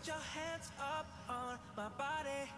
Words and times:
want 0.00 0.06
your 0.06 0.40
hands 0.40 0.70
up 0.80 1.06
on 1.28 1.58
my 1.76 1.88
body. 1.98 2.48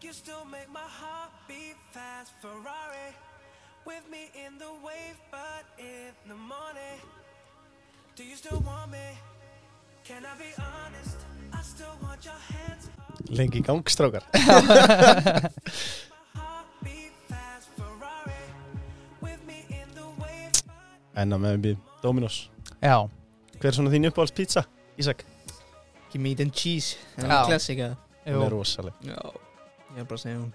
You 0.00 0.12
still 0.12 0.44
make 0.44 0.68
my 0.72 0.80
heart 0.80 1.30
beat 1.46 1.76
fast. 1.92 2.32
Ferrari 2.40 3.14
with 3.86 4.02
me 4.10 4.30
in 4.34 4.58
the 4.58 4.72
wave, 4.82 5.16
but 5.30 5.64
in 5.78 6.10
the 6.26 6.34
morning. 6.34 6.98
Do 8.16 8.24
you 8.24 8.34
still 8.34 8.58
want 8.66 8.90
me? 8.90 8.98
Can 10.02 10.24
I 10.26 10.34
be 10.38 10.50
honest? 10.58 11.18
I 11.52 11.62
still 11.62 11.96
want 12.02 12.24
your 12.24 12.40
hands 12.50 12.90
up. 12.98 13.30
Lengi 13.30 13.60
í 13.60 13.62
gang, 13.62 13.82
strákar 13.86 14.26
Heart 16.34 16.66
beat 16.82 17.14
fast. 17.30 17.68
Ferrari 17.78 18.42
with 19.20 19.38
me 19.46 19.62
in 19.70 19.86
the 19.94 20.08
wave, 20.18 20.50
but 20.66 21.14
Enna 21.14 21.38
með 21.38 21.62
við 21.62 21.76
Dominos 22.02 22.48
Já, 22.82 23.06
Hver 23.60 23.70
er 23.70 23.78
svona 23.78 23.94
þín 23.94 24.10
uppáhalds 24.10 24.34
pizza, 24.34 24.66
Ísak? 24.98 25.22
Ekki 26.12 26.20
meat 26.20 26.40
and 26.44 26.52
cheese 26.52 26.98
Það 27.16 27.30
Já. 27.30 27.36
er 27.38 27.46
klassika 27.48 27.86
Hún 28.26 28.42
er 28.44 28.50
rosaleg. 28.52 28.92
Já. 29.00 29.16
Ég 29.96 30.00
er 30.02 30.04
bara 30.04 30.18
að 30.18 30.20
segja 30.20 30.36
hún. 30.36 30.52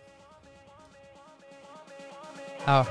Já. 2.62 2.86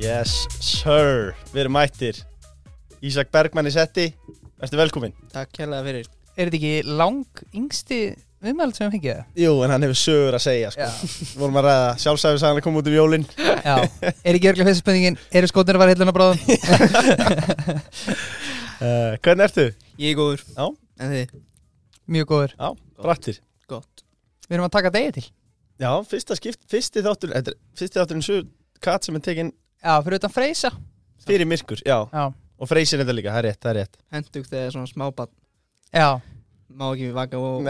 Yes, 0.00 0.46
sir. 0.60 1.32
Við 1.54 1.64
erum 1.64 1.72
mættir. 1.80 2.20
Ísak 3.00 3.32
Bergmann 3.32 3.64
í 3.64 3.72
setti. 3.72 4.10
Ertu 4.60 4.76
velkominn? 4.76 5.16
Takk 5.32 5.56
kærlega 5.56 5.88
fyrir. 5.88 6.12
Er 6.36 6.52
þetta 6.52 6.60
ekki 6.60 6.96
lang 7.00 7.46
yngsti 7.56 8.02
viðmæld 8.44 8.76
sem 8.76 8.86
við 8.88 8.94
fengið 8.96 9.14
það? 9.18 9.24
Jú, 9.42 9.52
en 9.66 9.72
hann 9.74 9.84
hefur 9.86 9.98
sögur 10.00 10.36
að 10.38 10.42
segja 10.46 10.70
sko. 10.74 10.88
Vorum 11.40 11.58
að 11.60 11.66
ræða 11.68 11.88
sjálfsæfi 12.04 12.40
sagði 12.40 12.48
hann 12.50 12.60
að 12.62 12.66
koma 12.66 12.80
út 12.82 12.90
um 12.90 12.96
jólin. 12.96 13.26
Já, 13.40 13.74
er 14.24 14.38
ekki 14.38 14.50
örglega 14.52 14.68
fyrsta 14.70 14.84
spenningin, 14.84 15.18
eru 15.40 15.50
skótnir 15.50 15.76
að 15.78 15.82
vara 15.84 15.94
hilluna 15.94 16.14
bráðum? 16.16 16.38
uh, 18.80 19.16
Hvernig 19.24 19.44
ertu? 19.48 19.66
Ég 20.00 20.14
er 20.14 20.18
góður. 20.20 20.44
Já. 20.56 20.64
En 21.00 21.14
þið? 21.14 21.34
Mjög 22.10 22.30
góður. 22.32 22.54
Já, 22.56 22.70
brattir. 23.04 23.40
Gott. 23.70 24.04
Við 24.48 24.56
erum 24.58 24.66
að 24.66 24.74
taka 24.78 24.92
degi 24.94 25.12
til. 25.20 25.26
Já, 25.80 25.90
fyrsta 26.04 26.36
skipt, 26.36 26.60
fyrsti 26.68 27.00
þáttur 27.06 27.30
Þetta 27.32 27.52
er 27.54 27.60
fyrsti 27.78 27.96
þátturinn 27.96 28.24
svo 28.26 28.40
katt 28.84 29.06
sem 29.06 29.16
er 29.16 29.22
tekin 29.24 29.52
Já, 29.80 29.94
fyrir 30.04 30.18
utan 30.20 30.32
freysa. 30.34 30.68
fyrir 31.24 31.48
myrkur 31.48 31.80
Já, 31.86 32.02
Já, 32.12 32.24
og 32.60 32.68
freysin 32.68 33.00
þetta 33.00 33.14
líka, 33.16 33.32
það 33.32 33.38
er 33.40 33.46
rétt, 33.48 33.60
það 33.64 33.70
er 33.70 33.78
rétt. 33.78 33.96
Hendugt 34.12 34.50
þegar 34.52 34.74
svona 34.74 34.90
smábann 34.90 35.30
já, 35.96 36.08
Má 36.70 36.90
ekki 36.94 37.10
vaka 37.16 37.38
og. 37.38 37.66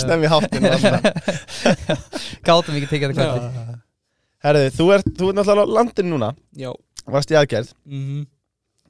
Snemmi 0.00 0.30
það. 0.32 1.10
Gátum 2.46 2.78
ekki 2.78 2.88
tekið 2.92 3.12
þetta 3.12 3.28
kvöldi 3.34 3.82
Herðu, 4.46 4.70
þú 4.76 4.86
ert, 4.94 5.06
þú 5.16 5.28
ert 5.30 5.38
náttúrulega 5.38 5.66
á 5.66 5.74
landinu 5.78 6.10
núna. 6.12 6.32
Já. 6.54 6.70
Varst 7.10 7.30
í 7.32 7.38
aðgerð, 7.38 7.70
mm 7.88 8.26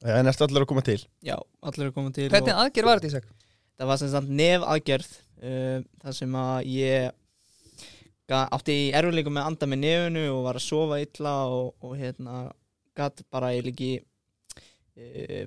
en 0.04 0.30
ertu 0.30 0.46
allir 0.46 0.64
að 0.64 0.70
koma 0.70 0.82
til? 0.86 0.98
Já, 1.24 1.36
allir 1.66 1.88
er 1.88 1.94
komið 1.94 2.16
til 2.18 2.26
Hvernig 2.32 2.52
og 2.54 2.64
aðgerð 2.64 2.88
var 2.88 3.00
þetta 3.00 3.12
Ísak? 3.12 3.30
Það 3.76 3.90
var 3.90 4.00
sem 4.00 4.10
sagt 4.12 4.34
nef 4.40 4.66
aðgerð 4.74 5.08
uh, 5.12 5.78
Það 6.02 6.18
sem 6.18 6.36
að 6.42 6.68
ég 6.72 7.22
átti 8.26 8.74
í 8.74 8.86
erfileikum 8.98 9.36
með 9.36 9.44
að 9.44 9.50
anda 9.52 9.70
með 9.70 9.82
nefunu 9.84 10.22
og 10.32 10.44
var 10.48 10.58
að 10.58 10.66
sofa 10.66 11.00
illa 11.02 11.34
og, 11.54 11.68
og 11.86 11.92
hérna 11.94 12.38
gatt 12.98 13.22
bara 13.30 13.52
ég 13.54 13.66
líki 13.68 13.90
uh, 14.00 14.06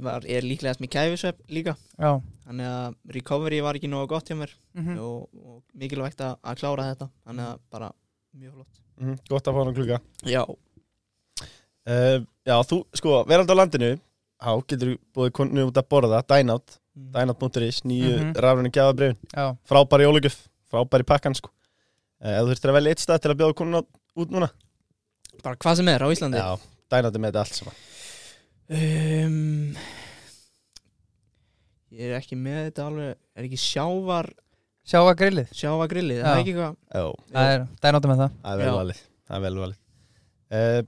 var, 0.06 0.26
ég 0.30 0.38
er 0.38 0.46
líklegast 0.46 0.82
með 0.84 0.92
kæfisvepp 0.94 1.40
líka. 1.50 1.74
Já. 1.98 2.20
Þannig 2.46 2.68
að 2.70 3.00
recovery 3.16 3.62
var 3.66 3.80
ekki 3.80 3.90
nógu 3.90 4.12
gott 4.12 4.30
hjá 4.30 4.38
mér. 4.38 4.54
Mm 4.78 5.00
og, 5.02 5.26
og 5.42 5.64
mikilvægt 5.74 6.22
að, 6.22 6.38
að 6.44 6.62
klára 6.62 6.92
þetta. 6.92 7.10
Þannig 7.26 7.50
að 7.50 7.66
bara 7.74 7.90
mjög 8.38 8.54
flott. 8.60 8.84
Mm 9.00 9.16
Gott 9.32 9.48
að 9.48 9.56
fá 9.56 9.62
hann 9.64 9.76
klukka 9.78 9.98
Já, 10.28 10.42
uh, 10.44 12.18
Já, 12.48 12.56
þú, 12.68 12.82
sko, 13.00 13.22
verandi 13.30 13.56
á 13.56 13.60
landinu 13.60 13.92
Há, 14.40 14.52
getur 14.68 14.94
þú 14.94 14.98
búið 15.16 15.32
konu 15.36 15.68
út 15.68 15.80
að 15.80 15.88
borða 15.92 16.22
Dine 16.28 16.56
Out, 16.56 16.78
mm. 16.96 17.10
dineout.is 17.16 17.82
Nýju 17.84 18.12
mm. 18.12 18.20
-hmm. 18.24 18.42
rafræni 18.44 18.72
gjafabrifin 18.76 19.18
Já, 19.36 19.56
Frábæri 19.68 20.08
jólugjöf, 20.08 20.38
frábæri 20.72 21.04
pakkan 21.04 21.36
sko. 21.36 21.52
Uh, 22.20 22.36
Ef 22.36 22.44
þú 22.44 22.50
þurftir 22.52 22.70
að 22.70 22.78
velja 22.78 22.90
eitt 22.92 23.04
stað 23.04 23.22
til 23.22 23.32
að 23.32 23.40
bjóða 23.40 23.56
konuna 23.56 23.84
út 24.16 24.32
núna. 24.32 24.50
Bara 25.44 25.56
hvað 25.56 25.76
sem 25.76 25.88
er 25.88 26.04
á 26.04 26.08
Íslandi. 26.12 26.38
Já, 26.38 26.60
Dine 26.92 27.08
Out 27.08 27.16
er 27.16 27.20
með 27.20 27.32
þetta 27.32 27.40
allt 27.40 27.56
saman 27.56 27.76
um, 28.70 29.76
Ég 31.90 32.06
er 32.10 32.18
ekki 32.20 32.38
með 32.38 32.60
þetta 32.70 32.86
alveg 32.90 33.12
Er 33.40 33.48
ekki 33.48 33.60
sjávar 33.62 34.30
sjá 34.90 35.00
að 35.04 35.16
grillið 35.20 35.52
sjávagrillið, 35.58 36.20
Já. 36.20 36.26
það 36.26 36.34
er 36.34 36.42
ekki 36.44 36.54
eitthvað 36.56 36.76
Já, 36.80 37.04
Það 37.34 37.54
er, 37.54 37.64
það 37.80 37.90
er 37.90 37.96
notað 37.98 38.12
með 38.12 38.22
það 38.24 38.34
það 38.44 38.52
er 38.54 38.60
vel 38.62 38.68
Já. 38.70 38.76
valið 38.80 39.00
Það 39.30 39.38
er 39.38 39.46
vel 39.46 39.62
valið 39.64 39.80
uh, 40.60 40.82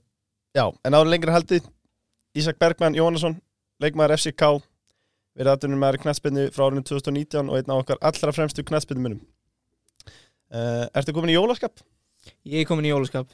Já, 0.52 0.66
en 0.86 0.97
áður 0.97 1.12
lengra 1.14 1.36
haldið 1.38 1.70
Ísak 2.41 2.59
Bergmann 2.62 2.97
Jónasson 2.97 3.38
Leikmaður 3.81 4.16
FCK 4.18 4.52
Verið 5.40 5.53
aðtunum 5.53 5.80
með 5.81 6.00
knætspinnu 6.03 6.47
frá 6.52 6.66
árinu 6.68 6.84
2019 6.84 7.50
og 7.52 7.58
einn 7.59 7.72
af 7.72 7.84
okkar 7.86 8.02
allra 8.09 8.34
fremstu 8.36 8.66
knætspinnumunum 8.68 9.22
uh, 10.52 10.86
Ertu 10.97 11.16
komin 11.16 11.31
í 11.31 11.38
jólaskap? 11.38 11.81
Ég 12.46 12.64
er 12.64 12.68
komin 12.70 12.88
í 12.90 12.91
jólaskap 12.91 13.30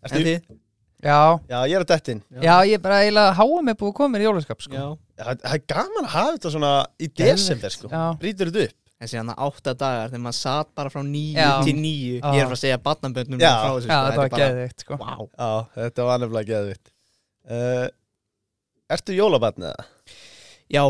Ertu, 0.00 0.20
En 0.20 0.26
þið? 0.28 0.60
Já, 1.00 1.20
Já, 1.48 1.58
ég 1.70 1.76
er 1.78 1.84
að 1.84 1.88
dettin 1.94 2.18
já, 2.44 2.54
ég 2.68 2.74
er 2.76 2.82
bara 2.84 2.98
eiginlega 3.04 3.36
háa 3.38 3.62
mig 3.64 3.76
búið 3.80 3.92
að 3.92 3.96
koma 4.00 4.12
mér 4.14 4.24
í 4.24 4.28
jólaskap 4.28 4.60
sko. 4.66 4.74
Já 4.74 4.84
Já, 5.16 5.24
Það 5.24 5.40
það 5.44 5.54
er 5.56 5.62
gaman 5.72 6.04
að 6.06 6.12
hafa 6.16 6.34
þetta 6.36 6.50
svona 6.56 6.72
í 7.00 7.08
desember 7.20 7.74
sko 7.76 7.88
Já, 7.92 8.02
Brýtur 8.20 8.50
þetta 8.50 8.66
upp 8.68 8.76
Þessi 9.00 9.16
hann 9.16 9.30
átta 9.32 9.72
dagar 9.80 10.10
þegar 10.12 10.20
maður 10.26 10.36
satt 10.36 10.68
bara 10.76 10.90
frá 10.92 11.00
nýju 11.06 11.38
Já. 11.40 11.52
til 11.64 11.72
nýju 11.80 12.18
Já. 12.20 12.26
Ég 12.36 12.42
er 12.42 12.50
frá 12.50 12.56
að 12.58 12.60
segja 12.60 12.78
barnaböndnum 12.84 13.40
Já. 13.40 13.52
frá 13.56 13.70
þessu 13.78 13.88
já 13.88 13.94
sko, 13.94 14.10
þetta 14.10 14.20
var 14.20 14.26
er 14.26 14.34
bara- 14.34 14.42
geðvikt 14.44 14.84
sko. 14.84 14.98
Vá 15.00 15.14
Já, 15.16 15.50
þetta 15.78 16.04
var 16.10 16.20
nefnilega 16.20 16.50
geðvitt 16.52 16.92
uh, 17.48 17.86
Ertu 18.90 19.16
jólabatn 19.16 19.64
eða? 19.70 19.86
Já, 20.70 20.82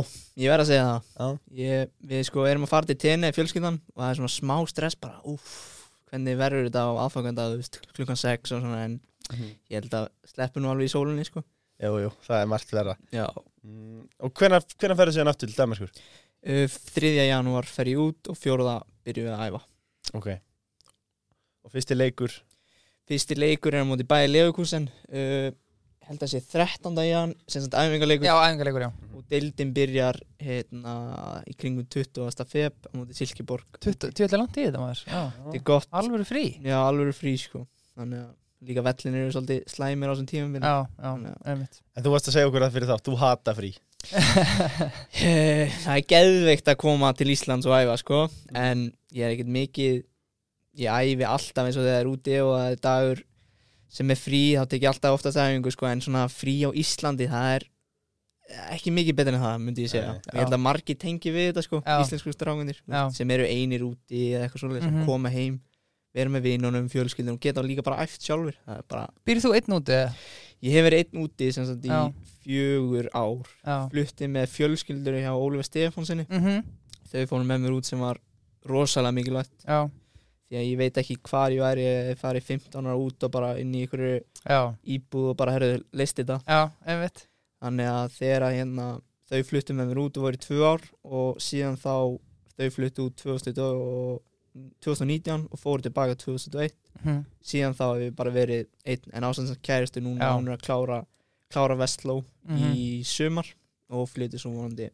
ég 0.43 0.51
verð 0.53 0.65
að 0.65 0.71
segja 0.73 0.89
það 0.89 1.05
Já. 1.23 1.39
ég, 1.63 1.93
Við 2.11 2.25
sko 2.29 2.47
erum 2.51 2.67
að 2.67 2.73
fara 2.75 2.91
til 2.91 2.99
tenni 3.07 3.31
fjölskyldan 3.37 3.79
og 3.95 4.03
það 4.03 4.11
er 4.11 4.19
svona 4.19 4.35
smá 4.35 4.57
stress 4.75 4.99
bara 4.99 5.23
Úff, 5.31 5.55
hvernig 6.11 6.37
verður 6.41 6.67
þetta 6.67 6.83
á 6.83 6.91
aðfanganda 7.07 7.47
klukkan 7.95 8.19
6 8.19 8.57
og 8.59 8.65
svona 8.67 8.83
en 8.89 8.99
ég 9.39 9.77
held 9.79 9.97
að 10.01 10.09
sleppu 10.33 10.63
nú 10.63 10.71
alveg 10.73 10.91
í 10.91 10.93
sólinni 10.93 11.27
sko 11.29 11.43
Jú, 11.81 11.95
jú, 12.03 12.11
það 12.27 12.43
er 12.43 12.51
margt 12.53 12.73
verra 12.77 12.97
Já 13.15 13.25
mm, 13.65 14.03
Og 14.27 14.35
hvenær, 14.37 14.67
hvenær 14.77 14.99
ferðu 14.99 15.17
síðan 15.17 15.33
aftur 15.33 15.49
til 15.49 15.57
Danmarkur? 15.57 15.93
uh, 16.45 16.77
3. 16.97 17.13
janúar 17.31 17.69
fer 17.69 17.93
ég 17.93 18.03
út 18.03 18.31
og 18.33 18.37
4. 18.37 18.77
byrjum 19.07 19.31
við 19.31 19.37
að 19.37 19.47
æfa 19.49 19.63
Ok 20.19 20.29
Og 21.65 21.73
fyrsti 21.73 21.97
leikur 21.97 22.37
Fyrsti 23.09 23.39
leikur 23.39 23.75
er 23.75 23.87
á 23.87 23.89
móti 23.89 24.07
bæði 24.09 24.29
Leifukúsen 24.35 24.91
uh, 24.91 25.49
held 26.11 26.25
að 26.27 26.33
sé 26.33 26.41
13. 26.43 27.01
jan 27.07 27.33
sem 27.47 27.65
sagt 27.65 27.77
æfingarleikur 27.79 28.29
Já, 28.29 28.35
æfingarleikur, 28.49 28.87
já 28.89 28.93
og 29.21 29.25
deildin 29.31 29.73
byrjar 29.77 30.17
hérna 30.41 30.95
í 31.47 31.55
kringum 31.59 31.85
20. 31.93 32.45
feb 32.49 32.89
á 32.89 32.93
móti 32.97 33.17
Silkeborg 33.19 33.81
Tjóðlega 33.85 34.41
langt 34.41 34.57
í 34.59 34.65
þetta 34.67 34.81
maður 34.83 35.03
Já, 35.05 35.21
þetta 35.37 35.59
er 35.59 35.65
gott, 35.71 35.91
alvöru 36.01 36.27
frí 36.29 36.45
já 36.65 36.77
alveg 36.81 37.13
frí 37.17 37.35
sko 37.41 37.65
þannig 37.95 38.25
að 38.25 38.33
líka 38.67 38.83
vellin 38.85 39.15
eru 39.17 39.31
svolítið 39.35 39.63
slæmir 39.73 40.11
á 40.11 40.13
þessum 40.13 40.29
tímum 40.31 40.59
Já, 40.61 40.75
já, 41.01 41.11
En 41.97 42.05
þú 42.05 42.11
varst 42.13 42.29
að 42.29 42.35
segja 42.37 42.49
okkur 42.51 42.65
það 42.67 42.75
fyrir 42.77 42.91
þá 42.91 42.97
Þú 43.07 43.17
hata 43.23 43.55
frí. 43.57 43.71
Eh, 45.21 45.69
það 45.85 45.97
er 45.99 46.05
geðveikt 46.09 46.69
að 46.73 46.79
koma 46.81 47.11
til 47.17 47.31
Íslands 47.35 47.67
og 47.69 47.75
æfa 47.77 47.97
sko. 48.01 48.21
En 48.57 48.87
ég 49.13 49.25
er 49.27 49.35
ekkert 49.35 49.51
mikið 49.53 49.99
ég 50.81 50.89
æfi 50.89 51.27
alltaf 51.27 51.67
eins 51.67 51.77
og 51.77 51.85
þegar 51.85 51.99
það 51.99 52.01
er 52.05 52.11
úti 52.13 52.37
og 52.45 52.53
það 52.55 52.71
er 52.77 52.81
dagur 52.87 53.23
sem 53.91 54.13
er 54.15 54.21
frí 54.21 54.41
þá 54.57 54.65
tek 54.71 54.85
ég 54.87 54.93
alltaf 54.93 55.17
oftast 55.19 55.41
æfingu 55.43 55.73
sko. 55.75 55.89
En 55.91 56.01
svona 56.05 56.25
frí 56.33 56.55
á 56.65 56.71
Íslandi 56.73 57.29
það 57.31 57.55
er 57.59 57.67
ekki 58.75 58.91
mikið 58.95 59.15
betur 59.21 59.37
en 59.37 59.45
það 59.45 59.59
myndi 59.67 59.85
ég 59.87 59.93
segja. 59.93 60.15
Nei, 60.17 60.23
og 60.27 60.35
ég 60.35 60.41
held 60.45 60.57
að 60.57 60.63
margir 60.65 60.97
tengi 60.99 61.31
við 61.35 61.51
þetta 61.53 61.63
sko 61.67 61.83
Já. 61.85 61.99
íslensku 62.03 62.33
strákunir 62.35 62.81
Já. 62.83 63.03
sem 63.15 63.31
eru 63.37 63.45
einir 63.47 63.85
úti 63.87 64.23
eða 64.35 64.47
eitthvað 64.49 64.65
svolítið 64.65 64.87
sem 64.89 64.97
Mhm. 64.97 65.07
koma 65.07 65.31
heim 65.31 65.61
vera 66.15 66.31
með 66.35 66.43
vinunum, 66.49 66.89
fjölskyldunum 66.91 67.39
geta 67.41 67.63
líka 67.63 67.83
bara 67.87 68.03
æft 68.05 68.23
sjálfur 68.27 68.57
bara, 68.89 69.07
Býrðu 69.27 69.45
þú 69.47 69.53
einn 69.55 69.77
úti? 69.77 69.99
ég 70.63 70.73
hef 70.75 70.85
verið 70.89 71.05
einn 71.05 71.23
úti 71.25 71.53
sagt 71.55 71.85
í 71.87 71.89
fjögur 72.45 73.09
ár. 73.15 73.47
Já. 73.65 73.77
Flutti 73.93 74.27
með 74.29 74.47
fjölskyldur 74.57 75.17
hjá 75.21 75.31
Ólífa 75.37 75.65
Stefánsinni 75.69 76.27
Mhm, 76.29 76.65
þau 77.13 77.27
fórum 77.31 77.47
með 77.47 77.61
mér 77.65 77.77
út 77.79 77.85
sem 77.87 77.99
var 78.01 78.19
rosalega 78.67 79.13
mikilvægt. 79.15 79.53
Já, 79.67 79.89
því 80.51 80.57
að 80.59 80.67
ég 80.71 80.77
veit 80.79 80.95
ekki 80.99 81.17
hvar 81.23 81.51
ég 81.55 81.61
væri 81.63 81.85
ég 81.87 82.19
farið 82.19 82.43
15 82.49 82.87
ára 82.87 82.97
út 82.99 83.23
og 83.23 83.31
bara 83.31 83.53
inn 83.61 83.73
í 83.75 83.85
einhverju 83.87 84.21
íbúð 84.85 85.31
og 85.31 85.37
bara 85.37 85.53
herðu 85.53 85.85
leist 85.93 86.17
þetta. 86.17 86.41
Þannig 87.61 87.87
að 87.93 88.11
þegar 88.17 88.43
að 88.49 88.57
hérna 88.57 88.87
þau 89.31 89.43
fluttu 89.45 89.75
með 89.77 89.89
mér 89.93 89.99
út 90.03 90.17
og 90.17 90.23
voru 90.27 90.39
í 90.39 90.43
tvö 90.43 90.61
ár 90.67 90.83
og 91.05 91.37
síðan 91.45 91.77
þá 91.79 92.19
þau 92.57 92.71
fluttu 92.75 93.05
út 93.07 93.17
2020 93.21 93.61
og 93.61 94.23
2019 94.83 95.49
og 95.51 95.61
fóru 95.61 95.85
tilbaka 95.87 96.17
2021 96.19 96.75
Mhm, 97.01 97.21
síðan 97.41 97.75
þá 97.79 97.85
hefur 97.87 98.17
bara 98.19 98.31
verið 98.35 98.67
einn 98.85 99.15
en 99.15 99.35
sem 99.35 99.57
kæristu 99.63 100.03
núna 100.03 100.27
Já. 100.27 100.35
hún 100.37 100.49
er 100.51 100.59
að 100.59 100.65
klára 100.67 100.99
klára 101.51 101.77
Vestló 101.79 102.25
mhm. 102.45 102.75
í 102.75 103.05
sumar 103.07 103.47
og 103.89 104.09
flyttu 104.11 104.39
svo 104.39 104.51
vonandi 104.51 104.91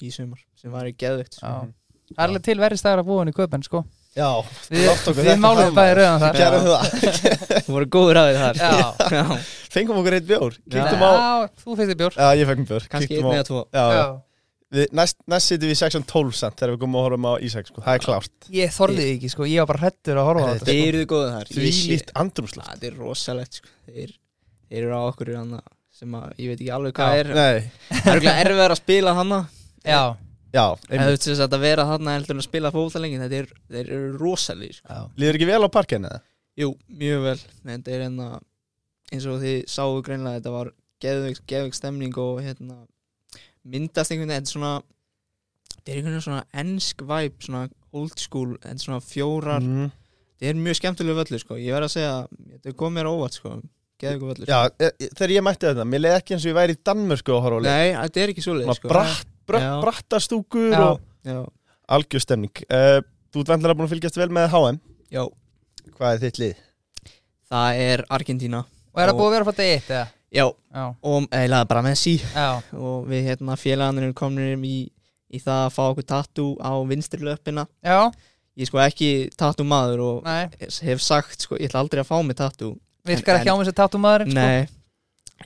í 0.00 0.12
sumar 0.12 0.38
sem 0.54 0.70
var 0.70 0.86
í 0.86 0.94
geðvögt 0.94 1.40
Já. 1.42 1.66
Það 2.08 2.22
er 2.22 2.28
alveg 2.28 2.44
til 2.46 2.58
verið 2.62 2.80
stæðar 2.80 3.02
að 3.02 3.08
búa 3.08 3.20
hann 3.20 3.28
í 3.28 3.34
köpen 3.36 3.64
sko. 3.66 3.82
Já, 4.16 4.28
Við, 4.72 4.86
við 5.18 5.34
málum 5.42 5.74
bæði 5.76 5.96
rauðan 5.98 6.22
þar. 6.22 6.38
Gerðum 6.38 6.68
það. 6.70 7.58
Þú 7.66 7.74
voru 7.74 7.88
góður 7.94 8.20
að 8.22 8.28
þið 8.28 8.38
þar. 8.42 8.60
Já. 8.62 9.18
Já. 9.18 9.24
Fengum 9.74 10.00
okkur 10.00 10.16
eitt 10.16 10.26
bjór. 10.30 10.56
Kíktum 10.64 11.04
á 11.04 11.10
Já, 11.12 11.50
þú 11.60 11.76
fyrst 11.76 11.92
þið 11.92 12.00
bjór. 12.00 12.16
Já, 12.16 12.28
ég 12.40 12.48
fekk 12.48 12.62
mér 12.62 12.70
bjór. 12.72 12.86
Kannski 12.94 13.12
Kíktum 13.12 13.28
einn 13.28 13.36
á- 13.36 13.38
eða 13.38 13.48
tvo. 13.50 13.60
Já, 13.68 13.84
já. 13.84 14.00
Já. 14.00 14.06
Við, 14.68 14.90
næst, 14.92 15.16
næst 15.32 15.48
sittum 15.48 15.70
við 15.70 15.72
í 15.72 15.78
section 15.80 16.02
12 16.04 16.34
samt 16.36 16.58
þegar 16.60 16.74
við 16.74 16.80
komum 16.82 16.98
að 17.00 17.04
horfum 17.06 17.26
á 17.28 17.32
Ísak 17.40 17.68
sko. 17.70 17.80
það 17.86 17.94
er 17.96 18.02
klárt. 18.04 18.48
Ég 18.52 18.72
þorði 18.74 19.04
ekki, 19.14 19.30
sko, 19.32 19.46
ég 19.48 19.62
var 19.62 19.68
bara 19.70 19.80
hrettur 19.86 20.18
að 20.20 20.26
horfa 20.28 20.44
á 20.44 20.52
þetta 20.52 20.68
Þeir 20.68 20.80
sko. 20.82 20.88
eru 20.90 21.04
góður 21.12 21.30
þar. 21.38 21.52
Því 21.54 21.70
líkt 21.92 22.10
andrumsla 22.22 22.66
Það 22.68 22.84
er 22.90 22.98
rosalegt 23.00 23.58
sko. 23.62 23.68
þeir, 23.88 24.12
þeir 24.68 24.82
eru 24.82 24.92
á 24.92 25.02
okkur 25.08 25.30
hana, 25.38 25.60
sem 25.98 26.16
að 26.20 26.26
ég 26.36 26.50
veit 26.52 26.60
ekki 26.60 26.72
alveg 26.76 26.98
hvað 26.98 27.16
er. 27.22 27.30
Nei, 27.38 27.70
Það 27.88 28.10
er 28.12 28.20
ekki 28.20 28.34
erfið 28.44 28.64
að 28.68 28.76
spila 28.82 29.14
hana 29.16 29.38
Já, 29.88 30.02
já, 30.52 30.64
En 30.68 30.76
þú 30.84 30.92
einmitt. 30.92 31.08
veist 31.14 31.28
þess 31.30 31.44
að 31.48 31.58
vera 31.64 31.88
þarna 31.88 32.16
heldur 32.18 32.36
en 32.36 32.42
að 32.44 32.48
spila 32.50 32.70
Þetta 33.24 33.38
er, 33.40 33.48
þeir 33.72 33.88
eru 33.96 34.12
rosalegir 34.20 34.74
sko. 34.82 35.00
Líður 35.16 35.38
ekki 35.40 35.48
vel 35.48 35.64
á 35.64 35.68
parkinu 35.72 36.12
eða? 36.12 36.20
Jú, 36.58 36.68
mjög 36.92 37.24
vel. 37.24 37.38
En 37.64 37.72
þetta 37.78 37.96
er 37.96 38.04
hérna 38.04 38.28
eins 39.12 39.24
og 39.32 39.40
þið 39.40 39.58
sáu 39.72 40.02
greinlega 40.04 40.42
þetta 40.42 40.52
var 40.52 40.70
geðveik, 41.00 41.40
geðveik 41.48 41.74
stemning 41.78 42.16
og 42.20 42.42
hérna 42.44 42.82
myndast 43.72 44.12
einhvern 44.14 44.32
veginn 44.34 44.48
svona 44.50 44.72
þetta 45.74 45.92
er 45.92 45.98
einhvern 46.00 46.14
veginn 46.14 46.26
svona 46.26 46.44
ensk 46.64 47.02
vibe 47.08 47.44
svona 47.48 47.64
old 47.98 48.18
school, 48.20 48.54
er 48.64 48.78
svona 48.82 49.00
fjórar. 49.04 49.62
Mhm. 49.64 49.90
þetta 50.38 50.50
er 50.52 50.60
mjög 50.62 50.78
skemmtileg 50.78 51.16
völlur 51.18 51.40
sko. 51.42 51.56
Ég 51.58 51.72
verð 51.74 51.88
að 51.88 51.94
segja, 51.96 52.14
þetta 52.52 52.76
kom 52.78 52.94
mér 52.94 53.08
óvart 53.10 53.34
sko. 53.38 53.56
Geðveik 53.98 54.20
völlur. 54.22 54.46
Já, 54.46 54.58
e- 54.78 54.92
e- 55.02 55.08
þegar 55.18 55.32
ég 55.34 55.42
mætti 55.42 55.66
þetta, 55.66 55.84
mér 55.88 56.02
leiði 56.04 56.18
ekki 56.20 56.34
eins 56.36 56.44
og 56.46 56.50
ég 56.52 56.58
væri 56.60 56.74
í 56.76 56.82
Danmörku 56.86 57.32
að 57.34 57.40
horfa 57.42 57.58
á 57.58 57.62
leik. 57.64 57.72
Nei, 57.72 57.88
þetta 58.06 58.20
er 58.22 58.28
ekki 58.34 58.44
svoleið 58.44 58.64
Svona 58.68 58.76
sko. 58.78 58.88
bratt, 58.92 59.26
bratt, 59.48 59.82
brattastúkur 59.82 60.70
Já. 60.70 60.84
og 61.34 61.52
algjörstemning 61.88 62.62
uh, 62.70 63.00
Þú 63.32 63.42
ert 63.42 63.50
vendilega 63.52 63.76
búin 63.76 63.88
að 63.88 63.92
fylgjast 63.96 64.16
vel 64.16 64.28
með 64.32 64.46
HM 64.54 64.78
já, 65.12 65.24
Hvað 65.98 66.14
er 66.14 66.22
þitt 66.22 66.38
lið? 66.38 66.54
það 67.50 67.80
er 67.88 68.04
Argentína. 68.08 68.60
Og 68.94 69.00
er 69.02 69.08
það 69.10 69.18
búið 69.18 69.28
að 69.28 69.34
vera 69.34 69.44
að 69.44 69.50
fatta 69.50 69.66
eitt, 69.66 69.90
eða? 69.90 70.06
Já, 70.28 70.44
Já, 70.74 70.84
og 71.00 71.28
eiginlega 71.32 71.66
bara 71.68 71.82
Messi. 71.86 72.18
Já, 72.34 72.60
og 72.76 73.06
við 73.08 73.30
hérna 73.30 73.56
félagarnir 73.56 74.12
komnir 74.16 74.58
í, 74.60 74.78
í 75.32 75.40
það 75.40 75.62
að 75.64 75.70
fá 75.76 75.82
okkur 75.86 76.06
tattoo 76.12 76.50
á 76.60 76.72
vinstri 76.88 77.24
löppina. 77.24 77.64
Já, 77.80 78.10
ég 78.58 78.66
er 78.66 78.70
sko 78.70 78.82
ekki 78.84 79.10
tattoo 79.40 79.64
maður 79.68 80.04
og 80.04 80.28
nei. 80.28 80.50
hef 80.60 81.00
sagt 81.04 81.46
sko, 81.46 81.56
ég 81.56 81.70
ætla 81.70 81.80
aldrei 81.84 82.02
að 82.04 82.10
fá 82.10 82.18
mig 82.20 82.36
tattoo. 82.36 82.76
Virkar 83.08 83.40
ekki 83.40 83.48
á 83.48 83.56
mig 83.56 83.70
sem 83.70 83.78
tattumadurinn, 83.78 84.34
sko? 84.34 84.44
Nei, 84.44 84.68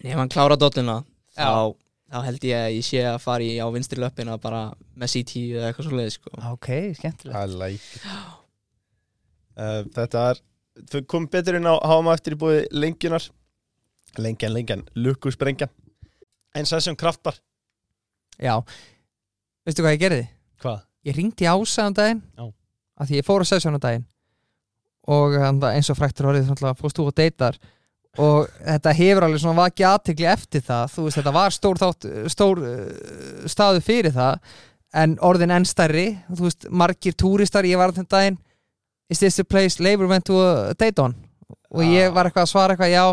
en 0.00 0.11
ef 0.11 0.19
hann 0.19 0.32
klára 0.32 0.58
dolluna 0.58 1.02
þá, 1.37 1.75
þá 2.11 2.19
held 2.26 2.46
ég 2.49 2.58
að 2.58 2.76
ég 2.81 2.87
sé 2.88 3.02
að 3.06 3.19
fara 3.23 3.46
í 3.46 3.52
á 3.62 3.67
vinstri 3.70 4.02
löppina 4.02 4.38
bara 4.43 4.64
með 4.99 5.14
CT 5.14 5.44
eða 5.61 5.69
eitthvað 5.69 5.87
svo 5.88 6.00
leið 6.00 6.14
sko. 6.17 6.32
Ok, 6.50 6.70
skemmtilegt. 6.99 7.37
I 7.38 7.61
like 7.61 8.00
it. 8.00 8.08
Uh, 9.52 9.85
Þetta 9.94 10.31
er 10.32 10.43
Þau 10.88 11.02
kom 11.05 11.26
betur 11.28 11.58
inn 11.58 11.69
á 11.69 11.76
HM 11.76 12.06
eftir 12.14 12.32
í 12.32 12.38
búið 12.40 12.62
lengjunar 12.73 13.26
Lengjan, 14.19 14.53
lengjan, 14.53 14.85
lukkusbrengjan 14.94 15.70
En 16.59 16.69
sessjón 16.69 16.99
kraftbar 17.00 17.38
Já, 18.41 18.56
veistu 19.67 19.85
hvað 19.85 19.94
ég 19.97 20.03
gerði? 20.03 20.25
Hvað? 20.62 20.81
Ég 21.06 21.17
ringdi 21.19 21.47
ása 21.50 21.87
um 21.91 21.94
daginn. 21.94 22.23
Já. 22.38 22.53
af 23.03 23.09
því 23.09 23.19
ég 23.19 23.26
fór 23.26 23.43
á 23.43 23.47
sessjón 23.49 23.76
um 23.76 23.82
daginn. 23.82 24.05
Og 25.11 25.35
hann, 25.41 25.59
eins 25.73 25.91
og 25.91 25.99
fræktur 25.99 26.29
orðið 26.31 26.53
fórst 26.79 26.99
þú 26.99 27.09
og 27.11 27.17
deytar 27.19 27.56
og 28.20 28.47
þetta 28.69 28.93
hefur 28.94 29.26
alveg 29.26 29.43
svona 29.43 29.62
vakið 29.64 29.88
aðtekli 29.88 30.29
eftir 30.31 30.62
það. 30.67 30.93
Þú 30.94 31.06
veist 31.06 31.19
þetta 31.19 31.35
var 31.35 31.56
stór, 31.56 31.81
þátt, 31.82 32.09
stór 32.31 32.62
uh, 32.62 33.49
staðu 33.50 33.82
fyrir 33.82 34.14
það. 34.14 34.55
En 35.03 35.17
orðin 35.25 35.55
enn 35.56 35.67
stærri. 35.67 36.06
Þú 36.31 36.47
veist 36.47 36.69
margir 36.70 37.17
túristar, 37.19 37.67
ég 37.67 37.81
var 37.81 37.94
þenn 37.97 38.11
daginn. 38.11 38.41
Is 39.11 39.20
this 39.20 39.37
the 39.37 39.44
place 39.44 39.82
Labour 39.82 40.09
went 40.09 40.25
to 40.29 40.38
a 40.38 40.75
date 40.79 41.03
on? 41.03 41.17
Og 41.73 41.82
ég 41.88 42.12
var 42.14 42.29
eitthvað 42.29 42.47
að 42.47 42.53
svara 42.53 42.76
eitthvað 42.76 42.94
já 42.94 43.05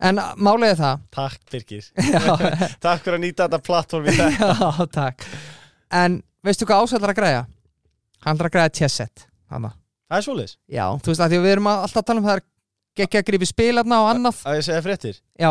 en 0.00 0.20
málega 0.40 0.76
það. 0.78 1.02
Takk 1.16 1.52
Birgir. 1.52 1.88
Takk 2.84 3.04
fyrir 3.04 3.18
að 3.18 3.24
nýta 3.26 3.46
þetta 3.46 3.62
plattform 3.66 4.08
í 4.08 4.14
þetta 4.16 4.50
Já, 4.60 4.86
takk. 4.94 5.26
En 6.00 6.20
veistu 6.46 6.68
hvað 6.68 6.86
ásætlar 6.86 7.14
að 7.14 7.20
græja? 7.20 7.42
Hann 8.24 8.36
ætlar 8.38 8.50
að 8.50 8.56
græja 8.58 9.08
Hanna. 9.50 9.72
Það 10.10 10.18
er 10.20 10.24
svoleiðis. 10.26 10.52
Já, 10.70 10.84
þú 11.02 11.10
veist 11.10 11.22
að 11.24 11.32
því 11.32 11.38
við 11.42 11.52
erum 11.56 11.68
alltaf 11.70 12.00
að 12.00 12.06
tala 12.06 12.20
um 12.20 12.26
það 12.28 12.38
er 12.38 12.44
geggja 13.00 13.20
að 13.22 13.26
grífi 13.30 13.48
spilarna 13.50 13.98
og 14.04 14.08
annað. 14.12 14.40
Að 14.46 14.56
ég 14.58 14.66
segja 14.66 14.82
fréttir? 14.84 15.18
Já, 15.38 15.50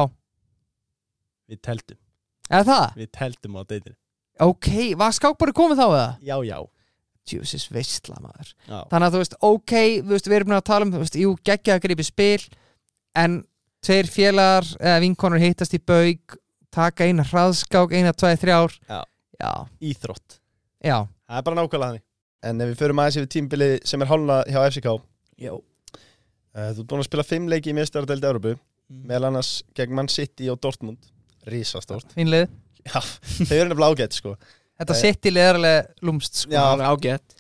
Við 1.50 1.62
teldum 1.66 1.98
eða 2.50 2.66
það? 2.68 2.98
Við 3.00 3.10
teldum 3.18 3.58
á 3.58 3.62
deytinu 3.66 3.96
Ok, 4.46 4.68
var 5.00 5.16
skákbari 5.16 5.54
komið 5.56 5.82
þá 5.82 5.88
eða? 5.88 6.10
Já, 6.24 6.36
já. 6.48 6.60
Jesus, 7.30 7.66
veistla 7.74 8.16
maður. 8.24 8.54
Já, 8.66 8.78
Þannig 8.90 9.06
að 9.06 9.16
þú 9.16 9.20
veist, 9.22 9.36
ok, 9.50 9.74
þú 10.00 10.14
veist, 10.14 10.30
við 10.30 10.38
erum 10.38 10.54
að 10.56 10.64
tala 10.70 10.88
um 10.88 10.94
þú 10.94 11.02
veist, 11.04 11.18
Jú, 11.20 11.34
geggja 11.46 11.76
að 11.76 11.84
grífi 11.86 12.06
spil 12.08 12.46
En 13.20 13.36
tveir 13.86 14.08
félagar 14.12 14.68
eða 14.80 15.00
vinkonur 15.06 15.40
hittast 15.44 15.74
í 15.78 15.82
baug 15.86 16.38
Taka 16.70 17.08
eina 17.10 17.24
hraðskák, 17.26 17.96
eina, 17.98 18.12
tveið, 18.14 18.36
þrjár. 18.44 18.74
Já. 18.86 19.00
Já, 19.40 19.52
íþrótt. 19.82 20.36
Já, 20.86 21.08
Það 21.26 21.38
er 21.40 21.46
bara 21.48 21.58
nákvæmlega 21.58 21.88
þannig. 21.88 22.04
En 22.46 22.62
ef 22.62 22.70
við 22.70 22.78
förum 22.84 23.00
aðeins 23.02 23.18
yfir 23.18 23.30
tímbilið 23.34 23.74
sem 23.90 24.02
er 24.06 24.10
hálna 24.12 24.38
hjá 24.48 24.60
FCK 24.70 24.86
uh, 24.94 25.00
Já 25.42 25.52
Þú 25.58 26.84
ert 26.84 26.88
búin 26.92 27.02
að 27.04 27.08
spila 27.10 27.26
fimm 27.28 27.50
leiki 27.52 27.72
í 27.74 27.78
miðstæðardeild 27.78 28.28
Európu 28.32 28.56
Mm. 28.90 29.04
meðal 29.06 29.28
annars 29.28 29.50
gegn 29.78 29.92
Man 29.94 30.08
City 30.10 30.48
og 30.50 30.58
Dortmund. 30.66 30.98
Rísastórt 31.46 32.10
fínlið 32.16 32.48
Já, 32.90 32.98
þau 33.46 33.52
eru 33.60 33.68
nefnilega 33.70 33.90
ágætt 33.94 34.16
sko. 34.18 34.32
Þetta 34.82 34.96
Eh. 34.96 34.98
sitt 34.98 35.28
í 35.30 35.34
leðarlega 35.36 35.84
lúmst 36.02 36.40
sko. 36.42 36.50
Já. 36.56 36.64
alveg 36.72 36.88
ágætt. 36.90 37.36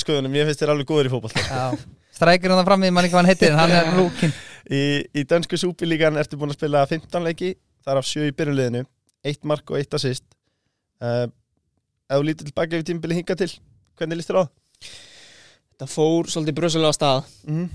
Skoðunum, 0.00 0.32
ég 0.38 0.46
finnst 0.48 0.62
þér 0.64 0.72
alveg 0.72 0.88
góður 0.88 1.10
í 1.10 1.12
fótball 1.12 1.36
já. 1.36 1.76
Strækir 2.16 2.48
hann 2.48 2.62
það 2.62 2.70
fram 2.70 2.86
í 2.88 2.90
manni 2.96 3.10
hvað 3.12 3.20
hann 3.20 3.28
heitir 3.28 3.52
en 3.52 3.58
hann 3.60 3.70
er 3.76 3.92
lúkin 3.98 4.32
Í, 4.64 5.04
í 5.12 5.24
dönsku 5.28 5.58
súpilíkan 5.60 6.16
ertu 6.16 6.38
búin 6.40 6.52
að 6.52 6.58
spila 6.58 6.86
15 6.88 7.26
leiki 7.26 7.54
þar 7.84 8.00
af 8.00 8.08
7 8.08 8.30
í 8.30 8.36
byrjunliðinu 8.36 8.84
eitt 9.28 9.42
mark 9.48 9.68
og 9.70 9.80
eitt 9.80 9.96
assist 9.96 10.24
uh, 11.04 11.26
Ef 12.04 12.20
þú 12.20 12.24
lítur 12.28 12.48
tilbaka 12.48 12.76
yfir 12.76 12.86
tímbilið 12.88 13.20
hinga 13.20 13.36
til 13.40 13.50
hvernig 13.98 14.20
líst 14.20 14.30
þér 14.30 14.40
á 14.40 14.42
það? 14.44 14.52
Það 15.80 15.92
fór 15.94 16.30
svolítið 16.32 16.56
brösulega 16.60 16.96
stað 16.96 17.28
Mm 17.44 17.56
-hmm. 17.56 17.68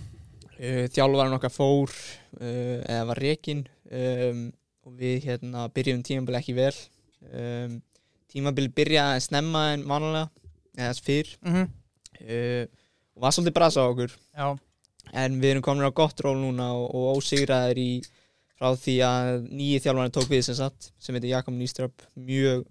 uh, 0.59 0.85
Þjálfarinn 0.93 1.37
okkar 1.37 1.53
fór 1.53 1.93
uh, 2.41 2.79
eða 2.85 3.05
var 3.05 3.21
rekin 3.21 3.67
um, 3.91 4.51
og 4.85 4.93
við 4.97 5.25
hérna 5.25 5.67
byrjum 5.69 6.03
tímabil 6.03 6.35
ekki 6.35 6.53
vel 6.57 6.75
um, 7.33 7.81
Tímabil 8.29 8.69
byrjaði 8.69 9.15
að 9.17 9.25
snemma 9.25 9.73
en 9.73 9.85
vanalega 9.89 10.29
eða 10.77 10.89
þess 10.89 11.05
fyrr 11.05 11.29
mm 11.41 11.53
-hmm. 11.53 11.67
uh, 12.21 12.65
og 13.15 13.21
var 13.21 13.31
svolítið 13.31 13.53
brasa 13.53 13.81
á 13.81 13.89
okkur 13.89 14.11
Já, 14.33 14.57
en 15.13 15.39
við 15.41 15.51
erum 15.55 15.61
komin 15.65 15.87
á 15.87 15.91
gott 15.95 16.19
ról 16.21 16.37
núna 16.37 16.71
og, 16.75 16.89
og 16.95 17.17
ósigraðir 17.19 17.77
í 17.81 17.91
frá 18.59 18.73
því 18.75 18.95
að 19.07 19.47
nýji 19.55 19.79
þjálfarinn 19.85 20.11
tók 20.17 20.27
við 20.29 20.43
sem 20.49 20.55
satt 20.59 20.91
sem 20.99 21.15
heitir 21.15 21.31
Jakob 21.31 21.53
Nýströp 21.55 22.03
mjög, 22.19 22.65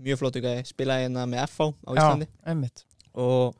mjög 0.00 0.18
flottu 0.22 0.40
gæði 0.40 0.64
spilaði 0.66 1.04
hérna 1.08 1.26
með 1.28 1.44
FH 1.48 1.68
á 1.84 1.90
Íslandi. 1.92 2.26
já, 2.26 2.54
og 3.14 3.54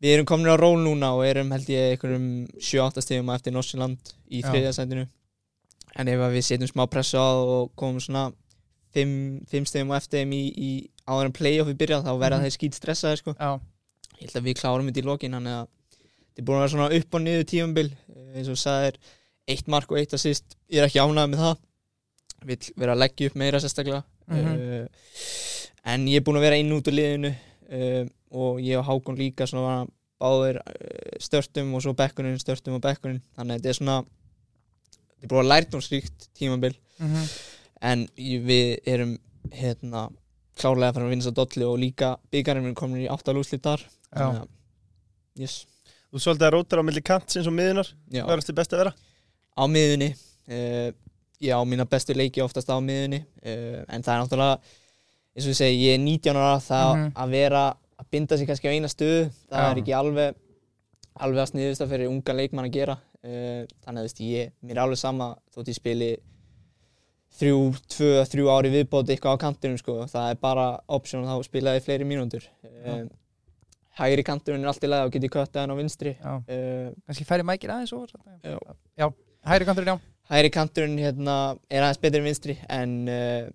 við 0.00 0.14
erum 0.14 0.26
komin 0.30 0.52
á 0.52 0.56
ról 0.60 0.78
núna 0.84 1.10
og 1.16 1.24
erum 1.26 1.50
held 1.52 1.68
ég 1.72 1.96
einhverjum 1.96 2.26
7-8 2.60 3.02
stegum 3.02 3.30
eftir 3.34 3.52
Norsjöland 3.56 4.12
í 4.30 4.42
Já. 4.42 4.50
þriðja 4.52 4.72
sætinu. 4.76 5.06
En 5.96 6.08
ef 6.12 6.20
við 6.20 6.44
setjum 6.44 6.68
smá 6.68 6.84
pressu 6.92 7.16
á 7.16 7.28
og 7.34 7.70
komum 7.74 7.98
svona 8.04 8.28
5 8.94 9.66
stegum 9.68 9.92
eftir 9.96 10.22
þeim 10.22 10.32
í, 10.36 10.42
í 10.56 10.70
áður 11.08 11.30
en 11.30 11.34
play-offi 11.36 11.74
byrja 11.76 12.02
þá 12.04 12.12
verða 12.20 12.38
Mhm. 12.38 12.44
þeir 12.46 12.54
skýt 12.56 12.76
stressaði 12.78 13.18
sko 13.20 13.34
ég 14.20 14.28
held 14.30 14.36
að 14.40 14.46
við 14.46 14.54
klárum 14.60 14.86
þetta 14.88 15.02
í 15.02 15.06
lokin 15.06 15.32
þannig 15.36 15.56
að 15.60 15.66
þetta 16.36 16.42
er 16.42 16.46
búin 16.48 16.58
að 16.58 16.62
vera 16.66 16.72
svona 16.74 16.88
upp 17.00 17.14
og 17.16 17.22
niður 17.24 17.46
tífambil 17.50 17.88
eins 18.36 18.50
og 18.52 18.58
sagðir 18.60 18.98
eitt 19.48 19.68
mark 19.70 19.90
og 19.94 19.98
eitt 20.00 20.12
assist. 20.14 20.56
Ég 20.70 20.82
er 20.82 20.88
ekki 20.90 21.00
ánægð 21.00 21.30
með 21.32 21.42
það. 21.44 21.58
Vill 22.46 22.72
vera 22.76 22.92
að 22.96 23.00
leggja 23.04 23.30
upp 23.30 23.36
meira 23.40 23.60
sérstaklega. 23.62 24.02
Mhm. 24.26 24.56
uh, 24.56 24.86
en 25.86 26.06
ég 26.10 26.18
er 26.18 26.24
búin 26.26 26.36
að 26.40 26.46
vera 26.48 26.56
inn 26.58 26.72
út 26.74 26.88
úr 26.90 26.96
liðinu 26.98 27.30
uh, 27.30 28.08
og 28.34 28.58
ég 28.60 28.78
og 28.80 28.84
Hákon 28.88 29.16
líka 29.18 29.46
svona 29.46 29.86
báðir 30.20 30.58
uh, 30.58 31.18
störtum 31.22 31.74
og 31.78 31.82
svo 31.84 31.92
bekkunin 31.94 32.38
störtum 32.42 32.74
og 32.74 32.82
bekkunin 32.82 33.20
þannig 33.36 33.54
að 33.54 33.60
þetta 33.60 33.68
er 33.70 33.78
svona 33.78 33.96
þetta 34.02 35.22
er 35.22 35.30
búin 35.30 35.44
að 35.44 35.50
lærtumsríkt 35.52 36.28
tímambil 36.34 36.74
mm 36.98 37.28
en 37.86 38.06
ég- 38.18 38.42
við 38.48 38.78
erum 38.88 39.10
hérna 39.52 40.06
klárlega 40.56 40.94
fara 40.96 41.04
að 41.06 41.10
vinna 41.12 41.26
að 41.28 41.34
dolli 41.36 41.64
og 41.68 41.78
líka 41.78 42.08
byggarinn 42.32 42.66
er 42.70 42.74
komin 42.74 43.02
í 43.04 43.08
áttalúslit 43.12 43.62
þar 43.62 43.82
yes, 45.38 45.66
Þú 46.12 46.22
svolítið 46.22 46.46
að 46.48 46.54
rótar 46.54 46.80
á 46.80 46.84
milli 46.86 47.02
kantsins 47.04 47.48
og 47.50 47.54
miðunar 47.56 47.88
já, 48.14 48.22
Hvað 48.22 48.32
er 48.36 48.42
þetta 48.44 48.56
best 48.60 48.72
að 48.76 48.82
vera? 48.84 48.92
á 49.56 49.62
miðunni 49.72 50.10
uh, 50.14 50.90
ég 51.42 51.52
á 51.52 51.60
mína 51.68 51.86
bestu 51.88 52.14
leiki 52.16 52.42
oftast 52.44 52.68
á 52.70 52.76
miðunni 52.80 53.22
uh, 53.24 53.80
en 53.88 54.04
það 54.06 54.12
er 54.14 54.22
náttúrulega 54.22 54.58
eins 55.36 55.44
og 55.46 55.52
ég 55.52 55.58
segi, 55.58 55.80
ég 55.88 55.96
er 55.98 56.02
19 56.04 56.36
ára 56.40 56.60
það 56.64 56.92
Mhm. 56.96 57.10
að 57.16 57.30
vera 57.36 57.64
að 58.00 58.06
binda 58.12 58.36
sig 58.38 58.48
kannski 58.48 58.68
á 58.68 58.74
eina 58.76 58.88
stöðu 58.92 59.22
það 59.50 59.60
Já. 59.60 59.70
er 59.72 59.80
ekki 59.82 59.94
alveg 59.96 60.34
alveg 61.16 61.42
að 61.42 61.50
sniðust 61.50 61.80
að 61.84 61.92
fyrir 61.94 62.10
unga 62.12 62.32
leikmann 62.36 62.66
að 62.68 62.72
gera 62.76 62.96
uh, 62.96 63.62
þannig 63.84 64.00
að 64.00 64.06
veist, 64.06 64.20
ég, 64.20 64.50
mér 64.62 64.76
er 64.76 64.82
alveg 64.84 64.98
sama 65.00 65.30
þótt 65.56 65.68
ég 65.72 65.78
spili 65.80 66.10
þrjú, 67.36 67.58
tvö, 67.92 68.10
þrjú 68.32 68.48
ári 68.52 68.70
viðbót 68.72 69.10
eitthvað 69.12 69.36
á 69.36 69.42
kantinum 69.42 69.78
sko. 69.80 69.96
það 70.08 70.30
er 70.32 70.38
bara 70.40 70.66
option 70.88 71.24
og 71.24 71.28
þá 71.28 71.48
spilaði 71.50 71.82
fleiri 71.84 72.06
mínútur 72.08 72.44
um, 72.64 73.08
hægri 73.96 74.24
kanturinn 74.26 74.64
er 74.64 74.72
allt 74.72 74.84
í 74.84 74.90
lagi 74.90 75.08
og 75.08 75.14
geti 75.14 75.30
köttað 75.32 75.62
hann 75.64 75.74
á 75.74 75.80
vinstri. 75.80 76.14
Uh, 76.22 76.92
kannski 77.06 77.26
færi 77.28 77.46
mækir 77.46 77.72
aðeins 77.72 77.94
over 77.96 78.12
Já. 78.44 78.58
Já, 79.00 79.08
hægri 79.50 79.68
kanturinn, 79.68 79.92
já. 79.94 79.98
Hægri 80.32 80.50
kanturinn 80.54 80.98
hérna, 81.00 81.36
er 81.70 81.86
aðeins 81.86 82.02
betur 82.02 82.22
en 82.22 82.28
vinstri 82.28 82.58
en 82.68 82.96
uh, 83.08 83.48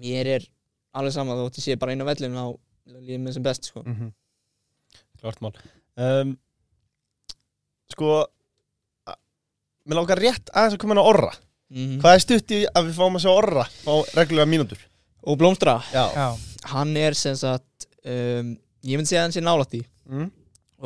mér 0.00 0.34
er 0.36 0.48
alveg 0.96 1.14
sama 1.14 1.38
þótt 1.38 1.60
ég 1.60 1.68
sé 1.68 1.78
bara 1.80 1.94
inn 1.94 2.02
á 2.02 2.10
vellinu 2.10 2.42
á 2.42 2.48
lífið 2.98 3.22
mér 3.24 3.36
sem 3.36 3.46
best 3.46 3.70
sko. 3.70 3.82
mm 3.86 3.96
-hmm. 3.96 4.12
Klart 5.20 5.40
mál. 5.40 5.52
Um, 5.96 6.38
Sko 7.90 8.26
Mér 9.84 9.96
langar 9.96 10.20
rétt 10.20 10.50
aðeins 10.54 10.76
að 10.76 10.82
koma 10.82 10.94
inn 10.94 11.02
á 11.02 11.10
orra. 11.10 11.32
Mm 11.70 12.00
Hvað 12.02 12.14
er 12.14 12.22
stutt 12.24 12.50
í 12.50 12.58
að 12.66 12.86
við 12.88 12.96
fáum 12.98 13.16
að 13.16 13.22
sjá 13.24 13.30
orra 13.30 13.64
Fá 13.64 13.92
reglulega 14.18 14.50
mínútur? 14.50 14.80
Og 15.22 15.38
Blómstra, 15.38 15.82
Já, 15.92 16.06
Já, 16.14 16.36
hann 16.72 16.96
er 16.96 17.14
sem 17.14 17.36
sagt 17.36 17.86
um, 18.04 18.56
ég 18.84 18.96
myndi 18.96 19.10
segja 19.10 19.22
að 19.24 19.26
hann 19.28 19.36
sé 19.36 19.42
nálætt 19.44 19.74
í 19.76 19.82
mm. 20.10 20.30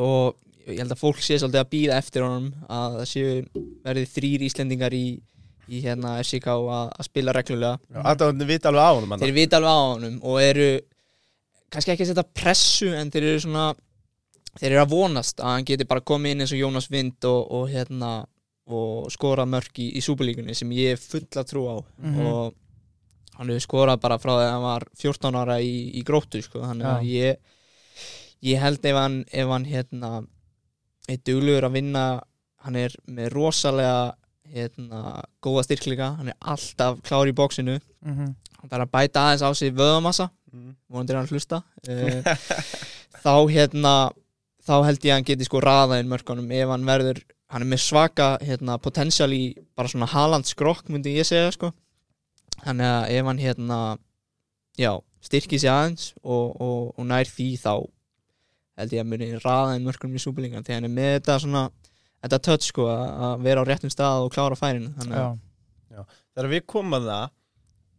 og 0.04 0.34
ég 0.66 0.80
held 0.80 0.94
að 0.94 1.00
fólk 1.02 1.20
sé 1.22 1.38
svolítið 1.38 1.60
að 1.60 1.70
býða 1.74 1.98
eftir 2.00 2.24
honum 2.24 2.50
að 2.72 2.98
það 2.98 3.08
séu 3.10 3.32
verið 3.84 4.10
þrýr 4.14 4.44
Íslendingar 4.48 4.96
í, 4.96 5.04
í 5.68 5.80
hérna 5.84 6.16
FCK 6.22 6.48
að, 6.54 6.90
að 6.98 7.08
spila 7.10 7.34
reglulega 7.36 8.02
Aðdáðandi 8.02 8.48
vita 8.48 8.72
alveg 8.72 8.84
á 8.84 8.92
honum 8.96 9.16
þeir 9.20 9.34
vita 9.36 9.60
alveg 9.60 9.70
á 9.76 9.82
honum 9.92 10.16
og 10.24 10.40
eru 10.42 10.68
kannski 11.74 11.94
ekki 11.94 12.06
að 12.06 12.12
setja 12.12 12.26
pressu 12.40 12.90
en 12.96 13.10
þeir 13.12 13.28
eru 13.32 13.42
svona 13.44 13.66
þeir 14.54 14.70
eru 14.72 14.82
að 14.84 14.92
vonast 14.94 15.40
að 15.42 15.50
hann 15.56 15.68
geti 15.68 15.86
bara 15.90 16.04
komið 16.06 16.34
inn 16.36 16.44
eins 16.44 16.52
og 16.54 16.60
Jónas 16.62 16.90
Vind 16.92 17.26
og, 17.28 17.40
og 17.58 17.64
hérna 17.72 18.12
og 18.64 19.10
skora 19.12 19.44
mörk 19.44 19.76
í, 19.82 19.90
í 19.98 20.00
Súperlíkunni 20.00 20.54
sem 20.56 20.70
ég 20.72 20.94
er 20.94 21.00
full 21.02 21.26
að 21.36 21.48
trú 21.50 21.64
á 21.68 21.76
Mhm. 22.00 22.26
og 22.30 22.54
hann 23.34 23.50
hefur 23.50 23.64
skorað 23.66 24.00
bara 24.00 24.16
frá 24.22 24.30
þegar 24.38 24.52
hann 24.54 24.62
var 24.64 24.86
14 24.96 25.34
ára 25.42 25.56
í, 25.60 25.74
í 25.98 26.04
gróttu 26.06 26.40
sko. 26.40 26.62
þannig 26.62 26.86
að 26.86 27.08
ég 27.10 27.36
ég 28.44 28.60
held 28.60 28.84
ef 28.84 28.98
hann, 28.98 29.22
ef 29.32 29.50
hann 29.50 29.66
hérna 29.68 30.12
er 31.08 31.20
duglugur 31.26 31.68
að 31.68 31.78
vinna 31.78 32.04
hann 32.64 32.78
er 32.80 32.94
með 33.04 33.32
rosalega 33.34 34.14
hérna, 34.54 35.20
góða 35.44 35.66
styrkleika 35.66 36.14
hann 36.18 36.32
er 36.32 36.40
alltaf 36.40 37.00
klár 37.04 37.28
í 37.28 37.36
bóksinu 37.36 37.78
mhm. 38.04 38.34
Hann 38.64 38.70
þarf 38.72 38.86
að 38.86 38.92
bæta 38.96 39.22
aðeins 39.28 39.42
á 39.44 39.50
sig 39.52 39.72
vöðamassa 39.76 40.30
mm. 40.48 40.70
vonandi 40.88 41.12
er 41.12 41.18
hann 41.18 41.28
hlusta. 41.28 41.58
Uh, 41.84 42.24
þá 43.24 43.34
hérna 43.52 43.94
þá 44.64 44.76
held 44.86 45.04
ég 45.04 45.12
að 45.12 45.18
hann 45.18 45.26
geti 45.28 45.48
sko 45.48 45.60
raða 45.60 45.98
inn 46.00 46.08
mörkunum. 46.08 46.48
Ef 46.48 46.72
hann 46.72 46.86
verður, 46.88 47.20
hann 47.52 47.66
er 47.66 47.70
með 47.74 47.82
svaka 47.84 48.28
hérna, 48.40 48.78
potential 48.80 49.28
í 49.36 49.42
bara 49.76 49.92
svona 49.92 50.08
Haaland 50.08 50.48
skrokk 50.48 50.88
myndi 50.88 51.12
ég 51.18 51.28
segja 51.28 51.52
sko. 51.52 51.74
Þannig 52.62 52.88
að 52.88 53.10
ef 53.18 53.28
hann 53.28 53.42
hérna 53.42 53.80
já, 54.80 54.92
styrki 55.28 55.60
sig 55.60 55.68
aðeins 55.68 56.14
og, 56.22 56.56
og, 56.56 56.94
og 56.96 57.10
nær 57.10 57.28
því 57.28 57.50
þá 57.60 57.74
held 58.78 58.92
ég 58.96 59.04
að 59.04 59.10
muni 59.12 59.28
raða 59.44 59.76
inn 59.78 59.84
mörkunum 59.86 60.16
í 60.18 60.22
súpilingan 60.24 60.64
þegar 60.66 60.80
hann 60.80 60.88
er 60.90 60.94
með 60.96 61.10
þetta 61.18 61.38
svona 61.44 61.64
þetta 62.24 62.38
touch 62.48 62.68
sko 62.70 62.86
að 62.90 63.24
að 63.28 63.42
vera 63.46 63.62
á 63.62 63.68
réttum 63.68 63.92
stað 63.92 64.24
og 64.26 64.32
klára 64.34 64.56
færin 64.58 64.90
þannig 64.98 65.18
að 65.22 65.34
Já, 65.94 66.02
Þegar 66.34 66.48
við 66.50 66.62
komum 66.66 66.96
að 66.98 67.04
það 67.12 67.26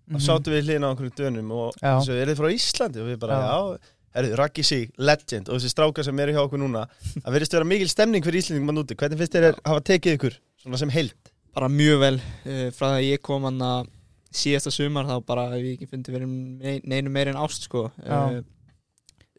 Mhm. 0.06 0.18
þá 0.20 0.22
sáttum 0.22 0.54
við 0.54 0.66
hlýna 0.68 0.86
á 0.86 0.90
einhverjum 0.94 1.14
dönum 1.18 1.52
og 1.56 1.78
þessu 1.82 2.14
er 2.22 2.28
þið 2.30 2.38
frá 2.38 2.50
Íslandi 2.54 3.00
og 3.02 3.08
við 3.10 3.16
bara, 3.24 3.38
Já. 3.42 3.80
já, 4.22 4.36
Raggi 4.38 4.64
Sig, 4.64 4.92
legend 5.02 5.50
og 5.50 5.58
þessi 5.58 5.72
strákar 5.74 6.06
sem 6.06 6.20
eru 6.20 6.32
hjá 6.36 6.42
okkur 6.46 6.60
núna 6.62 6.84
það 7.24 7.32
verðist 7.34 7.56
vera 7.58 7.66
mikil 7.66 7.90
stemning 7.90 8.24
fyrir 8.24 8.38
Íslandingum 8.44 8.70
að 8.70 8.78
núti 8.78 8.96
hvernig 9.00 9.18
finnst 9.24 9.34
þér 9.34 9.48
er, 9.50 9.58
hafa 9.66 9.82
tekið 9.90 10.18
ykkur 10.20 10.38
svona 10.62 10.78
sem 10.84 10.90
heild 10.94 11.32
bara 11.58 11.68
mjög 11.74 11.98
vel 12.04 12.14
uh, 12.20 12.70
frá 12.76 12.86
það 12.86 13.00
að 13.00 13.08
ég 13.10 13.22
kom 13.26 13.50
að 13.50 13.90
síðasta 14.36 14.72
sumar 14.76 15.06
þá 15.10 15.16
bara 15.26 15.48
ég 15.58 15.72
ekki 15.80 15.90
fundið 15.90 16.16
verið 16.20 16.30
nein, 16.30 16.82
neinu 16.86 17.10
meir 17.10 17.32
en 17.34 17.42
ást 17.42 17.66
sko 17.66 17.88
Já. 18.06 18.44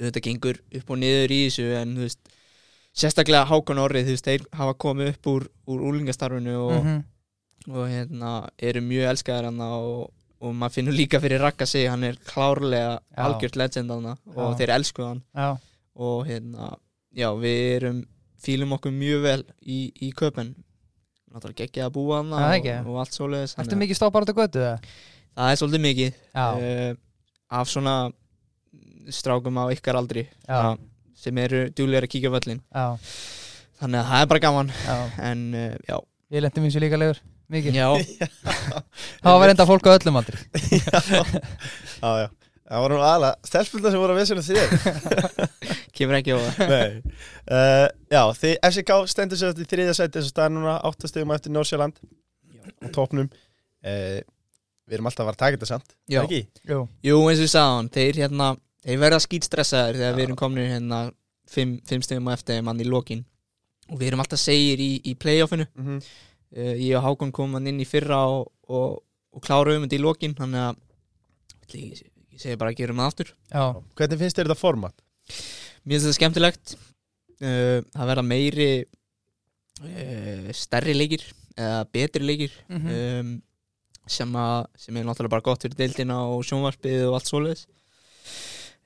Þetta 0.01 0.21
gengur 0.27 0.59
upp 0.77 0.91
og 0.91 0.99
niður 1.01 1.31
í 1.33 1.41
þessu 1.47 1.67
en 1.81 1.95
þú 1.97 2.05
veist 2.07 2.33
sérstaklega 2.97 3.47
Hákon 3.51 3.79
Orrið, 3.83 4.07
þú 4.09 4.15
veist, 4.17 4.25
þeir 4.29 4.45
hafa 4.57 4.75
komið 4.81 5.11
upp 5.15 5.27
úr, 5.33 5.47
úr 5.69 5.81
úlingastarfinu 5.91 6.55
og, 6.65 6.77
Mhm. 6.85 7.05
og 7.71 7.89
hérna 7.91 8.49
eru 8.59 8.81
mjög 8.81 9.09
elskaðir 9.13 9.45
hann 9.51 9.61
og, 9.61 10.11
og 10.41 10.55
maður 10.55 10.75
finnur 10.79 10.93
líka 10.97 11.21
fyrir 11.21 11.41
Ragga 11.41 11.67
sig, 11.67 11.89
hann 11.91 12.05
er 12.05 12.15
klárlega 12.25 13.01
Já. 13.17 13.25
algjört 13.27 13.57
legend 13.57 13.91
hann 13.91 14.07
og 14.07 14.19
Já. 14.37 14.57
þeir 14.61 14.75
elskuð 14.79 15.07
hann 15.09 15.23
Já, 15.35 15.59
og 15.97 16.27
hérna, 16.27 16.77
já, 17.17 17.29
við 17.37 17.77
erum 17.77 18.05
fílum 18.47 18.73
okkur 18.77 18.93
mjög 18.93 19.23
vel 19.23 19.45
í, 19.67 19.93
í 20.03 20.13
köpen 20.15 20.55
náttúrulega 21.33 21.65
geggja 21.67 21.87
að 21.89 21.93
búa 21.97 22.21
hann 22.23 22.33
og, 22.33 22.87
og 22.87 23.01
allt 23.03 23.13
svoleiðis 23.17 23.57
ertu 23.59 23.77
mikið 23.77 23.97
stoppar 23.99 24.23
á 24.23 24.25
þetta 24.25 24.41
götu? 24.41 24.61
eða? 24.63 24.79
það 25.37 25.51
er 25.53 25.57
svolítið 25.61 25.85
mikið 25.85 26.13
uh, 26.37 26.95
af 27.51 27.69
svona 27.69 27.97
strákum 29.15 29.59
á 29.61 29.65
ykkar 29.75 29.99
aldri 30.01 30.27
já, 30.47 30.75
sem 31.17 31.39
eru 31.43 31.67
djúlega 31.71 32.05
að 32.07 32.13
kíkja 32.15 32.33
á 32.33 32.37
völlin 32.37 32.61
já, 32.63 32.87
þannig 33.81 34.01
að 34.03 34.11
það 34.11 34.21
er 34.25 34.31
bara 34.33 34.45
gaman. 34.47 34.75
En 35.31 35.47
uh, 35.55 35.73
já, 35.87 35.97
Ég 36.35 36.43
lendi 36.43 36.59
mér 36.65 36.73
sér 36.75 36.83
líka 36.83 36.99
legur, 36.99 37.19
mikið. 37.55 37.77
Það 39.23 39.37
var 39.39 39.53
enda 39.53 39.67
fólk 39.69 39.87
á 39.87 39.95
öllum 39.95 40.17
aldri. 40.19 40.41
Já, 42.03 42.11
já, 42.21 42.27
það 42.67 42.83
var 42.83 42.93
nú 42.93 42.97
aðalega 42.99 43.47
stelpulda 43.47 43.93
sem 43.95 44.03
voru 44.03 44.15
að 44.15 44.19
vesina 44.21 44.43
þér 44.45 44.73
kemur 45.97 46.19
ekki 46.19 46.35
á 46.35 46.39
það 46.43 46.73
Nei. 46.73 47.15
Uh, 47.47 47.87
Já, 48.11 48.21
þið 48.41 48.55
FCK 48.69 48.97
stendur 49.13 49.41
sér 49.41 49.63
í 49.63 49.67
þriðja 49.71 49.95
sæti 49.97 50.19
þess 50.19 50.27
að 50.27 50.33
staða 50.35 50.53
núna 50.57 50.75
áttastegum 50.91 51.33
eftir 51.37 51.55
Norsjöland 51.55 52.03
á 52.03 52.87
topnum 52.93 53.31
uh, 53.31 54.19
Við 54.87 54.99
erum 54.99 55.09
alltaf 55.09 55.25
að 55.25 55.31
vara 55.31 55.39
að 55.39 55.43
taka 55.45 55.57
þetta 55.57 55.71
samt? 55.71 55.97
Jú, 56.11 56.27
jú, 57.07 57.21
eins 57.31 57.45
og 57.47 57.53
sagði 57.55 57.79
hann, 57.79 57.93
þeir 57.97 58.21
hérna 58.25 58.51
þeir 58.87 59.01
verða 59.03 59.19
skýtstressaðir 59.25 59.99
þegar 60.01 60.17
við 60.19 60.25
erum 60.29 60.39
komin 60.39 60.71
hérna 60.71 61.01
fimm, 61.51 61.77
fimm 61.87 62.03
stegum 62.07 62.29
á 62.31 62.37
eftir 62.37 62.63
mann 62.67 62.81
í 62.83 62.87
lokin. 62.89 63.25
Og 63.91 63.99
við 64.01 64.09
erum 64.13 64.23
alltaf 64.25 64.41
segir 64.43 64.81
í, 64.83 64.91
í 65.07 65.15
playoffinu. 65.15 65.67
Mm 65.77 65.87
-hmm. 65.87 66.01
uh, 66.57 66.75
ég 66.83 66.97
og 66.99 67.05
Hákon 67.07 67.33
komum 67.33 67.67
inn 67.67 67.81
í 67.83 67.87
fyrra 67.87 68.25
og, 68.31 68.49
og, 68.69 69.03
og 69.33 69.43
kláruðum 69.43 69.87
þetta 69.87 69.99
í 69.99 70.03
lokin 70.03 70.35
þannig 70.35 70.61
að 70.65 70.77
ég, 71.77 72.03
ég 72.33 72.41
segi 72.41 72.57
bara 72.57 72.71
að 72.71 72.77
gerum 72.81 72.97
það 73.03 73.07
aftur. 73.13 73.33
Já, 73.53 73.65
Hvernig 73.97 74.19
finnst 74.19 74.37
þér 74.39 74.47
þetta 74.49 74.59
format? 74.61 75.03
Mér 75.85 75.99
finnst 75.99 76.07
þetta 76.07 76.19
skemmtilegt. 76.21 76.77
Uh, 77.41 77.83
Það 77.93 78.07
verða 78.11 78.23
meiri 78.25 78.71
uh, 79.85 80.53
stærri 80.57 80.95
leikir 80.97 81.25
eða 81.57 81.85
betri 81.93 82.25
leikir 82.25 82.53
Mhm. 82.69 82.89
um, 83.21 83.43
sem, 84.07 84.33
að, 84.37 84.67
sem 84.79 84.97
er 84.97 85.05
náttúrulega 85.05 85.31
bara 85.33 85.43
gott 85.43 85.63
fyrir 85.65 85.75
deildina 85.77 86.21
og 86.31 86.45
sjónvarpið 86.47 87.07
og 87.09 87.15
allt 87.19 87.27
svoleiðis 87.31 87.67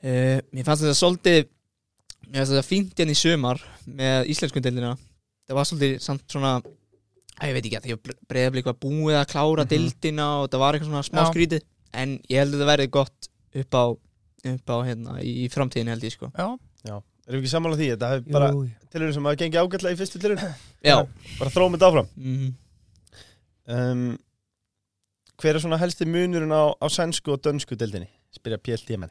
uh, 0.05 0.39
Mér 0.53 0.65
fannst 0.67 0.85
þetta 0.85 0.99
svolítið 1.01 1.41
mér 2.31 2.39
fannst 2.43 2.53
þetta 2.55 2.69
fínt 2.69 2.95
hérna 3.01 3.15
í 3.17 3.19
sumar 3.21 3.61
með 3.87 4.29
íslensku 4.35 4.63
deildina 4.63 4.93
það 5.49 5.57
var 5.59 5.67
svolítið 5.71 5.97
samt 6.05 6.25
svona 6.31 6.53
að 6.61 7.49
ég 7.49 7.55
veit 7.57 7.65
ekki 7.71 7.79
að 7.81 7.87
því 7.89 7.95
að 7.97 8.15
breyðablík 8.31 8.67
var 8.69 8.77
búið 8.83 9.17
að 9.19 9.29
klára 9.33 9.65
Mhm. 9.65 9.71
deildina 9.73 10.27
og 10.43 10.51
það 10.53 10.61
var 10.61 10.75
eitthvað 10.77 10.91
svona 10.91 11.07
smá 11.09 11.21
Já. 11.25 11.31
skrítið. 11.33 11.63
En 11.93 12.11
ég 12.29 12.39
held 12.39 12.53
að 12.55 12.59
þetta 12.61 12.69
verði 12.71 12.91
gott 12.91 13.29
upp 13.57 13.73
á, 13.75 13.85
upp 14.53 14.67
á 14.71 14.77
hérna, 14.87 15.15
í 15.25 15.49
framtíðin 15.51 15.89
held 15.89 16.05
ég 16.05 16.13
sko. 16.13 16.29
Já. 16.37 16.47
Erum 17.27 17.41
við 17.41 17.41
ekki 17.41 17.51
sammála 17.55 17.77
því? 17.81 17.89
Þetta 17.95 18.11
hefur 18.13 18.33
bara 18.37 18.51
tilhörun 18.93 19.15
sem 19.17 19.25
hafa 19.25 19.37
gengið 19.41 19.63
ágætlega 19.65 19.95
í 19.97 19.99
fyrstu 20.01 20.21
tilhörun 20.21 20.55
Já, 20.85 20.97
Bara 21.39 21.51
þróum 21.51 21.75
þetta 21.77 21.89
áfram. 21.91 22.09
Mm 22.17 22.55
um, 23.71 24.19
Hver 25.41 25.57
er 25.57 25.63
svona 25.65 25.79
helsti 25.81 26.05
munurinn 26.09 26.53
á, 26.53 26.75
á 26.77 26.87
sænsku 26.93 27.33
og 27.33 27.41
dönsku 27.45 27.77
deildinni? 27.79 28.09
Spyrja 28.37 28.59
PLT 28.61 28.99
menn 29.01 29.11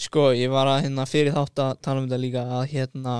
Sko, 0.00 0.30
ég 0.32 0.48
var 0.52 0.68
að 0.70 0.86
hérna 0.86 1.04
fyrir 1.08 1.34
þátt 1.36 1.60
að 1.60 1.72
tala 1.84 2.00
um 2.00 2.06
þetta 2.08 2.20
líka 2.22 2.44
að 2.56 2.62
hérna 2.72 3.16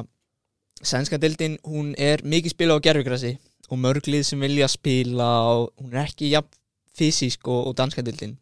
sænska 0.80 1.18
deildin, 1.20 1.58
hún 1.66 1.92
er 2.00 2.22
mikið 2.24 2.54
spila 2.54 2.78
á 2.80 2.84
gerfugrassi 2.84 3.34
og 3.70 3.80
mörglið 3.82 4.24
sem 4.26 4.40
vilja 4.40 4.68
spila 4.70 5.28
og 5.50 5.66
hún 5.80 5.92
er 5.92 6.06
ekki 6.06 6.30
jafn 6.32 6.56
fysísk 6.96 7.48
og, 7.48 7.68
og 7.70 7.76
danska 7.76 8.04
deildin. 8.04 8.38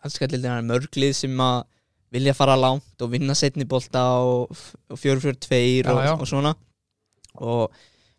Danska 0.00 0.30
deildin 0.30 0.54
er 0.54 0.64
mörglið 0.66 1.12
sem 1.20 1.44
að 1.44 1.66
vilja 2.14 2.34
fara 2.34 2.56
langt 2.56 3.04
og 3.04 3.12
vinna 3.12 3.36
setni 3.36 3.68
bolta 3.68 4.06
og, 4.24 4.56
og 4.88 4.98
4-4-2 4.98 5.60
og, 5.92 6.02
og 6.16 6.26
svona. 6.30 6.54
Og 7.44 7.68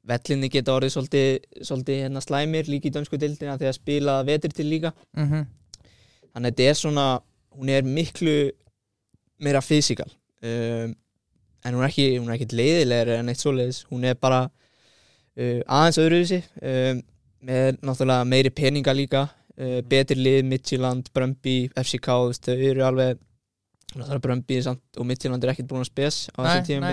vellinni 0.10 0.50
geta 0.54 0.76
orðið 0.78 0.94
svolítið, 0.94 1.30
svolítið 1.66 2.04
hérna 2.06 2.22
slæmir 2.24 2.70
líka 2.70 2.90
í 2.90 2.94
dönsku 2.94 3.18
deildina 3.20 3.58
þegar 3.58 3.76
spila 3.76 4.20
vetri 4.30 4.54
til 4.54 4.70
líka. 4.70 4.94
Mhm, 5.18 5.50
þannig 6.30 6.46
að 6.46 6.50
þetta 6.54 6.70
er 6.70 6.80
svona 6.86 7.08
hún 7.58 7.74
er 7.74 7.84
miklu 7.84 8.38
meira 9.44 9.62
fysikal. 9.64 10.10
Um, 10.44 10.96
en 11.66 11.76
hún 11.76 11.84
er 11.84 11.90
ekki, 11.90 12.08
hún 12.18 12.30
er 12.30 12.38
ekki 12.38 12.56
leiðilegri 12.56 13.18
en 13.20 13.32
eitt 13.32 13.42
svoleiðis, 13.42 13.84
hún 13.92 14.06
er 14.08 14.16
bara 14.20 14.46
uh, 14.48 15.60
aðeins 15.66 16.00
öðruvísi 16.00 16.40
um, 16.64 17.02
með 17.50 17.82
náttúrulega 17.84 18.28
meiri 18.28 18.52
peninga 18.56 18.96
líka 18.96 19.26
uh, 19.28 19.80
betri 19.90 20.20
lið, 20.20 20.44
Midtjylland, 20.48 21.12
Brömbi 21.16 21.58
FCK, 21.76 22.10
þau 22.40 22.56
eru 22.56 22.86
alveg 22.88 23.20
náttúrulega 23.96 24.24
Brömbi 24.28 24.60
og 24.70 25.08
Midtjylland 25.08 25.44
er 25.44 25.54
ekkert 25.54 25.72
búin 25.72 25.84
að 25.84 25.92
spes 25.92 26.28
á 26.32 26.40
Nei, 26.40 26.50
þessum 26.50 26.68
tíum 26.70 26.90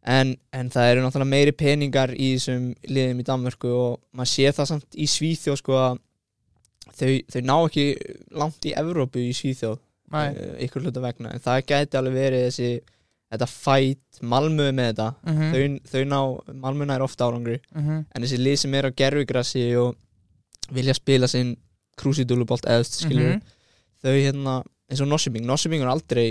en, 0.00 0.34
en 0.56 0.70
það 0.72 0.92
eru 0.92 1.04
náttúrulega 1.04 1.34
meiri 1.34 1.52
peningar 1.56 2.14
í 2.16 2.32
þessum 2.36 2.70
liðum 2.88 3.20
í 3.20 3.26
Danmörku 3.28 3.72
og 3.76 3.98
maður 4.16 4.32
sé 4.32 4.54
það 4.56 4.70
samt 4.72 4.96
í 4.96 5.08
Svíþjóð 5.10 5.60
sko 5.60 5.76
að 5.76 6.00
þau, 6.96 7.12
þau 7.34 7.40
ná 7.44 7.54
ekki 7.58 7.86
langt 8.40 8.68
í 8.70 8.74
Evrópu 8.80 9.22
í 9.26 9.34
Svíþjóð 9.36 9.78
ykkur 10.10 10.86
hluta 10.86 11.02
vegna. 11.04 11.34
En 11.34 11.42
það 11.44 11.62
gæti 11.70 11.98
alveg 12.00 12.16
verið 12.16 12.46
þessi 12.48 12.70
þetta 13.30 13.46
fight, 13.46 14.20
Malmö 14.26 14.66
er 14.68 14.74
með 14.74 14.90
þetta. 14.90 15.08
Mhm, 15.30 15.50
þau, 15.54 15.90
þau 15.92 16.04
ná, 16.10 16.20
Malmö 16.64 16.86
nær 16.88 17.04
ofta 17.06 17.28
árangri. 17.28 17.60
Mhm, 17.74 18.04
en 18.10 18.26
þessi 18.26 18.40
lið 18.40 18.58
sem 18.64 18.74
er 18.74 18.90
á 18.90 18.96
gerfugrassi 19.02 19.64
og 19.78 19.96
vilja 20.74 20.94
spila 20.94 21.28
sinn 21.30 21.56
krúsidúlubolt 22.00 22.66
eðst 22.70 23.02
skilur 23.04 23.36
mhm. 23.36 23.42
þau 24.02 24.14
hérna, 24.14 24.54
eins 24.90 25.02
og 25.04 25.10
Nossibing 25.10 25.44
Nossibing 25.46 25.82
er 25.84 25.90
aldrei 25.92 26.28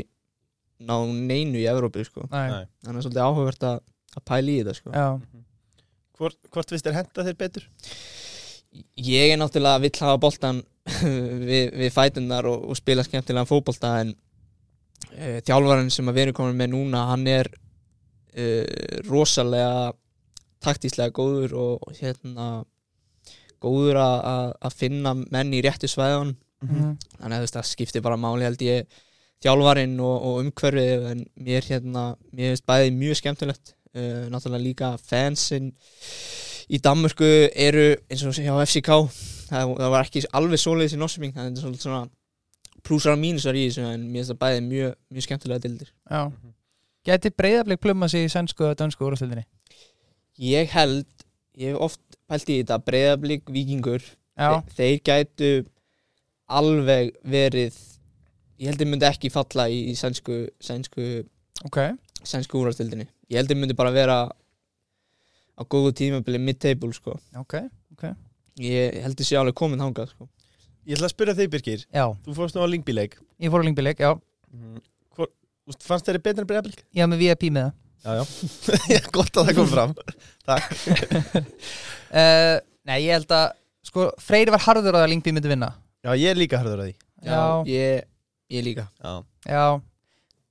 ná 0.79 0.95
neinu 1.05 1.59
í 1.59 1.67
Evrópu 1.69 2.03
sko. 2.07 2.25
Nei, 2.31 2.65
þannig 2.85 3.01
að 3.01 3.05
svolítið 3.05 3.25
áhugavert 3.25 3.67
að, 3.67 3.81
að 4.15 4.25
pæla 4.31 4.51
í 4.51 4.57
þetta 4.61 4.77
sko. 4.79 4.93
já, 4.95 5.09
Hvort, 6.19 6.35
hvort 6.51 6.71
vist 6.73 6.87
er 6.89 6.97
henda 6.97 7.23
þér 7.23 7.35
betur? 7.39 7.67
ég 8.99 9.31
er 9.33 9.39
náttúrulega 9.39 9.81
vill 9.81 9.97
hafa 9.97 10.19
boltan 10.21 10.59
við, 11.49 11.69
við 11.79 11.91
fætunar 11.95 12.47
og, 12.49 12.65
og 12.71 12.77
spila 12.79 13.03
skemmtilega 13.05 13.47
fótbolta 13.49 13.95
en 14.03 14.13
uh, 14.15 15.39
þjálfarinn 15.45 15.91
sem 15.93 16.09
að 16.09 16.17
við 16.19 16.27
erum 16.27 16.37
komin 16.41 16.59
með 16.59 16.71
núna 16.75 17.05
hann 17.11 17.27
er 17.31 17.49
uh, 17.53 19.01
rosalega 19.09 19.91
taktíslega 20.63 21.13
góður 21.15 21.53
og 21.55 21.93
hérna 22.01 22.49
góður 23.63 23.99
að- 23.99 24.73
finna 24.75 25.13
menn 25.19 25.53
í 25.55 25.61
réttu 25.63 25.87
svæðan 25.91 26.33
mhm, 26.63 26.97
þannig 27.19 27.37
að 27.45 27.53
það 27.57 27.69
skiptir 27.73 28.03
bara 28.03 28.19
máli 28.19 28.43
held 28.47 28.61
ég 28.63 28.99
þjálfarinn 29.43 29.95
og, 30.03 30.15
og 30.27 30.39
umhverfið 30.43 31.05
en 31.13 31.25
mér 31.39 31.63
hérna, 31.63 32.03
mér 32.35 32.51
finnst 32.53 32.65
bæði 32.67 32.91
mjög 32.95 33.19
skemmtilegt 33.21 33.73
uh, 33.95 34.27
náttúrulega 34.31 34.63
líka 34.65 34.89
fansin 34.99 35.69
í 36.69 36.79
Danmörku 36.85 37.27
eru 37.49 37.89
eins 38.09 38.23
og 38.27 38.37
hjá 38.37 38.53
FCK 38.65 38.89
það, 39.49 39.75
það 39.81 39.93
var 39.95 40.07
ekki 40.07 40.23
alveg 40.39 40.61
svoleiðis 40.61 40.95
í 40.95 41.01
Nossuming 41.01 41.35
það 41.35 41.49
er 41.49 41.61
svolítið 41.63 41.85
svona 41.87 42.03
plúsar 42.85 43.15
og 43.15 43.21
mínusar 43.21 43.57
í 43.57 43.65
þessu 43.67 43.85
en 43.87 44.05
mér 44.07 44.21
finnst 44.21 44.33
það 44.33 44.41
bæði 44.43 44.61
mjög, 44.67 44.93
mjög 45.09 45.25
skemmtilega 45.27 45.63
dildir 45.65 45.89
já. 45.89 46.21
Gæti 47.07 47.31
breyðaflik 47.31 47.81
plumma 47.81 48.09
sig 48.11 48.27
í 48.27 48.31
sænsku 48.31 48.67
og 48.67 48.77
dönsku 48.79 49.07
úrstildinni? 49.07 49.45
ég 50.39 50.71
held, 50.71 51.07
ég 51.59 51.73
hef 51.73 51.83
oft 51.89 52.01
pælt 52.29 52.49
í 52.49 52.59
þetta 52.61 52.79
breyðablík 52.85 53.51
vikingur 53.51 54.03
Já, 54.39 54.61
Þe, 54.71 54.75
þeir 54.77 54.99
gætu 55.03 55.49
alveg 56.59 57.09
verið 57.27 57.75
ég 58.59 58.69
held 58.69 58.79
þeir 58.79 58.91
myndi 58.93 59.07
ekki 59.09 59.31
falla 59.33 59.65
í, 59.71 59.95
sænsku, 59.99 60.45
sænsku, 60.63 61.07
ok. 61.67 61.79
sænsku 62.23 62.61
úrvastildinni 62.61 63.09
ég 63.29 63.41
held 63.41 63.51
þeir 63.51 63.59
myndi 63.59 63.77
bara 63.77 63.91
vera 63.95 64.19
á 65.59 65.61
góðu 65.67 65.91
tímabili 65.99 66.39
mid-table 66.39 66.95
sko. 66.95 67.17
Ok, 67.41 67.59
ég 68.63 69.01
held 69.03 69.19
þeir 69.19 69.27
sé 69.27 69.39
alveg 69.39 69.57
komin 69.59 69.81
þangað 69.83 70.13
sko. 70.15 70.29
Ég 70.87 70.95
ætla 70.97 71.09
að 71.09 71.13
spyrja 71.13 71.35
þig 71.37 71.49
Birgir. 71.53 71.81
Já, 71.93 72.05
Þú 72.25 72.37
fórst 72.37 72.55
nú 72.55 72.63
á 72.63 72.67
Lingby-leik 72.71 73.19
ég 73.39 73.51
fór 73.51 73.63
á 73.63 73.65
lingbileik, 73.67 73.99
já. 74.03 74.11
Hvor, 75.15 75.29
úst, 75.69 75.83
Fannst 75.85 76.07
þeirri 76.07 76.21
betur 76.23 76.43
en 76.43 76.49
breyðablík? 76.49 76.83
Ég 76.95 77.03
haf 77.03 77.11
með 77.11 77.23
VIP 77.23 77.45
með 77.55 77.69
það. 77.69 77.75
Já, 77.99 78.11
já. 78.19 79.01
Gott 79.15 79.39
að 79.39 79.49
það 79.49 79.57
kom 79.59 79.69
fram. 79.73 79.93
Uh, 82.09 82.55
Nei, 82.89 82.97
ég 83.05 83.13
held 83.15 83.35
að 83.35 83.45
sko, 83.85 84.09
Freyri 84.23 84.53
var 84.55 84.63
harður 84.65 84.95
á 84.95 84.99
það 84.99 85.05
að 85.05 85.11
lingbi 85.13 85.35
myndi 85.35 85.51
vinna. 85.51 85.73
Já, 86.03 86.11
ég 86.15 86.31
er 86.31 86.39
líka 86.39 86.59
harður 86.61 86.83
að 86.83 86.89
því. 86.89 86.95
Já, 87.27 87.41
ég, 87.69 88.07
ég 88.55 88.65
líka. 88.65 88.87
Já, 89.03 89.13
já. 89.47 89.63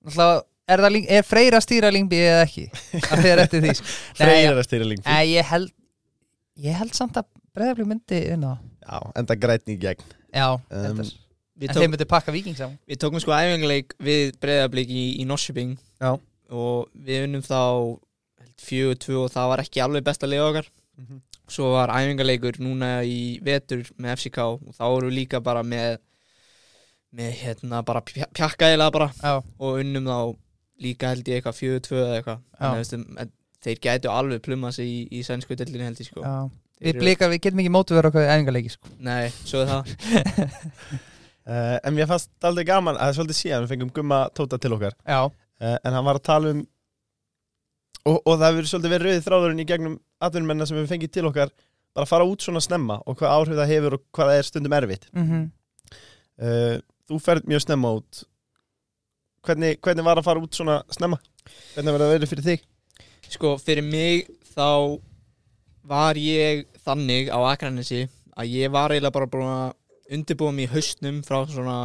Náttúrulega, 0.05 0.43
er, 0.69 0.85
er 1.19 1.25
Freyri 1.27 1.57
að 1.59 1.65
stýra 1.65 1.91
lingbi 1.95 2.19
eða 2.25 2.43
ekki? 2.47 2.65
Það 3.07 3.23
fer 3.27 3.43
eftir 3.45 3.63
því. 3.65 3.73
Nei, 3.79 4.19
Freyr 4.21 4.43
já. 4.45 4.53
að 4.55 4.67
stýra 4.69 4.89
Lingby 4.91 5.09
Nei, 5.11 5.25
ég 5.35 5.49
held 5.53 5.73
Ég 6.59 6.75
held 6.81 6.95
samt 6.99 7.17
að 7.21 7.29
breyðaflik 7.55 7.87
myndi 7.93 8.19
vinna 8.33 8.57
það. 8.57 8.65
Já, 8.89 8.99
enda 9.23 9.37
grætni 9.39 9.77
í 9.77 9.81
gegn 9.83 10.05
Já, 10.35 10.47
Um, 10.69 10.99
við, 11.59 11.71
en 11.71 11.75
tók, 11.75 11.83
þeir 11.83 11.91
myndi 11.93 12.07
pakka 12.11 12.33
viking 12.35 12.57
saman 12.59 12.77
við 12.87 12.99
tókum 13.03 13.23
sko 13.23 13.33
æfingarleik 13.35 13.95
við 14.05 14.35
breyðablík 14.43 14.91
í, 14.95 15.05
í 15.23 15.25
Norsjöping 15.27 15.73
Já. 16.03 16.13
og 16.55 16.91
við 16.95 17.25
unnum 17.29 17.43
þá 17.47 17.61
fjögur 18.63 18.99
tvö 19.03 19.17
og 19.25 19.33
það 19.35 19.49
var 19.53 19.63
ekki 19.65 19.83
alveg 19.85 20.05
besta 20.07 20.29
leið 20.31 20.45
okkar 20.51 20.69
Mhm. 20.99 21.21
svo 21.49 21.69
var 21.77 21.93
æfingarleikur 21.95 22.57
núna 22.61 22.89
í 23.07 23.39
vetur 23.47 23.85
með 24.03 24.17
FCK 24.19 24.39
og 24.51 24.75
þá 24.75 24.83
voru 24.91 25.09
við 25.11 25.17
líka 25.23 25.41
bara 25.43 25.63
með 25.63 25.99
með 27.15 27.31
hérna 27.41 27.81
bara 27.87 28.03
pja- 28.05 28.29
pjakka 28.35 28.69
eða 28.75 28.91
bara 28.93 29.07
Já, 29.23 29.37
og 29.59 29.79
unnum 29.81 30.05
þá 30.11 30.19
líka 30.83 31.13
held 31.13 31.29
ég 31.29 31.41
eitthvað 31.41 31.59
fjögur 31.59 31.85
tvö 31.89 32.01
eða 32.05 32.17
eitthvað. 32.21 32.41
Að 33.19 33.35
þeir 33.65 33.83
gætu 33.83 34.11
alveg 34.13 34.43
pluma 34.45 34.73
sig 34.75 34.89
í, 34.89 34.99
í 35.19 35.23
sænsku 35.27 35.57
deildinni 35.59 35.89
held 35.89 36.01
ég 36.03 36.09
sko. 36.11 36.25
Við 36.79 37.01
blika, 37.03 37.27
við 37.31 37.43
getum 37.43 37.63
ekki 37.65 37.75
mótu 37.75 37.97
vera 37.99 38.11
okkur 38.13 38.29
æfingarleiki 38.29 38.71
sko. 38.71 38.91
Nei, 39.03 39.29
svo 39.43 39.65
er 39.65 39.73
það. 39.73 39.95
Uh, 41.49 41.77
En 41.89 41.95
mér 41.97 42.07
fannst 42.11 42.31
aldrei 42.45 42.67
gaman 42.69 42.95
að 42.95 43.01
það 43.03 43.11
er 43.11 43.17
svolítið 43.17 43.39
síðan 43.39 43.63
Við 43.65 43.71
fengum 43.73 43.93
gumma 43.97 44.19
tóta 44.37 44.59
til 44.61 44.75
okkar. 44.77 44.95
Já, 45.03 45.23
uh, 45.27 45.77
En 45.83 45.97
hann 45.97 46.07
var 46.07 46.21
að 46.21 46.27
tala 46.29 46.53
um 46.55 46.61
Og, 48.09 48.19
og 48.23 48.37
það 48.39 48.47
hefur 48.47 48.69
svolítið 48.71 48.93
verið 48.95 49.09
rauðið 49.09 49.25
þráðurinn 49.27 49.63
í 49.63 49.67
gegnum 49.69 49.97
atvinnumennina 50.25 50.69
sem 50.69 50.79
við 50.79 50.93
fengið 50.93 51.11
til 51.17 51.25
okkar 51.29 51.51
bara 51.97 52.07
að 52.07 52.13
fara 52.13 52.29
út 52.29 52.45
svona 52.45 52.63
snemma 52.63 52.99
og 53.05 53.19
hvað 53.19 53.35
áhrif 53.35 53.59
það 53.59 53.73
hefur 53.73 53.97
og 53.97 54.05
hvað 54.15 54.31
það 54.31 54.39
er 54.39 54.49
stundum 54.49 54.77
erfitt. 54.79 55.09
Mhm. 55.17 55.43
Uh, 56.39 56.77
Þú 57.09 57.19
ferð 57.25 57.47
mjög 57.49 57.65
snemma 57.65 57.91
út 57.97 58.23
hvernig, 59.47 59.79
hvernig 59.85 60.05
var 60.07 60.21
að 60.21 60.27
fara 60.29 60.43
út 60.43 60.55
svona 60.59 60.81
snemma? 60.95 61.19
Hvernig 61.75 61.95
var 61.95 62.05
það 62.05 62.15
verið 62.17 62.33
fyrir 62.33 62.47
þig? 62.49 62.65
Sko, 63.29 63.55
fyrir 63.61 63.85
mig 63.85 64.29
þá 64.55 64.99
var 65.89 66.19
ég 66.21 66.67
þannig 66.85 67.29
á 67.33 67.39
Akranesi 67.53 68.03
að 68.39 68.51
ég 68.55 68.71
var 68.73 68.93
eiginlega 68.93 69.15
bara 69.15 69.31
búin 69.31 69.49
að 69.51 70.15
undirbúa 70.17 70.53
mig 70.55 70.69
í 70.69 70.73
haustnum 70.73 71.23
frá 71.27 71.43
svona 71.51 71.79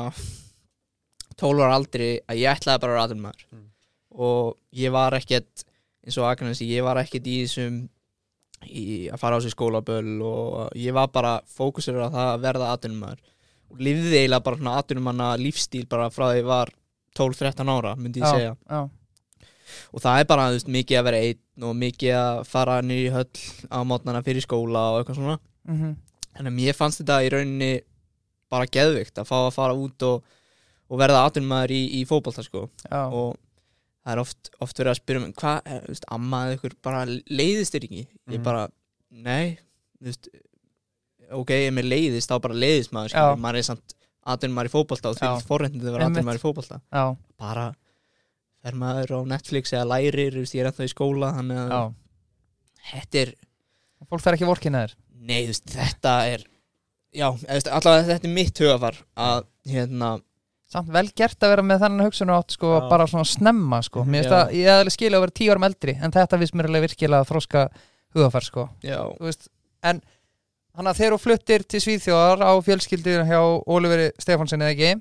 12 1.40 1.64
ára 1.66 1.78
aldri 1.80 2.10
að 2.30 2.40
ég 2.44 2.52
ætlaði 2.58 2.82
bara 2.84 2.92
að 2.92 2.96
vera 2.96 3.06
aðrunmaður 3.08 3.46
Mm. 3.54 3.68
og 4.14 4.58
ég 4.78 4.92
var 4.94 5.16
ekkert 5.18 5.64
eins 6.06 6.18
og 6.20 6.28
Akranesi, 6.30 6.68
ég 6.70 6.84
var 6.86 7.00
ekkert 7.02 7.26
í 7.28 7.40
þessum 7.44 7.80
í 8.64 9.10
að 9.12 9.20
fara 9.20 9.40
á 9.40 9.44
sér 9.44 9.54
skólaböll 9.56 10.22
og 10.24 10.70
ég 10.80 10.94
var 10.96 11.08
bara 11.12 11.34
fókusur 11.50 11.98
á 12.00 12.08
það 12.14 12.28
að 12.34 12.44
verða 12.46 12.70
aðrunmaður 12.76 13.20
og 13.74 13.80
lifði 13.84 14.20
eiginlega 14.22 14.44
bara 14.46 14.60
svona 14.60 14.76
aðrunumanna 14.80 15.30
lífstíl 15.42 15.88
bara 15.90 16.10
frá 16.14 16.30
því 16.32 16.42
ég 16.44 16.48
var 16.52 16.72
12-13 17.20 17.70
ára, 17.74 17.96
myndi 18.00 18.20
ég 18.22 18.26
Já. 18.28 18.34
segja. 18.36 18.56
Já, 18.70 18.90
og 19.94 20.02
það 20.04 20.20
er 20.20 20.26
bara 20.30 20.50
veist, 20.54 20.68
mikið 20.70 21.00
að 21.00 21.04
vera 21.08 21.22
einn 21.28 21.64
og 21.70 21.76
mikið 21.80 22.14
að 22.20 22.42
fara 22.50 22.80
í 22.82 23.00
höll 23.14 23.30
á 23.74 23.78
mótnana 23.88 24.24
fyrir 24.26 24.42
skóla 24.46 24.84
og 24.94 25.00
eitthvað 25.04 25.20
svona. 25.22 25.40
Mhm. 25.68 25.96
En 26.40 26.46
mér 26.56 26.74
fannst 26.74 27.02
þetta 27.02 27.20
í 27.26 27.30
rauninni 27.30 27.72
bara 28.50 28.66
geðvikt 28.66 29.18
að 29.22 29.28
fá 29.30 29.36
að 29.48 29.54
fara 29.54 29.74
út 29.78 30.02
og, 30.04 30.24
og 30.90 31.00
verða 31.00 31.26
atvinnmaður 31.30 31.72
í, 31.72 31.82
í 32.02 32.06
fótbolta 32.10 32.44
sko. 32.44 32.68
Og 32.92 33.36
það 34.04 34.14
er 34.14 34.20
oft, 34.20 34.50
oft 34.62 34.78
verið 34.78 34.92
að 34.92 35.00
spyrja 35.02 35.22
mig 35.22 35.36
hvað, 35.36 35.62
eh, 35.66 35.80
þú 35.86 35.88
veist, 35.94 36.06
amma 36.12 36.40
eða 36.48 36.58
ykkur 36.58 36.74
bara 36.84 37.06
leiðist 37.06 37.74
þér 37.74 37.86
ekki? 37.88 38.08
Ég 38.30 38.40
Mhm. 38.40 38.44
bara, 38.44 38.68
nei 39.12 39.58
veist, 40.04 40.28
ok, 41.32 41.52
ef 41.68 41.74
mér 41.74 41.88
leiðist 41.88 42.30
þá 42.30 42.42
bara 42.42 42.54
leiðist 42.54 42.92
maður, 42.92 43.38
maður 43.40 43.58
er 43.58 43.62
samt 43.70 43.94
atvinnmaður 44.26 44.70
í 44.70 44.74
fótbolta 44.74 45.10
og 45.12 45.18
því 45.20 45.30
Já. 45.30 45.48
forrendið 45.48 45.88
að 45.88 45.96
vera 45.96 46.06
Einmitt. 46.08 46.18
atvinnmaður 46.18 46.40
í 46.40 46.44
fótbolta 46.44 46.80
já, 46.82 47.04
bara 47.44 47.66
fer 48.64 48.78
maður 48.80 49.16
á 49.16 49.20
Netflix 49.34 49.74
eða 49.76 49.90
lærir, 49.92 50.38
ég 50.44 50.56
er 50.62 50.70
ennþá 50.72 50.88
í 50.88 50.92
skóla 50.94 51.34
þannig 51.38 51.62
að 51.66 51.74
já 51.76 51.82
þetta 52.92 53.24
er 53.24 53.34
Fólk 54.04 54.20
þarf 54.24 54.36
ekki 54.38 54.48
vorkina 54.50 54.84
þér 54.84 54.94
nei, 55.24 55.40
þú 55.46 55.54
veist, 55.54 55.70
þetta 55.72 56.14
er 56.34 56.42
já, 57.16 57.28
allavega 57.32 58.08
þetta 58.10 58.28
er 58.28 58.34
mitt 58.36 58.60
hugafar 58.64 58.98
að, 59.16 59.46
hérna, 59.72 60.10
Samt 60.74 60.90
vel 60.90 61.06
gert 61.14 61.44
að 61.46 61.52
vera 61.54 61.64
með 61.70 61.84
þannig 61.84 62.08
hugsunum 62.10 62.34
átt 62.40 62.56
sko, 62.56 62.70
Já. 62.80 62.86
bara 62.90 63.06
svona 63.06 63.28
snemma 63.30 63.78
sko. 63.86 64.02
Mér 64.10 64.24
finnst 64.26 64.34
að 64.34 64.54
ég 64.58 64.70
alveg 64.74 64.96
skilja 64.96 65.20
að 65.20 65.24
vera 65.28 65.36
tíu 65.38 65.52
árum 65.54 65.66
eldri 65.68 65.94
en 66.02 66.14
þetta 66.16 66.40
finnst 66.42 66.56
mér 66.58 66.70
alveg 66.72 66.86
virkilega 66.88 67.20
að 67.22 67.30
þróska 67.30 67.62
hugafær 68.18 68.48
sko. 68.48 68.64
já, 68.82 68.98
Þú 69.20 69.28
veist, 69.28 69.46
en 69.86 70.00
hann 70.78 70.90
að 70.90 71.00
þegar 71.00 71.16
þú 71.16 71.22
fluttir 71.22 71.64
til 71.70 71.82
Svíþjóðar 71.84 72.44
á 72.44 72.52
fjölskyldur 72.66 73.26
hjá 73.30 73.40
Óliveri 73.70 74.12
Stefánsen 74.22 74.64
eða 74.66 74.74
ekki 74.74 74.92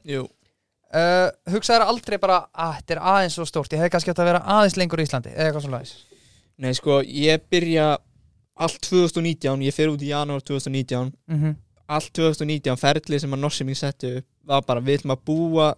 uh, 0.92 1.28
hugsaður 1.52 1.88
aldrei 1.88 2.18
bara 2.20 2.42
að 2.52 2.74
þetta 2.78 2.96
er 2.96 3.02
aðeins 3.12 3.36
svo 3.38 3.46
stórt, 3.48 3.72
ég 3.72 3.80
hefði 3.82 3.94
kannski 3.94 4.12
átt 4.12 4.22
að 4.22 4.30
vera 4.32 4.44
aðeins 4.56 4.78
lengur 4.80 5.02
í 5.02 5.06
Íslandi 5.06 5.32
eða 5.32 5.48
eitthvað 5.48 5.66
svona 5.66 5.82
nei, 6.62 6.72
sko, 6.76 7.00
ég 7.02 7.46
byrja 7.52 7.86
allt 8.62 8.80
2019, 8.84 9.64
ég 9.64 9.74
fer 9.74 9.92
út 9.92 10.04
í 10.04 10.12
janúar 10.12 10.44
2019 10.44 11.12
mm 11.26 11.40
-hmm. 11.40 11.56
allt 11.96 12.12
2019 12.12 12.76
ferli 12.76 13.20
sem 13.20 13.32
að 13.32 13.42
Norsiming 13.46 13.78
setti 13.78 14.16
upp 14.18 14.26
var 14.44 14.62
bara 14.66 14.80
við 14.80 15.00
ætlum 15.00 15.16
að 15.16 15.24
búa 15.24 15.72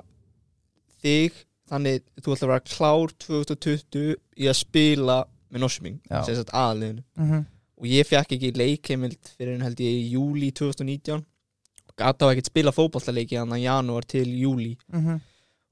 þig 1.05 1.33
þannig 1.71 2.03
þú 2.21 2.35
ætlum 2.35 2.51
að 2.51 2.53
vera 2.53 2.69
klár 2.75 3.15
2020 3.29 4.15
í 4.37 4.49
að 4.51 4.59
spila 4.59 5.25
með 5.51 5.61
Norsiming 5.61 6.01
Já. 6.11 6.25
sem 6.25 6.37
sagt 6.37 6.51
aðliðinu 6.53 7.05
Mm 7.17 7.31
-hmm. 7.31 7.45
Og 7.79 7.87
ég 7.91 8.07
fekk 8.07 8.35
ekki 8.37 8.53
leikheimild 8.59 9.31
fyrir 9.39 9.57
en 9.57 9.65
held 9.67 9.81
ég 9.83 10.01
í 10.01 10.11
júli 10.15 10.51
2019 10.55 11.21
og 11.21 11.95
gata 11.99 12.27
á 12.27 12.31
ekkert 12.33 12.51
spila 12.51 12.73
fótballtaleiki 12.75 13.39
þannig 13.39 13.61
að 13.61 13.67
janúar 13.69 14.07
til 14.07 14.27
júli 14.29 14.77
Mhm. 14.93 15.21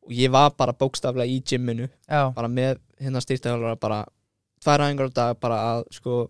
og 0.02 0.10
ég 0.10 0.30
var 0.30 0.50
bara 0.58 0.72
bókstaflega 0.72 1.30
í 1.30 1.42
gymminu 1.42 1.88
Já, 2.08 2.32
bara 2.34 2.48
með 2.48 2.78
hérna 3.00 3.20
styrtaðalara 3.22 3.78
bara 3.80 4.04
tvær 4.62 4.80
æfingar 4.86 5.10
á 5.10 5.14
dag 5.14 5.40
bara 5.40 5.58
að 5.74 5.84
sko 5.94 6.28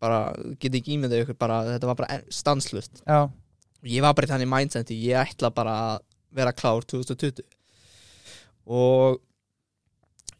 bara 0.00 0.32
geta 0.60 0.78
ekki 0.78 0.96
ímyndið 0.96 1.24
ykkur 1.24 1.38
bara 1.38 1.62
þetta 1.64 1.86
var 1.90 1.98
bara 1.98 2.20
stanslust 2.32 3.02
já, 3.06 3.22
og 3.26 3.86
ég 3.88 4.00
var 4.02 4.14
bara 4.14 4.26
í 4.26 4.30
þannig 4.30 4.48
mindseti 4.48 4.96
ég 5.06 5.18
ætla 5.26 5.50
bara 5.54 5.74
að 5.94 5.98
vera 6.32 6.52
klár 6.52 6.84
2020 6.86 7.42
og 8.70 9.18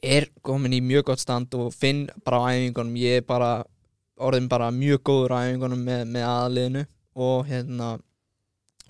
er, 0.02 0.28
kom 0.42 0.61
komin 0.62 0.72
í 0.78 0.80
mjög 0.85 1.04
gott 1.11 1.22
stand 1.22 1.54
og 1.59 1.72
finn 1.74 2.06
bara 2.24 2.40
á 2.40 2.48
æfingunum 2.54 2.96
ég 2.96 3.20
er 3.20 3.26
bara 3.26 3.64
orðin 4.26 4.48
bara 4.48 4.70
mjög 4.74 5.02
góður 5.09 5.35
æfingunum 5.38 5.83
með, 5.87 6.04
með 6.14 6.26
aðliðinu 6.28 6.85
og 7.20 7.46
hérna 7.48 7.88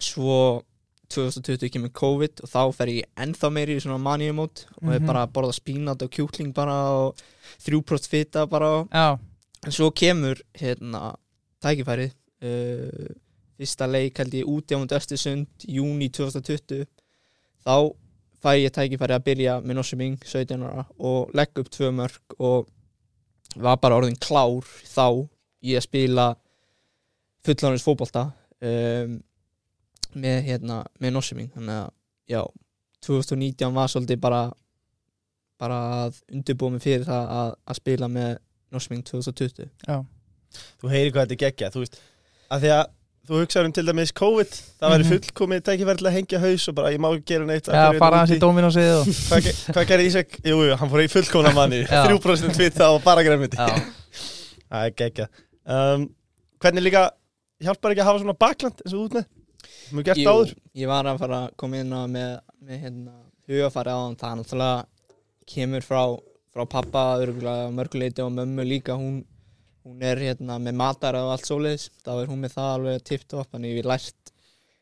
svo 0.00 0.62
2020 1.10 1.72
kemur 1.74 1.90
COVID 1.96 2.44
og 2.44 2.50
þá 2.52 2.60
fer 2.76 2.90
ég 2.92 3.08
ennþá 3.18 3.48
meiri 3.52 3.74
í 3.78 3.82
svona 3.82 3.98
maníumót 4.02 4.64
og 4.78 4.92
er 4.94 5.00
Mhm. 5.00 5.06
bara 5.06 5.26
að 5.26 5.32
borða 5.34 5.52
spínat 5.56 6.02
og 6.02 6.10
kjúkling 6.10 6.52
bara 6.54 6.76
og 6.94 7.16
þrjúprost 7.64 8.08
fita 8.08 8.46
bara 8.46 8.86
Já, 8.92 9.18
en 9.66 9.72
svo 9.72 9.90
kemur 9.90 10.40
hérna 10.54 11.16
tækifærið 11.62 12.12
uh, 12.42 13.08
fyrsta 13.58 13.86
leik 13.90 14.16
held 14.18 14.32
ég 14.32 14.46
á 14.46 14.78
mútið 14.78 14.96
Östersund 15.00 15.46
júni 15.68 16.08
2020 16.10 16.86
þá 17.66 17.92
fæ 18.40 18.50
ég 18.56 18.70
tækifæri 18.72 19.12
að 19.18 19.24
byrja 19.26 19.60
með 19.60 19.74
Norsuming 19.76 20.16
17 20.24 20.62
ára 20.62 20.86
og 20.98 21.34
legg 21.34 21.58
upp 21.58 21.68
tvö 21.68 21.90
mörg 21.92 22.20
og 22.38 22.68
var 23.56 23.80
bara 23.82 23.98
orðin 23.98 24.18
klár 24.20 24.66
þá 24.86 25.26
í 25.60 25.74
að 25.76 25.86
spila 25.86 26.26
fullánins 27.46 27.84
fótbolta 27.84 28.28
um, 28.60 29.18
með 30.20 30.38
hérna 30.48 30.82
með 31.00 31.14
Norsuming 31.16 31.50
þannig 31.54 31.80
að 31.80 31.90
já 32.30 32.42
2019 33.06 33.74
var 33.74 33.90
svolítið 33.90 34.22
bara 34.22 34.44
bara 35.60 35.80
að 36.04 36.22
undirbúa 36.32 36.74
mig 36.74 36.84
fyrir 36.84 37.04
það 37.08 37.34
að, 37.40 37.52
að 37.64 37.80
spila 37.80 38.08
með 38.12 38.32
Norsuming 38.70 39.04
2020 39.08 39.70
Þú 40.80 40.88
heyri 40.90 41.12
hvað 41.14 41.28
þetta 41.28 41.44
geggja, 41.44 41.68
þú 41.70 41.84
veist 41.84 42.00
að 42.50 42.64
því 42.64 42.70
að 42.74 42.86
þú 43.30 43.40
hugsaður 43.44 43.68
um 43.70 43.74
til 43.76 43.84
dæmis 43.86 44.12
COVID 44.20 44.54
það 44.80 44.92
væri 44.94 45.04
Mhm. 45.04 45.10
fullkomið 45.14 45.60
tækifæri 45.68 46.00
til 46.00 46.08
að 46.10 46.14
hengja 46.18 46.40
haus 46.42 46.68
og 46.68 46.74
bara 46.74 46.90
ég 46.90 46.98
má 47.00 47.08
ekki 47.14 47.26
gera 47.30 47.46
neitt 47.46 47.68
já 47.70 47.72
hverju 47.86 47.98
fara 48.02 48.16
hans 48.20 48.30
í 48.30 48.34
úti. 48.36 48.42
Dominosið 48.42 48.90
og 48.96 49.06
Hvað, 49.06 49.48
hvað 49.74 49.86
gerði 49.90 50.06
Ísak? 50.10 50.36
Jú, 50.44 50.56
jú, 50.66 50.76
hann 50.80 50.90
fór 50.90 51.02
í 51.04 51.08
fullkomna 51.12 51.52
manni 51.54 51.80
Já. 51.86 52.02
3% 52.08 52.54
tvita 52.58 52.90
og 52.94 53.02
bara 53.04 53.22
Já, 53.22 53.68
Það 54.70 54.84
er 54.86 54.90
geggja 54.98 55.26
um, 55.66 56.08
Hvernig 56.60 56.82
líka 56.84 57.04
hjálpar 57.62 57.92
ekki 57.94 58.02
að 58.02 58.08
hafa 58.10 58.22
svona 58.24 58.36
bakland 58.38 58.82
eins 58.84 58.94
og 58.94 59.04
út 59.06 59.14
með? 59.18 59.26
Mjög 59.92 60.04
gert 60.10 60.20
Jú, 60.22 60.28
áður 60.30 60.54
ég 60.80 60.88
var 60.90 61.04
að 61.10 61.18
fara 61.22 61.38
að 61.46 61.54
koma 61.60 61.80
inn 61.82 61.92
á 61.94 62.02
með, 62.10 62.30
með 62.64 62.82
hérna, 62.84 63.14
hugafæri 63.50 63.90
á 63.94 63.98
hann 64.00 64.16
það 64.20 64.30
er 64.32 64.38
náttúrulega 64.40 64.84
kemur 65.50 65.82
frá, 65.86 66.02
frá 66.54 66.64
pappa 66.70 67.02
örgulega 67.20 67.70
mörguleiti 67.74 68.22
og 68.24 68.32
mömmu 68.36 68.64
líka 68.66 68.94
hún, 68.98 69.24
hún 69.86 70.06
er 70.06 70.22
hérna 70.22 70.58
með 70.62 70.78
matar 70.80 71.18
og 71.20 71.34
allt 71.34 71.48
svoleiðis. 71.48 71.90
Þá 72.04 72.12
er 72.16 72.30
hún 72.30 72.42
með 72.44 72.56
það 72.56 72.72
alveg 72.76 73.04
tipt 73.08 73.36
upp 73.36 73.52
þannig 73.52 73.78
hef 73.80 73.90
lært 73.90 74.34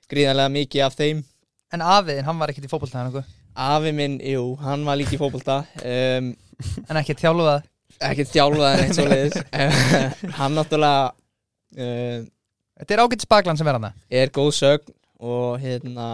gríðarlega 0.08 0.54
mikið 0.58 0.86
af 0.86 0.96
þeim. 0.98 1.24
En 1.72 1.84
afiðin, 1.84 2.24
hann 2.28 2.40
var 2.40 2.52
ekkert 2.52 2.68
í 2.68 2.72
fótboltaðan 2.72 3.24
afi 3.58 3.92
minn, 3.94 4.18
jú, 4.22 4.52
hann 4.62 4.86
var 4.86 4.98
líka 4.98 5.16
í 5.16 5.20
fótbolta. 5.20 5.62
Um, 5.82 6.32
En 6.88 6.98
ekki 7.00 7.16
þjálfað? 7.18 7.66
ekki 8.04 8.26
þjálfaðan 8.30 8.82
eitt 8.84 8.96
svoleiðis. 8.98 9.38
Hann 10.38 10.54
náttúrulega 10.54 11.08
um, 11.78 12.26
Þetta 12.78 12.94
er 12.94 13.02
ágætt 13.02 13.24
spaklan 13.24 13.58
sem 13.58 13.66
er 13.66 13.74
hann 13.74 13.88
er 14.20 14.30
góð 14.30 14.52
sögn 14.54 14.92
og 15.18 15.56
hérna 15.58 16.04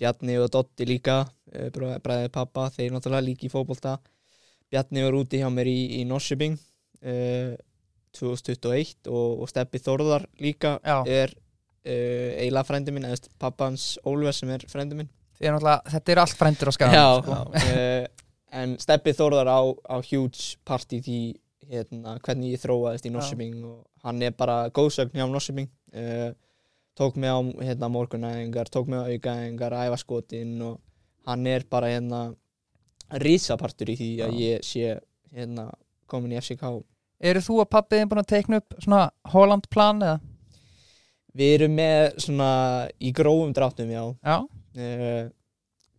Bjarni 0.00 0.38
og 0.40 0.48
Dotti 0.52 0.86
líka 0.88 1.18
eh, 1.52 1.68
bræðið 1.72 2.30
pappa, 2.32 2.70
þeir 2.72 2.94
náttúrulega 2.94 3.26
líka 3.26 3.44
í 3.44 3.50
fótbolta. 3.52 3.98
Bjarni 4.72 5.04
var 5.04 5.18
úti 5.18 5.42
hjá 5.42 5.50
mér 5.52 5.68
í, 5.68 5.76
í 6.00 6.06
Norsjöbing 6.08 6.56
uh, 6.56 7.52
2021 8.18 9.10
og, 9.10 9.42
og 9.42 9.50
Steppi 9.50 9.80
Þórðar 9.82 10.26
líka 10.42 10.76
Já. 10.80 10.98
er 11.06 11.34
uh, 11.36 12.30
eiginlega 12.40 12.66
frændi 12.68 12.94
minn 12.94 13.08
eða 13.08 13.32
pappans 13.42 13.94
Ólver 14.06 14.36
sem 14.36 14.52
er 14.54 14.66
frændi 14.70 14.98
minn 14.98 15.10
er 15.40 15.58
Þetta 15.60 16.14
eru 16.14 16.22
allt 16.22 16.38
frændur 16.38 16.72
á 16.72 16.74
skagan 16.76 16.96
Já, 16.96 17.08
sko. 17.20 17.40
uh, 17.52 18.06
en 18.62 18.78
Steppi 18.80 19.12
Þórðar 19.16 19.52
á, 19.52 19.60
á 19.68 19.96
huge 20.00 20.56
part 20.64 20.96
í 20.96 21.02
því 21.04 21.20
hérna, 21.66 22.16
hvernig 22.22 22.54
ég 22.54 22.62
þróaðist 22.62 23.08
í 23.08 23.12
Norsjöbing 23.12 23.62
og 23.66 23.78
hann 24.06 24.22
er 24.22 24.34
bara 24.38 24.66
góðsögn 24.74 25.16
hjá 25.16 25.26
Norsjöbing 25.26 25.70
uh, 25.98 26.30
tók 26.96 27.18
mig 27.20 27.28
á 27.28 27.38
hérna, 27.60 27.90
morgunæðingar, 27.92 28.70
tók 28.72 28.88
mig 28.88 29.02
á 29.02 29.10
aukaæðingar 29.10 29.76
æfaskotin 29.84 30.54
og 30.64 30.78
hann 31.26 31.46
er 31.50 31.66
bara 31.68 31.90
hérna 31.92 32.20
risapartur 33.22 33.90
í 33.92 33.98
því 33.98 34.10
að 34.24 34.38
ég 34.40 34.64
sé 34.66 34.94
hérna 35.34 35.68
komin 36.10 36.34
í 36.34 36.40
FCK 36.40 36.70
Eru 37.20 37.40
þú 37.40 37.60
og 37.62 37.70
pappiðin 37.72 38.10
búin 38.10 38.20
að 38.20 38.32
teikna 38.34 38.60
upp 38.60 38.76
svona 38.82 39.06
Holland 39.32 39.68
plan 39.72 40.02
eða? 40.04 40.18
Við 41.36 41.54
erum 41.58 41.76
með 41.76 42.02
svona 42.24 42.50
í 43.00 43.12
grófum 43.16 43.52
dráttum 43.56 43.92
já. 43.92 44.02
Já. 44.24 44.36
Uh, 44.76 45.28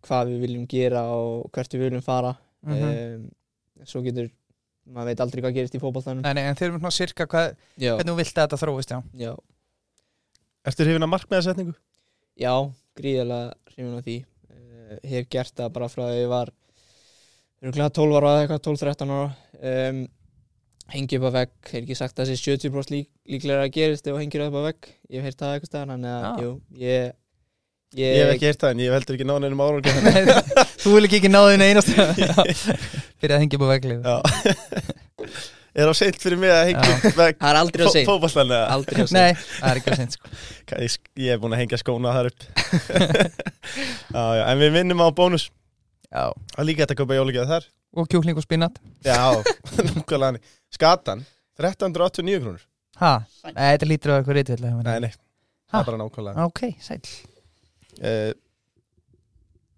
hvað 0.05 0.31
við 0.33 0.43
viljum 0.45 0.67
gera 0.69 1.03
og 1.13 1.49
hvert 1.53 1.73
við 1.73 1.87
viljum 1.87 2.05
fara. 2.05 2.35
Mm 2.67 2.87
um, 2.87 3.27
svo 3.85 4.01
getur 4.01 4.31
maður 4.89 5.11
veit 5.11 5.19
aldrei 5.21 5.41
hvað 5.43 5.57
gerist 5.57 5.75
í 5.77 5.81
nei, 6.33 6.43
en 6.47 6.55
þeir 6.57 6.69
eru 6.71 6.79
svona 6.79 6.95
sirka 6.95 7.27
hvað, 7.29 7.51
hvernig 7.77 8.09
þú 8.09 8.15
vilt 8.17 8.31
að 8.37 8.43
þetta 8.43 8.59
þróist, 8.61 8.93
já? 8.93 9.01
Já, 9.13 9.33
Ertu 10.67 10.83
hrifin 10.83 11.05
að 11.05 11.11
markmiðasetningu? 11.13 11.73
já, 12.37 12.53
gríðarlega 12.97 13.53
hrifin 13.71 13.97
á 13.97 14.01
því. 14.03 14.15
Uh, 14.51 14.95
hef 15.11 15.27
gert 15.29 15.53
það 15.55 15.73
bara 15.77 15.89
frá 15.91 16.03
að 16.07 16.17
ég 16.17 16.31
var 16.31 16.51
örgulega 17.63 17.93
12 17.99 18.17
ára 18.17 18.31
eða 18.33 18.41
eitthvað 18.45 18.63
12-13 18.67 19.13
ára. 19.17 19.29
Um, 19.57 20.01
hengi 20.93 21.19
upp 21.19 21.27
á 21.27 21.31
vegg, 21.41 21.53
hef 21.67 21.79
ekki 21.81 21.97
sagt 21.99 22.19
að 22.19 22.31
þessi 22.31 22.57
70% 22.57 22.93
lík, 22.93 23.07
líklega 23.27 23.63
að 23.65 23.73
gerist 23.75 24.07
ef 24.07 24.13
þú 24.15 24.21
hengir 24.21 24.43
upp 24.47 24.59
á 24.59 24.61
vegg. 24.69 24.91
Ég 25.11 25.21
hef 25.21 25.29
heyrt 25.29 25.41
það 25.41 25.55
eitthvað 25.55 25.71
staðar 25.71 25.93
þannig 25.93 26.13
að, 26.13 26.27
Já. 26.27 26.45
jú, 26.45 26.51
ég 26.83 27.15
Ég 27.95 28.17
hef 28.19 28.33
ekki 28.33 28.47
heyrt 28.49 28.59
það 28.59 28.73
en 28.73 28.81
ég 28.83 28.91
heldur 28.91 29.15
ekki 29.15 29.25
einum 29.31 29.61
ára 29.63 29.79
Nei, 30.03 30.65
Þú 30.81 30.95
vil 30.97 31.05
ekki 31.07 31.19
ekki 31.21 31.29
náðu 31.31 31.53
þín 31.53 31.63
einast 31.69 31.93
Fyrir 33.21 33.35
að 33.37 33.43
hengja 33.45 33.59
upp 33.59 33.63
á 33.63 33.69
veglið 33.71 34.09
Já. 34.09 34.17
Er 35.77 35.85
á 35.85 35.93
seint 35.93 36.17
fyrir 36.17 36.39
mig 36.41 36.49
að 36.49 36.71
hengja 36.71 37.11
veg 37.13 37.35
það 37.37 37.51
er 37.51 37.57
aldrei 37.59 37.85
á 37.85 37.89
seint. 37.93 38.07
fótballan 38.09 38.49
eða? 38.55 38.69
aldrei 38.73 38.97
á 38.97 39.05
seint. 39.05 39.13
Nei, 39.13 39.43
það 39.59 39.69
er 39.69 39.79
ekki 39.79 39.91
að 39.93 39.99
seint 39.99 40.15
sko. 40.15 40.31
Ég, 40.81 40.95
ég 41.21 41.35
hef 41.35 41.41
búin 41.43 41.53
að 41.53 41.61
hengja 41.61 41.79
skóna 41.83 42.13
þar 42.15 42.29
upp. 42.31 42.45
Já, 44.09 44.23
já, 44.39 44.41
En 44.47 44.63
við 44.63 44.71
vinnum 44.73 45.03
á 45.05 45.07
bónus. 45.13 45.45
Já. 46.09 46.23
Það 46.55 46.63
er 46.63 46.67
líka 46.71 46.81
hægt 46.81 46.95
að 46.95 46.99
kaupa 47.03 47.19
jólagjað 47.19 47.51
þar. 47.53 47.67
Og 47.93 48.09
kjúkling 48.09 48.41
og 48.41 48.47
spinat. 48.47 48.81
Já, 49.05 49.21
nákvæmlega 49.77 50.31
hann 50.31 50.41
Skatan, 50.73 51.21
1389 51.59 52.41
krónur. 52.43 52.65
Ha, 52.97 53.11
nei, 53.45 53.53
þetta 53.77 53.87
lítur 53.87 54.11
á 54.11 54.15
eitthvað 54.17 54.37
reytvill 54.39 54.63
Nei, 54.65 54.99
nei, 55.05 55.11
það 55.13 55.23
Ha? 55.73 55.79
er 55.81 55.85
bara 55.89 55.97
nákvæmlega. 56.01 56.45
Ok, 56.47 56.61
sæl 56.81 56.99
uh, 58.01 58.31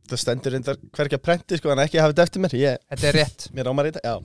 Það 0.10 0.22
stendur 0.24 0.54
reyndar 0.56 0.78
hverkja 0.96 1.20
prenti 1.22 1.58
sko, 1.60 1.72
en 1.74 1.82
ekki 1.84 2.00
hafa 2.02 2.14
þetta 2.14 2.26
eftir 2.28 2.44
mér. 2.44 2.56
Ég, 2.58 2.80
Þetta 2.94 3.08
er 3.12 3.18
rétt. 3.20 3.48
Mér 3.58 3.70
ámar 3.70 3.90
þetta, 3.90 4.02
já. 4.06 4.16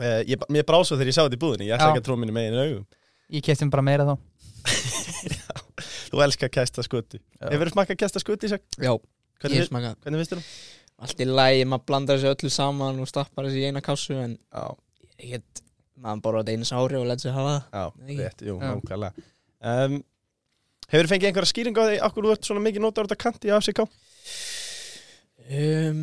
Uh, 0.00 0.20
ég, 0.26 0.46
Mér 0.50 0.64
brá 0.66 0.78
svo 0.82 0.96
þegar 0.96 1.10
ég 1.12 1.16
sá 1.18 1.22
þetta 1.26 1.38
í 1.38 1.42
búðinni. 1.44 1.68
Ég 1.68 1.76
ætla 1.76 1.90
Já. 1.90 1.92
ekki 1.94 2.02
að 2.02 2.08
trú 2.08 2.16
minni 2.18 2.34
megin 2.34 2.58
augum. 2.58 2.86
Ég 3.30 3.44
kefti 3.46 3.68
bara 3.70 3.84
meira 3.86 4.06
þá. 4.08 4.14
Þú 6.10 6.20
elskar 6.24 6.50
kæsta 6.52 6.82
skutti 6.82 7.20
Hefur 7.38 7.68
þú 7.70 7.72
smakkað 7.76 7.98
kæsta 8.02 8.20
skutti, 8.22 8.48
Ísak? 8.50 8.64
já, 8.82 8.90
Hvernig, 9.40 9.60
ég 9.60 9.68
smaka 9.68 9.92
hvernig 10.02 10.20
finnst 10.24 10.34
þú? 10.34 10.40
allt 11.06 11.22
í 11.22 11.26
lægi, 11.30 11.62
maður 11.70 11.84
blandar 11.88 12.18
þessu 12.18 12.32
öllu 12.34 12.50
saman 12.52 12.98
og 13.00 13.08
stappar 13.08 13.46
þessu 13.46 13.60
í 13.62 13.68
eina 13.70 13.80
kássu 13.84 14.16
en 14.20 14.34
Já, 14.52 14.64
get, 15.28 15.62
maður 16.00 16.22
borða 16.24 16.44
þetta 16.44 16.56
einu 16.56 16.68
sári 16.68 16.98
og 17.00 17.08
let 17.10 17.22
sér 17.22 17.36
hafa 17.36 17.56
það. 17.56 17.74
Já, 17.74 18.22
rétt, 18.22 18.46
jú, 18.48 18.56
nákvæmlega. 18.62 19.28
Um, 19.60 20.00
Hefur 20.90 21.06
þú 21.06 21.12
fengið 21.12 21.28
einhverja 21.28 21.50
skýring 21.52 21.76
á 21.78 21.84
því 21.86 21.98
Akkur 22.02 22.26
þú 22.26 22.30
ert 22.34 22.46
svona 22.48 22.62
mikið 22.64 22.82
notar 22.82 23.06
þetta 23.06 23.18
kanti 23.20 23.50
í 23.50 23.52
AFCK? 23.54 23.82
um, 25.60 26.00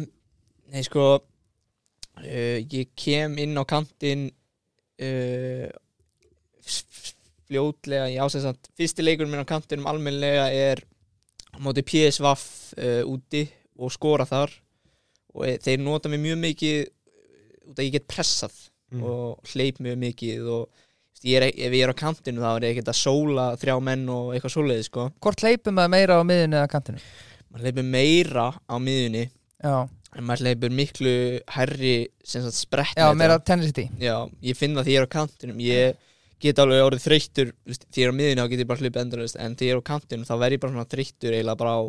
Nei 0.72 0.84
sko 0.88 1.08
uh, 1.18 2.60
Ég 2.62 2.94
kem 2.96 3.36
inn 3.44 3.58
á 3.60 3.64
kantinn 3.68 4.30
uh, 4.30 5.68
fljótlega 7.48 8.08
Já, 8.14 8.24
sem 8.32 8.44
sagt, 8.44 8.70
fyrsti 8.80 9.04
leikur 9.04 9.28
minn 9.28 9.44
á 9.44 9.48
kantinum 9.48 9.90
almennlega 9.90 10.48
er 10.54 10.84
á 11.56 11.58
móti 11.64 11.84
PSV 11.88 12.28
uh, 12.28 13.04
úti 13.08 13.46
og 13.78 13.94
skora 13.94 14.26
þar. 14.28 14.52
Og 15.38 15.46
e, 15.46 15.58
þeir 15.62 15.84
nota 15.84 16.10
mig 16.10 16.22
mjög 16.24 16.40
mikið 16.42 16.78
út 17.70 17.80
að 17.80 17.86
ég 17.86 17.96
get 17.98 18.08
pressað 18.10 18.56
Mm. 18.88 19.02
og 19.04 19.50
hleyp 19.52 19.82
mjög 19.84 19.98
mikið 20.00 20.46
og 20.48 20.70
ég 21.28 21.42
er, 21.42 21.48
ef 21.50 21.74
ég 21.76 21.82
er 21.84 21.92
á 21.92 21.98
kantinu 21.98 22.40
þá 22.40 22.50
er 22.54 22.66
ég 22.68 22.76
ekkert 22.78 22.92
að 22.94 23.00
sóla 23.02 23.48
þrjá 23.60 23.76
menn 23.84 24.06
og 24.14 24.30
eitthvað 24.32 24.54
svoleiði 24.54 24.86
sko. 24.88 25.08
Hvort 25.26 25.44
leipum 25.44 25.76
maður 25.76 25.92
meira 25.96 26.20
á 26.20 26.24
miðinu 26.24 26.60
eða 26.62 26.70
kantinu? 26.72 27.02
maður 27.52 27.66
hleypur 27.68 27.88
meira 27.92 28.46
á 28.64 28.76
miðunni 28.80 29.26
Já, 29.64 29.76
en 30.16 30.24
maður 30.28 30.44
hleypur 30.46 30.74
miklu 30.78 31.14
herri 31.56 31.94
sprett 32.24 32.96
já 32.96 33.08
meira 33.18 33.36
þetta. 33.40 33.48
tennisity 33.52 33.88
já, 34.00 34.16
ég 34.46 34.56
finn 34.60 34.76
það 34.78 34.88
því 34.88 34.94
ég 34.96 35.02
er 35.02 35.08
á 35.08 35.16
kantinum 35.18 35.62
ég 35.64 35.96
get 36.40 36.60
alveg 36.62 36.84
orðið 36.86 37.06
þreyttur 37.08 37.54
því 37.68 38.02
ég 38.04 38.08
er 38.08 38.12
á 38.14 38.20
miðunni 38.22 38.44
þá 38.44 38.50
get 38.52 38.60
ég 38.64 38.70
bara 38.72 38.84
hlupið 38.84 39.02
endurist 39.04 39.40
en 39.42 39.56
því 39.58 39.68
ég 39.72 39.74
er 39.76 39.82
á 39.82 39.90
kantinum 39.92 40.28
þá 40.28 40.36
verð 40.38 40.56
ég 40.58 40.62
bara 40.64 40.76
svona 40.76 40.92
þreyttur 40.96 41.34
eiginlega 41.36 41.60
bara 41.64 41.76
á 41.76 41.82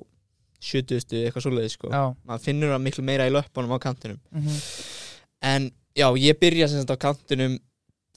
70 0.59 1.21
eitthvað 1.29 1.45
svoleiði 1.45 1.71
sko. 1.71 1.89
Maður 2.27 2.43
finnur 2.43 2.73
það 2.75 2.81
miklu 2.89 3.05
meira 3.07 3.27
í 3.29 3.35
löpunum 3.35 3.77
á 3.77 3.79
kantinum 3.79 4.19
mm 4.35 4.63
en 5.39 5.69
já, 5.99 6.09
ég 6.19 6.39
byrja 6.39 6.69
sem 6.71 6.83
sagt 6.83 6.95
á 6.95 7.05
kantinum 7.09 7.59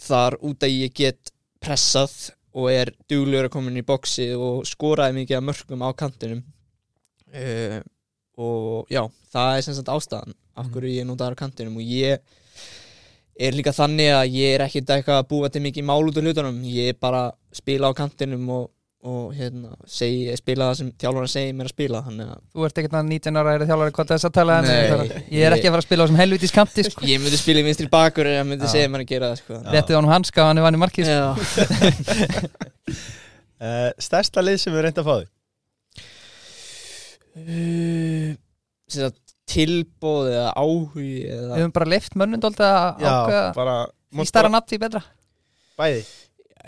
þar 0.01 0.37
út 0.45 0.65
að 0.65 0.75
ég 0.75 0.93
get 0.97 1.31
pressað 1.61 2.31
og 2.57 2.67
er 2.71 2.91
duglegur 3.09 3.47
að 3.47 3.53
koma 3.53 3.71
inn 3.71 3.79
í 3.81 3.87
boxi 3.87 4.31
og 4.35 4.65
skoraði 4.67 5.21
mikið 5.21 5.39
af 5.39 5.47
mörgum 5.47 5.85
á 5.85 5.89
kantinum. 5.97 6.43
Uh, 7.31 7.79
og 8.41 8.91
já, 8.91 9.05
það 9.31 9.55
er 9.55 9.65
sem 9.65 9.77
sagt 9.77 9.91
ástæðan 9.91 10.35
af 10.59 10.69
hverju 10.73 10.97
ég 10.97 11.07
notaður 11.07 11.37
á 11.37 11.41
kantinum 11.43 11.77
og 11.79 11.85
ég 11.85 12.19
er 13.41 13.55
líka 13.55 13.73
þannig 13.73 14.11
að 14.13 14.35
ég 14.35 14.55
er 14.55 14.65
ekkert 14.65 14.91
eitthvað 14.91 15.21
að 15.21 15.29
búa 15.31 15.49
til 15.49 15.63
mikið 15.63 15.87
mál 15.87 16.03
út 16.03 16.17
af 16.19 16.25
hlutunum. 16.25 16.59
Ég 16.67 16.91
er 16.91 16.99
bara 16.99 17.29
að 17.29 17.61
spila 17.61 17.89
á 17.89 17.97
kantinum 17.97 18.49
og, 18.57 18.67
og 19.01 19.31
hérna, 19.33 19.71
segi, 19.89 20.29
spila 20.37 20.67
það 20.69 20.75
sem 20.77 20.89
þjálfarinn 21.01 21.31
segir 21.31 21.55
mér 21.57 21.65
að 21.65 21.73
spila 21.73 22.01
þannig 22.05 22.27
að 22.35 22.41
Þú 22.53 22.65
ert 22.67 22.81
ekkert 22.81 22.97
að 22.99 23.07
19 23.09 23.39
ára 23.41 23.53
er 23.55 23.63
þjálfari 23.65 23.93
hvað 23.97 24.11
þess 24.11 24.27
að 24.27 24.33
tala 24.35 24.57
en 24.61 24.67
Nei, 24.69 25.23
ég 25.33 25.45
er 25.47 25.55
ekki 25.55 25.69
að 25.71 25.73
fara 25.73 25.81
að 25.81 25.87
spila 25.87 26.05
á 26.05 26.09
sem 26.11 26.19
helvitis 26.21 26.53
kanti 26.53 26.85
sko. 26.85 27.07
ég 27.09 27.23
myndi 27.23 27.39
spila 27.41 27.63
í 27.63 27.65
vinstri 27.65 27.89
bakur 27.89 28.29
en 28.29 28.35
ég 28.37 28.45
myndi 28.51 28.69
Já. 28.69 28.73
segja 28.75 28.91
mér 28.93 29.01
að 29.01 29.09
gera 29.09 29.31
það 29.31 29.41
sko. 29.41 29.57
Réttið 29.73 29.97
honum 29.97 30.13
hanska 30.13 30.43
og 30.43 30.51
hann 30.51 30.61
er 30.61 30.67
vann 30.67 30.77
í 30.77 30.81
markið 30.83 31.09
sko. 31.09 31.21
Uh, 33.61 33.89
Stærsta 34.05 34.45
lið 34.45 34.61
sem 34.61 34.75
við 34.77 34.85
reynda 34.85 35.01
að 35.01 35.09
fá 35.09 35.15
þig 35.23 35.29
Uh, 37.31 38.33
sagt, 38.91 39.21
tilboð 39.47 40.25
eða 40.33 40.49
áhugi 40.59 41.05
Við 41.23 41.29
eða 41.31 41.59
höfum 41.61 41.73
bara 41.77 41.87
leift 41.93 42.17
mönnund 42.19 42.43
alltaf 42.43 42.73
að 42.75 43.05
ákveða 43.07 43.45
bara 43.55 43.75
Því 44.11 44.25
stærra 44.27 44.51
nafn 44.51 44.67
því 44.67 44.79
betra 44.83 45.01
Bæði 45.79 46.01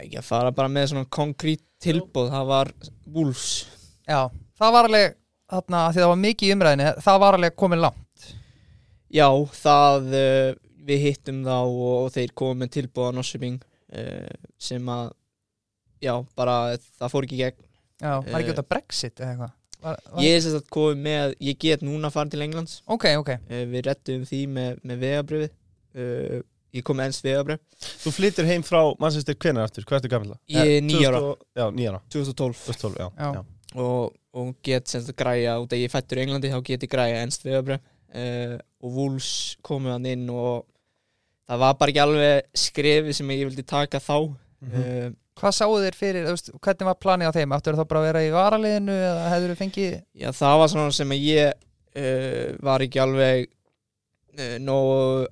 ekki 0.02 0.20
að 0.22 0.28
fara 0.28 0.52
bara 0.56 0.72
með 0.72 0.90
svona 0.92 1.10
konkrét 1.14 1.64
tilboð 1.84 2.32
það 2.34 2.46
var 2.50 2.72
Wolves. 3.14 3.48
Já, 4.08 4.28
það 4.60 4.76
var 4.78 4.88
alveg 4.90 5.16
þarna, 5.54 5.82
því 5.94 6.02
það 6.02 6.12
var 6.14 6.22
mikið 6.24 6.48
í 6.50 6.54
umræðinni 6.58 6.92
það 7.06 7.20
var 7.24 7.38
alveg 7.38 7.58
komin 7.60 7.84
langt. 7.84 8.30
Já 9.14 9.28
það 9.60 10.08
uh, 10.18 10.54
við 10.88 11.04
hittum 11.08 11.44
þá 11.46 11.58
og, 11.60 11.92
og 12.04 12.08
þeir 12.16 12.34
komið 12.40 12.62
með 12.64 12.72
tilboð 12.78 13.12
á 13.12 13.16
Norsjöping 13.20 13.60
uh, 13.64 14.38
sem 14.60 14.90
að 14.92 15.12
já 16.04 16.16
bara 16.36 16.56
það 17.00 17.14
fór 17.14 17.28
ekki 17.28 17.42
gegn. 17.44 17.60
Já, 18.04 18.16
var 18.20 18.40
ekki 18.42 18.50
Eh. 18.52 18.56
út 18.56 18.64
af 18.64 18.72
Brexit 18.72 19.20
eða 19.22 19.30
eitthvað? 19.36 19.52
Var, 19.84 20.00
var... 20.12 20.24
ég 20.24 20.34
er 20.38 20.42
sem 20.44 20.56
sagt 20.56 20.70
komið 20.74 21.04
með 21.06 21.36
ég 21.44 21.60
get 21.60 21.84
núna 21.84 22.10
að 22.10 22.16
fara 22.18 22.32
til 22.34 22.42
Englands. 22.44 22.80
Ok, 22.92 23.06
ok, 23.20 23.32
við 23.52 23.86
rettum 23.88 24.26
því 24.28 24.42
með, 24.58 24.82
með 24.84 25.02
vegabrifi 25.06 25.50
uh, 25.52 26.42
ég 26.74 26.84
kom 26.86 26.98
með 27.00 27.12
ens 27.12 27.22
vegabrif 27.24 27.88
Þú 28.04 28.14
flyttir 28.16 28.48
heim 28.50 28.64
frá 28.66 28.82
Manchester 29.02 29.36
hvenær 29.38 29.68
aftur, 29.70 29.86
hvað 29.88 30.00
ertu 30.02 30.12
gammal? 30.14 30.38
Ég 30.50 30.72
er 30.80 30.86
nýjára, 30.86 31.22
2012 32.14 32.62
2012, 32.68 33.00
já, 33.00 33.08
Já. 33.18 33.32
já. 33.40 33.42
og, 33.76 34.14
og 34.34 34.54
get 34.66 34.88
sem 34.90 35.02
sagt 35.06 35.18
græja. 35.20 35.58
Út 35.62 35.74
að 35.76 35.84
ég 35.86 35.92
fættur 35.94 36.20
í 36.22 36.24
Englandi 36.28 36.52
þá 36.54 36.60
get 36.66 36.86
ég 36.88 36.92
græja 36.94 37.24
ennst 37.26 37.44
vegabref 37.46 37.82
uh, 38.14 38.56
og 38.84 38.96
Wolves 38.98 39.32
komu 39.66 39.92
hann 39.94 40.06
inn 40.10 40.26
og 40.34 40.64
það 41.50 41.62
var 41.66 41.76
bara 41.82 41.94
ekki 41.94 42.02
alveg 42.06 42.48
skrefið 42.58 43.18
sem 43.20 43.34
ég 43.36 43.44
vildi 43.50 43.66
taka 43.68 44.00
þá. 44.02 44.16
Uh, 44.64 45.12
Hvað 45.34 45.56
sáu 45.58 45.72
þér 45.82 45.96
fyrir, 45.98 46.26
veist, 46.30 46.52
hvernig 46.62 46.86
var 46.88 46.98
planið 47.02 47.30
á 47.34 47.36
þeim? 47.36 47.54
Áttu 47.58 47.72
þá 47.74 47.84
bara 47.90 48.02
að 48.04 48.08
vera 48.12 48.20
í 48.22 48.34
varaliðinu 48.36 48.94
eða 49.10 49.30
hefur 49.32 49.52
þú 49.54 49.56
fengið 49.64 49.96
já 50.22 50.28
það 50.38 50.58
var 50.62 50.70
svona 50.70 50.94
sem 50.94 51.14
að 51.16 51.24
ég 51.26 51.56
uh, 51.58 52.50
var 52.70 52.86
ekki 52.86 53.02
alveg 53.02 53.48
uh, 53.50 54.58
nógu 54.62 55.26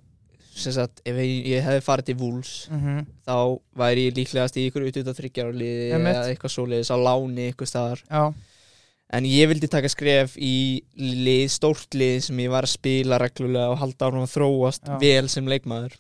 sagt 0.52 1.02
ef 1.08 1.16
ég, 1.16 1.34
ég 1.48 1.64
hefði 1.66 1.84
farið 1.86 2.06
til 2.12 2.18
Wolves 2.22 2.54
mm 2.72 3.02
þá 3.26 3.36
væri 3.80 4.08
ég 4.10 4.16
líklegast 4.18 4.58
í 4.60 4.68
ykkur 4.68 4.84
út 4.90 4.98
af 5.08 5.18
þryggjararliði 5.18 5.92
Einmitt. 5.96 6.16
eða 6.18 6.32
eitthvað 6.34 6.56
svoleiðis 6.56 6.92
á 6.92 6.98
láni 7.00 7.50
ykkur 7.54 7.70
staðar 7.70 8.02
Já, 8.10 8.24
En 9.12 9.26
ég 9.28 9.50
vildi 9.52 9.68
taka 9.68 9.90
skref 9.92 10.38
í 10.40 10.84
lið, 10.96 11.50
stórt 11.52 11.96
lið 12.00 12.22
sem 12.30 12.38
ég 12.40 12.52
var 12.54 12.64
að 12.64 12.72
spila 12.78 13.18
reglulega 13.20 13.74
og 13.74 13.82
halda 13.82 14.08
áfram 14.08 14.24
að 14.24 14.32
þróast 14.38 14.88
Já. 14.88 14.94
vel 15.02 15.28
sem 15.28 15.50
leikmaður. 15.52 15.98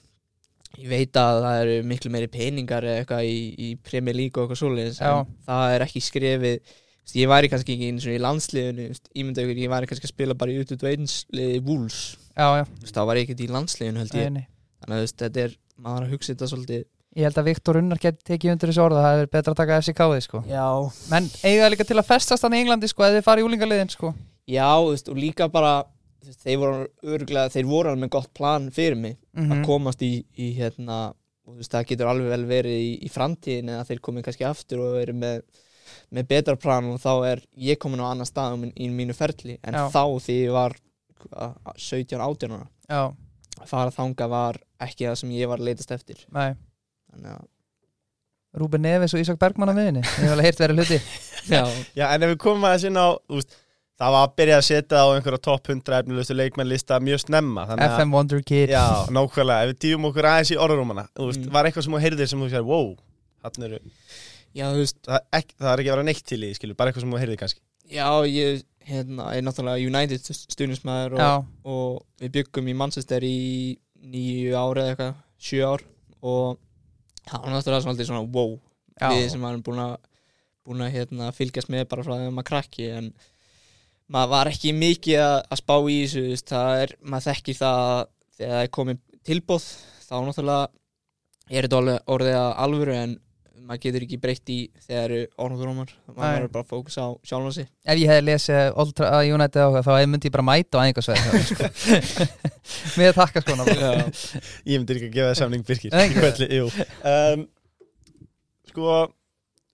Ég 0.80 0.88
veit 0.88 1.18
að 1.20 1.42
það 1.44 1.58
eru 1.66 1.74
miklu 1.92 2.12
meiri 2.14 2.30
peningar 2.32 2.88
eða 2.88 3.02
eitthvað 3.02 3.28
í, 3.28 3.42
í 3.60 3.76
Premier 3.84 4.16
League 4.16 4.40
og 4.40 4.46
eitthvað 4.48 4.62
svoleiðis 4.62 5.02
en 5.04 5.28
það 5.44 5.74
er 5.76 5.84
ekki 5.84 6.04
skrefið 6.06 6.72
ég 7.18 7.28
væri 7.32 7.50
kannski 7.52 7.76
ekki 7.76 7.90
eins 7.92 8.08
og 8.08 8.16
í 8.16 8.22
landsliðinu 8.22 8.88
ímynda 9.18 9.44
ykkur, 9.44 9.62
ég 9.66 9.72
væri 9.74 9.90
kannski 9.90 10.08
að 10.08 10.14
spila 10.14 10.38
bara 10.38 10.54
í 10.54 10.62
U21 10.62 11.08
liði 11.36 11.60
Wolves. 11.68 12.00
Já, 12.38 12.48
já, 12.62 12.64
Þú 12.70 12.86
veist, 12.86 12.96
þá 12.96 13.04
var 13.10 13.20
ég 13.20 13.28
ekkert 13.28 13.44
í 13.44 13.52
landsliðinu 13.52 14.04
held 14.04 14.18
ég. 14.18 14.32
Nei, 14.32 14.42
nei. 14.42 14.82
þannig 14.84 14.98
að 15.02 15.14
þetta 15.24 15.46
er, 15.46 15.56
maður 15.82 16.08
að 16.08 16.14
hugsa 16.16 16.34
þetta 16.34 16.52
svolítið. 16.54 16.84
Ég 17.12 17.28
held 17.28 17.40
að 17.42 17.48
Viktor 17.50 17.78
Unnar 17.82 18.00
geti 18.00 18.24
tekið 18.30 18.54
undir 18.54 18.70
þessu 18.72 18.84
orða 18.86 19.02
það 19.04 19.22
er 19.22 19.32
betra 19.34 19.52
að 19.52 19.58
taka 19.60 19.80
FCK-ið 19.82 20.22
sko. 20.24 20.40
Já, 20.48 20.68
Menn 21.12 21.26
eiga 21.44 21.72
líka 21.74 21.84
til 21.90 21.98
að 22.00 22.08
festast 22.08 22.46
hann 22.48 22.56
í 22.56 22.62
Englandi 22.64 22.88
sko 22.88 23.04
eða 23.04 23.18
þið 23.18 23.26
fara 23.26 23.44
í 23.44 23.48
úlingaliðin 23.50 23.92
sko. 23.92 24.14
Já, 24.48 24.70
þú 24.80 24.94
veist, 24.94 25.10
og 25.12 25.20
líka 25.20 25.50
bara 25.52 25.74
þeir 26.46 26.62
voru 26.62 26.86
örgulega, 27.18 27.52
þeir 27.52 27.68
voru 27.68 27.92
alveg 27.92 28.04
með 28.06 28.12
gott 28.16 28.32
plan 28.38 28.70
fyrir 28.72 28.96
mig 29.00 29.18
mm 29.36 29.52
að 29.58 29.66
komast 29.68 30.06
í, 30.06 30.12
í 30.40 30.52
hérna 30.56 31.02
og 31.12 31.56
þú 31.56 31.58
veist, 31.60 31.74
það 31.74 31.88
getur 31.92 32.12
alveg 32.14 32.32
vel 32.32 32.46
verið 32.48 32.80
í, 32.80 32.90
í 33.04 33.12
framtíðin 33.12 33.74
eða 33.74 33.88
þeir 33.90 34.02
komið 34.08 34.26
kannski 34.30 34.48
aftur 34.48 34.84
og 34.86 34.96
verið 35.02 35.20
með, 35.26 35.44
með 36.12 36.28
betra 36.28 36.56
plan 36.60 36.90
og 36.92 37.00
þá 37.00 37.12
er 37.32 37.42
ég 37.56 37.80
komin 37.80 38.02
á 38.04 38.12
annan 38.12 38.28
stað 38.28 38.58
um, 38.58 38.66
í 38.76 38.90
mínu 38.92 39.16
ferli. 39.16 39.58
En 39.64 39.74
Já. 39.78 39.86
þá 39.94 40.04
því 40.26 40.36
ég 40.42 40.52
var 40.56 40.76
hvað, 41.24 41.56
17-18 41.78 42.56
ára 42.58 42.68
Já, 42.92 43.04
að 43.62 43.70
fara 43.72 43.94
þanga 43.96 44.28
var 44.32 44.60
ekki 44.82 45.08
það 45.08 45.18
sem 45.22 45.32
ég 45.38 45.48
var 45.52 45.62
að 45.62 45.70
leitast 45.72 45.92
eftir. 45.96 46.24
Nei. 46.36 46.52
Þannig 47.14 47.34
að 47.38 47.48
Rúben 48.60 48.82
Neves 48.84 49.14
og 49.16 49.22
Ísak 49.24 49.38
Bergmann 49.40 49.72
á 49.72 49.76
miðinni 49.78 50.02
Ég 50.04 50.26
hef 50.26 50.32
alveg 50.34 50.48
heyrt 50.50 50.60
verið 50.60 50.82
hluti. 50.82 50.98
Já, 51.54 51.62
Já, 51.96 52.06
en 52.12 52.26
ef 52.28 52.34
við 52.34 52.40
komum 52.44 52.66
aðeins 52.68 52.84
inn 52.90 53.00
á 53.00 53.08
úst, 53.32 53.56
Það 54.02 54.16
var 54.16 54.24
að 54.26 54.32
byrja 54.42 54.56
að 54.58 54.66
setja 54.66 55.00
á 55.00 55.08
einhverja 55.14 55.40
topp 55.46 55.68
100 55.70 55.94
efnilegustu 56.02 56.34
leikmennlista 56.36 56.98
mjög 57.06 57.20
snemma 57.22 57.68
þannig 57.70 57.86
að- 57.86 57.96
FM 58.02 58.14
Wonder 58.18 58.42
Kid 58.50 58.72
Já, 58.74 58.84
nákvæmlega, 59.14 59.64
ef 59.68 59.72
við 59.72 59.80
dýfum 59.86 60.08
okkur 60.10 60.28
aðeins 60.32 60.52
í 60.52 60.58
orðarúmana 60.58 61.04
úst, 61.22 61.40
Mm. 61.46 61.52
Var 61.54 61.70
eitthvað 61.70 61.86
sem 61.86 61.94
þú 61.96 62.02
heyrðir 62.08 62.32
sem 62.32 62.42
þú 62.44 62.50
sér 62.56 62.66
Wow, 62.66 62.88
hann 63.46 63.68
eru 63.70 63.80
já, 64.58 64.66
þú 64.68 64.82
veist 64.82 65.00
það, 65.06 65.18
er 65.20 65.40
ekki, 65.42 65.58
það 65.58 65.72
er 65.72 65.84
ekki 65.84 65.92
að 65.92 65.96
vera 65.96 66.08
neitt 66.08 66.26
til 66.26 66.40
í, 66.40 66.48
því, 66.48 66.58
skilur, 66.60 66.80
bara 66.80 66.92
eitthvað 66.92 67.06
sem 67.06 67.16
þú 67.16 67.22
heyrðir 67.22 67.42
kannski. 67.42 67.64
Já, 67.92 68.08
ég 68.30 68.64
hérna, 68.88 69.30
er 69.36 69.46
náttúrulega 69.46 69.90
United 69.92 70.28
stuðnismæður 70.42 71.18
og, 71.22 71.48
og 71.70 72.22
við 72.22 72.36
byggum 72.40 72.70
í 72.72 72.78
Manchester 72.78 73.26
í 73.26 73.40
nýju 74.02 74.56
ári 74.58 74.84
eða 74.84 74.94
eitthvað, 74.94 75.20
sjö 75.42 75.68
ár 75.68 75.84
og 76.22 76.58
það 77.28 77.44
var 77.44 77.54
náttúrulega 77.56 77.84
svolítið 77.86 78.10
svona 78.10 78.24
wow 78.26 78.56
já, 78.98 79.10
við 79.12 79.28
sem 79.34 79.46
varum 79.46 79.66
búin 79.66 79.84
að 79.84 79.94
búin 80.66 80.84
að 80.86 80.96
hérna, 80.96 81.32
fylgjast 81.34 81.72
með 81.74 81.88
bara 81.90 82.06
frá 82.06 82.16
þegar 82.16 82.36
maður 82.36 82.50
krakki 82.52 82.90
en 82.94 83.08
maður 84.12 84.34
var 84.36 84.52
ekki 84.52 84.74
mikið 84.78 85.24
að, 85.24 85.38
að 85.48 85.62
spá 85.62 85.76
í 85.80 85.96
þessu 86.04 86.26
veist, 86.28 86.52
það 86.52 86.84
er, 86.84 86.94
maður 87.02 87.28
þekkir 87.30 87.60
það 87.62 87.82
að 87.88 88.04
þegar 88.38 88.54
það 88.54 88.66
er 88.66 88.72
komið 88.78 89.02
tilbóð 89.30 89.68
þá 90.06 90.16
náttúrulega 90.28 90.70
er 91.52 91.68
þetta 91.68 91.98
orðið 92.16 92.38
að 92.42 92.52
alvöru 92.66 92.98
en 92.98 93.18
maður 93.68 93.82
getur 93.86 94.06
ekki 94.06 94.20
breytt 94.22 94.52
í 94.52 94.58
þegar 94.86 95.14
eru 95.16 95.22
orðurómar 95.46 95.94
maður 96.12 96.36
verður 96.36 96.52
bara 96.56 96.66
að 96.66 96.72
fókusa 96.72 97.06
á 97.06 97.10
sjálfan 97.28 97.56
sig. 97.56 97.70
Ef 97.86 98.02
ég 98.02 98.12
hefði 98.12 98.26
lesið 98.28 98.80
Old 98.84 99.02
United 99.36 99.64
áhuga 99.66 99.84
þá 99.86 99.92
myndi 100.12 100.30
ég 100.30 100.36
bara 100.36 100.48
mæta 100.48 100.82
á 100.82 100.84
einhversveið 100.86 101.50
sko. 101.50 102.28
Með 103.00 103.12
takka 103.18 103.44
bara. 103.48 104.06
Ég 104.68 104.82
myndi 104.82 104.98
ekki 104.98 105.10
að 105.10 105.18
gefa 105.18 105.32
það 105.32 105.42
samning 105.42 105.68
Birkir 105.68 105.98
um, 107.12 107.46
Sko, 108.72 108.98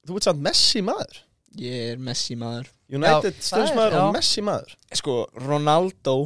þú 0.10 0.17
ert 0.17 0.28
samt 0.28 0.43
Messi 0.45 0.82
maður. 0.86 1.21
Ég 1.62 1.93
er 1.93 2.02
Messi 2.02 2.38
maður. 2.39 2.69
United 2.88 3.39
stöðsmaður 3.43 3.97
og. 4.02 4.12
Messi 4.15 4.43
maður. 4.45 4.76
Sko, 4.95 5.17
Ronaldo 5.43 6.19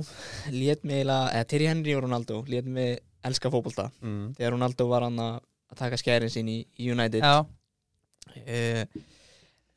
lét 0.54 0.84
mig 0.88 1.04
eða 1.04 1.46
Terry 1.50 1.68
Henry 1.72 1.96
og 1.98 2.06
Ronaldo 2.06 2.44
lét 2.48 2.68
mig 2.68 3.00
elska 3.28 3.52
fótbolta. 3.54 3.90
Mm. 4.02 4.34
þegar 4.38 4.56
Ronaldo 4.56 4.88
var 4.90 5.06
hann 5.06 5.20
að 5.22 5.40
að 5.72 5.78
taka 5.86 5.98
skærin 6.02 6.30
sín 6.34 6.50
í, 6.52 6.60
United. 6.92 7.22
Já, 7.24 7.46
uh, 7.46 8.84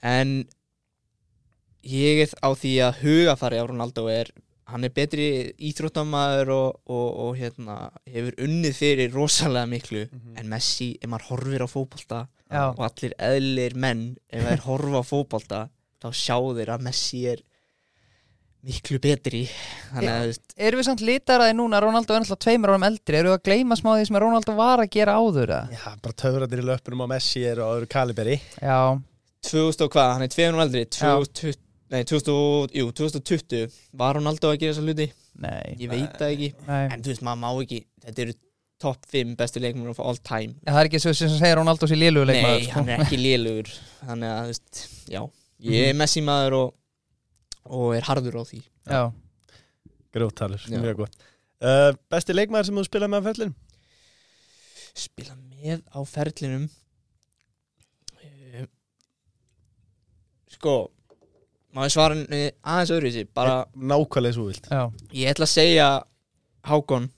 en 0.02 0.34
ég 1.84 2.22
er 2.24 2.32
á 2.40 2.48
því 2.56 2.72
að 2.86 2.98
hugafari 3.04 3.60
á 3.60 3.64
Ronaldo 3.68 4.06
er 4.12 4.30
hann 4.72 4.84
er 4.86 4.92
betri 4.96 5.26
íþróttamaður 5.60 6.50
og, 6.54 6.78
og, 6.88 7.08
og 7.26 7.34
hérna, 7.36 7.74
hefur 8.08 8.36
unnið 8.46 8.78
fyrir 8.78 9.12
rosalega 9.12 9.68
miklu 9.68 10.06
Mhm. 10.08 10.38
en 10.40 10.48
Messi, 10.48 10.94
ef 11.02 11.08
maður 11.10 11.28
horfir 11.30 11.64
á 11.64 11.68
fótbolta 11.68 12.20
já, 12.50 12.62
og 12.72 12.80
allir 12.86 13.12
eðlir 13.18 13.74
menn 13.76 14.16
ef 14.30 14.46
þeir 14.48 14.62
horfa 14.64 15.02
á 15.04 15.04
fótbolta 15.04 15.60
þá 16.00 16.08
sjá 16.16 16.36
þeir 16.56 16.72
að 16.78 16.80
Messi 16.88 17.26
er 17.28 17.42
miklu 18.64 19.00
betri. 19.02 19.42
Að 19.94 20.08
veist 20.28 20.54
Erum 20.56 20.80
við 20.80 20.86
samt 20.88 21.02
litaraði 21.04 21.56
núna? 21.58 21.80
Ronaldo 21.84 22.14
er 22.14 22.22
náttúrulega 22.22 22.44
tveimur 22.46 22.72
árum 22.74 22.86
eldri. 22.88 23.18
Erum 23.18 23.32
við 23.32 23.38
að 23.38 23.48
gleyma 23.48 23.78
smá 23.80 23.90
því 23.94 24.06
sem 24.08 24.20
Ronaldo 24.24 24.54
var 24.58 24.84
að 24.84 24.92
gera 24.94 25.16
áður 25.20 25.52
eða? 25.56 25.78
Já, 25.78 25.98
bara 26.04 26.18
töfratir 26.24 26.62
í 26.62 26.68
löpunum 26.70 27.04
á 27.04 27.06
Messi 27.14 27.44
eru 27.50 27.66
á 27.66 27.68
öðru 27.74 27.90
kaliberi. 27.94 28.38
Já, 28.60 28.78
2000 29.50 29.86
og 29.86 29.92
hvað, 29.94 30.14
hann 30.14 30.26
er 30.26 30.32
tveirum 30.32 30.64
eldri. 30.64 30.86
Já. 30.88 31.12
2020, 31.34 31.60
nei, 31.94 32.00
2000, 32.08 32.78
jú, 32.80 32.88
2020 33.02 33.78
var 34.00 34.18
Ronaldo 34.18 34.52
að 34.52 34.62
gera 34.62 34.76
þessa 34.76 34.86
hluti? 34.88 35.10
Nei, 35.44 35.76
ég 35.82 35.90
veit 35.90 36.16
það 36.16 36.32
ekki, 36.32 36.50
nei. 36.68 36.82
en 36.86 37.02
þú 37.02 37.12
veist, 37.12 37.24
maður 37.26 37.40
má 37.42 37.48
ekki 37.64 37.80
þetta 38.04 38.24
eru 38.24 38.36
top 38.84 39.08
5 39.10 39.34
bestu 39.38 39.62
leikmur 39.62 39.92
of 39.92 40.00
all 40.02 40.18
time. 40.20 40.54
Það 40.66 40.80
er 40.80 40.90
ekki 40.90 41.00
svo 41.02 41.14
sem 41.16 41.32
segir 41.32 41.58
Ronaldo 41.58 41.88
sér 41.90 42.00
lélugu 42.00 42.28
leikmaður 42.30 42.58
nei, 42.60 42.66
sko. 42.68 42.76
hann 42.78 42.90
er 42.92 43.04
ekki 43.04 43.18
lélugur. 43.20 43.74
Þannig 44.04 44.32
að, 44.32 44.40
þú 44.40 44.54
veist, 44.54 44.82
já. 45.14 45.20
Ég 45.64 45.90
er 45.90 45.98
Messi 45.98 46.22
maður 46.24 46.58
og, 46.58 46.72
og 47.64 47.94
er 47.96 48.06
harður 48.08 48.40
á 48.40 48.42
því. 48.48 48.62
Já, 48.90 49.02
Gróttalur, 50.14 50.62
mjög 50.70 51.04
gott. 51.04 51.22
Uh, 51.64 51.90
Besti 52.12 52.34
leikmaður 52.36 52.68
sem 52.68 52.78
þú 52.78 52.84
spilaði 52.86 53.12
með 53.14 53.24
á 53.24 53.26
ferlinum? 53.30 53.54
spila 54.94 55.34
með 55.34 55.80
á 55.90 55.98
ferlinum 56.06 56.66
uh, 58.22 58.66
sko 60.54 60.74
maður 61.74 61.94
svara 61.96 62.18
aðeins 62.22 62.92
öðruvísi? 62.94 63.24
Bara, 63.34 63.64
Nákvæmlega 63.74 64.36
svo 64.36 64.46
vilt. 64.46 64.68
Já, 64.70 64.84
ég 65.18 65.32
ætla 65.32 65.48
að 65.48 65.54
segja 65.56 65.88
Hákon 66.64 67.08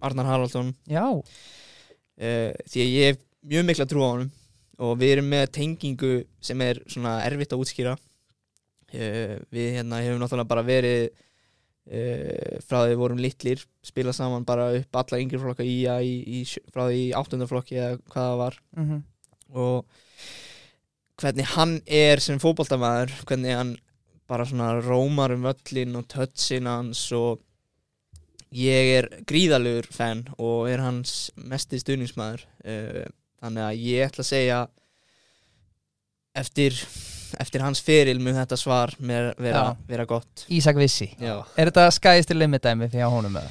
Arnar 0.00 0.28
Haraldsson. 0.30 0.72
Já, 0.88 1.04
uh, 1.12 2.50
því 2.64 2.84
að 2.84 2.94
ég 2.94 3.10
hef 3.10 3.20
mjög 3.48 3.68
mikla 3.68 3.88
trú 3.90 4.04
á 4.04 4.08
honum 4.08 4.30
og 4.78 4.94
við 5.00 5.16
erum 5.16 5.28
með 5.28 5.50
tengingu 5.58 6.12
sem 6.40 6.60
er 6.64 6.80
svona 6.88 7.18
erfitt 7.26 7.52
að 7.52 7.64
útskýra 7.64 7.96
við 8.92 9.72
hérna 9.76 9.98
hefum 10.04 10.20
náttúrulega 10.22 10.48
bara 10.48 10.64
verið 10.64 11.02
uh, 11.08 12.58
frá 12.64 12.78
því 12.84 12.92
við 12.94 13.00
vorum 13.02 13.20
litlir 13.22 13.64
spila 13.84 14.12
saman 14.16 14.46
bara 14.48 14.70
upp 14.78 14.96
alla 15.02 15.20
yngri 15.22 15.40
flokka 15.42 15.64
í, 15.66 15.82
í, 15.84 16.14
í 16.40 16.44
frá 16.72 16.86
því 16.88 17.02
áttundaflokki 17.20 17.76
eða 17.80 17.98
hvað 18.08 18.30
það 18.30 18.38
var 18.44 18.58
Mhm. 18.78 19.02
og 19.58 19.84
hvernig 21.18 21.46
hann 21.56 21.80
er 21.86 22.20
sem 22.22 22.38
fótboltamæður 22.38 23.12
hvernig 23.26 23.56
hann 23.56 23.76
bara 24.28 24.44
svona 24.46 24.74
rómar 24.84 25.32
um 25.34 25.46
öllin 25.50 25.96
og 25.96 26.04
tötsin 26.12 26.66
hans 26.68 27.00
og 27.16 27.40
ég 28.52 28.92
er 28.98 29.08
gríðalugur 29.28 29.88
fan 29.92 30.26
og 30.38 30.68
er 30.70 30.80
hans 30.84 31.30
mesti 31.36 31.80
stuðningsmæður 31.80 32.44
uh, 32.64 33.06
þannig 33.42 33.64
að 33.64 33.80
ég 33.88 34.06
ætla 34.08 34.24
að 34.24 34.28
segja 34.30 34.60
eftir, 36.38 36.76
eftir 37.40 37.62
hans 37.64 37.80
feril 37.84 38.20
mun 38.22 38.36
þetta 38.38 38.56
svar 38.56 38.94
vera, 39.00 39.34
Já. 39.38 39.76
vera 39.88 40.06
gott. 40.08 40.46
Ísak 40.48 40.76
Vissi. 40.80 41.10
Já, 41.20 41.44
Er 41.56 41.70
þetta 41.70 41.88
skæðist 41.94 42.32
til 42.32 42.38
limit 42.38 42.64
dæmi 42.64 42.88
því 42.92 43.04
á 43.04 43.08
honum 43.12 43.36
með 43.38 43.50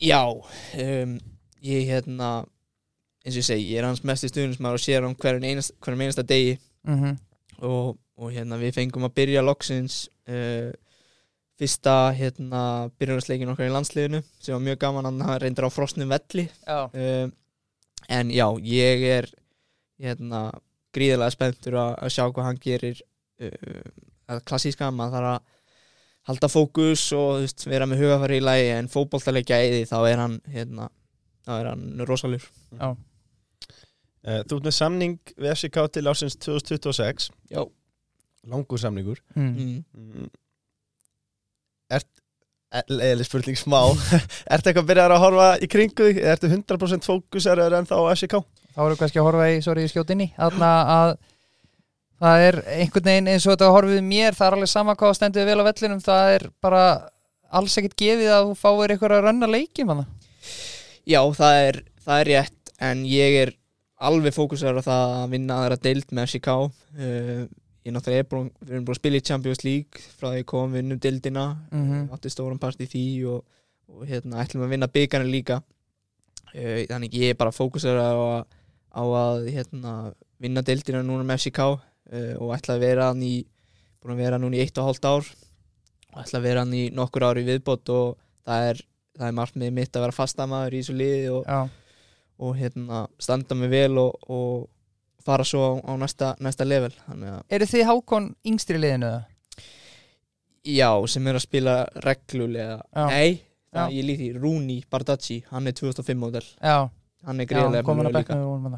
Já 0.00 0.22
um, 0.32 1.16
ég 1.60 1.88
hérna 1.90 2.30
eins 3.20 3.34
og 3.34 3.40
ég 3.42 3.48
segi, 3.50 3.66
ég 3.74 3.80
er 3.80 3.88
hans 3.88 4.04
mesti 4.06 4.30
stuðningsmæður 4.30 4.78
og 4.78 4.84
sér 4.84 5.04
hann 5.04 5.16
hverjum 5.20 5.48
einasta, 5.50 5.74
hverjum 5.84 6.04
einasta 6.06 6.24
degi. 6.24 6.54
Mm 6.88 7.00
-hmm. 7.02 7.18
og, 7.68 7.98
og 8.16 8.32
hérna 8.32 8.56
við 8.56 8.74
fengum 8.78 9.04
að 9.04 9.14
byrja 9.14 9.42
loksins 9.44 10.08
uh, 10.28 10.72
fyrsta 11.60 12.12
hérna 12.16 12.88
byrjunarleikin 12.96 13.52
okkar 13.52 13.68
í 13.68 13.74
landsliðinu 13.74 14.22
sem 14.40 14.54
var 14.54 14.64
mjög 14.64 14.78
gaman 14.78 15.06
að 15.06 15.22
hann 15.26 15.40
reyndir 15.40 15.68
á 15.68 15.70
frosnum 15.70 16.08
velli. 16.08 16.48
Já, 16.66 16.88
uh, 16.88 17.30
en 18.08 18.30
já, 18.30 18.46
ég 18.64 19.04
er 19.18 19.28
hérna 20.00 20.50
gríðilega 20.96 21.34
spenntur 21.34 21.78
að, 21.80 21.94
að 22.04 22.14
sjá 22.16 22.24
hvað 22.28 22.48
hann 22.48 22.62
gerir 22.62 23.02
uh, 23.42 23.90
að 24.30 24.44
klassíska, 24.46 24.92
maður 24.94 25.18
þarf 25.18 25.34
að 25.34 25.58
halda 26.30 26.50
fókus 26.52 27.04
og 27.16 27.42
veist, 27.42 27.66
vera 27.66 27.86
með 27.88 28.04
hugafæri 28.04 28.40
í 28.40 28.44
lagi 28.44 28.72
en 28.76 28.90
fótboltalegja 28.92 29.62
eði 29.64 29.86
þá 29.88 29.98
er 30.04 30.20
hann 30.20 30.40
hérna, 30.52 30.90
þá 31.46 31.54
er 31.56 31.70
hann 31.72 32.04
rosalur 32.06 32.44
já, 32.44 32.92
Uh, 34.20 34.42
Þú 34.44 34.58
ert 34.58 34.66
með 34.68 34.74
samning 34.76 35.30
við 35.32 35.52
FCK 35.54 35.76
til 35.96 36.02
ásins 36.10 36.34
2026 36.44 37.30
Já. 37.48 37.62
Langur 38.52 38.80
samningur 38.80 39.22
mm. 39.32 39.46
mm. 39.48 39.78
mm. 39.96 40.26
Ert 41.96 42.10
Leðileg 42.92 43.26
spurning 43.26 43.56
smá 43.56 43.78
Ertu 44.52 44.68
eitthvað 44.68 44.82
að 44.82 44.90
byrja 44.90 45.06
að 45.06 45.22
horfa 45.24 45.46
í 45.56 45.70
kringu 45.72 46.10
þig? 46.10 46.20
Ertu 46.34 46.50
100% 46.52 47.08
fókuseraður 47.08 47.78
en 47.78 47.88
þá 47.88 47.96
á 47.96 48.12
FCK? 48.12 48.42
Þá 48.74 48.78
erum 48.84 48.92
við 48.94 49.00
kannski 49.02 49.20
að 49.20 49.26
horfa 49.28 49.46
í, 49.50 49.60
sorry, 49.64 49.84
skjótinni 49.90 50.26
Þarna 50.36 50.70
að 50.94 51.12
það 52.20 52.44
er 52.48 52.58
einhvern 52.76 53.08
veginn 53.10 53.30
eins 53.32 53.46
og 53.48 53.54
þetta 53.54 53.70
horfið 53.74 54.02
mér 54.04 54.36
það 54.36 54.46
er 54.50 54.56
alveg 54.58 54.70
sama 54.70 54.94
hvað 55.00 55.14
stendur 55.16 55.46
vel 55.48 55.60
á 55.60 55.68
vellinum 55.70 56.02
það 56.04 56.32
er 56.36 56.44
bara 56.62 56.82
alls 57.50 57.76
ekkert 57.80 57.96
gefið 57.98 58.28
að 58.36 58.50
þú 58.50 58.58
fáir 58.60 58.92
eitthvað 58.94 59.14
að 59.16 59.24
rönna 59.26 59.48
leikjum 59.50 59.88
hana. 59.94 60.04
Já, 61.08 61.20
það 61.34 61.56
er, 61.70 61.78
það 62.04 62.20
er 62.22 62.28
rétt 62.30 62.72
en 62.90 63.00
ég 63.08 63.38
er 63.46 63.54
alveg 64.00 64.36
fókusar 64.36 64.76
á 64.78 64.82
það 64.84 65.14
að 65.16 65.32
vinna 65.34 65.56
aðra 65.64 65.80
deild 65.82 66.12
með 66.14 66.28
FCK 66.28 66.52
uh, 66.52 67.42
ég 67.88 67.92
náttúrulega 67.96 68.22
er 68.22 68.28
búin, 68.30 68.52
við 68.60 68.74
erum 68.76 68.84
búin 68.86 68.94
að 68.94 69.00
spila 69.00 69.18
í 69.18 69.24
Champions 69.26 69.64
League 69.64 70.04
frá 70.20 70.28
því 70.30 70.42
ég 70.44 70.46
kom 70.52 70.70
við 70.70 70.82
vinnum 70.84 71.00
deildina 71.02 71.46
mm 71.72 71.82
Mhm. 71.90 72.06
átti 72.14 72.30
stóran 72.32 72.60
part 72.60 72.80
í 72.84 72.86
því 72.92 73.04
og, 73.32 73.42
og 73.90 74.06
hérna 74.08 74.44
ætlum 74.44 74.64
að 74.68 74.72
vinna 74.76 74.88
byggarna 74.92 75.28
líka 75.32 75.58
uh, 75.64 76.80
þannig 76.92 77.16
ég 77.16 77.32
er 77.34 77.40
bara 77.40 77.50
fókusar 77.56 77.96
á, 77.96 78.12
að- 78.12 78.46
á 78.90 79.02
að 79.02 79.48
hérna, 79.54 79.94
vinna 80.42 80.62
deildina 80.66 81.02
núna 81.06 81.26
með 81.26 81.44
FCK 81.44 81.60
uh, 81.66 82.34
og 82.40 82.54
ætla 82.56 82.76
að 82.76 82.84
vera 82.84 83.10
hann 83.10 83.22
í 83.26 83.34
búin 84.00 84.16
að 84.16 84.22
vera 84.24 84.40
núna 84.40 84.58
í 84.58 84.62
eitt 84.64 84.78
og 84.80 84.88
hálft 84.90 85.06
ár 85.08 85.26
og 86.10 86.22
ætla 86.22 86.40
að 86.40 86.46
vera 86.48 86.64
hann 86.64 86.74
í 86.74 86.86
nokkur 86.96 87.26
ár 87.28 87.40
í 87.40 87.46
viðbót 87.46 87.92
og 87.94 88.16
það 88.48 88.70
er, 88.70 88.82
það 89.18 89.28
er 89.28 89.38
markmið 89.40 89.74
mitt 89.76 89.96
að 89.96 90.06
vera 90.06 90.16
fastamæður 90.16 90.76
í 90.76 90.82
þessu 90.82 90.96
liði 90.98 91.30
og 91.34 91.46
Já, 91.46 91.60
og 92.40 92.54
hérna, 92.56 93.02
standa 93.20 93.56
mig 93.58 93.68
vel 93.72 93.98
og, 94.00 94.16
og 94.32 94.68
fara 95.24 95.44
svo 95.44 95.60
á, 95.60 95.72
á 95.84 95.92
næsta, 96.00 96.30
næsta 96.40 96.64
level 96.64 96.92
eru 97.52 97.68
þið 97.68 97.86
Hákon 97.90 98.30
yngstri 98.48 98.80
liðinu? 98.80 99.10
eða? 99.10 99.26
já, 100.64 100.88
sem 101.08 101.28
er 101.28 101.36
að 101.38 101.44
spila 101.44 101.74
reglulega 102.04 102.78
Já. 102.80 103.04
nei, 103.12 103.42
það, 103.72 103.92
ég 103.98 104.08
líti 104.08 104.30
Rúni 104.36 104.78
Bardacci, 104.90 105.42
hann 105.52 105.68
er 105.68 105.76
2005 105.76 106.20
model 106.20 106.44
Já, 106.60 106.88
hann 107.26 107.40
er 107.40 107.46
já, 107.46 107.50
greiðlega 107.52 107.84
komin 107.86 108.06
að 108.10 108.18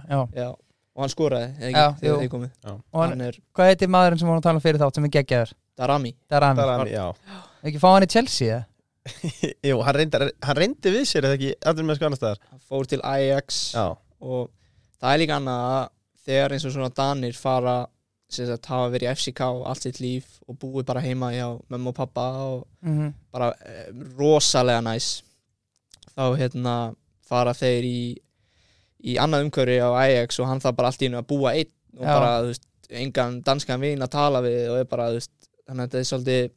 Já, 0.08 0.20
já, 0.36 0.48
og 0.92 1.04
hann 1.04 1.12
skoraði, 1.12 1.48
Já, 1.52 1.68
ekki, 1.68 1.82
jú. 1.82 1.94
þegar 2.02 2.22
þið 2.22 2.32
komið 2.34 2.50
og 2.72 3.00
hann, 3.00 3.14
hann 3.14 3.24
er 3.28 3.38
hvað 3.54 3.70
heitir 3.72 3.92
maðurinn 3.94 4.22
sem 4.22 4.28
vorum 4.28 4.42
að 4.42 4.48
tala 4.48 4.60
um 4.60 4.64
fyrir 4.66 4.82
þátt 4.82 4.98
sem 4.98 5.08
er 5.08 5.14
geggjaður? 5.16 5.54
Darami. 5.82 6.12
Er 6.30 6.92
já. 6.92 7.06
Ekki 7.62 7.80
fá 7.80 7.88
hann 7.94 8.06
í 8.06 8.10
Chelsea 8.12 8.58
eða? 8.58 8.66
Jú, 9.68 9.78
hann 9.82 9.96
reyndi, 9.98 10.18
hann 10.46 10.58
reyndi 10.58 10.92
við 10.94 11.06
sér 11.10 11.26
eða 11.26 11.38
ekki? 11.38 11.54
Allir 11.66 11.86
með 11.88 11.98
sko 11.98 12.06
annar 12.06 12.20
staðar. 12.20 12.42
Hann 12.52 12.62
fór 12.68 12.90
til 12.90 13.00
Ajax 13.02 13.62
Já, 13.74 13.86
og 14.22 14.52
það 15.00 15.14
er 15.14 15.22
líka 15.24 15.38
annað 15.40 15.64
að 15.72 15.88
þegar 16.26 16.54
eins 16.54 16.66
og 16.68 16.74
svona 16.76 16.92
Danir 16.94 17.38
fara 17.38 17.76
sem 18.32 18.46
sagt 18.48 18.68
hafa 18.70 18.92
verið 18.94 19.08
í 19.08 19.12
FCK 19.12 19.42
allt 19.68 19.84
sitt 19.84 19.98
líf 20.00 20.38
og 20.48 20.56
búið 20.62 20.86
bara 20.88 21.02
heima 21.04 21.32
hjá 21.34 21.48
mömmu 21.72 21.92
og 21.92 21.98
pappa 21.98 22.28
og 22.46 22.68
Mm 22.82 22.98
-hmm. 22.98 23.12
bara 23.30 23.52
eh, 23.64 23.92
rosalega 24.18 24.80
næs 24.80 25.22
þá 26.16 26.36
hérna 26.36 26.94
fara 27.22 27.52
þeir 27.54 27.84
í 27.84 28.18
í 29.02 29.18
annað 29.20 29.46
umhverfi 29.48 29.78
á 29.82 29.90
Ajax 30.04 30.40
og 30.42 30.50
hann 30.50 30.62
þarf 30.62 30.78
bara 30.78 30.90
allt 30.92 31.02
í 31.02 31.08
einu 31.10 31.20
að 31.20 31.28
búa 31.32 31.54
einn 31.56 31.70
og 31.98 32.04
Já. 32.06 32.12
bara, 32.12 32.32
þú 32.42 32.50
veist, 32.52 32.66
engan 33.02 33.38
danskan 33.46 33.80
vin 33.82 34.04
að 34.04 34.12
tala 34.14 34.42
við 34.44 34.58
og 34.72 34.80
er 34.82 34.90
bara, 34.90 35.08
þú 35.12 35.20
veist, 35.20 35.32
þannig 35.66 35.82
að 35.82 35.88
þetta 35.88 36.02
er 36.02 36.10
svolítið 36.10 36.50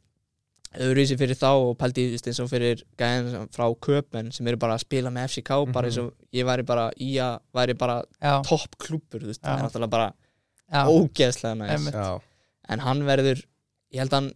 öðruvísi 0.76 1.16
fyrir 1.16 1.38
þá 1.40 1.48
og 1.54 1.74
pældi, 1.80 2.04
þú 2.06 2.16
veist, 2.16 2.28
eins 2.30 2.40
og 2.42 2.50
fyrir 2.50 2.84
gæðin 3.00 3.50
frá 3.54 3.66
Köpen 3.86 4.30
sem 4.34 4.48
eru 4.50 4.60
bara 4.60 4.76
að 4.76 4.84
spila 4.84 5.12
með 5.14 5.28
FCK 5.30 5.60
bara 5.72 5.90
eins 5.90 5.98
og 6.02 6.12
ég 6.36 6.48
væri 6.48 6.66
bara 6.68 6.86
í 7.00 7.12
að 7.22 7.38
væri 7.56 7.76
bara 7.80 7.98
Já, 8.20 8.34
topp 8.44 8.76
klúppur, 8.82 9.24
þú 9.24 9.32
veist, 9.32 9.42
það 9.44 9.54
er 9.56 9.64
náttúrulega 9.64 9.94
bara 9.96 10.08
já, 10.66 10.82
ógeðslega 10.90 11.54
næs. 11.60 11.70
Einmitt. 11.76 11.94
já. 11.94 12.20
En 12.68 12.82
hann 12.82 13.04
verður 13.06 13.40
ég 13.94 14.02
held 14.02 14.12
að 14.12 14.20
hann 14.20 14.32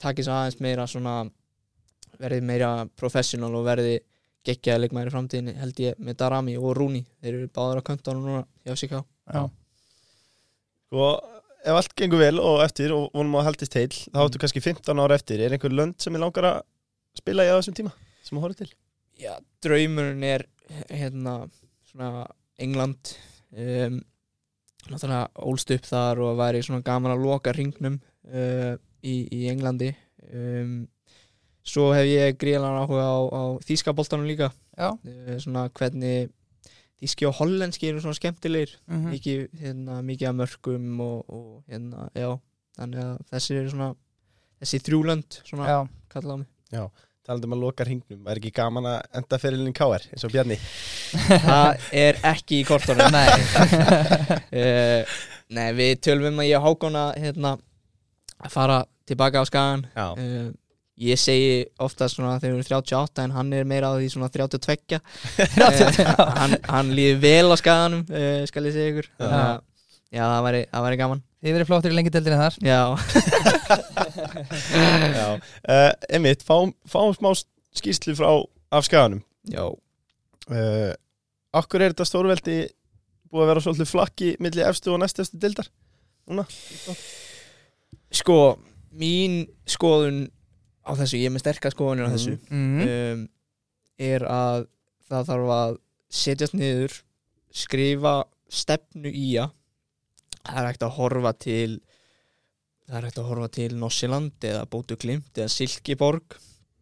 taki 0.00 0.24
svo 0.24 0.36
aðeins 0.36 0.60
meira 0.62 0.86
svona 0.88 1.16
verði 2.20 2.40
meira 2.48 2.70
professional 2.96 3.52
og 3.58 3.66
verði 3.66 3.98
geggjaði 4.46 4.84
leikmæri 4.84 5.12
framtíðin 5.12 5.60
held 5.60 5.80
ég 5.82 5.98
með 6.02 6.18
Darami 6.22 6.56
og 6.58 6.74
Rúni 6.78 7.04
þeir 7.20 7.32
eru 7.34 7.52
báður 7.54 7.82
á 7.82 7.86
köntunum 7.90 8.26
núna 8.26 8.42
hjá 8.64 8.74
FCK 8.74 9.00
já. 9.00 9.42
Sko, 10.86 11.10
ef 11.66 11.74
allt 11.80 11.94
gengur 11.98 12.22
vel 12.22 12.38
og 12.38 12.62
eftir 12.64 12.94
og 12.94 13.08
vonum 13.14 13.38
að 13.40 13.48
haldist 13.50 13.76
heil 13.78 13.90
þá 13.90 14.20
áttu 14.22 14.40
kannski 14.42 14.62
15 14.62 15.02
ára 15.02 15.18
eftir. 15.18 15.42
Er 15.42 15.54
einhver 15.56 15.74
lönd 15.74 15.98
sem 16.02 16.14
ég 16.14 16.22
langar 16.22 16.46
að 16.50 16.58
spila 17.18 17.46
í 17.46 17.50
á 17.50 17.58
þessum 17.58 17.78
tíma 17.80 17.94
sem 18.22 18.38
að 18.38 18.46
horfa 18.46 18.60
til? 18.62 18.68
Já, 19.18 19.32
draumurinn 19.64 20.26
er 20.26 20.46
hérna 20.90 21.38
svona 21.90 22.26
England. 22.62 23.14
Um, 23.56 24.00
náttúrulega 24.86 25.46
ólst 25.48 25.72
upp 25.74 25.86
þar 25.88 26.22
og 26.22 26.38
væri 26.38 26.62
svona 26.62 26.84
gaman 26.86 27.16
að 27.16 27.24
loka 27.26 27.54
ringnum 27.56 27.98
uh, 28.30 28.74
í, 29.02 29.16
í 29.32 29.46
Englandi. 29.50 29.90
Um, 30.30 30.84
svo 31.66 31.90
hef 31.96 32.06
ég 32.08 32.38
gríðan 32.40 32.78
áhuga 32.80 33.04
á, 33.04 33.18
á 33.26 33.42
þýskaboltanum 33.66 34.28
líka. 34.28 34.50
Já. 34.76 34.92
uh, 34.94 35.36
svona 35.42 35.66
hvernig 35.76 36.30
þýski 36.96 37.28
og 37.28 37.36
hollenski 37.40 37.90
eru 37.90 38.02
svona 38.04 38.16
skemmtilegir. 38.16 38.76
Mhm. 38.88 39.10
mikið, 39.12 39.46
hérna, 39.60 40.00
mikið 40.06 40.30
af 40.30 40.38
mörkum 40.40 41.00
og, 41.04 41.24
og 41.28 41.64
hérna, 41.70 42.08
já. 42.16 42.30
Þannig 42.76 43.02
að 43.02 43.18
þessi 43.32 43.56
eru 43.56 43.72
svona 43.72 43.90
þessi 44.60 44.80
þrjúlönd 44.86 45.40
svona 45.44 45.68
já. 45.68 45.78
kalla 46.12 46.36
á 46.36 46.40
mig. 46.40 46.48
Talandi 47.26 47.48
um 47.48 47.54
að 47.56 47.62
loka 47.64 47.82
hringnum, 47.82 48.20
er 48.30 48.38
ekki 48.38 48.52
gaman 48.54 48.86
að 48.86 48.98
enda 49.18 49.38
fyrirlin 49.42 49.74
KR 49.74 50.04
eins 50.14 50.24
og 50.28 50.30
Bjarni? 50.30 50.58
það 51.48 51.88
er 51.98 52.20
ekki 52.30 52.60
í 52.60 52.66
kortunum. 52.68 53.10
Nei. 53.10 53.26
Uh, 54.54 55.16
Nei, 55.56 55.66
við 55.78 55.96
tölum 56.06 56.28
um 56.30 56.42
að 56.42 56.48
ég 56.52 56.62
hákona 56.62 57.02
hérna, 57.18 57.56
að 58.38 58.54
fara 58.54 58.78
tilbaka 59.10 59.42
á 59.42 59.44
skagan. 59.48 59.84
Já, 59.96 60.06
uh, 60.14 60.46
Ég 60.96 61.20
segi 61.20 61.66
ofta 61.84 62.08
svona 62.08 62.38
þegar 62.40 62.54
við 62.54 62.60
erum 62.62 62.82
38 62.88 63.24
en 63.26 63.34
hann 63.36 63.52
er 63.52 63.66
meira 63.68 63.90
á 63.92 63.98
því 63.98 64.06
svona 64.14 64.30
32 64.32 64.96
uh, 64.96 66.30
hann, 66.40 66.54
hann 66.70 66.92
líður 66.96 67.18
vel 67.20 67.52
á 67.52 67.56
skaganum 67.60 68.06
uh, 68.08 68.44
skal 68.48 68.64
ég 68.64 68.76
segja 68.76 68.92
ykkur. 68.94 69.10
Já. 69.20 69.26
Að, 69.28 69.64
Já, 70.14 70.22
það 70.22 70.44
væri, 70.46 70.60
það 70.70 70.84
væri 70.86 70.98
gaman. 71.00 71.22
Þið 71.42 71.56
verið 71.56 71.68
flottir 71.68 71.92
í 71.92 71.96
lengi 71.96 72.12
deildinni 72.14 72.36
þar. 72.40 72.54
Já, 72.64 72.80
já. 75.18 75.26
Uh, 75.66 75.90
Emmitt, 76.16 76.44
fáum, 76.46 76.72
fáum 76.88 77.12
smá 77.16 77.32
skýrslu 77.76 78.14
frá 78.16 78.30
af 78.72 78.86
skaganum. 78.86 79.20
Já. 79.50 79.66
Uh, 80.46 80.94
Akkur 81.56 81.82
er 81.82 81.92
þetta 81.92 82.06
stórveldi 82.06 82.56
búið 83.32 83.44
að 83.44 83.50
vera 83.50 83.64
svolítið 83.64 83.90
flakki 83.90 84.30
milli 84.44 84.64
efstu 84.64 84.94
og 84.94 85.02
næstefstu 85.02 85.40
dildar? 85.42 85.68
Núna? 86.30 86.46
Sko, 88.14 88.38
mín 88.96 89.42
skoðun 89.68 90.26
á 90.86 90.92
þessu, 90.94 91.18
ég 91.18 91.26
er 91.26 91.34
með 91.34 91.42
sterkar 91.44 91.74
skoðunir 91.74 92.06
á 92.06 92.10
Mhm. 92.10 92.16
þessu 92.16 92.38
mm. 92.50 92.80
um, 92.86 93.28
er 93.98 94.22
að 94.30 94.66
það 95.10 95.26
þarf 95.30 95.52
að 95.56 95.76
setjast 96.10 96.54
niður 96.54 96.96
skrifa 97.56 98.14
stefnu 98.48 99.10
í 99.10 99.28
að 99.42 99.50
það 100.46 100.58
er 100.62 100.66
hægt 100.70 100.82
að 100.86 100.96
horfa 101.00 101.32
til 101.42 101.80
það 102.86 102.96
er 103.00 103.06
hægt 103.08 103.18
að 103.18 103.28
horfa 103.30 103.48
til 103.56 103.70
Nossiland 103.80 104.44
eða 104.46 104.66
Bótu 104.70 104.96
Klimt 104.96 105.32
eða 105.34 105.50
Silkeborg 105.50 106.36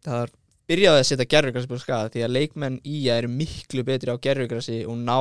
það 0.05 0.21
er 0.27 0.33
byrjaði 0.69 0.99
að 1.01 1.07
setja 1.09 1.25
gerfugrassi 1.33 1.69
på 1.71 1.79
skaða 1.81 2.11
því 2.13 2.23
að 2.25 2.33
leikmenn 2.35 2.77
í 2.85 2.99
að 3.09 3.17
eru 3.23 3.27
miklu 3.33 3.83
betri 3.85 4.13
á 4.13 4.17
gerfugrassi 4.21 4.79
og 4.85 4.97
ná 5.01 5.17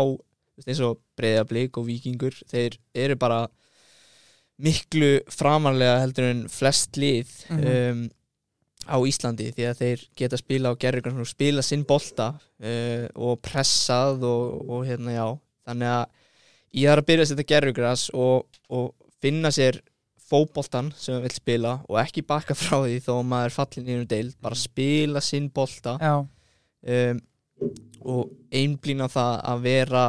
eins 0.67 0.81
og 0.85 1.01
breyðablík 1.19 1.79
og 1.81 1.87
vikingur 1.89 2.37
þeir 2.51 2.77
eru 2.95 3.17
bara 3.17 3.41
miklu 4.65 5.09
framanlega 5.35 5.97
heldur 6.05 6.29
en 6.31 6.45
flest 6.53 6.97
lið 7.01 7.33
Mhm. 7.51 7.65
um, 7.91 8.05
á 8.87 8.97
Íslandi 9.09 9.51
því 9.55 9.67
að 9.69 9.81
þeir 9.81 10.05
geta 10.19 10.41
spila 10.41 10.73
á 10.73 10.81
gerfugrassi 10.81 11.25
og 11.25 11.31
spila 11.31 11.65
sinn 11.65 11.87
bolta 11.89 12.33
uh, 12.35 13.07
og 13.15 13.41
pressað 13.45 14.27
og, 14.29 14.69
og 14.69 14.85
hérna 14.89 15.17
já. 15.17 15.27
Þannig 15.65 15.95
að 15.95 16.05
ég 16.75 16.91
er 16.93 17.01
að 17.01 17.09
byrja 17.11 17.27
að 17.27 17.33
setja 17.33 17.51
gerfugras 17.55 18.07
og, 18.15 18.61
og 18.69 18.93
finna 19.23 19.53
sér 19.55 19.81
fótboltan 20.25 20.91
sem 20.97 21.17
við 21.19 21.29
vil 21.29 21.37
spila 21.37 21.75
og 21.89 21.99
ekki 22.01 22.25
baka 22.27 22.57
frá 22.57 22.79
því 22.83 23.01
þó 23.05 23.13
að 23.19 23.27
maður 23.31 23.51
er 23.51 23.57
fallin 23.59 23.89
í 23.89 23.97
einu 23.97 24.09
deil 24.09 24.29
bara 24.43 24.59
spila 24.59 25.23
sinn 25.25 25.51
bolta. 25.55 25.97
Um, 26.85 27.21
og 28.05 28.33
einblýna 28.53 29.09
það 29.09 29.35
að 29.49 29.61
vera 29.65 30.05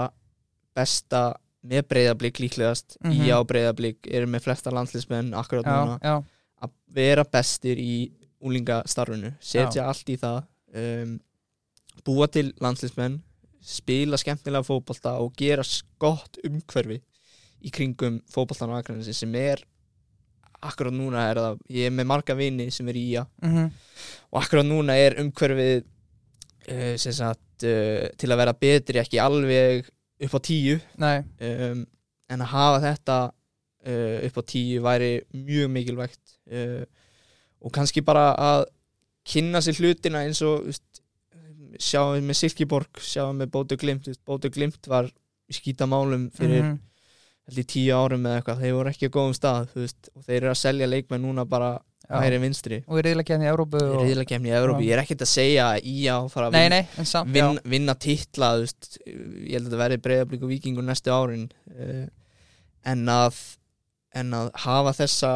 besta 0.76 1.23
með 1.65 1.88
breyðablík 1.91 2.39
líklegast. 2.43 2.97
Mhm. 3.01 3.26
í 3.26 3.32
á 3.32 3.39
breyðablík 3.47 4.09
eru 4.11 4.28
með 4.30 4.47
flesta 4.47 4.73
landslismenn 4.73 5.34
akkurat 5.34 5.65
já, 5.65 5.76
núna. 5.76 5.99
já, 6.01 6.23
að 6.61 6.71
vera 6.93 7.23
bestir 7.23 7.80
í 7.80 8.11
úlingastarfinu 8.45 9.33
setja 9.41 9.87
allt 9.89 10.09
í 10.13 10.17
það 10.21 10.41
um, 10.75 11.15
búa 12.05 12.27
til 12.31 12.51
landslismenn 12.61 13.19
spila 13.65 14.17
skemmtilega 14.21 14.65
fótbolta 14.67 15.15
og 15.23 15.33
gera 15.39 15.63
s- 15.65 15.83
gott 15.99 16.37
umhverfi 16.45 16.99
í 17.65 17.71
kringum 17.73 18.19
fótboltan 18.29 18.69
á 18.69 18.77
Akranesi 18.81 19.13
sem 19.17 19.33
er 19.39 19.63
akkurat 20.65 20.93
núna 20.93 21.23
er 21.31 21.39
það 21.41 21.57
ég 21.77 21.87
er 21.89 21.93
með 21.97 22.07
marga 22.09 22.35
vini 22.37 22.69
sem 22.73 22.87
er 22.89 22.97
í 22.99 23.07
að 23.19 23.27
mhm, 23.45 23.71
og 24.31 24.39
akkurat 24.43 24.65
núna 24.69 24.95
er 24.97 25.17
umhverfið 25.21 25.83
uh, 25.85 26.93
sem 27.01 27.13
sagt 27.17 27.65
uh, 27.65 28.05
til 28.17 28.31
að 28.33 28.39
vera 28.43 28.53
betri 28.65 29.01
ekki 29.01 29.19
alveg 29.21 29.89
upp 30.25 30.37
á 30.37 30.39
tíu. 30.47 30.77
Um, 31.41 31.81
en 32.31 32.41
að 32.41 32.49
hafa 32.53 32.79
þetta 32.85 33.17
uh, 33.29 34.19
upp 34.29 34.37
á 34.39 34.43
tíu 34.49 34.81
væri 34.85 35.09
mjög 35.35 35.69
mikilvægt. 35.75 36.21
Uh, 36.49 36.85
og 37.66 37.74
kannski 37.74 38.03
bara 38.05 38.30
að 38.38 38.68
kynna 39.26 39.61
sér 39.66 39.80
hlutina 39.82 40.24
eins 40.26 40.41
og 40.45 40.68
sjáum 41.82 42.16
við 42.16 42.28
með 42.30 42.39
Silkeborg 42.39 43.01
sjáum 43.03 43.41
við 43.41 43.51
Bótu 43.53 43.78
Glimt 43.80 44.09
Bótu 44.28 44.51
Glimt 44.53 44.88
var 44.88 45.09
í 45.49 45.57
skítamálum 45.57 46.30
fyrir 46.36 46.63
mm 46.63 46.76
mhm, 46.76 46.84
tíu 47.70 47.93
árum 47.93 48.24
eða 48.26 48.39
eitthvað, 48.39 48.61
þeir 48.63 48.74
voru 48.74 48.89
ekki 48.89 49.09
á 49.09 49.13
góðum 49.13 49.36
stað 49.38 49.76
veist, 49.78 50.09
og 50.16 50.24
þeir 50.26 50.39
eru 50.39 50.49
að 50.49 50.61
selja 50.61 50.88
leikmenn 50.89 51.22
núna 51.22 51.45
bara 51.45 51.76
já. 52.09 52.16
hægri 52.22 52.39
vinstri. 52.41 52.80
Og 52.88 52.97
er 52.97 53.05
reyðilega 53.05 53.28
kemni 53.30 53.45
í 53.45 53.49
Európu 53.51 53.82
og... 53.82 53.99
reyðilega 54.01 54.39
í 54.39 54.55
Evrópi, 54.59 54.84
Já. 54.84 54.88
ég 54.88 54.95
er 54.95 55.01
ekkert 55.03 55.26
að 55.26 55.30
segja 55.30 55.68
að 55.68 55.89
í 55.91 55.95
að 56.09 56.30
fara 56.34 56.47
að 56.47 56.55
Nei, 56.55 56.63
vinna 56.63 56.80
nei, 56.82 57.09
samt 57.11 57.36
vin, 57.36 57.59
vinna 57.76 57.95
titla 57.95 58.51
veist, 58.61 58.89
ég 59.05 59.51
held 59.53 59.61
að 59.61 59.68
þetta 59.68 59.82
verði 59.84 59.99
breyðablík 60.07 60.47
og 60.47 60.53
vikingur 60.55 60.88
næstu 60.88 61.13
árin 61.13 61.45
uh, 61.76 62.07
en 62.86 63.13
að 63.13 63.39
en 64.16 64.34
að 64.34 64.51
hafa 64.66 64.95
þessa 65.03 65.32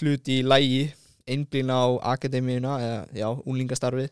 hluti 0.00 0.40
í 0.40 0.46
lægi 0.46 0.84
einblýna 1.28 1.74
á 1.78 1.88
akademíuna 2.16 2.76
eða 2.82 3.00
já, 3.14 3.28
úlingastarfið 3.46 4.10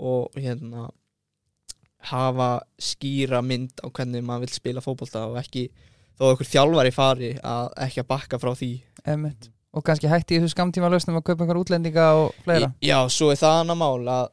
og 0.00 0.30
hérna 0.36 0.88
hafa 2.10 2.50
skýra 2.80 3.42
mynd 3.44 3.80
á 3.84 3.88
hvernig 3.92 4.24
maður 4.24 4.46
vil 4.46 4.54
spila 4.56 4.80
fótbolta 4.84 5.26
og 5.28 5.36
ekki 5.40 5.66
þó 6.16 6.24
að 6.26 6.32
okkur 6.34 6.48
þjálfari 6.50 6.92
fari 6.96 7.30
að 7.44 7.68
ekki 7.86 8.02
að 8.02 8.08
bakka 8.12 8.38
frá 8.40 8.52
því. 8.56 8.70
Einmitt. 9.04 9.50
Og 9.76 9.84
kannski 9.86 10.08
hætti 10.10 10.40
þessu 10.40 10.54
skamtíma 10.54 10.88
lausnum 10.90 11.20
að 11.20 11.26
kaupa 11.28 11.44
einhver 11.44 11.60
útlendinga 11.60 12.06
og 12.18 12.32
fleira. 12.44 12.72
Já, 12.82 12.98
svo 13.12 13.30
er 13.30 13.38
það 13.40 13.60
annað 13.62 13.78
mál 13.84 14.10
að 14.16 14.28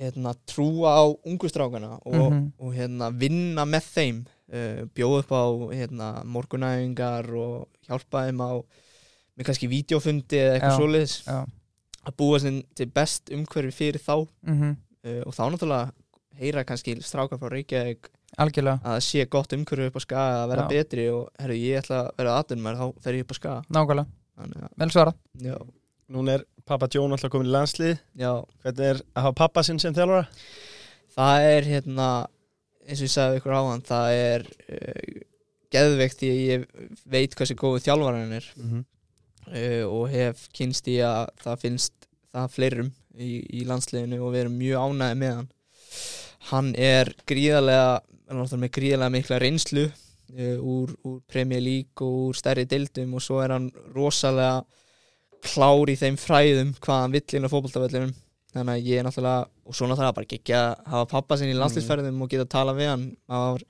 hérna, 0.00 0.32
trúa 0.48 0.94
á 0.96 1.04
ungustrákana 1.28 1.98
og, 2.06 2.14
Mhm. 2.32 2.52
og 2.58 2.74
hérna, 2.74 3.10
vinna 3.12 3.64
með 3.68 3.84
þeim. 3.94 4.26
Uh, 4.50 4.82
bjóða 4.96 5.18
upp 5.22 5.30
á 5.30 5.44
hérna, 5.76 6.24
morgunæfingar 6.24 7.28
og 7.38 7.68
hjálpa 7.86 8.24
þeim 8.26 8.40
á 8.42 8.50
með 9.38 9.44
kannski 9.46 9.68
vídeofundi 9.70 10.40
eða 10.40 10.54
eitthvað 10.58 10.78
svoleiðis. 10.80 11.14
Já, 11.24 11.46
að 12.06 12.16
búa 12.20 12.38
sem 12.40 12.62
til 12.74 12.86
best 12.94 13.30
umhverfi 13.34 13.72
fyrir 13.76 14.00
þá. 14.00 14.14
Mhm, 14.46 14.76
uh, 15.04 15.20
og 15.26 15.34
þá 15.36 15.42
náttúrulega 15.50 15.92
heyra 16.40 16.64
kannski 16.64 16.96
strákar 17.04 17.40
frá 17.40 17.50
Reykjavík 17.52 18.08
algjörlega, 18.40 18.80
að 18.86 19.02
sé 19.04 19.26
gott 19.28 19.52
umhverfi 19.52 19.90
upp 19.90 19.98
á 19.98 20.02
skaga 20.04 20.38
að 20.44 20.48
vera 20.54 20.62
Já. 20.64 20.70
betri 20.70 21.08
og 21.10 21.28
herru, 21.42 21.58
ég 21.58 21.82
ætla 21.82 22.00
að 22.06 22.10
vera 22.20 22.38
aðdunum 22.38 22.78
þá 22.78 22.86
fer 23.02 23.18
ég 23.18 23.26
upp 23.26 23.34
á 23.34 23.36
skaga. 23.40 23.62
Nákvæmlega. 23.74 24.06
Vel 24.80 24.90
svara 24.90 25.12
já, 25.36 25.56
Núna 26.10 26.38
er 26.38 26.44
pappa 26.66 26.88
Jón 26.90 27.12
alltaf 27.12 27.30
komin 27.30 27.50
í 27.50 27.52
landslið. 27.52 27.98
Já, 28.18 28.32
Hvernig 28.62 28.86
er 28.86 29.02
að 29.14 29.26
hafa 29.26 29.36
pappa 29.36 29.62
sinn 29.62 29.78
sem 29.78 29.94
þjálfara? 29.94 30.26
það 31.10 31.46
er 31.50 31.66
hérna 31.66 32.06
eins 32.86 33.00
og 33.02 33.06
ég 33.06 33.12
sagði 33.12 33.40
ykkur 33.40 33.56
áðan 33.58 33.84
það 33.86 34.14
er 34.16 34.46
uh, 34.46 35.20
geðveikt 35.74 36.22
því 36.22 36.30
að 36.30 36.40
ég 36.46 36.64
veit 37.10 37.36
hversu 37.38 37.56
góðu 37.58 37.82
þjálfarinn 37.84 38.36
er. 38.38 38.48
Mm 38.56 38.70
-hmm. 38.70 38.84
Uh, 39.50 39.84
og 39.86 40.10
hef 40.12 40.46
kynst 40.56 40.88
í 40.90 41.00
að 41.04 41.30
það 41.42 41.64
finnst 41.64 42.08
það 42.30 42.52
fleirum 42.54 42.92
í, 43.18 43.40
í 43.60 43.64
landsliðinu 43.68 44.20
og 44.22 44.34
við 44.34 44.44
erum 44.44 44.60
mjög 44.60 44.86
ánæði 44.86 45.18
með 45.22 45.34
hann. 45.38 45.50
Hann 46.50 46.70
er 46.78 47.12
gríðarlega 47.28 48.00
hann 48.30 48.64
er 48.64 48.72
gríðarlega 48.72 49.14
mikla 49.16 49.40
reynslu 49.42 49.86
uh, 49.90 50.58
úr, 50.58 50.94
úr 51.04 51.20
Premier 51.30 51.62
League 51.62 52.06
og 52.06 52.30
úr 52.30 52.38
stærri 52.38 52.66
deildum 52.70 53.16
og 53.18 53.24
svo 53.24 53.40
er 53.44 53.56
hann 53.56 53.70
rosalega 53.94 54.62
klár 55.40 55.90
í 55.90 55.96
þeim 55.96 56.18
fræðum 56.20 56.74
hvað 56.80 57.04
hann 57.04 57.14
vill 57.16 57.38
inn 57.38 57.48
á 57.48 57.52
fótboltavöllinum 57.52 58.14
þannig 58.54 58.72
að 58.74 58.88
ég 58.90 59.00
er 59.00 59.06
náttúrulega 59.06 59.46
og 59.66 59.76
svo 59.76 59.88
náttúrulega 59.88 60.16
bara 60.16 60.26
ekki 60.36 60.56
að 60.56 60.70
hafa 60.92 61.10
pappa 61.10 61.38
sinni 61.38 61.54
í 61.54 61.60
landsliðsferðum 61.60 62.24
og 62.24 62.30
geta 62.32 62.46
að 62.46 62.54
tala 62.54 62.74
við 62.76 62.90
hann. 62.90 63.04
Það 63.30 63.44
var 63.46 63.64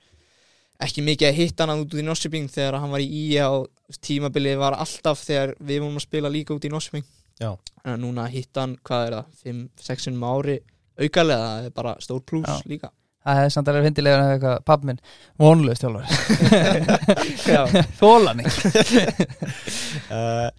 ekki 0.87 1.03
mikið 1.05 1.29
að 1.29 1.37
hitta 1.37 1.67
hann 1.67 1.83
út 1.83 1.93
út 1.93 2.01
í 2.01 2.05
Norsjöping 2.07 2.49
þegar 2.51 2.79
hann 2.81 2.93
var 2.93 3.03
í 3.03 3.09
IA 3.21 3.49
og 3.53 3.67
tímabilið 3.99 4.57
var 4.61 4.77
alltaf 4.79 5.21
þegar 5.25 5.53
við 5.59 5.83
vorum 5.83 5.99
að 5.99 6.05
spila 6.05 6.31
líka 6.31 6.55
út 6.55 6.65
í 6.67 6.71
Norsjöping 6.71 7.05
Já. 7.41 7.51
en 7.85 8.01
núna 8.03 8.25
að 8.27 8.35
hitta 8.37 8.65
hann, 8.65 8.75
hvað 8.85 9.05
er 9.07 9.15
það 9.17 9.45
5-6 9.45 10.07
sinum 10.07 10.25
á 10.25 10.29
ári 10.31 10.57
aukalega 11.01 11.45
það 11.45 11.69
er 11.69 11.77
bara 11.77 11.93
stór 12.03 12.21
pluss 12.27 12.65
líka. 12.69 12.91
Það 13.21 13.37
hefði 13.37 13.53
samt 13.53 13.71
alveg 13.71 13.87
hindilega 13.89 14.17
en 14.25 14.33
eitthvað 14.35 14.65
Pappi 14.65 14.89
minn, 14.89 15.01
vonlaust 15.41 15.83
þjálfari. 15.85 16.07
Já. 17.45 17.63
Þólan 17.99 18.43
uh, 20.11 20.49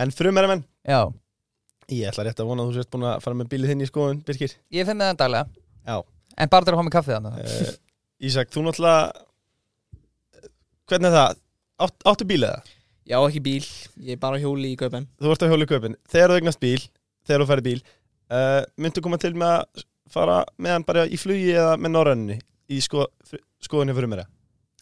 En 0.00 0.14
frumherramenn 0.14 0.64
Já, 0.86 1.02
Ég 1.90 2.06
ætla 2.06 2.24
rétt 2.28 2.38
að 2.38 2.46
vona 2.46 2.62
að 2.62 2.70
þú 2.70 2.78
sért 2.78 2.90
búin 2.94 3.06
að 3.10 3.22
fara 3.24 3.36
með 3.38 3.48
bílið 3.50 3.72
þinn 3.72 3.82
í 3.82 3.86
skoðun, 3.88 4.18
Birkir. 4.26 4.52
Ég 4.70 4.86
finn 4.86 4.98
með 5.00 5.08
það 5.10 5.16
daglega. 5.24 5.62
Já. 5.88 5.96
En 6.38 6.50
bara 6.52 6.66
til 6.66 6.72
að 6.74 6.78
fá 6.78 6.84
mig 6.86 6.94
kaffið 6.94 7.16
þannig 7.16 7.32
uh, 7.42 7.72
Ísak, 8.28 8.52
þú 8.54 8.62
náttúrulega 8.66 9.26
Hvernig 10.90 11.10
er 11.10 11.16
það? 11.16 11.40
Átt, 11.80 11.96
áttu 12.12 12.26
bíl 12.28 12.42
eða? 12.44 12.60
Já, 13.10 13.16
ekki 13.18 13.40
bíl, 13.42 13.64
ég 14.04 14.14
er 14.14 14.20
bara 14.22 14.38
á 14.38 14.42
hjóli 14.42 14.74
í 14.74 14.78
kaupen 14.78 15.08
Þú 15.18 15.32
ert 15.34 15.44
á 15.44 15.50
hjóli 15.50 15.66
kaupin 15.70 15.96
Þegar 16.12 16.34
þú 16.34 16.38
eignast 16.40 16.60
bíl, 16.62 16.82
þegar 17.26 17.42
þú 17.44 17.48
færi 17.50 17.66
bíl 17.66 17.80
uh, 17.80 18.60
Myndu 18.80 19.02
koma 19.04 19.18
til 19.22 19.32
með 19.34 19.56
að 19.56 19.84
fara 20.10 20.40
með 20.60 20.76
hann 20.76 20.86
bara 20.86 21.06
í 21.06 21.18
flugi 21.20 21.52
eða 21.54 21.76
með 21.80 21.94
norrænni 21.96 22.38
í 22.70 22.78
sko, 22.84 23.08
skoðunni 23.64 23.96
fyrir 23.96 24.12
mér 24.12 24.24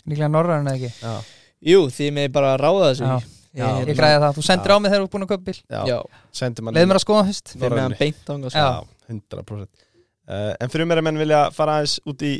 Líklega 0.08 0.30
norræðan 0.32 0.70
eða 0.72 0.78
ekki? 0.78 0.92
Já, 1.04 1.38
Jú, 1.68 1.80
þið 1.90 2.14
með 2.14 2.28
bara 2.36 2.52
að 2.54 2.60
ráða 2.62 2.90
þessu. 2.92 3.08
Já. 3.08 3.34
Já. 3.58 3.66
Ég 3.88 3.96
græði 3.98 4.18
það, 4.22 4.36
þú 4.36 4.42
sendir 4.46 4.70
Já. 4.70 4.76
á 4.76 4.78
mig 4.78 4.92
þegar 4.92 5.02
þú 5.02 5.06
er 5.08 5.12
búin 5.14 5.24
að 5.24 5.30
kaupa 5.32 5.46
bíl. 5.48 5.60
Já, 5.72 5.78
Já, 5.88 5.96
sendi 6.38 6.62
mann 6.64 6.76
Leð 6.76 6.86
mér 6.86 6.98
að 6.98 7.02
skoða 7.02 7.24
fyrst. 7.26 7.52
Þið 7.54 7.64
með 7.72 7.80
hann 7.82 7.96
beint 7.98 8.30
ánga 8.34 8.52
Já. 8.52 8.58
Já, 8.60 8.68
100% 9.08 9.64
uh, 9.64 10.52
En 10.62 10.72
fyrir 10.72 10.88
mér 10.88 11.00
að 11.00 11.06
menn 11.08 11.20
vilja 11.22 11.40
fara 11.56 11.78
aðeins 11.78 11.96
út 12.12 12.24
í 12.28 12.32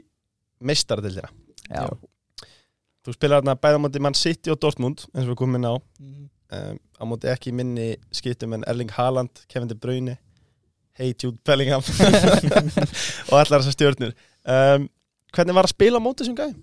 meistaradildina 0.69 1.31
Já, 1.69 1.89
Þú 3.09 3.15
spilar 3.17 3.41
þarna 3.41 3.55
bæða 3.57 3.79
á 3.81 3.85
móti 3.87 4.01
mann 4.05 4.17
City 4.19 4.53
og 4.53 4.59
Dortmund 4.61 5.07
eins 5.15 5.25
og 5.25 5.33
við 5.33 5.39
komum 5.41 5.57
inn 5.57 5.65
á 5.65 5.75
Mhm. 5.81 6.25
um, 6.53 6.79
á 7.01 7.03
móti 7.09 7.31
ekki 7.33 7.53
minni 7.57 7.87
skiptum 8.13 8.53
en 8.55 8.65
Erling 8.69 8.91
Haaland, 8.93 9.31
Kevin 9.49 9.69
De 9.71 9.75
Bruyne 9.75 10.19
Hey 10.99 11.15
Jude 11.15 11.39
Bellingham 11.47 11.81
og 13.31 13.35
allar 13.39 13.63
þessar 13.63 13.75
stjórnir 13.77 14.13
um, 14.45 14.89
Hvernig 15.33 15.55
var 15.57 15.69
að 15.69 15.73
spila 15.75 16.01
á 16.01 16.05
móti 16.05 16.25
þessum 16.25 16.37
gæði? 16.39 16.57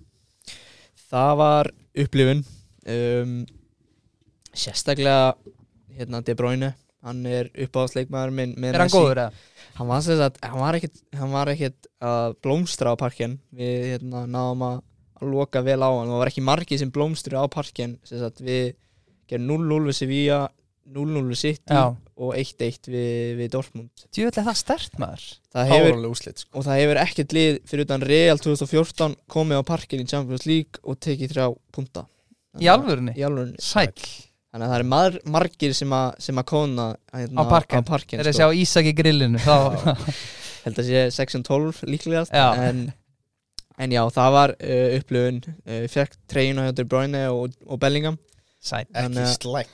Það 1.10 1.36
var 1.40 1.70
upplifun 2.04 2.42
um, 2.86 3.36
Sérstaklega 4.56 5.34
hérna 5.96 6.22
De 6.26 6.34
Bruyne 6.38 6.72
Hann 7.06 7.20
er 7.30 7.48
uppáðsleikmaður 7.54 8.32
minn 8.34 8.54
með 8.58 8.74
er 8.74 8.82
hann 8.82 8.90
góður 8.90 9.20
eða? 9.26 9.42
Hann 9.76 9.86
var, 9.90 10.02
sem 10.02 11.32
var 11.32 11.50
ekkit 11.52 11.86
að 12.02 12.34
blómstra 12.42 12.92
á 12.92 12.96
parkinn 12.98 13.36
Við 13.54 13.84
hérna, 13.92 14.24
náðum 14.26 14.64
að, 14.66 14.80
að 15.20 15.32
loka 15.32 15.62
vel 15.66 15.80
á 15.82 15.90
hann 15.90 16.10
Það 16.12 16.20
var 16.22 16.30
ekki 16.32 16.44
margið 16.46 16.82
sem 16.82 16.92
blómstru 16.94 17.40
á 17.40 17.44
sagt, 17.46 18.42
Við 18.44 18.74
gerum 19.30 19.48
0-0 19.50 19.88
við 19.88 19.98
Sevilla 20.00 20.40
0-0 20.86 21.22
við 21.32 21.40
City 21.40 21.74
Já, 21.74 21.88
og 22.16 22.36
1-1 22.38 22.86
við, 22.92 23.08
við 23.40 23.48
Dortmund 23.56 24.04
Djúvill 24.14 24.30
er 24.38 24.46
það 24.46 24.58
stert 24.60 25.00
maður 25.02 25.24
það 25.56 25.72
hefur, 25.72 26.04
úslit 26.12 26.42
sko. 26.44 26.52
og 26.60 26.66
það 26.68 26.78
hefur 26.82 27.00
ekkert 27.02 27.34
lið 27.36 27.58
fyrir 27.66 27.88
utan 27.88 28.04
Real 28.06 28.38
2014 28.38 29.16
komið 29.32 29.60
á 29.60 29.62
parkin 29.66 30.04
í 30.04 30.06
Champions 30.06 30.46
League 30.46 30.80
og 30.86 31.00
tekið 31.02 31.34
þrjá 31.34 31.48
punta 31.74 32.06
Í 32.62 32.70
alvörunni? 32.72 33.16
í 33.18 33.24
alvörunni 33.26 33.60
Sæll 33.60 33.90
þannig 33.98 34.62
að 34.62 34.70
það 34.70 34.78
er 34.78 34.86
mar 34.94 35.18
margir 35.34 35.74
sem 35.76 35.92
að, 35.92 36.06
sem 36.28 36.38
að 36.40 36.46
kóna 36.52 36.86
hérna, 37.12 37.42
Á 37.42 37.44
parkinn 37.50 38.22
Þegar 38.22 38.30
ég 38.30 38.38
sko. 38.38 38.46
sjá 38.46 38.60
Ísak 38.62 38.88
í 38.88 38.94
grillinu 38.96 39.42
þá 39.42 39.56
held 40.66 40.80
að 40.80 40.88
sé 40.88 41.02
6-12 41.18 41.82
líklegast 41.90 42.32
Já. 42.34 42.46
en, 42.70 42.86
en 43.78 43.90
já, 43.92 44.02
það 44.16 44.30
var 44.36 44.50
uh, 44.56 44.98
upplöfun 44.98 45.38
uh, 45.46 45.86
fekk 45.92 46.12
treyjuna 46.30 46.62
hjá 46.68 46.72
De 46.78 46.84
Bruyne 46.88 47.22
og, 47.32 47.44
og 47.66 47.76
Bellingham. 47.82 48.16
Sæll 48.62 48.86
Ekki 48.96 49.24
slæm 49.36 49.68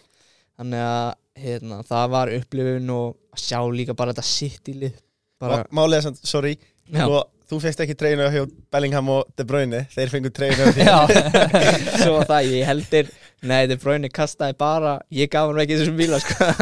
þannig 0.62 0.82
að 0.84 1.12
hérna, 1.42 1.76
það 1.88 2.06
var 2.12 2.26
upplöfun 2.36 2.90
og 2.92 3.06
að 3.32 3.38
sjá 3.46 3.58
líka 3.72 3.94
bara 3.96 4.12
þetta 4.12 4.26
sitt 4.28 4.64
í 4.68 4.70
lið 4.82 4.94
bara, 5.40 5.56
Málega 5.72 6.02
samt, 6.08 6.20
sorry 6.28 6.54
og 7.06 7.22
Þú 7.52 7.58
fegst 7.60 7.82
ekki 7.84 7.92
treyna 8.00 8.30
hjá 8.32 8.46
Bellingham 8.72 9.10
og 9.12 9.28
De 9.36 9.44
Bruyne. 9.44 9.82
Þeir 9.92 10.08
fengu 10.08 10.30
treyna 10.32 10.56
hjá 10.56 10.72
því 10.78 10.84
Já, 10.86 11.04
svo 12.00 12.14
var 12.14 12.24
það 12.30 12.46
ég 12.48 12.64
heldur 12.64 13.10
nei, 13.50 13.66
De 13.68 13.76
Bruyne 13.82 14.08
kastaði 14.08 14.56
bara 14.56 14.94
ég 15.12 15.28
gaf 15.28 15.50
hann 15.50 15.60
ekki 15.60 15.76
þessum 15.76 15.92
bíla 15.98 16.16
sko. 16.22 16.48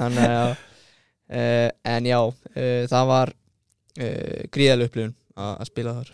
þannig 0.00 0.26
að 0.26 0.50
uh, 0.50 1.70
en 1.92 2.02
já, 2.10 2.18
uh, 2.18 2.82
það 2.90 3.04
var 3.12 3.30
uh, 3.36 4.42
gríðalega 4.50 4.90
upplöfun 4.90 5.14
að 5.40 5.52
að 5.54 5.70
spila 5.70 5.96
þar. 5.98 6.12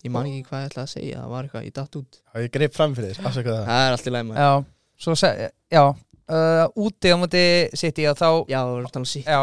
Ég 0.00 0.12
man 0.14 0.28
ekki 0.28 0.44
hvað 0.48 0.62
ég 0.62 0.70
ætlaði 0.70 0.86
að 0.86 0.92
segja 0.94 1.22
það 1.22 1.32
var 1.34 1.46
eitthvað, 1.46 1.64
ég 1.68 1.74
datt 1.76 1.98
út. 2.00 2.20
Já, 2.20 2.36
ég 2.40 2.52
greip 2.54 2.76
fram 2.76 2.94
fyrir 2.96 3.12
þér, 3.12 3.26
afsaka 3.28 3.56
það. 3.56 3.64
Það 3.70 3.86
er 3.86 3.96
allt 3.96 4.06
í 4.06 4.14
læg 4.14 4.28
maður. 4.28 4.40
Já, 4.40 4.94
svo 5.04 5.16
se, 5.20 5.32
já 5.70 5.82
uh, 6.30 6.66
Úti 6.80 7.12
á 7.12 7.16
móti 7.20 7.44
City 7.76 8.06
og 8.10 8.18
þá 8.18 8.28
já, 8.48 8.60
það 8.60 8.74
var 8.74 8.84
að 8.86 8.92
tala 8.94 9.02
um 9.02 9.08
sí 9.10 9.22
Já, 9.24 9.40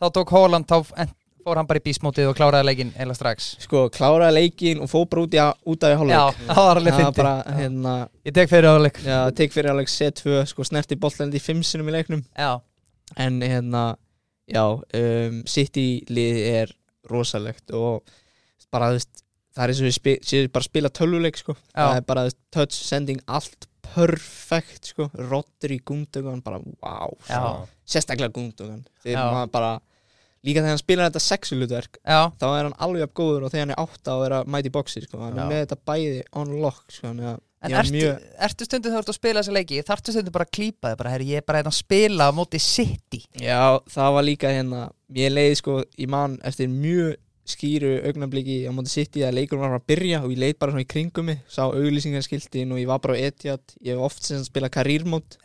þá 0.00 0.06
tók 0.16 0.32
Holland 0.34 0.68
þá 0.70 0.78
en, 1.02 1.12
fór 1.40 1.60
hann 1.60 1.68
bara 1.68 1.80
í 1.80 1.84
bísmótið 1.84 2.30
og 2.30 2.36
kláraði 2.36 2.68
leikinn 2.68 2.90
eða 3.00 3.16
strax. 3.16 3.46
Sko, 3.64 3.86
kláraði 3.92 4.36
leikin 4.36 4.82
og 4.84 4.90
fór 4.92 5.06
bara 5.10 5.24
út, 5.24 5.36
í, 5.36 5.44
út 5.72 5.86
af 5.86 5.94
í 5.94 6.10
Já, 6.12 6.20
hálfleik 6.20 6.50
það 6.50 6.66
var 6.66 6.80
alveg 6.80 6.92
það 6.92 7.00
var 7.00 7.14
fyndi 7.14 7.22
bara, 7.22 7.56
hérna 7.56 7.94
Ég 8.28 8.36
tek 8.36 8.52
fyrir 8.52 8.70
áleik 8.70 9.00
já, 9.04 9.18
tek 9.40 9.54
fyrir 9.54 9.72
alveg 9.72 9.92
C2, 9.92 10.42
sko, 10.52 10.66
snerti 10.68 10.98
boltlendi 11.00 11.40
í 11.40 11.44
fimm 11.44 11.62
sinum 11.64 11.88
í 11.88 11.96
leiknum. 11.96 12.24
Já, 12.36 12.50
en 13.16 13.40
hérna 13.40 13.84
já, 14.50 14.64
um, 14.68 15.40
City 15.48 15.88
lið 16.12 16.42
er 16.50 16.74
rosalegt 17.10 17.72
og 17.72 18.04
bara 18.72 18.92
þú 18.92 19.00
veist 19.00 19.24
það 19.50 19.64
er 19.64 19.72
eins 19.72 19.82
og 19.82 19.88
við 19.88 19.96
spi, 19.96 20.14
séu 20.22 20.48
bara 20.52 20.62
að 20.62 20.70
spila 20.70 20.92
tölvuleik 21.00 21.40
sko. 21.40 21.56
það 21.74 21.98
er 21.98 22.06
bara 22.06 22.24
touch 22.54 22.78
sending 22.78 23.20
allt 23.26 23.66
perfekt 23.90 24.92
sko. 24.92 25.08
Rodri 25.18 25.80
Gundogan 25.82 26.42
bara 26.46 26.60
wow 26.62 27.16
Já. 27.26 27.66
sérstaklega 27.84 28.32
Gundogan 28.36 28.84
bara 29.50 29.78
líka 30.46 30.62
þegar 30.62 30.72
hann 30.72 30.80
spilar 30.80 31.10
þetta 31.10 31.24
sexulutverk 31.26 32.00
þá 32.06 32.46
er 32.48 32.64
hann 32.68 32.78
alveg 32.78 33.04
jafn 33.04 33.16
góður 33.18 33.46
og 33.46 33.52
þegar 33.52 33.66
hann 33.66 33.74
er 33.76 34.14
og 34.14 34.24
er 34.26 34.36
að 34.38 34.50
mæti 34.54 34.72
boxi 34.72 35.04
sko. 35.04 35.20
hann 35.24 35.36
Já. 35.36 35.42
er 35.42 35.50
með 35.50 35.62
þetta 35.64 35.80
bæði 35.90 36.20
on 36.32 36.58
lock 36.62 36.84
sko. 36.88 37.08
þannig 37.10 37.32
að 37.34 37.46
En 37.60 37.74
ertu, 37.76 37.92
mjög 37.92 38.20
ertu 38.46 38.64
stundu 38.64 38.88
þú 38.88 38.98
ert 39.02 39.10
að 39.12 39.16
spila 39.18 39.40
þessa 39.42 39.52
leiki 39.52 39.80
Þarftu 39.84 40.12
stundu 40.14 40.32
bara 40.32 40.46
að 40.46 40.52
klípa 40.56 40.92
þig 40.94 41.24
Ég 41.28 41.42
er 41.42 41.44
bara 41.44 41.60
hérna 41.60 41.72
að 41.74 41.76
spila 41.76 42.28
á 42.28 42.30
móti 42.32 42.60
City 42.64 43.20
Já, 43.36 43.76
það 43.84 44.14
var 44.16 44.24
líka 44.24 44.52
hérna 44.54 44.78
Ég 45.12 45.28
leiði 45.34 45.58
sko 45.60 45.74
í 46.00 46.06
mann 46.08 46.38
eftir 46.48 46.70
mjög 46.72 47.18
skýru 47.48 47.92
augnabliki 48.06 48.62
á 48.68 48.72
móti 48.74 48.92
City 48.92 49.22
að 49.26 49.38
leikur 49.40 49.58
var 49.60 49.72
að 49.78 49.86
byrja 49.90 50.20
og 50.24 50.32
ég 50.34 50.38
leið 50.42 50.58
bara 50.60 50.74
svona 50.74 50.84
í 50.84 50.90
kringum 50.90 51.30
mig 51.30 51.40
sá 51.50 51.62
auglýsingarskiltin 51.66 52.72
og 52.74 52.80
ég 52.82 52.90
var 52.90 53.00
bara 53.02 53.16
á 53.16 53.22
Etihad 53.30 53.62
ég 53.80 53.94
hef 53.96 54.04
oft 54.10 54.26
sem 54.26 54.42
spila 54.44 54.68
karýrmót 54.72 55.38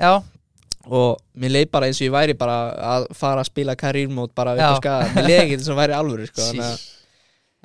og 0.85 1.21
mér 1.39 1.55
leið 1.55 1.71
bara 1.73 1.87
eins 1.89 2.01
og 2.01 2.07
ég 2.09 2.13
væri 2.13 2.35
bara 2.37 2.57
að 2.95 3.07
fara 3.17 3.41
að 3.41 3.49
spila 3.49 3.75
karýrmót 3.79 4.35
bara 4.37 4.53
upp 4.53 4.61
á 4.61 4.75
skaga 4.81 5.13
mér 5.15 5.29
leiði 5.29 5.39
ekki 5.45 5.57
þess 5.61 5.71
að 5.73 5.81
væri 5.81 5.97
alvöru 5.97 6.27
sko, 6.29 6.51
að- 6.61 6.83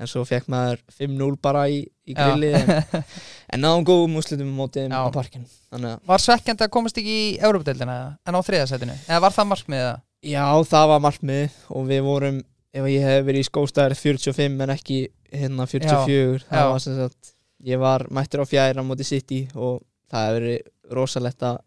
en 0.00 0.08
svo 0.08 0.22
fekk 0.24 0.46
maður 0.48 0.78
5-0 0.96 1.34
bara 1.44 1.66
í, 1.68 1.82
í 2.08 2.14
grilli 2.16 2.54
en, 2.56 2.70
en 3.52 3.60
náðum 3.60 3.84
góðum 3.84 4.14
úrslitum 4.16 4.48
á 4.48 4.56
móti 4.56 4.86
Já. 4.86 4.96
á 4.96 5.04
að 5.12 5.98
var 6.08 6.22
svekkjandi 6.24 6.64
að 6.64 6.72
komast 6.72 6.96
ekki 7.02 7.16
í 7.26 7.26
Európa-deildina 7.44 7.96
en 8.24 8.38
á 8.38 8.40
þriðasætinu 8.40 8.96
Eða 9.04 9.20
var 9.26 9.36
það 9.36 9.50
markmiðið? 9.52 9.98
Já, 10.30 10.44
það 10.72 10.86
var 10.94 11.04
markmið 11.04 11.58
og 11.76 11.84
við 11.88 12.00
vorum, 12.04 12.40
ef 12.74 12.86
ég 12.90 13.02
hef 13.06 13.24
verið 13.26 13.44
í 13.44 13.48
skóstæðar 13.48 13.96
45 13.98 14.60
en 14.66 14.74
ekki 14.76 14.98
hérna 15.34 15.66
44 15.70 16.44
það 16.46 16.60
Já. 16.62 16.68
var 16.70 16.82
sem 16.84 16.96
sagt, 16.98 17.32
ég 17.66 17.80
var 17.82 18.06
mættur 18.14 18.42
á 18.42 18.46
fjæra 18.50 18.82
á 18.82 18.86
móti 18.86 19.06
City 19.06 19.40
og 19.54 19.82
það 20.10 20.26
hefur 20.28 20.40
verið 20.40 20.94
rosalegt 21.00 21.42
að 21.46 21.58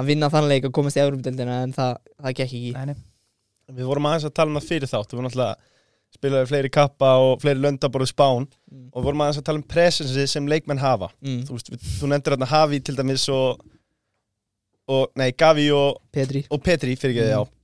að 0.00 0.06
vinna 0.12 0.28
þann 0.32 0.48
leik 0.48 0.68
og 0.68 0.72
komast 0.76 0.96
í 0.96 1.02
Európa-deildina 1.02 1.62
en 1.64 1.72
það, 1.76 1.96
það 2.20 2.36
gekk 2.38 2.44
ekki 2.46 2.72
Nei, 2.76 2.84
nei. 2.92 3.00
Við 3.70 3.88
vorum 3.90 4.06
aðeins 4.10 4.28
að 4.28 4.36
tala 4.38 4.50
um 4.52 4.58
það 4.60 4.68
fyrir 4.70 4.90
þátt 4.90 5.10
Við 5.12 5.18
vorum 5.18 5.30
alltaf 5.30 5.66
spilaði 6.10 6.48
fleiri 6.50 6.70
kappa 6.74 7.10
og 7.22 7.36
fleiri 7.42 7.60
löndaborðu 7.62 8.08
spán 8.10 8.46
mm. 8.46 8.86
og 8.90 8.96
við 9.02 9.08
vorum 9.10 9.20
aðeins 9.24 9.40
að 9.42 9.46
tala 9.46 9.60
um 9.60 9.66
presensi 9.74 10.24
sem 10.30 10.48
leikmenn 10.50 10.80
hafa 10.82 11.10
Mm. 11.22 11.42
Þú, 11.46 11.54
veist, 11.58 11.70
við, 11.74 11.84
þú 12.00 12.10
nefndir 12.10 12.34
hérna 12.34 12.48
Havi 12.50 12.80
til 12.86 12.96
dæmis 12.98 13.26
og, 13.34 13.60
og 14.90 15.12
nei, 15.20 15.30
Gavi 15.38 15.68
og, 15.74 16.00
Petri 16.14 16.42
og 16.50 16.62
Petri 16.66 16.96
fyrir 16.98 17.14
ekki 17.14 17.26
Mm. 17.28 17.34
já 17.36 17.40
Þú 17.44 17.59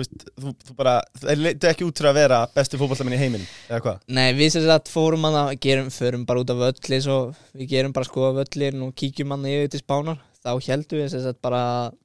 veist, 0.00 0.26
þú, 0.40 0.52
þú 0.66 0.76
bara, 0.78 0.94
það 1.20 1.42
leitu 1.44 1.68
ekki 1.70 1.86
út 1.86 2.00
fyrir 2.00 2.10
að 2.10 2.18
vera 2.20 2.40
bestu 2.54 2.80
fótballtamenn 2.80 3.16
í 3.16 3.20
heiminn, 3.20 3.46
eða 3.68 3.80
hvað? 3.84 4.02
Nei, 4.18 4.28
við 4.38 4.52
sem 4.54 4.66
sagt 4.66 4.92
fórum 4.92 5.26
hann 5.28 5.38
að 5.42 5.54
gerum, 5.66 5.90
förum 5.94 6.26
bara 6.28 6.44
út 6.44 6.52
af 6.54 6.60
völli 6.62 7.00
svo 7.04 7.18
við 7.52 7.72
gerum 7.74 7.96
bara 7.96 8.08
skoða 8.08 8.34
völlin 8.40 8.86
og 8.86 8.94
kíkjum 8.98 9.34
hann 9.36 9.48
yfir 9.50 9.72
til 9.74 9.82
spánar 9.82 10.22
þá 10.42 10.52
heldum 10.68 11.02
við 11.02 11.12
sem 11.12 11.24
sagt 11.24 11.42
bara 11.44 11.62
að 11.62 11.98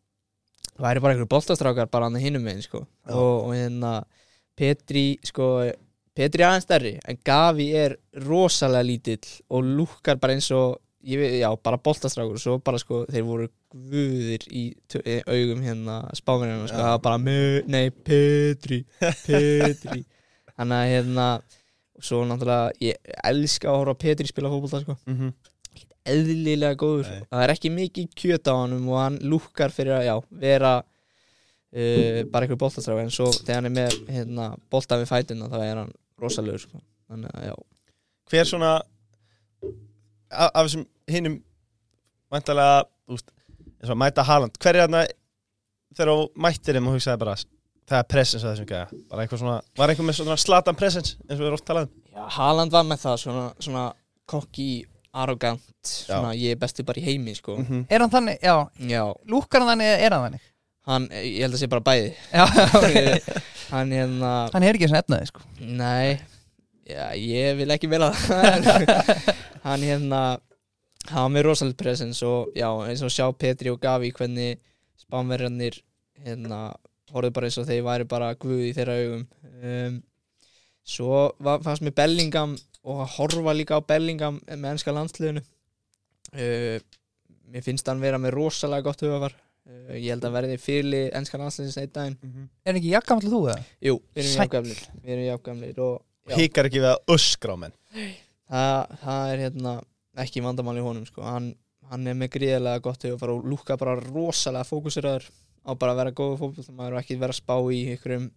væri 0.77 1.01
bara 1.01 1.15
einhverju 1.15 1.31
boltastrákar 1.31 1.89
bara 1.91 2.09
hann 2.09 2.21
hinum 2.21 2.43
megin 2.45 2.65
sko 2.65 2.83
Já. 2.83 3.13
og, 3.15 3.47
og 3.47 3.53
hérna 3.55 3.93
Petri 4.57 5.07
sko 5.25 5.47
Petri 6.17 6.43
er 6.43 6.51
aðeins 6.51 6.65
stærri 6.67 6.93
en 7.05 7.19
Gavi 7.25 7.69
er 7.77 7.97
rosalega 8.25 8.85
lítill 8.85 9.31
og 9.53 9.65
lúkkar 9.65 10.19
bara 10.21 10.38
eins 10.38 10.49
og 10.53 10.77
ég 11.07 11.21
veit, 11.21 11.38
já, 11.41 11.49
bara 11.63 11.79
boltastrákur 11.81 12.38
og 12.38 12.41
svo 12.43 12.57
bara 12.63 12.81
sko 12.81 13.05
þeir 13.09 13.25
voru 13.25 13.49
guðir 13.91 14.45
í 14.49 14.63
augum 15.28 15.61
hérna 15.65 15.99
spáminina 16.17 16.67
sko, 16.69 16.82
var 16.82 17.01
bara 17.03 17.17
nei, 17.19 17.89
Petri 17.91 18.84
Petri. 18.99 20.03
Þannig 20.57 20.78
að 20.78 20.91
hérna 20.91 21.28
og 21.97 22.05
svo 22.05 22.23
náttúrulega, 22.30 22.73
ég 22.82 23.13
elska 23.25 23.69
að 23.71 23.80
horfa 23.82 24.01
Petri 24.01 24.30
spila 24.30 24.51
fótbolta 24.51 24.82
sko. 24.84 24.97
Mm 25.05 25.17
-hmm. 25.17 25.32
eðlilega 26.07 26.75
góður. 26.75 27.09
Nei. 27.09 27.23
það 27.30 27.43
er 27.43 27.53
ekki 27.53 27.69
mikið 27.69 28.11
kjöt 28.15 28.47
á 28.47 28.53
hann 28.55 28.75
og 28.78 28.99
hann 28.99 29.17
lúkkar 29.21 29.71
fyrir 29.71 29.97
að 29.97 30.05
já, 30.05 30.15
vera 30.30 30.73
uh, 30.80 32.21
bara 32.32 32.45
einhver 32.45 32.57
boltastráð 32.57 33.01
en 33.01 33.11
svo 33.11 33.32
þegar 33.32 33.55
hann 33.55 33.65
er 33.65 33.75
með 33.75 33.97
hérna, 34.09 34.55
bolta 34.69 34.97
við 34.97 35.09
fætuna 35.11 35.49
þá 35.49 35.57
er 35.63 35.75
hann 35.82 35.91
rosalegur 36.17 36.59
sko. 36.59 36.80
þannig 37.07 37.34
að 37.34 37.49
já. 37.49 37.55
Hver 38.30 38.45
svona 38.45 38.71
af, 40.32 40.63
þessum 40.63 40.86
hinnum 41.07 41.43
væntalega, 42.32 42.86
þú 43.07 43.17
veist, 43.17 43.34
eins 43.78 43.91
og 43.91 43.95
að 43.95 44.01
mæta 44.03 44.25
Haaland. 44.28 44.57
Hver 44.61 44.75
er 44.75 44.86
hérna 44.86 45.05
þegar 45.95 46.11
þú 46.13 46.25
mættir 46.47 46.78
þeim 46.78 46.89
og 46.89 46.97
hugsaði 46.97 47.23
bara 47.23 47.38
það 47.88 48.01
er 48.01 48.09
presens 48.11 48.43
að 48.43 48.53
þessum 48.53 48.69
gæja. 48.73 48.99
Bara 49.11 49.23
eitthvað 49.23 49.43
svona, 49.43 49.61
var 49.80 49.93
einhver 49.93 50.09
með 50.09 50.19
svona 50.19 50.38
slatan 50.41 50.78
presens 50.80 51.15
eins 51.28 51.38
og 51.38 51.43
við 51.45 51.47
erum 51.49 51.59
oft 51.59 51.67
talað 51.69 51.88
um? 51.88 52.03
Já, 52.17 52.23
Haaland 52.38 52.75
var 52.75 52.86
með 52.89 53.03
það 53.05 53.17
svona, 53.23 53.47
svona 53.63 53.86
kokki, 54.28 54.69
arrogant 55.17 55.63
svona 55.88 56.34
ég 56.36 56.53
er 56.57 56.59
bestu 56.61 56.84
bara 56.84 56.99
í 56.99 57.05
heimi 57.05 57.34
sko. 57.36 57.55
mm 57.57 57.65
-hmm. 57.65 57.86
Er 57.89 57.99
hann 58.01 58.11
þannig, 58.11 58.38
já, 58.43 58.67
Já, 58.80 59.03
lúkar 59.25 59.61
hann 59.61 59.69
þannig 59.69 59.88
eða 59.88 60.05
er 60.05 60.13
hann 60.13 60.25
þannig? 60.28 60.47
hann, 60.88 61.07
ég 61.11 61.43
held 61.43 61.57
að 61.57 61.61
sé 61.61 61.69
bara 61.71 61.84
bæði. 61.84 62.15
Já. 62.32 62.45
Hann 63.73 63.91
hérna, 63.91 64.34
hann 64.53 64.63
er 64.63 64.78
ekki 64.78 64.88
svona 64.88 65.03
efnaði 65.03 65.28
sko. 65.28 65.41
Nei. 65.59 66.19
Já, 66.88 67.11
ég 67.19 67.57
vil 67.59 67.73
ekki 67.75 67.89
vera 67.91 68.13
það. 68.15 68.86
Hann 69.67 69.84
hérna 69.84 70.21
hann 71.12 71.24
var 71.24 71.34
með 71.34 71.47
rosalega 71.47 71.80
presens 71.82 72.20
og 72.28 72.51
já, 72.58 72.68
eins 72.88 73.03
og 73.05 73.14
sjá 73.14 73.26
Petri 73.38 73.72
og 73.72 73.80
Gavi 73.84 74.12
hvernig 74.16 74.60
spánverjarnir 75.01 75.80
hérna, 76.26 76.62
horfðu 77.14 77.34
bara 77.36 77.49
eins 77.49 77.60
og 77.62 77.68
þeir 77.70 77.86
væri 77.86 78.08
bara 78.10 78.34
guð 78.39 78.66
í 78.68 78.74
þeirra 78.76 78.99
augum. 79.01 79.26
Um, 79.62 79.97
Svo 80.88 81.34
var, 81.43 81.60
fannst 81.66 81.84
mér 81.84 81.95
Bellingham 81.97 82.53
og 82.88 83.01
að 83.03 83.16
horfa 83.18 83.53
líka 83.55 83.76
á 83.76 83.84
Bellingham 83.84 84.38
með 84.47 84.70
ennska 84.72 84.93
landsliðinu. 84.95 85.43
Uh, 86.32 86.78
Mér 87.47 87.64
finnst 87.64 87.88
hann 87.88 88.01
vera 88.03 88.20
með 88.20 88.34
rosalega 88.36 88.84
gott 88.84 88.99
hugafar 89.05 89.32
uh, 89.32 89.93
Ég 89.95 90.10
held 90.12 90.26
að 90.28 90.34
verði 90.36 90.58
fyrirli 90.60 91.01
ennska 91.16 91.39
landsliðins 91.39 91.78
einn 91.80 91.91
daginn. 91.95 92.18
Er 92.64 92.72
hann 92.72 92.80
ekki 92.82 92.91
jakkamall 92.91 93.32
þú 93.32 93.41
eða? 93.51 93.60
Jú, 93.88 93.97
við 94.16 94.24
erum 94.24 94.34
já, 96.28 96.39
Hikar 96.39 96.68
ekki 96.68 96.84
við 96.84 96.89
að 96.91 97.14
öskra 97.16 97.55
á 97.55 97.58
menn. 97.64 97.78
Það, 98.47 98.97
það 99.03 99.32
er 99.32 99.43
hérna 99.45 99.76
ekki 100.24 100.43
vandamál 100.45 100.78
í 100.80 100.84
honum 100.86 101.05
sko. 101.07 101.24
hann, 101.26 101.51
hann 101.91 102.07
er 102.09 102.18
með 102.18 102.34
gríðarlega 102.38 102.84
gott 102.86 103.05
hugafar 103.07 103.34
og 103.36 103.45
lúka 103.47 103.78
bara 103.80 103.95
rosalega 103.99 104.68
fókusiraður 104.68 105.30
á 105.68 105.72
bara 105.76 105.93
að 105.93 106.01
vera 106.01 106.15
góðu 106.18 106.39
fótboltamaður 106.41 106.97
og 106.97 107.01
ekki 107.03 107.20
vera 107.22 107.36
að 107.36 107.41
spá 107.41 107.55
í 107.74 107.82
einhverjum 107.93 108.28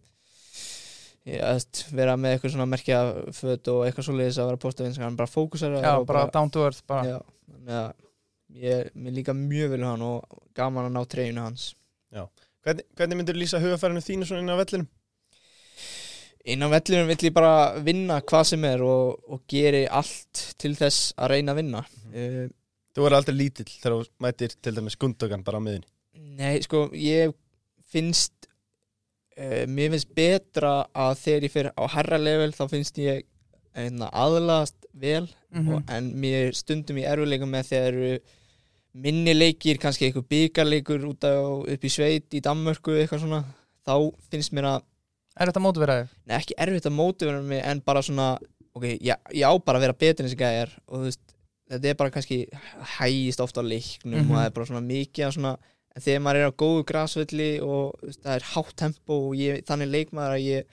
Já, 1.21 1.43
veist, 1.53 1.83
vera 1.93 2.15
með 2.17 2.33
eitthvað 2.35 2.53
svona 2.55 2.67
merkja 2.73 2.99
föt 3.37 3.69
og 3.69 3.83
eitthvað 3.85 4.07
svoleiðis 4.07 4.39
að 4.41 4.47
vera 4.49 4.61
postað 4.63 5.01
hann 5.03 5.19
bara 5.19 5.29
fókusiraður 5.29 5.85
Já, 5.85 5.91
og 6.01 6.07
bara 6.09 6.23
down 6.33 6.49
to 6.51 6.63
earth 6.65 6.81
bara. 6.89 7.05
já, 7.05 7.19
að 7.69 7.91
ég, 8.57 8.89
mér 8.97 9.19
líka 9.19 9.35
mjög 9.37 9.75
vel 9.75 9.83
við 9.83 9.91
hann 9.91 10.07
og 10.07 10.39
gaman 10.57 10.89
að 10.89 10.95
ná 10.97 11.03
treyjunu 11.13 11.45
hans 11.45 11.67
Hvernig, 12.61 12.85
hvernig 12.97 13.17
myndur 13.17 13.39
lýsa 13.41 13.61
hugafærinu 13.61 14.03
þínu 14.05 14.27
svona 14.29 14.43
inn 14.43 14.53
á 14.53 14.61
vellinum? 14.61 14.89
Inn 16.45 16.63
á 16.65 16.69
vellinum 16.73 17.09
vill 17.11 17.27
ég 17.29 17.35
bara 17.37 17.81
vinna 17.85 18.21
hvað 18.23 18.45
sem 18.53 18.65
er 18.65 18.83
og, 18.87 19.19
og 19.29 19.43
geri 19.51 19.85
allt 19.87 20.55
til 20.61 20.73
þess 20.79 21.13
að 21.21 21.35
reyna 21.35 21.53
að 21.53 21.61
vinna. 21.63 21.83
Uh, 22.15 22.47
Þú 22.97 23.05
er 23.07 23.15
aldrei 23.21 23.37
lítill 23.37 23.69
þegar 23.71 23.93
þú 24.01 24.07
mætir 24.25 24.55
til 24.63 24.73
dæmis 24.75 24.97
gundökan 24.99 25.45
bara 25.47 25.61
á 25.61 25.63
miðunni 25.63 25.87
Nei, 26.41 26.57
sko, 26.65 26.89
ég 26.97 27.31
finnst 27.93 28.49
uh, 29.39 29.67
mér 29.71 29.93
finnst 29.95 30.11
betra 30.17 30.73
að 30.95 31.15
þegar 31.23 31.47
ég 31.47 31.55
fyrir 31.55 31.73
á 31.79 31.85
herra 31.95 32.19
level 32.19 32.51
þá 32.57 32.65
finnst 32.73 32.99
ég 33.03 33.23
einna, 33.79 34.09
aðlast 34.11 34.77
vel 34.93 35.29
Mhm. 35.51 35.69
og, 35.75 35.81
en 35.91 36.13
mér 36.23 36.53
stundum 36.55 36.99
í 37.01 37.05
erfiðleikum 37.11 37.51
með 37.51 37.65
þegar 37.73 37.97
eru 37.97 38.19
minni 39.03 39.33
leikir, 39.35 39.79
kannski 39.83 40.07
eitthvað 40.07 40.29
byggarleikur 40.31 41.07
út 41.09 41.25
á, 41.27 41.35
upp 41.75 41.87
í 41.87 41.91
sveit 41.91 42.31
í 42.39 42.43
Danmörku 42.43 42.95
eitthvað 42.99 43.25
svona, 43.25 43.41
þá 43.87 43.95
finnst 44.31 44.53
mér 44.55 44.69
að 44.71 44.85
Er 45.41 45.49
þetta 45.49 45.63
mótverðið? 45.65 46.09
Nei, 46.29 46.37
ekki 46.37 46.55
erfitt 46.61 46.87
að 46.91 46.97
mótivera 46.99 47.43
mig 47.43 47.63
en 47.65 47.81
bara 47.87 48.03
svona 48.05 48.35
ok, 48.77 48.85
ég, 49.01 49.17
ég 49.35 49.45
á 49.49 49.53
bara 49.65 49.79
að 49.81 49.87
vera 49.87 49.97
betur 49.99 50.25
en 50.25 50.29
þessi 50.31 50.39
gæjar 50.41 50.75
og 50.87 50.99
þú 51.01 51.05
veist, 51.09 51.23
þetta 51.71 51.89
er 51.91 51.97
bara 52.01 52.11
kannski 52.15 52.39
hægist 52.99 53.41
ofta 53.41 53.63
á 53.63 53.65
leiknum 53.65 54.21
Mhm. 54.21 54.31
og 54.31 54.37
það 54.37 54.47
er 54.47 54.55
bara 54.59 54.67
svona 54.67 54.87
mikið 54.87 55.27
af 55.27 55.35
svona 55.35 55.57
en 55.97 56.03
þegar 56.05 56.23
maður 56.23 56.41
er 56.45 56.51
á 56.53 56.61
góðu 56.63 56.85
grasvelli 56.87 57.51
og 57.65 57.97
veist, 58.03 58.23
það 58.23 58.37
er 58.37 58.47
hátt 58.53 58.77
tempo 58.77 59.17
og 59.31 59.35
ég, 59.41 59.65
þannig 59.67 59.91
leikmaður 59.91 60.37
að 60.37 60.45
ég 60.45 60.65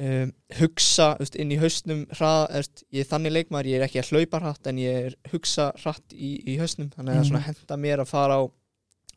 um, 0.00 0.32
hugsa 0.60 1.08
veist, 1.18 1.36
inn 1.40 1.50
í 1.54 1.58
hausnum 1.62 2.04
hrað, 2.18 2.68
ég 2.92 3.00
er 3.04 3.08
þannig 3.12 3.32
leikmaður, 3.38 3.70
ég 3.72 3.80
er 3.80 3.86
ekki 3.88 4.02
að 4.02 4.10
hlaupa 4.12 4.40
hratt 4.42 4.66
en 4.70 4.78
ég 4.82 5.06
er 5.08 5.16
hugsa 5.32 5.70
hratt 5.82 6.12
í, 6.14 6.34
í 6.46 6.58
hausnum 6.60 6.90
þannig 6.94 7.14
að 7.14 7.16
það 7.16 7.24
Mhm. 7.24 7.30
svona 7.30 7.46
henda 7.48 7.76
mér 7.86 8.02
að 8.04 8.10
fara 8.12 8.34
á 8.38 8.42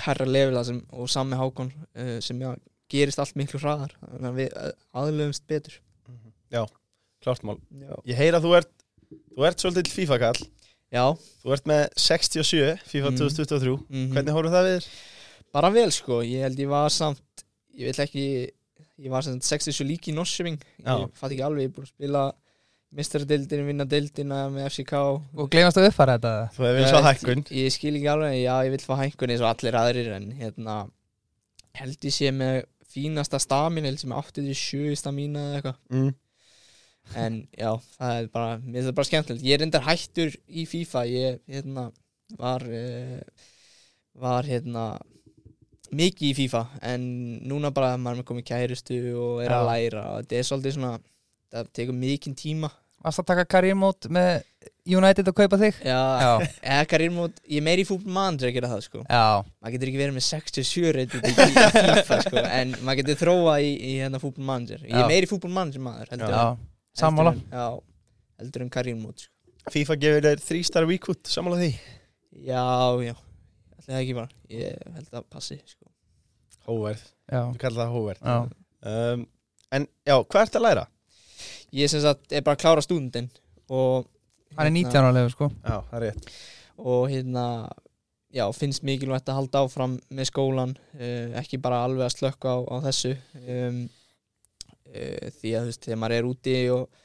herra 0.02 0.26
levela 0.26 0.64
sem, 0.66 0.80
og 0.94 1.10
sami 1.10 1.36
hákon 1.38 1.72
uh, 1.96 2.20
sem 2.22 2.40
já, 2.40 2.56
gerist 2.92 3.22
allt 3.24 3.38
miklu 3.40 3.60
hraðar 3.62 3.94
þannig 4.02 4.30
að 4.32 4.40
við 4.42 4.56
uh, 4.62 4.72
aðlöfumst 5.02 5.46
betur. 5.52 5.78
Já, 6.52 6.64
klart 7.24 7.46
mál. 7.48 7.58
Já, 7.72 7.94
Ég 8.12 8.20
heyra 8.20 8.42
að 8.42 8.48
þú 8.48 8.56
ert, 8.60 8.72
þú 9.36 9.46
ert 9.48 9.64
svolítið 9.64 9.94
FIFA-kall 9.96 10.42
já. 10.92 11.06
Þú 11.42 11.54
ert 11.56 11.70
með 11.72 11.84
67 11.96 12.86
FIFA 12.92 13.12
Mm. 13.14 13.20
2023 13.22 13.76
mhm. 13.78 14.08
Hvernig 14.16 14.36
horfum 14.36 14.56
það 14.58 14.68
við? 14.68 14.78
Þér? 14.82 15.48
Bara 15.56 15.70
vel 15.76 15.90
sko, 15.96 16.22
ég 16.24 16.46
held 16.46 16.60
ég 16.60 16.70
var 16.72 16.92
samt 16.92 17.46
ég 17.76 17.88
vil 17.88 18.04
ekki, 18.06 18.26
ég 19.00 19.12
var 19.12 19.24
samt 19.24 19.44
67 19.48 19.88
líki 19.88 20.12
í 20.12 20.16
Norsjöfing, 20.16 20.60
Já. 20.84 20.94
ég 21.00 21.12
fatt 21.16 21.32
ekki 21.32 21.44
alveg 21.48 21.66
ég 21.66 21.72
er 21.72 21.76
búin 21.78 21.88
að 21.88 21.94
spila 21.96 22.24
mistradeildin, 22.92 23.64
vinna 23.70 23.86
deildina 23.88 24.42
með 24.52 24.68
FCK 24.68 24.94
Og 25.40 25.48
glemast 25.52 25.80
að 25.80 25.88
uppfæra 25.88 26.18
þetta? 26.18 26.34
Þú 26.56 26.64
hefur 26.66 26.76
verið 26.76 26.90
svo 26.92 27.02
hækkun. 27.06 27.44
ég, 27.48 27.52
ég 27.64 27.72
skil 27.76 27.94
ekki 27.96 28.10
alveg, 28.12 28.34
já 28.42 28.56
ég 28.68 28.74
vil 28.76 28.84
fá 28.84 28.94
hækkun 29.00 29.32
eins 29.32 29.44
og 29.46 29.50
allir 29.54 29.78
aðrir 29.80 30.10
en 30.18 30.28
hérna 30.42 30.76
held 31.80 32.08
ég 32.10 32.16
sé 32.16 32.32
með 32.36 32.66
fínasta 32.92 33.40
stamin 33.42 33.88
held 33.88 34.02
ég 34.02 34.12
með 34.12 34.22
87 34.32 35.00
stamina 35.00 35.48
eða 35.48 35.62
eitthvað. 35.62 35.80
Mm. 35.96 36.12
en 37.18 37.38
já, 37.58 37.72
það 37.98 38.18
er 38.20 38.28
bara 38.32 38.52
mér 38.60 38.76
finnst 38.78 38.90
það 38.92 38.98
bara 39.00 39.10
skemmtilegt, 39.10 39.46
ég 39.48 39.58
er 39.58 39.66
endar 39.66 39.88
hættur 39.88 40.36
í 40.48 40.66
FIFA, 40.70 41.06
ég 41.10 41.40
hérna 41.50 41.88
var 42.40 42.64
uh, 42.68 43.48
var 44.22 44.48
hérna 44.48 44.86
mikið 45.92 46.30
í 46.30 46.36
FIFA. 46.38 46.66
En 46.94 47.08
núna 47.48 47.72
bara 47.76 47.98
maður 48.00 48.24
er 48.24 48.28
komið 48.30 48.48
kærustu 48.52 49.00
og 49.20 49.42
er 49.44 49.56
að 49.56 49.66
Já. 49.66 49.70
læra 49.72 50.06
og 50.12 50.22
þetta 50.22 50.38
er 50.38 50.48
svolítið 50.48 50.78
svona 50.78 50.94
það 51.52 51.72
tekur 51.80 51.98
mikinn 51.98 52.38
tíma. 52.40 52.72
Varst 53.02 53.24
að 53.24 53.32
taka 53.34 53.48
karriérmót 53.50 54.08
með 54.14 54.44
United 54.90 55.28
að 55.30 55.36
kaupa 55.38 55.58
þig? 55.62 55.76
já, 55.86 55.98
Já, 56.22 56.30
eða 56.66 56.86
karriérmót, 56.90 57.36
ég 57.46 57.60
er 57.62 57.66
meiri 57.68 57.84
í 57.84 57.88
fútbolmann 57.88 58.40
að 58.42 58.54
gera 58.56 58.70
það 58.72 58.80
sko 58.88 59.02
já, 59.06 59.26
maður 59.62 59.74
getur 59.76 59.92
ekki 59.92 60.00
verið 60.02 60.16
með 60.16 60.26
67 60.26 60.94
reyndið 60.98 61.28
í 61.30 61.34
FIFA 61.38 62.18
sko 62.26 62.42
en 62.48 62.72
maður 62.82 63.02
getur 63.04 63.20
þróa 63.22 63.56
í, 63.62 63.72
í 63.78 63.92
hérna 64.02 64.22
fútbolmanager 64.24 64.82
ég 64.88 64.96
Já. 64.96 65.04
er 65.04 65.12
meiri 65.12 65.30
fútbolmanager 65.30 65.84
maður 65.86 66.10
heldur, 66.16 66.34
já. 66.34 66.46
en- 66.56 66.70
Sammála. 66.98 67.34
heldur 67.36 67.46
en, 67.46 67.60
já, 67.62 67.68
heldur 68.42 68.66
en 68.66 68.72
karriérmót 68.74 69.26
sko. 69.28 69.34
FIFA 69.76 69.98
gefur 70.02 70.26
þér 70.26 70.42
3 70.48 70.64
star 70.72 70.88
weekwood 70.90 71.22
Sammála 71.30 71.60
því 71.62 71.70
Já, 72.48 72.66
já 73.06 73.14
Ætli 73.78 73.92
það 73.92 74.00
ekki 74.02 74.16
bara 74.18 74.30
Ég 74.50 74.88
held 74.96 75.12
að 75.20 75.28
passi 75.30 75.60
sko. 75.70 75.86
Hóverð, 76.66 77.04
Já, 77.30 77.44
við 77.52 77.60
kalla 77.62 77.84
það 77.86 77.94
hóverð 77.94 78.26
já. 78.26 78.40
um, 78.90 79.28
En 79.78 79.86
já, 80.10 80.16
hvað 80.26 80.42
ert 80.48 80.58
að 80.58 80.66
læra? 80.66 80.88
Ég 81.78 81.90
sem 81.94 82.02
sagt 82.04 82.34
er 82.34 82.42
bara 82.44 82.58
að 82.58 82.64
klára 82.66 82.84
stúdendin 82.86 83.30
Og 83.70 84.10
Hann 84.58 84.68
er 84.68 84.72
hérna- 84.72 84.92
19 84.92 85.02
ára 85.02 85.14
legur 85.16 85.34
sko. 85.36 85.52
Já, 85.64 85.78
það 85.90 85.96
er 86.00 86.06
rétt. 86.08 86.36
Og 86.82 87.08
hérna 87.12 87.46
Já, 88.32 88.46
finnst 88.56 88.86
mikilvægt 88.88 89.28
að 89.28 89.42
halda 89.42 89.62
áfram 89.66 89.98
með 90.08 90.30
skólan 90.30 90.70
uh, 90.96 91.34
Ekki 91.42 91.58
bara 91.60 91.82
alveg 91.84 92.06
að 92.06 92.14
slökka 92.16 92.54
á, 92.56 92.60
á 92.64 92.76
þessu 92.86 93.12
um, 93.44 93.82
uh, 94.88 95.26
Því 95.36 95.52
að 95.52 95.66
þú 95.66 95.72
veist 95.72 95.88
Þegar 95.88 96.00
maður 96.00 96.16
er 96.16 96.30
úti 96.30 96.54
og 96.72 97.02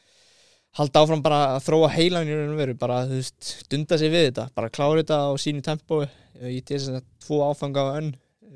halda 0.76 1.02
áfram 1.02 1.24
bara 1.24 1.40
að 1.56 1.64
þróa 1.66 1.88
heilan 1.96 2.28
í 2.28 2.36
raun 2.36 2.52
og 2.52 2.60
veru 2.60 2.76
bara 2.78 3.00
þú 3.08 3.18
veist, 3.18 3.50
dunda 3.72 3.98
sig 3.98 4.12
við 4.12 4.26
þetta 4.28 4.46
bara 4.54 4.70
klára 4.70 5.00
þetta 5.00 5.18
á 5.24 5.30
sínu 5.40 5.64
tempói 5.64 6.04
uh, 6.04 6.48
ég 6.52 6.62
til 6.68 6.76
þess 6.76 6.92
að 6.94 7.06
tvo 7.26 7.38
áfanga 7.48 7.80
á 7.82 7.88
önn 7.96 8.10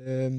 um, 0.05 0.35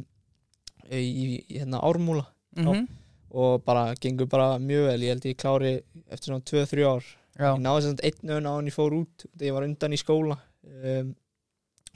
í, 0.89 1.01
í, 1.03 1.25
hérna 1.59 1.83
ármúla. 1.83 2.29
Mhm. 2.57 2.87
og 3.33 3.63
bara 3.65 3.95
gengur 3.97 4.29
bara 4.29 4.59
mjög 4.61 4.91
vel. 4.91 5.03
Ég 5.03 5.15
held 5.15 5.27
ég 5.27 5.39
klári 5.41 5.71
eftir 6.13 6.29
svona 6.29 6.45
2-3 6.45 6.83
ár 6.85 7.07
Já, 7.39 7.49
ég 7.55 7.63
náði 7.65 7.85
sagt 7.87 8.03
einn 8.05 8.35
önn 8.37 8.49
á 8.49 8.53
hann 8.53 8.69
ég 8.69 8.77
fór 8.77 8.97
út 8.99 9.25
þegar 9.31 9.47
ég 9.49 9.55
var 9.57 9.67
undan 9.69 9.97
í 9.97 10.01
skóla 10.01 10.37
um, 10.69 11.15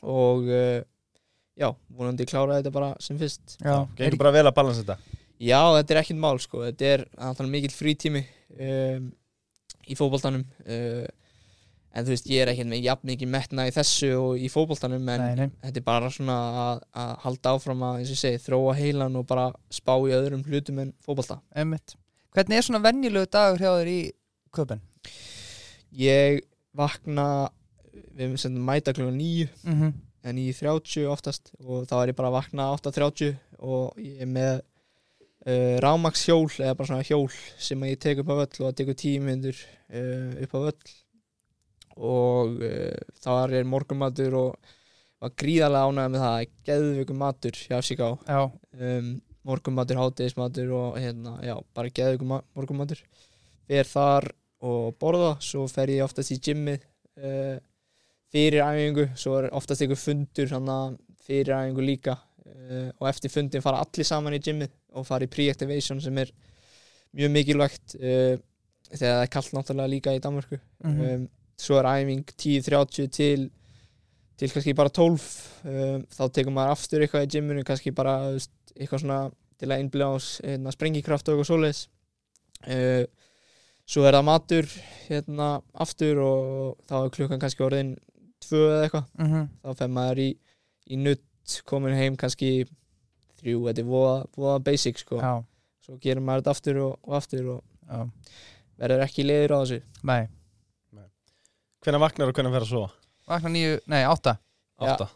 og 0.07 0.49
uh, 0.49 0.81
já, 1.57 1.69
vonandi 1.99 2.27
kláraði 2.29 2.63
þetta 2.63 2.73
bara 2.79 2.89
sem 3.05 3.19
fyrst 3.21 3.59
já. 3.61 3.77
Gengur 3.99 4.21
bara 4.23 4.33
vel 4.39 4.47
að 4.49 4.57
balansa 4.57 4.83
þetta 4.85 4.97
já, 5.37 5.61
þetta 5.77 5.95
er 5.95 6.01
ekkert 6.03 6.23
mál 6.25 6.41
sko 6.41 6.65
þetta 6.65 6.91
er 6.95 7.05
alltaf 7.29 7.51
mikill 7.53 7.75
frítími 7.77 8.25
um, 8.57 9.11
í 9.87 9.99
fótboltanum 9.99 10.47
uh, 10.65 11.05
en 11.97 12.05
þú 12.05 12.13
veist, 12.13 12.27
ég 12.33 12.43
er 12.45 12.51
ekkert 12.53 12.69
með 12.73 12.83
jafn 12.85 13.09
mikið 13.13 13.31
metna 13.33 13.69
í 13.69 13.73
þessu 13.73 14.11
og 14.19 14.41
í 14.41 14.51
fótboltanum 14.53 15.07
en 15.15 15.23
Nei, 15.23 15.37
nei. 15.39 15.53
þetta 15.65 15.81
er 15.81 15.87
bara 15.87 16.11
svona 16.13 16.41
að, 16.65 16.83
að 17.05 17.15
halda 17.25 17.55
áfram 17.57 17.87
að, 17.89 18.01
eins 18.01 18.11
og 18.11 18.17
ég 18.17 18.23
segi, 18.25 18.43
þróa 18.49 18.75
heilan 18.81 19.17
og 19.21 19.29
bara 19.29 19.47
spá 19.73 19.95
í 20.01 20.13
öðrum 20.17 20.45
hlutum 20.49 20.83
en 20.85 20.93
fótbolta 21.05 21.39
Einmitt. 21.57 21.97
Hvernig 22.37 22.59
er 22.61 22.67
svona 22.67 22.83
venjulegu 22.85 23.31
dagur 23.33 23.63
hjá 23.65 23.71
þér 23.79 23.93
í 23.95 24.01
köpun? 24.57 24.83
Ég 25.97 26.43
vakna 26.77 27.49
við 28.17 28.37
sendum 28.41 28.65
mæta 28.69 28.93
klukkan 28.93 29.17
9 29.19 29.49
Mm 29.65 29.75
-hmm. 29.81 29.93
en 30.25 30.37
9.30 30.37 31.07
oftast 31.09 31.53
og 31.65 31.87
þá 31.89 31.95
er 32.03 32.09
ég 32.13 32.17
bara 32.17 32.29
að 32.29 32.37
vakna 32.39 32.71
8.30 32.77 33.37
og 33.59 33.95
ég 33.99 34.21
er 34.21 34.27
með 34.27 34.61
uh, 35.47 35.77
rámakshjól 35.81 36.51
eða 36.61 36.75
bara 36.77 36.87
svona 36.87 37.03
hjól 37.09 37.31
sem 37.59 37.81
ég 37.85 37.99
tek 37.99 38.19
upp 38.19 38.29
á 38.29 38.35
völl 38.37 38.61
og 38.61 38.67
það 38.69 38.75
tekur 38.77 38.95
tíu 38.95 39.21
myndur 39.23 39.57
uh, 39.95 40.43
upp 40.43 40.55
á 40.55 40.59
völl 40.67 40.83
og 41.97 42.59
uh, 42.61 42.97
þar 43.25 43.55
er 43.57 43.65
morgumatur 43.65 44.35
og 44.37 44.57
var 45.23 45.31
gríðarlega 45.41 45.89
ánægð 45.89 46.11
með 46.13 46.21
það. 46.21 46.47
Geðveikum 46.69 47.17
matur 47.23 47.57
hjá 47.57 47.79
Siká 47.83 48.09
um, 48.77 49.21
morgumatur, 49.47 49.97
hátegismatur 49.97 50.73
og 50.77 50.99
hérna, 51.01 51.39
já, 51.47 51.55
bara 51.75 51.89
geðveikum 51.89 52.29
ma- 52.35 52.43
morgumatur 52.55 53.01
fer 53.67 53.85
þar 53.89 54.27
og 54.65 54.97
borða, 55.01 55.35
svo 55.45 55.67
fer 55.69 55.93
ég 55.93 56.05
oftast 56.05 56.33
í 56.33 56.41
gymmið 56.43 56.85
uh, 57.21 57.57
fyrir 58.33 58.65
æfingu, 58.65 59.11
svo 59.19 59.37
er 59.41 59.51
oftast 59.57 59.85
einhver 59.85 60.01
fundur 60.01 60.51
fyrir 61.27 61.53
æfingu 61.57 61.85
líka 61.85 62.17
uh, 62.17 62.91
og 62.99 63.09
eftir 63.11 63.33
fundin 63.33 63.65
fara 63.65 63.83
allir 63.85 64.07
saman 64.07 64.37
í 64.37 64.43
gymmið 64.43 64.73
og 64.97 65.07
fara 65.09 65.27
í 65.27 65.31
pre-activation 65.31 66.01
sem 66.03 66.19
er 66.23 66.33
mjög 67.17 67.33
mikilvægt 67.35 67.97
uh, 68.01 68.37
þegar 68.93 69.19
það 69.19 69.25
er 69.25 69.33
kallt 69.35 69.55
náttúrulega 69.57 69.93
líka 69.93 70.15
í 70.15 70.23
Danmörku. 70.23 70.61
Mhm. 70.85 71.11
um, 71.11 71.29
svo 71.57 71.79
er 71.81 71.89
æfing 71.89 72.27
10.30 72.37 73.13
til 73.17 73.51
til 74.37 74.53
kannski 74.53 74.75
bara 74.77 74.93
12 74.93 75.23
um, 75.65 76.03
þá 76.13 76.25
tekur 76.29 76.53
maður 76.53 76.75
aftur 76.75 77.03
eitthvað 77.05 77.25
í 77.25 77.31
gymminu 77.33 77.65
kannski 77.65 77.93
bara 77.97 78.17
eitthvað 78.77 79.01
svona 79.01 79.21
til 79.57 79.71
að 79.71 79.81
innbyrja 79.81 80.09
á 80.13 80.17
hérna, 80.21 80.75
sprengikraft 80.75 81.29
og 81.29 81.39
eitthvað 81.39 81.49
svoleiðis. 81.49 81.81
Uh, 82.67 83.05
svo 83.87 84.07
er 84.07 84.17
það 84.19 84.27
matur 84.27 84.69
hérna 85.07 85.49
aftur 85.87 86.21
og 86.25 86.77
þá 86.91 86.97
er 86.99 87.13
klukkan 87.15 87.43
kannski 87.43 87.65
orðin 87.67 87.95
tvö 88.43 88.63
eða 88.71 88.83
eitthvað. 88.87 89.07
Mm 89.23 89.49
þá 89.63 89.81
fer 89.81 89.93
maður 89.99 90.23
í, 90.25 90.29
í 90.91 91.01
nutt 91.01 91.59
komin 91.69 91.97
heim 91.97 92.17
kannski 92.19 92.51
þrjú, 93.41 93.67
þetta 93.69 93.83
er 93.83 93.89
voða, 93.91 94.17
voða 94.37 94.59
basic 94.67 94.99
sko. 95.03 95.21
Já, 95.23 95.35
svo 95.85 95.99
gerir 96.03 96.25
maður 96.25 96.43
þetta 96.45 96.57
aftur 96.57 96.83
og, 96.83 96.99
og 97.07 97.19
aftur 97.21 97.51
og 97.57 97.63
já. 97.87 98.07
verður 98.83 99.05
ekki 99.07 99.27
leiður 99.27 99.55
á 99.55 99.59
þessu. 99.63 99.81
Nei, 100.03 100.23
Hvenær 101.87 102.03
vaknar 102.03 102.33
og 102.33 102.35
hvenær 102.35 102.51
fer 102.57 102.65
að 102.65 102.71
sofa? 102.73 102.89
vakna 103.31 103.51
nýju, 103.55 103.77
nei, 103.91 104.03
átta. 104.07 104.37
Já. 104.81 104.93
Átta. 104.93 105.07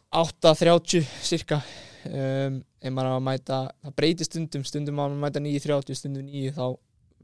8.30 0.54 1.08
cirka 1.26 1.58
um, 2.06 2.60
ef 2.80 2.94
maður 2.94 3.10
á 3.10 3.16
að 3.18 3.24
mæta 3.26 3.58
það 3.82 3.96
breytir 3.98 4.28
stundum, 4.28 4.62
stundum 4.64 5.02
á 5.02 5.04
að 5.04 5.16
mæta 5.20 5.42
9.30 5.42 5.98
stundum 5.98 6.30
9 6.30 6.54
þá 6.56 6.64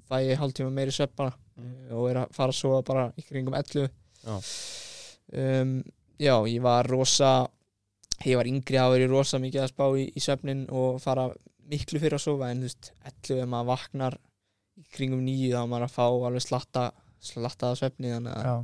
fæ 0.07 0.17
ég 0.27 0.39
hálftíma 0.41 0.71
meiri 0.75 0.95
svepp 0.95 1.17
bara. 1.19 1.35
Mm. 1.57 1.93
og 1.97 2.09
er 2.11 2.19
að 2.21 2.33
fara 2.37 2.53
að 2.53 2.59
sofa 2.59 2.83
bara 2.85 3.05
í 3.17 3.23
kringum 3.25 3.55
11 3.57 3.87
Já. 4.27 4.35
um, 5.41 5.71
já, 6.21 6.35
ég 6.53 6.61
var 6.61 6.85
rosa 6.91 7.31
ég 8.27 8.37
var 8.37 8.49
yngri 8.51 8.77
að 8.77 8.93
vera 8.93 9.07
rosa 9.09 9.41
mikið 9.41 9.63
að 9.63 9.71
spá 9.73 9.87
í, 9.97 10.05
í 10.13 10.21
svefnin 10.21 10.67
og 10.69 10.99
fara 11.01 11.31
miklu 11.71 12.01
fyrir 12.03 12.19
að 12.19 12.25
sofa 12.27 12.51
en 12.53 12.61
þú 12.61 12.69
veist, 12.69 12.91
11 13.09 13.41
ef 13.41 13.49
maður 13.55 13.71
vaknar 13.71 14.19
í 14.77 14.85
kringum 14.99 15.23
nýju 15.25 15.55
þá 15.55 15.63
maður 15.71 15.87
að 15.89 15.95
fá 15.97 16.05
alveg 16.07 16.45
slatta 16.45 16.83
slattaða 17.25 17.79
svefni 17.81 18.13
þannig 18.13 18.37
að 18.37 18.45
Já, 18.47 18.57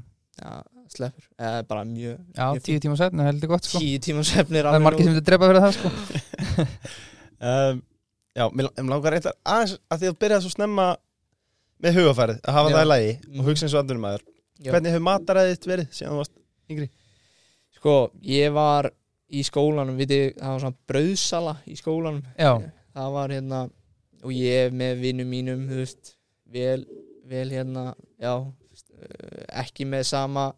ja, 0.43 0.53
sleppur, 0.93 1.31
eða 1.41 1.63
bara 1.73 1.87
mjög 1.89 2.19
já 2.37 2.45
Mjög 2.53 2.67
tíu 2.69 2.83
tíma 2.85 2.99
setna 3.01 3.27
heldur 3.31 3.53
gott 3.55 3.71
sko. 3.71 3.81
Tíu 3.81 4.03
tíma 4.05 4.27
svefni 4.29 4.61
er 4.61 4.69
Það 4.69 4.69
er 4.69 4.77
alveg 4.77 4.85
margir 4.91 5.09
sem 5.09 5.17
þetta 5.17 5.31
drepa 5.31 5.49
fyrir 5.49 5.65
það 5.65 5.79
sko. 5.79 5.95
Um, 7.43 7.81
Já, 8.39 8.45
mér 8.55 8.69
mér 8.79 8.93
langar 8.93 9.17
eitthvað 9.17 9.35
aðeins 9.51 9.73
að 9.91 9.99
því 9.99 10.09
að 10.13 10.19
byrja 10.23 10.37
svo 10.45 10.51
snemma 10.53 10.85
með 11.83 11.97
hugafærið, 11.99 12.41
að 12.47 12.53
hafa 12.59 12.71
Já. 12.71 12.75
það 12.77 12.85
í 12.85 12.89
lagi 12.93 13.13
Mhm. 13.29 13.39
og 13.41 13.47
hugsa 13.51 13.67
eins 13.67 13.75
og 13.75 13.81
andunum 13.83 14.05
aður 14.11 14.23
Já. 14.63 14.71
Hvernig 14.73 14.93
hefur 14.93 15.07
mataræðið 15.09 15.53
þitt 15.57 15.67
verið 15.73 15.89
síðan 15.91 16.13
þú 16.13 16.19
varst 16.23 16.37
yngri? 16.71 16.89
Sko, 17.77 17.95
ég 18.23 18.53
var 18.55 18.91
í 19.33 19.43
skólanum, 19.43 19.97
viti, 19.99 20.19
það 20.39 20.53
var 20.53 20.61
svona 20.61 20.77
brauðsala 20.87 21.55
í 21.67 21.77
skólanum 21.81 22.23
Já, 22.39 22.53
það 22.95 23.13
var 23.17 23.29
hérna 23.35 23.63
og 24.23 24.31
ég 24.37 24.71
með 24.73 25.01
vinnum 25.03 25.31
mínum 25.33 25.65
þú 25.69 25.81
veist, 25.81 26.13
vel, 26.53 26.85
vel 27.27 27.49
hérna 27.51 27.95
já, 28.21 28.37
þú 28.39 28.71
veist, 28.71 28.91
eh, 29.03 29.47
ekki 29.65 29.85
með 29.89 30.05
sama 30.07 30.53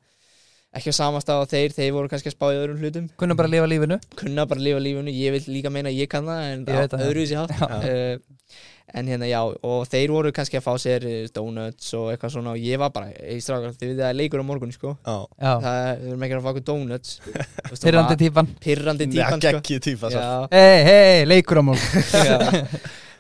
ekki 0.75 0.93
á 0.93 0.95
sama 0.97 1.21
stað 1.23 1.43
á 1.43 1.51
þeir, 1.55 1.75
þeir 1.77 1.93
voru 1.97 2.11
kannski 2.13 2.31
að 2.33 2.37
spá 2.37 2.47
í 2.51 2.59
öðrum 2.61 2.81
hlutum. 2.83 3.09
Kunna 3.21 3.37
bara 3.39 3.49
að 3.51 3.55
lifa 3.57 3.71
lífinu. 3.73 3.99
Kunna 4.21 4.47
bara 4.51 4.61
að 4.61 4.69
lifa 4.69 4.85
lífinu, 4.85 5.15
ég 5.15 5.35
vil 5.37 5.43
líka 5.55 5.71
meina 5.75 5.91
að 5.93 6.01
ég 6.03 6.11
kann 6.13 6.27
það 6.29 6.47
en 6.53 6.65
Ég 6.69 6.89
það. 6.95 7.05
öðru 7.09 7.27
sér 7.31 7.43
hatt 7.45 7.85
uh, 7.89 8.63
en 8.95 9.09
hérna 9.11 9.27
já, 9.27 9.39
og 9.43 9.87
þeir 9.91 10.13
voru 10.15 10.31
kannski 10.37 10.59
að 10.61 10.65
fá 10.67 10.75
sér 10.79 11.07
eh, 11.09 11.23
donuts 11.35 11.89
og 11.99 12.11
eitthvað 12.13 12.35
svona 12.37 12.53
og 12.53 12.61
ég 12.63 12.79
var 12.79 12.93
bara, 12.95 13.09
ei 13.27 13.41
strákar, 13.43 13.73
þið 13.75 13.89
veit 13.91 13.95
að 13.97 14.03
það 14.05 14.11
er 14.13 14.19
leikur 14.21 14.43
á 14.45 14.47
morgun 14.47 14.75
sko, 14.75 14.93
Já, 15.03 15.15
Já, 15.41 15.53
það 15.65 15.79
við 16.03 16.11
erum 16.13 16.27
ekki 16.27 16.37
að 16.37 16.45
fá 16.45 16.51
okkur 16.53 16.67
donuts. 16.69 17.15
Bara- 17.89 18.19
típan. 18.21 18.51
pirrandi 18.63 19.09
típan 19.11 19.41
sko. 19.43 19.51
geggið 19.57 19.83
típa 19.89 20.13
svo. 20.15 20.23
Hei, 20.53 20.85
hei, 20.87 21.25
leikur 21.27 21.59
á 21.59 21.65
morgun. 21.67 22.07
Já. 22.29 22.39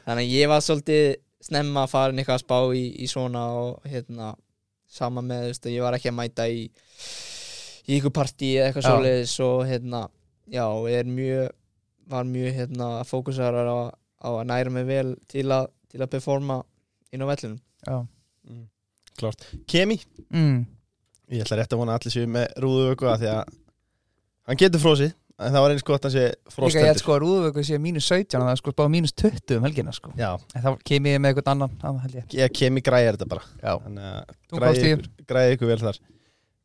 Þannig 0.04 0.30
ég 0.36 0.52
var 0.52 0.62
svolítið 0.62 1.04
snemma 1.48 1.86
að 1.88 1.92
fara 1.96 2.12
inn 2.14 2.22
eitthvað 2.22 2.38
að 2.38 2.44
spá 2.44 2.58
í, 2.76 2.84
í 3.02 3.10
svona 3.10 3.44
og 3.64 3.88
hérna 3.90 4.30
sama 4.94 5.24
með, 5.26 5.48
þú 5.48 5.54
veist, 5.56 5.70
ég 5.74 5.82
var 5.88 5.96
ekki 5.98 6.12
að 6.12 6.18
mæta 6.20 6.46
í 6.54 6.68
í 7.84 7.98
ykkur 7.98 8.14
partí 8.16 8.54
eða 8.58 8.70
eitthvað 8.70 8.88
svoleiðis 8.88 9.34
og 9.44 9.64
hérna, 9.68 10.02
já, 10.50 10.64
er 10.90 11.08
mjög 11.10 11.50
var 12.10 12.28
mjög 12.28 12.58
hérna 12.58 12.88
fókusarar 13.08 13.68
á, 13.68 13.78
á 14.20 14.28
að 14.34 14.46
næra 14.50 14.72
mig 14.72 14.86
vel 14.88 15.14
til 15.30 15.46
að, 15.52 15.70
til 15.92 16.02
að 16.04 16.12
performa 16.16 16.60
inn 17.12 17.24
á 17.24 17.28
vellunum 17.30 17.60
Já, 17.84 18.04
Mm, 18.44 18.66
Klárt. 19.16 19.40
Kemi, 19.64 19.94
mm. 20.28 20.56
ég 21.32 21.44
ætla 21.46 21.56
rétt 21.56 21.72
að 21.72 21.78
vona 21.80 21.94
allir 21.96 22.12
séu 22.12 22.28
með 22.28 22.50
rúðu 22.60 22.90
öku 22.92 23.06
að 23.08 23.22
því 23.22 23.28
að 23.30 23.54
hann 24.50 24.58
getur 24.60 24.82
frósið 24.82 25.14
en 25.34 25.54
það 25.54 25.64
var 25.64 25.74
eins 25.74 25.84
gott 25.86 26.06
að 26.06 26.14
sé 26.14 26.24
Líka 26.24 26.44
ég 26.44 26.54
fróstendur 26.54 27.00
sko 27.00 27.14
að 27.14 27.20
Rúðuvöku 27.24 27.64
sé 27.66 27.78
mínus 27.82 28.06
17 28.10 28.36
og 28.38 28.44
það 28.44 28.52
er 28.52 28.60
sko 28.60 28.74
bara 28.78 28.92
mínus 28.92 29.14
20 29.18 29.56
um 29.56 29.66
helgina 29.66 29.94
sko. 29.96 30.12
Já, 30.18 30.30
En 30.54 30.64
þá 30.66 30.70
kem 30.90 31.08
ég 31.10 31.22
með 31.22 31.32
eitthvað 31.32 31.50
annan, 31.54 31.74
ég. 32.14 32.26
Ég 32.38 32.54
kemi 32.54 32.84
græðir 32.86 33.16
þetta 33.16 33.30
bara. 33.32 33.48
Já, 33.58 33.72
Þannig 33.86 34.10
að 34.10 34.36
þú 34.36 34.60
græði 34.60 34.92
ykkur, 34.92 35.08
græði 35.32 35.56
ykkur 35.56 35.72
vel 35.72 35.78
þar. 35.82 36.00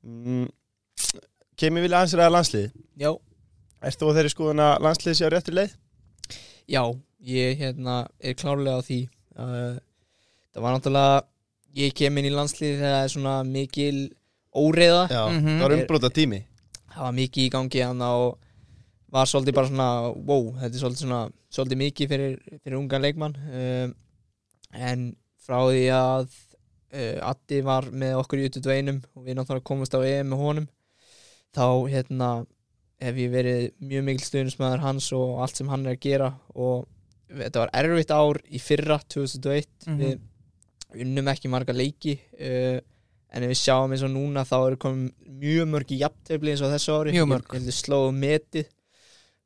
Mm, 0.05 0.45
Kemi 1.60 1.82
vilja 1.84 1.99
aðeins 1.99 2.16
ræða 2.20 2.34
landsliði 2.36 2.70
Já, 3.03 3.12
Ert 3.89 3.99
þú 4.01 4.10
á 4.12 4.16
þeirri 4.18 4.32
skoðun 4.34 4.62
að 4.64 4.82
landsliði 4.86 5.18
sé 5.20 5.28
á 5.28 5.34
réttri 5.34 5.55
leið? 5.55 5.76
já, 6.70 6.84
ég 7.26 7.57
hérna 7.57 7.93
er 8.22 8.36
klárlega 8.38 8.78
á 8.78 8.86
því. 8.86 8.97
Uh, 9.39 9.80
það 10.53 10.62
var 10.66 10.76
náttúrulega 10.76 11.22
ég 11.80 11.93
kem 11.97 12.18
inn 12.20 12.28
í 12.30 12.34
landslið 12.36 12.76
þegar 12.78 12.93
það 12.93 13.05
er 13.07 13.14
svona 13.14 13.36
mikil 13.47 13.97
óreiða. 14.55 15.01
Já, 15.10 15.24
Mhm. 15.32 15.47
það 15.57 15.64
var 15.64 15.76
umbróta 15.78 16.10
tími 16.14 16.43
það 16.89 17.01
var 17.05 17.14
mikið 17.14 17.43
í 17.45 17.49
gangi 17.53 17.82
hann 17.86 18.01
og 18.01 18.38
var 19.12 19.26
svolítið 19.26 19.55
bara 19.55 19.68
svona 19.72 19.89
wow, 20.26 20.51
þetta 20.60 20.76
er 20.76 20.82
svolítið 20.84 21.03
svona 21.05 21.22
svolítið 21.51 21.78
mikið 21.84 22.10
fyrir, 22.10 22.38
fyrir 22.64 22.78
ungan 22.78 23.01
leikmann. 23.01 23.36
Um, 23.49 23.95
en 24.74 25.16
frá 25.47 25.57
því 25.66 25.86
að 25.95 26.28
uh, 26.93 27.30
Addi 27.32 27.62
var 27.66 27.89
með 27.89 28.18
okkur 28.22 28.38
í 28.43 28.49
U21 28.49 29.01
og 29.16 29.24
við 29.26 29.36
náttúrulega 29.39 29.64
komumst 29.66 29.95
á 29.97 29.99
EM 30.05 30.30
með 30.34 30.38
honum 30.43 30.68
þá 31.56 31.66
hérna 31.89 32.30
hef 33.00 33.16
ég 33.16 33.32
verið 33.32 33.62
mjög 33.80 34.04
mikil 34.10 34.26
stuðnismæður 34.28 34.82
hans 34.84 35.12
og 35.16 35.38
allt 35.43 35.56
sem 35.60 35.70
hann 35.72 35.86
er 35.88 35.95
að 35.95 36.02
gera 36.04 36.34
og 36.56 36.88
þetta 37.30 37.62
var 37.64 37.72
erfitt 37.80 38.12
ár 38.12 38.39
í 38.50 38.60
fyrra 38.62 38.97
2001 39.08 39.68
Mhm. 39.88 40.00
við 40.02 40.20
unnum 41.06 41.28
ekki 41.32 41.50
marga 41.54 41.74
leiki 41.76 42.16
uh, 42.41 42.80
en 43.30 43.43
ef 43.45 43.52
við 43.54 43.60
sjáum 43.62 43.91
eins 43.93 44.02
og 44.04 44.10
núna 44.12 44.41
þá 44.50 44.56
eru 44.68 44.78
komin 44.82 45.12
mjög 45.39 45.68
mörg 45.70 45.91
í 45.93 46.00
jafntefli 46.02 46.52
eins 46.56 46.64
og 46.66 46.72
þessu 46.74 46.95
ári 46.97 47.14
Mjög 47.14 47.28
mörg. 47.30 47.52
Ég- 47.54 47.78
slóðu 47.78 48.14
metið 48.18 48.68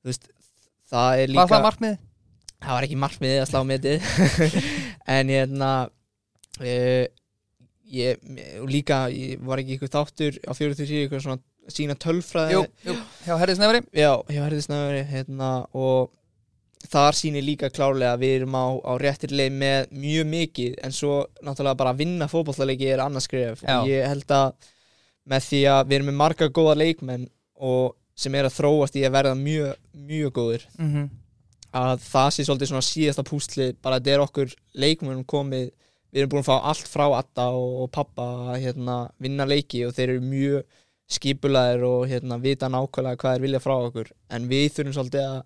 veist, 0.07 0.29
það 0.89 1.11
er 1.19 1.27
Var 1.27 1.33
líka 1.35 1.47
það 1.51 1.65
markmið? 1.67 1.97
það 2.63 2.73
var 2.77 2.83
ekki 2.87 2.99
markmiðið 3.03 3.41
að 3.43 3.49
slá 3.51 3.61
metið 3.67 4.07
en 5.17 5.33
hérna 5.35 5.71
uh, 6.63 7.05
ég, 7.93 8.23
líka 8.71 9.01
ég 9.11 9.43
var 9.43 9.59
ekki 9.61 9.75
ykkur 9.77 9.91
þáttur 9.93 10.39
á 10.47 10.51
43 10.55 11.03
ykkur 11.09 11.21
svona 11.27 11.41
sína 11.71 11.95
tölfræði 11.99 12.57
Jú, 12.57 12.65
jú, 12.87 12.97
hjá 13.25 13.37
Herri 13.39 13.55
Snefri 13.55 13.81
Já, 13.95 14.11
hjá 14.27 14.41
Herðisnæðuri 14.43 15.03
hérna, 15.09 15.51
og 15.73 16.11
þar 16.91 17.17
sýnir 17.17 17.45
líka 17.45 17.71
klárlega 17.71 18.17
að 18.17 18.23
við 18.25 18.35
erum 18.39 18.57
á, 18.59 18.65
á 18.83 18.93
réttir 18.99 19.33
leið 19.33 19.57
með 19.61 19.93
mjög 20.03 20.29
mikið 20.33 20.77
en 20.83 20.95
svo 20.95 21.15
náttúrulega 21.39 21.79
bara 21.79 21.93
að 21.93 22.01
vinna 22.03 22.29
fótballtaleiki 22.31 22.89
er 22.91 23.03
annars 23.03 23.27
skref 23.29 23.63
Já. 23.63 23.77
og 23.79 23.91
ég 23.91 24.07
held 24.09 24.35
að 24.35 24.71
með 25.31 25.45
því 25.47 25.61
að 25.71 25.83
við 25.87 25.97
erum 25.97 26.09
með 26.11 26.19
marga 26.19 26.49
góða 26.51 26.75
leikmenn 26.81 27.27
og 27.63 27.93
sem 28.19 28.35
er 28.35 28.49
að 28.49 28.57
þróast 28.57 28.97
í 28.99 29.05
að 29.07 29.15
verða 29.15 29.37
mjög, 29.39 29.77
mjög 30.09 30.33
góðir 30.35 30.65
mm 30.75 30.89
-hmm. 30.91 31.07
að 31.83 31.93
það 32.03 32.29
sé 32.35 32.45
svolítið 32.45 32.71
svona 32.73 32.89
síðasta 32.89 33.23
pústli 33.23 33.69
bara 33.81 33.95
að 33.95 34.03
þetta 34.03 34.13
er 34.13 34.25
okkur 34.27 34.55
leikmennum 34.73 35.25
komið 35.25 35.71
við 36.13 36.21
erum 36.21 36.29
búin 36.29 36.43
að 36.43 36.49
fá 36.51 36.57
allt 36.69 36.87
frá 36.87 37.05
Atta 37.17 37.47
og, 37.57 37.83
og 37.83 37.91
pappa 37.91 38.25
að 38.53 38.59
hérna, 38.67 38.97
vinna 39.17 39.47
leiki 39.49 39.85
og 39.87 39.95
þeir 39.95 40.09
eru 40.09 40.21
mjög 40.21 40.63
skipulaðir 41.11 41.83
og 41.87 42.05
hérna, 42.09 42.37
vita 42.41 42.69
nákvæmlega 42.71 43.19
hvað 43.21 43.35
er 43.37 43.43
vilja 43.43 43.59
frá 43.63 43.73
okkur. 43.87 44.09
En 44.33 44.47
við 44.49 44.69
þurfum 44.77 44.95
svolítið 44.97 45.25
að, 45.27 45.41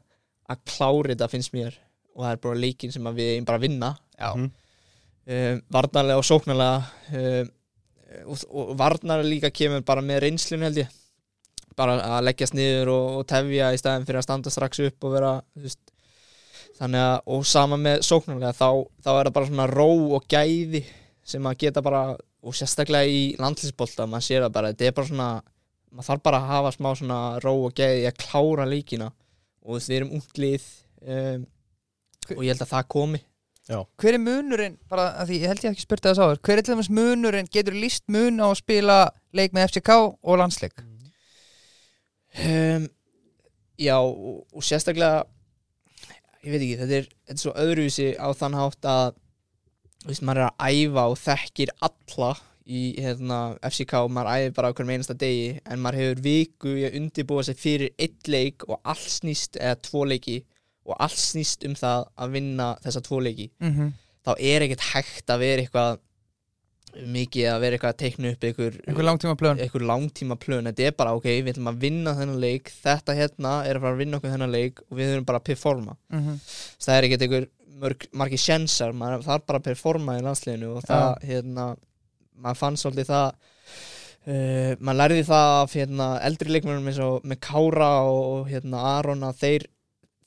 að 0.53 0.61
klári 0.69 1.13
þetta 1.15 1.29
finnst 1.33 1.53
mér. 1.55 1.75
Og 2.15 2.23
það 2.25 2.31
er 2.35 2.41
bara 2.45 2.61
leikin 2.61 2.93
sem 2.93 3.09
að 3.09 3.19
við 3.19 3.33
erum 3.35 3.45
bara 3.49 3.57
að 3.61 3.65
vinna. 3.67 3.89
Já, 4.17 4.29
Mhm. 4.35 4.51
um, 5.27 5.61
varnarlega 5.75 6.17
og 6.21 6.25
sóknarlega 6.25 6.77
um, 7.19 7.49
og, 8.31 8.37
og 8.49 8.71
varnarlega 8.79 9.29
líka 9.29 9.51
kemur 9.51 9.83
bara 9.85 10.01
með 10.01 10.21
reynslun 10.23 10.63
held 10.65 10.77
ég. 10.77 10.87
Bara 11.77 11.99
að 12.01 12.23
leggjast 12.25 12.55
niður 12.57 12.89
og, 12.89 13.17
og 13.19 13.27
tefja 13.29 13.73
í 13.73 13.77
staðin 13.77 14.05
fyrir 14.07 14.17
að 14.21 14.25
standa 14.25 14.49
strax 14.49 14.79
upp 14.87 15.03
og 15.05 15.11
vera 15.13 15.33
veist, 15.61 15.91
þannig 16.79 17.03
að 17.03 17.19
og 17.35 17.45
sama 17.45 17.77
með 17.77 18.01
sóknarlega 18.07 18.53
þá, 18.57 18.69
þá 19.03 19.09
er 19.19 19.27
það 19.29 19.33
bara 19.35 19.49
svona 19.51 19.67
ró 19.69 19.89
og 20.17 20.25
gæði 20.31 20.81
sem 21.27 21.45
að 21.45 21.57
geta 21.65 21.81
bara 21.85 22.01
og 22.47 22.55
sérstaklega 22.55 23.11
í 23.11 23.21
landlisbolta 23.41 24.07
maður 24.07 24.27
sér 24.27 24.45
það 24.45 24.55
bara, 24.55 24.73
þetta 24.73 24.87
er 24.87 24.97
bara 24.97 25.09
svona 25.11 25.29
maður 25.91 26.09
þarf 26.09 26.23
bara 26.27 26.41
að 26.41 26.51
hafa 26.51 26.73
smá 26.75 26.89
svona 26.99 27.19
ró 27.43 27.53
og 27.67 27.77
gæði 27.77 28.03
í 28.03 28.09
að 28.09 28.19
klára 28.23 28.67
leikina. 28.67 29.11
Og 29.67 29.81
við 29.83 29.95
erum 29.97 30.13
unglið 30.17 30.67
um, 31.03 31.47
og 32.35 32.43
ég 32.45 32.53
held 32.53 32.63
að 32.63 32.71
það 32.73 32.89
komi. 32.93 33.21
Hver 33.99 34.15
er 34.15 34.23
munurinn, 34.23 34.77
bara 34.87 35.09
að 35.19 35.31
því 35.31 35.37
ég 35.41 35.51
held 35.51 35.63
ég 35.65 35.73
ekki 35.73 35.83
spurt 35.83 36.05
þess 36.05 36.21
áður 36.23 36.37
Hver 36.39 36.61
er 36.61 36.63
til 36.63 36.71
dæmis 36.71 36.87
munurinn, 36.87 37.49
getur 37.51 37.75
líst 37.75 38.05
mun 38.07 38.39
á 38.39 38.47
að 38.47 38.61
spila 38.61 38.99
leik 39.35 39.51
með 39.55 39.65
FCK 39.67 39.97
og 39.97 40.39
landsleik? 40.39 40.77
um, 42.47 42.85
Já, 43.77 43.97
og, 43.99 44.45
og 44.55 44.63
sérstaklega 44.63 45.25
ég 46.45 46.53
veit 46.53 46.61
ekki, 46.61 46.77
þetta 46.79 46.95
er, 46.95 47.09
þetta 47.27 47.35
er 47.35 47.43
svo 47.43 47.53
öðruvísi 47.59 48.07
á 48.15 48.27
þann 48.39 48.55
hátt 48.57 48.87
að 48.87 49.17
veist, 50.05 50.21
maður 50.21 50.43
er 50.43 50.49
að 50.51 50.75
æfa 50.75 51.07
og 51.11 51.17
þekkir 51.21 51.73
alla 51.87 52.31
í 52.67 52.81
hérna, 52.99 53.39
FCK, 53.63 53.93
maður 54.11 54.33
æfir 54.33 54.55
bara 54.57 54.71
á 54.71 54.75
hverjum 54.75 54.93
einasta 54.95 55.15
degi 55.17 55.59
en 55.63 55.79
maður 55.83 56.01
hefur 56.01 56.23
viku 56.25 56.73
í 56.75 56.83
að 56.87 56.97
undirbúa 56.99 57.45
sig 57.47 57.59
fyrir 57.59 57.93
eitt 57.95 58.27
leik 58.27 58.67
og 58.67 58.81
allt 58.83 59.07
snýst 59.13 59.59
eða 59.61 59.79
tvo 59.87 60.03
leiki 60.07 60.41
og 60.87 60.97
allt 61.03 61.19
snýst 61.19 61.63
um 61.67 61.77
það 61.79 62.09
að 62.17 62.35
vinna 62.35 62.73
þessa 62.83 63.03
tvo 63.07 63.21
leiki 63.23 63.49
Mm 63.59 63.71
-hmm. 63.73 63.93
þá 64.25 64.31
er 64.39 64.61
ekkert 64.61 64.85
hægt 64.93 65.29
að 65.29 65.39
vera 65.39 65.61
eitthvað 65.61 65.99
mikið 66.97 67.47
að 67.51 67.59
vera 67.61 67.77
eitthvað 67.77 67.93
að 67.93 67.99
teikna 68.01 68.29
upp 68.31 68.43
einhver, 68.47 69.05
langtíma 69.05 69.35
plön 69.35 69.59
einhver 69.59 69.83
langtíma 69.85 70.37
plön 70.39 70.69
þetta 70.69 70.87
er 70.87 70.95
bara 70.97 71.13
ok, 71.17 71.25
við 71.25 71.51
ætlum 71.53 71.71
að 71.71 71.81
vinna 71.83 72.13
þennan 72.17 72.39
leik 72.39 72.71
þetta 72.83 73.15
hérna 73.17 73.51
er 73.67 73.77
að 73.77 73.81
fara 73.81 73.93
að 73.93 74.01
vinna 74.01 74.17
okkur 74.17 74.33
þennan 74.33 74.55
leik 74.55 74.81
og 74.87 74.97
við 74.97 75.11
þurfum 75.11 75.25
bara 75.25 75.41
að 75.41 75.47
performa 75.49 75.97
mm 76.09 76.19
-hmm. 76.19 76.39
það 76.85 76.97
er 76.97 77.07
ekkert 77.07 77.21
einhver 77.21 77.47
margir 77.77 78.41
sjensar 78.41 78.95
maður 78.95 79.25
þarf 79.27 79.45
bara 79.47 79.61
að 79.61 79.69
performa 79.69 80.17
í 80.17 80.25
landsliðinu 80.25 80.73
og 80.77 80.83
það, 80.87 81.07
hérna, 81.29 81.67
maður 82.37 82.59
fann 82.61 82.79
svolítið 82.79 83.09
það 83.11 83.29
uh, 84.27 84.73
maður 84.79 84.99
lærði 85.01 85.23
það 85.29 85.55
af 85.61 85.77
hérna, 85.77 86.11
eldri 86.27 86.53
leikmennum 86.53 86.91
eins 86.91 87.01
og 87.03 87.25
með 87.27 87.41
Kára 87.47 87.91
og 88.11 88.51
hérna, 88.51 88.83
Aron 88.97 89.25
að 89.27 89.41
þeir, 89.43 89.67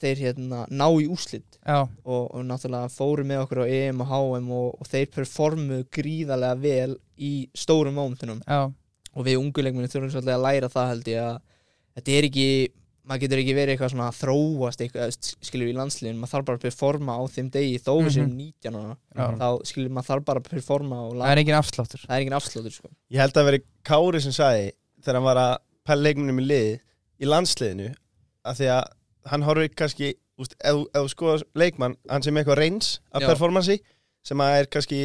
þeir 0.01 0.24
hérna, 0.26 0.64
ná 0.70 0.86
í 0.90 1.09
úslit 1.11 1.61
Já, 1.61 1.84
og, 1.84 2.24
og 2.30 2.44
náttúrulega 2.48 2.92
fóru 2.94 3.26
með 3.28 3.44
okkur 3.44 3.64
á 3.64 3.66
EM 3.68 4.05
og 4.05 4.12
HM 4.14 4.53
og, 4.57 4.68
og 4.80 4.90
þeir 4.90 5.14
performuðu 5.14 5.86
gríðarlega 5.92 6.61
vel 6.62 6.98
í 7.20 7.34
stórum 7.55 7.98
mómentunum. 8.01 8.40
Og 9.11 9.26
við 9.26 9.40
ungu 9.40 9.64
leikmennu 9.64 9.90
þurfum 9.90 10.12
svolítið 10.14 10.36
að 10.36 10.44
læra 10.46 10.70
það 10.70 10.92
held 10.92 11.09
ég 11.11 11.24
að 11.26 11.40
þetta 11.98 12.12
er 12.16 12.28
ekki 12.30 12.51
maður 13.11 13.22
getur 13.24 13.40
ekki 13.42 13.54
verið 13.58 13.72
eitthvað 13.74 13.90
svona 13.92 14.06
að 14.11 14.18
þróast 14.20 14.82
eitthvað, 14.84 15.14
skilur 15.48 15.70
í 15.70 15.74
landsliðin 15.74 16.20
maður 16.20 16.32
þarf 16.36 16.46
bara 16.50 16.61
að 16.61 16.64
performa 16.68 17.16
á 17.18 17.22
þeim 17.34 17.48
degi 17.56 17.80
þó 17.82 17.90
við 18.04 18.12
séum 18.16 18.28
19 18.36 18.78
ára 18.80 18.94
Já. 19.18 19.26
þá 19.40 19.48
skilur 19.70 19.94
maður 19.96 20.08
þarf 20.12 20.26
bara 20.30 20.42
að 20.44 20.50
performa 20.54 21.00
og 21.08 21.16
það 21.18 21.32
er 21.34 21.42
engin 21.42 21.58
afsláttur 21.58 22.04
það 22.06 22.14
er 22.16 22.22
engin 22.24 22.36
afslótur 22.38 22.76
sko. 22.76 22.90
Ég 23.11 23.20
held 23.24 23.40
að 23.42 23.48
veri 23.50 23.62
Kári 23.90 24.20
sem 24.22 24.36
sagði 24.36 24.68
þegar 25.02 25.18
hann 25.18 25.26
var 25.26 25.40
að 25.42 25.54
pæla 25.90 26.06
leikmunum 26.06 26.38
í 26.40 26.46
lið 26.46 26.70
í 27.20 27.28
landsliðinu 27.28 27.88
að 28.46 28.61
því 28.62 28.70
að 28.76 28.84
hann 29.34 29.42
horfir 29.48 29.74
kannski 29.76 30.12
úst, 30.40 30.54
ef, 30.64 30.78
þú- 30.94 31.11
skoðar 31.12 31.42
leikmann, 31.61 31.96
hann 32.08 32.22
sem 32.24 32.38
eitthvað 32.40 32.61
reyns 32.62 33.00
af 33.12 33.20
Já. 33.24 33.26
performansi 33.34 33.80
sem 34.24 34.38
að 34.40 34.54
er 34.62 34.70
kannski 34.72 35.00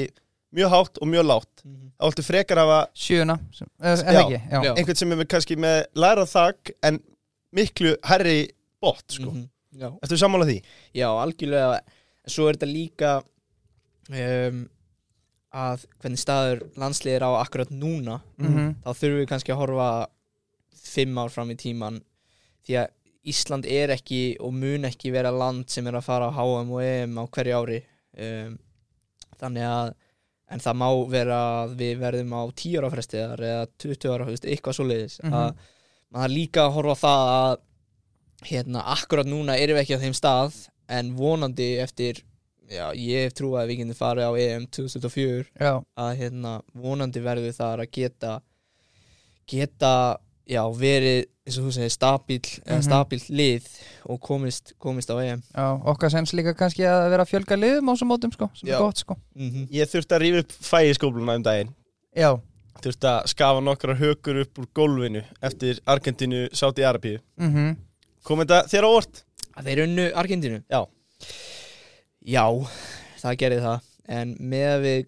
mjög 0.56 0.70
hátt 0.72 1.02
og 1.04 1.10
mjög 1.12 1.26
látt 1.28 1.64
þá 1.66 2.06
viltu 2.06 2.24
frekar 2.24 2.62
hafa 2.62 2.78
sjöuna, 2.96 3.36
sem- 3.52 3.68
eh, 3.82 3.90
er 3.92 3.98
það 3.98 4.14
Já. 4.14 4.22
ekki? 4.22 4.40
Já. 4.52 4.62
Já. 4.64 4.74
einhvern 4.78 4.96
sem 5.02 5.12
er 5.12 5.26
kannski 5.34 5.58
með 5.60 5.82
lærað 6.00 6.30
þak 6.32 6.72
en 6.84 7.00
miklu 7.56 7.96
herri 8.04 8.40
bótt 8.82 9.16
sko. 9.18 9.32
Mhm. 9.32 9.46
Já. 9.80 9.90
Ertu 10.04 10.18
sammála 10.18 10.46
því? 10.48 10.58
Já, 10.96 11.08
algjörlega 11.20 11.80
svo 12.28 12.48
er 12.50 12.56
þetta 12.58 12.70
líka 12.72 13.10
um, 14.12 14.62
að 15.56 15.86
hvernig 16.04 16.20
staður 16.22 16.62
landslið 16.80 17.16
er 17.18 17.26
á 17.28 17.32
akkurat 17.42 17.72
núna 17.72 18.22
Mhm. 18.40 18.76
þá 18.84 18.90
þurfum 18.94 19.20
við 19.22 19.28
kannski 19.32 19.54
að 19.54 19.62
horfa 19.62 19.90
fimm 20.76 21.18
ár 21.18 21.30
fram 21.32 21.50
í 21.52 21.56
tíman 21.56 22.02
því 22.68 22.78
að 22.84 22.88
Ísland 23.26 23.66
er 23.66 23.90
ekki 23.90 24.38
og 24.40 24.54
mun 24.54 24.84
ekki 24.86 25.12
vera 25.12 25.32
land 25.34 25.68
sem 25.70 25.88
er 25.88 25.94
að 25.98 26.04
fara 26.06 26.28
á 26.30 26.36
HM 26.36 26.70
og 26.72 26.82
EM 26.86 27.16
á 27.18 27.24
hverju 27.26 27.56
ári 27.58 27.80
um, 28.22 28.60
þannig 29.40 29.64
að 29.66 29.94
en 30.54 30.60
það 30.62 30.76
má 30.78 30.90
vera 31.10 31.40
að 31.66 31.76
við 31.80 31.98
verðum 32.04 32.36
á 32.38 32.42
10 32.54 32.78
ára 32.78 32.92
frestiðar 32.94 33.40
eða 33.42 33.64
20 33.82 34.12
ára, 34.14 34.26
þú 34.28 34.36
veist, 34.36 34.46
eitthvað 34.46 34.78
svoleiðis 34.78 35.20
Mhm. 35.24 35.34
að 35.34 35.56
maður 36.14 36.34
líka 36.36 36.66
að 36.68 36.74
horfa 36.78 36.96
það 37.02 37.34
að 37.36 37.58
hérna, 38.46 38.84
akkurat 38.94 39.26
núna 39.30 39.56
erum 39.58 39.78
við 39.80 39.84
ekki 39.86 39.98
á 39.98 40.04
þeim 40.04 40.14
stað 40.18 40.58
en 40.90 41.14
vonandi 41.18 41.70
eftir 41.82 42.20
já, 42.70 42.92
ég 42.94 43.26
hef 43.26 43.34
trúið 43.38 43.62
að 43.62 43.68
við 43.72 43.80
getum 43.82 43.98
farið 43.98 44.28
á 44.30 44.32
EM 44.42 44.68
2024 44.68 45.46
Já. 45.62 45.74
að 45.98 46.12
hérna, 46.20 46.62
vonandi 46.74 47.22
verður 47.26 47.54
þar 47.58 47.84
að 47.86 47.92
geta 47.98 48.36
geta 49.50 49.94
já, 50.50 50.62
verið, 50.78 51.26
eins 51.46 51.58
og 51.62 51.68
þú 51.68 51.74
segir, 51.76 51.94
stabíl 51.94 52.42
eða 52.66 52.78
Mhm. 52.80 52.86
stabíl 52.86 53.22
lið 53.30 53.68
og 54.10 54.20
komist, 54.22 54.74
komist 54.80 55.10
á 55.10 55.18
EM 55.22 55.42
Já, 55.56 55.82
okkar 55.86 56.10
sens 56.12 56.34
líka 56.34 56.54
kannski 56.54 56.84
að 56.86 57.10
vera 57.10 57.24
að 57.26 57.32
fjölga 57.34 57.58
liðum 57.58 57.90
á 57.90 57.94
þessum 57.94 58.10
mótum 58.14 58.34
sko, 58.34 58.50
sem 58.54 58.70
Já. 58.70 58.76
er 58.76 58.80
gott 58.80 58.98
sko 58.98 59.18
mm 59.36 59.68
Ég 59.72 59.90
þurfti 59.90 60.16
að 60.16 60.22
rífa 60.22 60.40
upp 60.46 60.52
fægiskópluna 60.52 61.36
um 61.36 61.44
daginn 61.44 61.74
Já, 62.16 62.40
þurfti 62.84 63.10
að 63.10 63.30
skafa 63.32 63.64
nokkra 63.64 63.96
hökur 64.00 64.42
upp 64.44 64.60
úr 64.62 64.68
gólfinu 64.76 65.24
eftir 65.46 65.80
Argentínu 65.86 66.48
Sáti 66.54 66.86
Arabíu. 66.86 67.20
Mhm. 67.38 67.76
Kom 68.26 68.42
þetta 68.42 68.66
þér 68.72 68.88
á 68.88 68.90
orð? 68.90 69.22
að 69.56 69.70
þeir 69.70 69.82
unnu 69.86 70.06
Argentínu? 70.20 70.62
Já. 70.68 70.82
já, 72.26 72.46
það 73.22 73.38
gerði 73.42 73.60
það. 73.66 73.92
En 74.16 74.36
með 74.40 74.74
við 74.84 75.06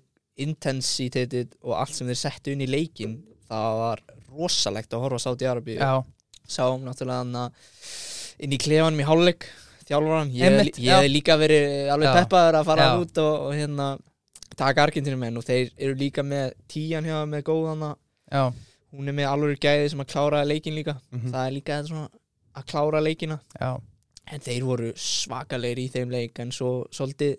intensitetið 0.47 1.55
og 1.65 1.78
allt 1.82 1.95
sem 1.97 2.09
þeir 2.09 2.20
settu 2.22 2.53
inn 2.53 2.63
í 2.63 2.70
leikin 2.70 3.18
það 3.49 3.80
var 3.82 4.03
rosalegt 4.32 4.93
að 4.93 5.03
horfa 5.05 5.22
á 5.22 5.26
Sáti 5.26 5.49
Arabíu. 5.49 5.78
Já, 5.82 6.03
sáum 6.47 6.86
náttúrulega 6.86 7.24
hann 7.24 7.39
að 7.41 8.43
inn 8.45 8.53
í 8.53 8.59
klefanum 8.61 9.01
í 9.01 9.07
hálfleik 9.07 9.47
þjálfaran, 9.88 10.32
ég, 10.36 10.47
Einmitt, 10.47 10.80
ég 10.84 10.99
hef 10.99 11.09
líka 11.11 11.38
verið 11.39 11.91
alveg 11.93 12.18
peppaður 12.22 12.59
að 12.59 12.70
fara 12.70 12.88
Já. 12.88 12.95
út 13.01 13.22
og, 13.24 13.34
og 13.47 13.53
hérna 13.55 13.88
taka 14.57 14.85
Argentinum 14.87 15.21
menn 15.21 15.39
og 15.39 15.45
þeir 15.47 15.71
eru 15.75 15.97
líka 15.99 16.25
með 16.25 16.55
tíjan 16.71 17.07
hjá 17.07 17.19
þeim 17.19 17.35
með 17.35 17.43
góðana 17.49 17.91
já, 18.31 18.43
hún 18.95 19.11
er 19.11 19.17
með 19.17 19.29
alveg 19.31 19.61
gæði 19.63 19.91
sem 19.93 20.03
að 20.03 20.09
klára 20.13 20.45
leikin 20.47 20.77
líka. 20.77 20.97
Mhm. 21.11 21.33
það 21.33 21.43
er 21.43 21.55
líka 21.57 21.77
þetta 21.77 21.91
svona 21.91 22.09
að 22.57 22.65
klára 22.71 23.03
leikina. 23.03 23.39
Já. 23.59 23.81
En 24.27 24.41
þeir 24.43 24.63
voru 24.67 24.93
svakalegir 24.99 25.83
í 25.85 25.91
þeim 25.93 26.09
leik 26.11 26.39
en 26.43 26.51
svo 26.51 26.71
svolítið 26.91 27.37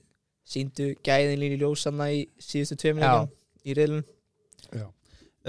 síndu 0.48 0.94
gæðin 1.04 1.44
í 1.44 1.58
ljósanna 1.60 2.06
í 2.14 2.22
síðustu 2.40 2.78
tveim 2.80 3.02
leikin 3.02 3.34
í 3.68 3.76
reilun 3.76 4.06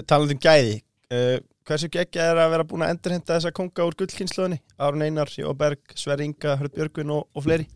Talandi 0.07 0.35
um 0.37 0.41
gæði 0.43 0.75
uh, 1.13 1.39
Hversu 1.69 1.89
geggja 1.93 2.31
er 2.31 2.39
að 2.41 2.53
vera 2.55 2.65
búin 2.65 2.81
að 2.81 2.95
endurhenda 2.95 3.35
þessa 3.35 3.51
konga 3.53 3.85
úr 3.85 3.93
gullkynnslóðinni? 3.99 4.57
Arun 4.81 5.03
Einar, 5.05 5.29
Jóberg, 5.29 5.91
Sverri 5.93 6.25
Inga, 6.25 6.55
Hörð 6.57 6.73
Björgun 6.73 7.11
og, 7.13 7.27
og 7.37 7.45
fleiri. 7.45 7.67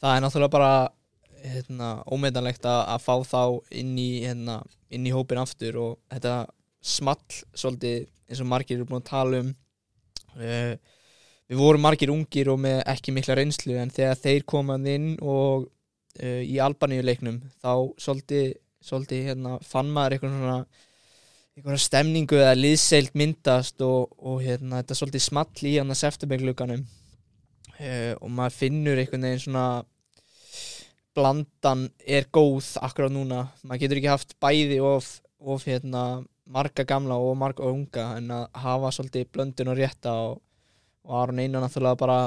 Það 0.00 0.14
er 0.14 0.22
náttúrulega 0.24 0.52
bara 0.54 0.70
hérna, 1.44 1.88
ómeðanlegt 2.10 2.66
að, 2.68 2.82
að 2.94 3.04
fá 3.04 3.14
þá 3.28 3.42
inn 3.80 3.96
í, 4.00 4.10
hérna, 4.24 4.60
inn 4.94 5.06
í 5.06 5.14
hópin 5.14 5.40
aftur 5.42 5.78
og 5.82 5.96
þetta 6.12 6.36
small 6.84 7.20
svolítið 7.56 8.06
eins 8.28 8.42
og 8.42 8.50
margir 8.50 8.78
eru 8.78 8.88
búin 8.88 9.02
að 9.02 9.10
tala 9.10 9.42
um 9.42 9.50
uh, 10.38 10.74
við 11.48 11.60
vorum 11.60 11.84
margir 11.84 12.12
ungir 12.12 12.50
og 12.52 12.60
með 12.62 12.82
ekki 12.92 13.14
mikla 13.16 13.38
reynslu 13.38 13.78
en 13.80 13.92
þegar 13.94 14.20
þeir 14.20 14.44
komað 14.48 14.90
inn 14.92 15.08
og 15.22 15.68
uh, 15.68 16.42
í 16.44 16.58
Albaníu 16.62 17.04
leiknum 17.04 17.40
þá 17.62 17.72
svolítið, 18.00 18.52
svolítið 18.84 19.32
hérna, 19.32 19.56
fann 19.64 19.90
maður 19.94 20.18
eitthvað 20.18 20.36
svona 20.36 20.60
einhverja 21.58 21.82
stemningu 21.82 22.38
eða 22.38 22.54
liðseilt 22.54 23.16
myndast 23.18 23.82
og, 23.82 24.12
og 24.18 24.42
hérna, 24.44 24.82
þetta 24.82 24.98
svolítið 25.00 25.24
small 25.24 25.66
í 25.66 25.76
hann 25.80 25.94
að 25.94 26.02
septembergluganum 26.04 26.84
uh, 26.84 28.12
og 28.20 28.28
maður 28.30 28.58
finnur 28.60 29.00
einhvern 29.00 29.26
veginn 29.26 29.46
svona 29.48 29.68
blandan 31.18 31.88
er 32.06 32.28
góð 32.32 32.76
akkurat 32.86 33.10
núna, 33.12 33.42
maður 33.66 33.82
getur 33.84 34.00
ekki 34.00 34.12
haft 34.14 34.36
bæði 34.42 34.78
of, 34.86 35.08
of 35.42 35.66
hérna, 35.68 36.04
marga 36.48 36.86
gamla 36.88 37.18
og 37.20 37.34
marga 37.36 37.66
unga 37.68 38.04
en 38.16 38.30
að 38.38 38.46
hafa 38.62 38.94
svolítið 38.96 39.26
blöndun 39.34 39.68
og 39.74 39.80
rétta 39.82 40.14
og, 40.30 40.38
og 41.04 41.16
Aron 41.24 41.42
Einar 41.42 41.66
náttúrulega 41.66 41.98
bara 42.00 42.20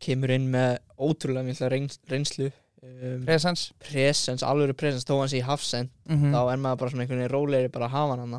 kemur 0.00 0.30
inn 0.30 0.44
með 0.52 0.76
ótrúlega 1.02 1.42
mikla 1.48 1.68
reyns, 1.72 1.96
reynslu 2.10 2.46
um, 2.50 3.24
presens 3.26 3.64
presens, 3.82 4.44
alveg 4.46 4.76
presens 4.78 5.06
þó 5.08 5.16
hann 5.18 5.32
sé 5.32 5.40
í 5.40 5.46
hafsend 5.48 5.90
mm 6.06 6.28
þá 6.36 6.40
er 6.52 6.60
maður 6.62 6.78
bara 6.84 6.92
svona 6.92 7.04
einhvern 7.06 7.22
veginn 7.24 7.34
rólegri 7.34 7.72
bara 7.74 7.88
að 7.88 7.96
hafa 7.96 8.18
hann 8.20 8.36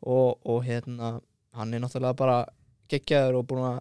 og, 0.00 0.36
og 0.44 0.60
hérna 0.66 1.14
hann 1.56 1.72
er 1.74 1.80
náttúrulega 1.82 2.18
bara 2.20 2.36
geggjaður 2.92 3.40
og 3.40 3.46
búin 3.48 3.64
að 3.70 3.80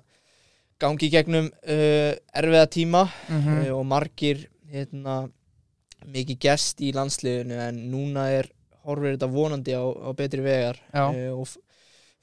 gangi 0.79 1.09
gegnum 1.11 1.49
uh, 1.51 2.13
erfiða 2.39 2.69
tíma 2.71 3.03
Mhm. 3.27 3.57
uh, 3.67 3.73
og 3.75 3.85
margir 3.91 4.45
hérna 4.71 5.17
mikið 6.07 6.39
gest 6.39 6.79
í 6.81 6.91
landsliðinu 6.95 7.57
en 7.67 7.79
núna 7.91 8.27
er 8.31 8.47
horfir 8.87 9.17
þetta 9.17 9.27
vonandi 9.33 9.73
á, 9.75 9.83
á 9.83 10.09
betri 10.15 10.41
vegar 10.45 10.77
Já. 10.93 11.09
uh, 11.11 11.41
og 11.41 11.49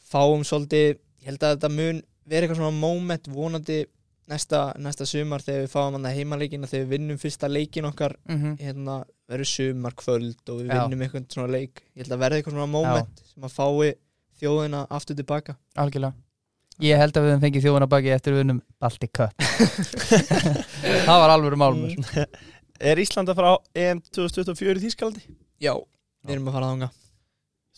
fáum 0.06 0.44
svolítið 0.46 0.94
ég 0.96 1.26
held 1.28 1.42
að 1.44 1.56
þetta 1.58 1.70
mun 1.74 2.00
vera 2.26 2.46
eitthvað 2.46 2.60
svona 2.62 2.80
moment 2.80 3.28
vonandi 3.30 3.82
næsta, 4.26 4.60
næsta 4.82 5.06
sumar 5.06 5.44
þegar 5.44 5.66
við 5.66 5.70
fáum 5.74 5.94
hann 5.98 6.08
að 6.08 6.16
heimaleikina 6.18 6.66
þegar 6.70 6.86
við 6.86 6.94
vinnum 6.96 7.18
fyrsta 7.22 7.50
leikin 7.52 7.86
okkar 7.90 8.16
Mhm. 8.28 8.56
hérna 8.58 8.96
verður 9.28 9.50
sumar 9.52 9.94
kvöld 9.94 10.40
og 10.50 10.62
við 10.64 10.72
Já. 10.72 10.80
vinnum 10.86 11.02
eitthvað 11.06 11.28
svona 11.36 11.52
leik 11.52 11.82
ég 11.94 12.02
held 12.06 12.12
að 12.16 12.22
verði 12.24 12.40
eitthvað 12.40 12.56
svona 12.56 12.72
moment 12.72 13.22
sem 13.34 13.42
að 13.46 13.54
fái 13.58 13.94
þjóðina 14.40 14.86
aftur 14.90 15.16
tilbaka 15.16 15.56
Algjörlega 15.76 16.14
Ég 16.84 16.98
held 17.00 17.16
að 17.16 17.24
við 17.24 17.30
höfum 17.32 17.44
fengið 17.46 17.62
þjóðuna 17.64 17.86
baki 17.88 18.10
eftir 18.12 18.34
við 18.36 18.42
unnum 18.44 18.58
Baltic 18.82 19.12
Cup 19.16 19.32
Það 21.06 21.20
var 21.22 21.30
alvöru 21.36 21.56
málmur 21.60 21.94
Mm. 21.96 22.02
Er 22.92 23.00
Ísland 23.00 23.30
að 23.32 23.38
fara 23.38 23.52
á 23.56 23.58
EM 23.80 24.02
2024 24.12 24.76
í 24.76 24.82
Þýskalandi? 24.84 25.22
já, 25.64 25.72
við 26.26 26.32
erum 26.34 26.50
að 26.50 26.56
fara 26.58 26.68
þanga 26.74 26.88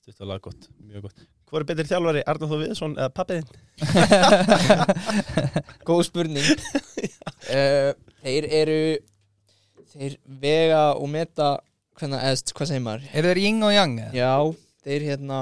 Stuttulega 0.01 0.42
gott, 0.49 0.62
mjög 0.82 1.05
gott 1.07 1.18
Hvor 1.49 1.62
er 1.62 1.66
betri 1.70 1.86
þjálfari, 1.88 2.24
Arnar 2.28 2.51
Þór 2.51 2.61
Viðsson 2.64 2.96
eða 2.99 3.14
pappiðinn? 3.14 3.49
góð 5.88 6.03
spurning 6.09 6.49
uh, 7.55 7.90
þeir 8.24 8.44
eru 8.59 8.80
þeir 9.94 10.18
vega 10.42 10.82
og 10.99 11.07
meta 11.14 11.49
hvernig, 11.99 12.18
eðst, 12.32 12.51
hvað 12.59 12.66
segir 12.72 12.82
maður 12.84 13.03
Eru 13.14 13.30
þeir 13.32 13.40
ying 13.46 13.59
og 13.66 13.72
yang? 13.74 13.94
já, 14.18 14.32
þeir 14.84 15.03
hérna 15.12 15.38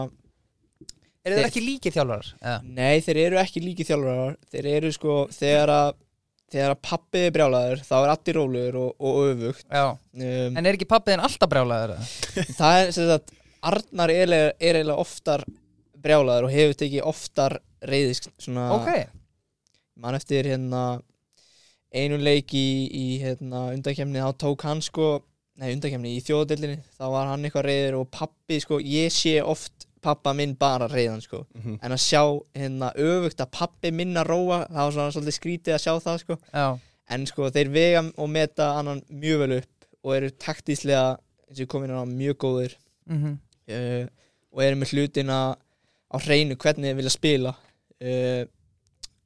Eru 1.27 1.37
þeir 1.41 1.49
ekki 1.51 1.63
líkir 1.65 1.95
þjálfarar? 1.97 2.29
eða? 2.41 2.57
nei, 2.79 3.01
þeir 3.05 3.21
eru 3.25 3.41
ekki 3.43 3.63
líki 3.65 3.87
þjálfarar 3.89 4.37
þeir 4.55 4.69
eru 4.77 4.93
sko, 4.95 5.17
þegar 5.35 5.73
að 5.75 5.89
þegar 6.55 6.75
að 6.77 6.83
pappi 6.87 7.23
er 7.27 7.33
brjálaður, 7.35 7.81
þá 7.83 7.95
er 7.99 8.13
allir 8.13 8.37
rólegur 8.39 8.77
og, 8.85 8.93
og 9.03 9.17
öfugt 9.33 9.67
um, 9.75 9.97
En 10.23 10.63
er 10.63 10.77
ekki 10.77 10.87
pappiðin 10.89 11.25
alltaf 11.27 11.51
brjálæður? 11.51 11.97
það 12.61 12.81
er 12.85 12.93
sem 12.95 13.11
sagt 13.11 13.35
Arnar 13.67 14.13
er, 14.15 14.31
eiginlega- 14.31 14.87
er 14.87 14.93
oftar 14.95 15.43
brjálaður 16.07 16.47
og 16.47 16.55
hefur 16.55 16.79
tekið 16.85 17.09
oftar 17.11 17.59
reyðisk 17.87 18.31
svona 18.39 18.69
Ok 18.77 18.91
mann 19.97 20.15
eftir 20.19 20.47
hérna 20.47 21.01
einu 21.97 22.19
leik 22.21 22.53
í, 22.55 22.67
í 22.93 23.05
hérna, 23.23 23.71
undakemni 23.73 24.21
þá 24.21 24.33
tók 24.43 24.65
hann 24.69 24.83
sko 24.85 25.07
nei 25.57 25.71
undakemni 25.73 26.13
í 26.19 26.23
þjóðadeildinni 26.25 26.83
þá 26.99 27.05
var 27.15 27.31
hann 27.31 27.47
eitthvað 27.49 27.69
reyður 27.71 27.99
og 28.03 28.11
pappi 28.13 28.59
sko 28.61 28.79
ég 28.85 29.15
sé 29.15 29.39
oft 29.41 29.86
pappa 30.03 30.33
minn 30.37 30.55
bara 30.59 30.89
reyðan 30.89 31.23
sko. 31.23 31.45
Mhm. 31.55 31.79
en 31.83 31.93
að 31.93 32.03
sjá 32.03 32.23
hérna 32.55 32.93
öfugt 32.95 33.41
að 33.41 33.51
pappi 33.51 33.93
minn 33.93 34.17
að 34.17 34.29
róa 34.31 34.59
það 34.69 34.83
var 34.83 34.93
svona 34.93 35.15
svolítið 35.15 35.39
skrítið 35.39 35.75
að 35.75 35.85
sjá 35.85 35.93
það 36.01 36.19
sko. 36.25 36.39
Já. 36.53 36.79
En 37.09 37.27
sko 37.27 37.51
þeir 37.51 37.71
vega 37.71 38.03
og 38.17 38.29
meta 38.29 38.73
annan 38.79 39.03
mjög 39.11 39.39
vel 39.45 39.59
upp 39.61 39.89
og 40.03 40.17
eru 40.17 40.31
taktíslega 40.31 41.17
eins 41.47 41.61
og 41.61 41.65
ég 41.65 41.69
kom 41.69 41.85
inn 41.85 41.95
á 41.95 42.05
mjög 42.05 42.37
góðir. 42.37 42.77
Mm 43.07 43.39
uh, 43.69 44.07
og 44.57 44.63
eru 44.63 44.77
með 44.77 44.93
hlutina 44.95 45.39
á 46.09 46.17
hreinu 46.23 46.57
hvernig 46.57 46.89
þeir 46.89 46.97
vilja 46.97 47.13
spila. 47.13 47.55
Uh, 48.01 48.47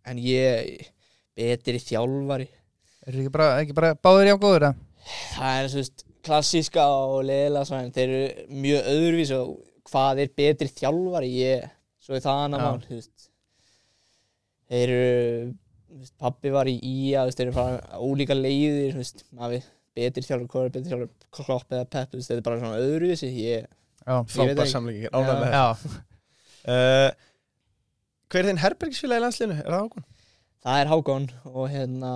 en 0.06 0.18
ég 0.18 0.88
betri 1.36 1.78
þjálfari. 1.78 2.48
Er 3.06 3.16
ekki 3.16 3.32
bara, 3.32 3.60
ekki 3.62 3.76
bara 3.76 3.94
báður 3.94 4.26
já 4.26 4.36
góður 4.36 4.66
eða? 4.70 4.74
það 5.36 5.58
er 5.58 5.68
svo 5.70 5.80
veist, 5.80 6.04
klassíska 6.26 6.84
og 6.84 7.30
svona, 7.64 7.84
en 7.86 7.94
þeir 7.94 8.10
eru 8.10 8.58
mjög 8.60 8.88
öðruvís 8.92 9.32
og 9.36 9.52
hvað 9.90 10.22
er 10.24 10.32
betri 10.40 10.70
þjálfari 10.70 11.32
ég, 11.34 11.66
svo 12.00 12.16
er 12.16 12.24
það 12.24 12.44
annar 12.44 12.64
mál 12.64 12.80
þeir 14.70 14.94
eru 14.94 15.50
pabbi 16.20 16.52
var 16.54 16.70
í 16.70 16.76
veist, 16.78 17.40
þeir 17.40 17.48
eru 17.48 17.56
fara 17.56 17.98
ólíka 17.98 18.36
leiðir 18.38 18.96
veist, 19.00 19.24
maður 19.34 19.66
betri 19.98 20.24
þjálfari, 20.24 20.50
hvað 20.52 20.68
er 20.68 20.74
betri 20.76 20.92
þjálfari 20.92 21.10
klopp 21.40 21.74
eða 21.74 21.88
pepp, 21.90 22.14
þetta 22.14 22.38
er 22.38 22.46
bara 22.46 22.62
svona 22.62 22.78
veit 22.80 24.30
Frábær 24.30 24.70
samlíking, 24.70 25.10
ánægð 25.12 25.42
með 25.42 25.52
já. 25.54 25.66
þetta 25.82 25.98
uh, 26.72 27.26
Hver 28.30 28.40
er 28.40 28.46
þinn 28.48 28.62
herbergisfélagi 28.62 29.20
í 29.20 29.24
landslinu? 29.24 29.56
Er 29.58 29.74
það 29.74 29.84
ákvæm? 29.88 30.06
það 30.64 30.80
er 30.80 30.90
Hákon 30.90 31.28
og 31.48 31.70
hérna 31.72 32.12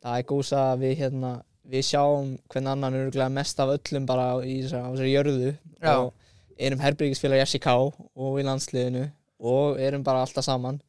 það 0.00 0.16
er 0.16 0.26
góðsa 0.28 0.64
að 0.72 0.84
við 0.84 0.96
hérna 1.00 1.32
við 1.70 1.86
sjáum 1.86 2.32
hvern 2.50 2.70
annan 2.72 3.32
mest 3.32 3.60
af 3.62 3.72
öllum 3.76 4.08
bara 4.08 4.26
í 4.44 4.60
þessari 4.64 5.12
jörðu 5.12 5.52
Já. 5.80 5.94
og 5.96 6.19
erum 6.60 6.82
herbyrgisfélag 6.84 7.42
í 7.44 7.48
SIK 7.54 7.68
og 7.72 8.40
í 8.40 8.46
landsliðinu 8.46 9.06
og 9.40 9.80
erum 9.80 10.04
bara 10.06 10.24
alltaf 10.24 10.46
saman. 10.46 10.80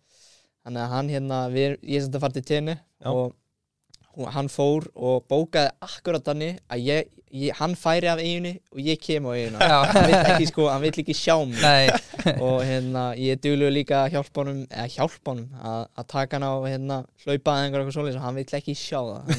Þannig 0.62 0.84
að 0.84 0.92
hann 0.96 1.14
hérna, 1.16 1.38
við, 1.54 1.78
ég 1.88 2.04
sem 2.04 2.14
þetta 2.14 2.34
til 2.38 2.48
tenni 2.48 2.76
og 3.08 4.28
hann 4.36 4.50
fór 4.52 4.86
og 5.00 5.24
bókaði 5.32 5.72
akkurat 5.86 6.26
þannig 6.26 6.58
að 6.72 6.84
ég, 6.84 7.10
ég, 7.32 7.54
hann 7.58 7.78
færi 7.80 8.10
af 8.12 8.20
eiginu 8.20 8.52
og 8.74 8.82
ég 8.84 9.00
kem 9.02 9.28
á 9.28 9.32
eiginu 9.32 9.62
Já. 9.62 9.78
hann 9.88 10.08
vill 10.10 10.20
ekki 10.20 10.50
sko, 10.50 10.68
hann 10.68 10.84
vill 10.84 11.02
ekki 11.04 11.16
sjá 11.16 11.36
mig. 11.48 11.62
Nei, 11.64 12.36
og 12.46 12.58
hérna 12.68 13.06
ég 13.16 13.38
er 13.38 13.42
duglegur 13.42 13.76
líka 13.76 14.04
honum 14.12 14.64
eða 14.68 14.88
hjálpa 14.98 15.34
honum 15.34 15.62
að, 15.64 15.86
að 15.96 16.10
taka 16.12 16.38
hann 16.38 16.48
á 16.48 16.54
hérna 16.68 17.00
hlaupa 17.24 17.56
eða 17.56 17.64
einhver 17.64 17.84
eitthvað 17.84 17.98
svoleiðis 17.98 18.20
og 18.20 18.26
hann 18.28 18.40
vill 18.42 18.58
ekki 18.60 18.78
sjá 18.78 19.00
það. 19.00 19.32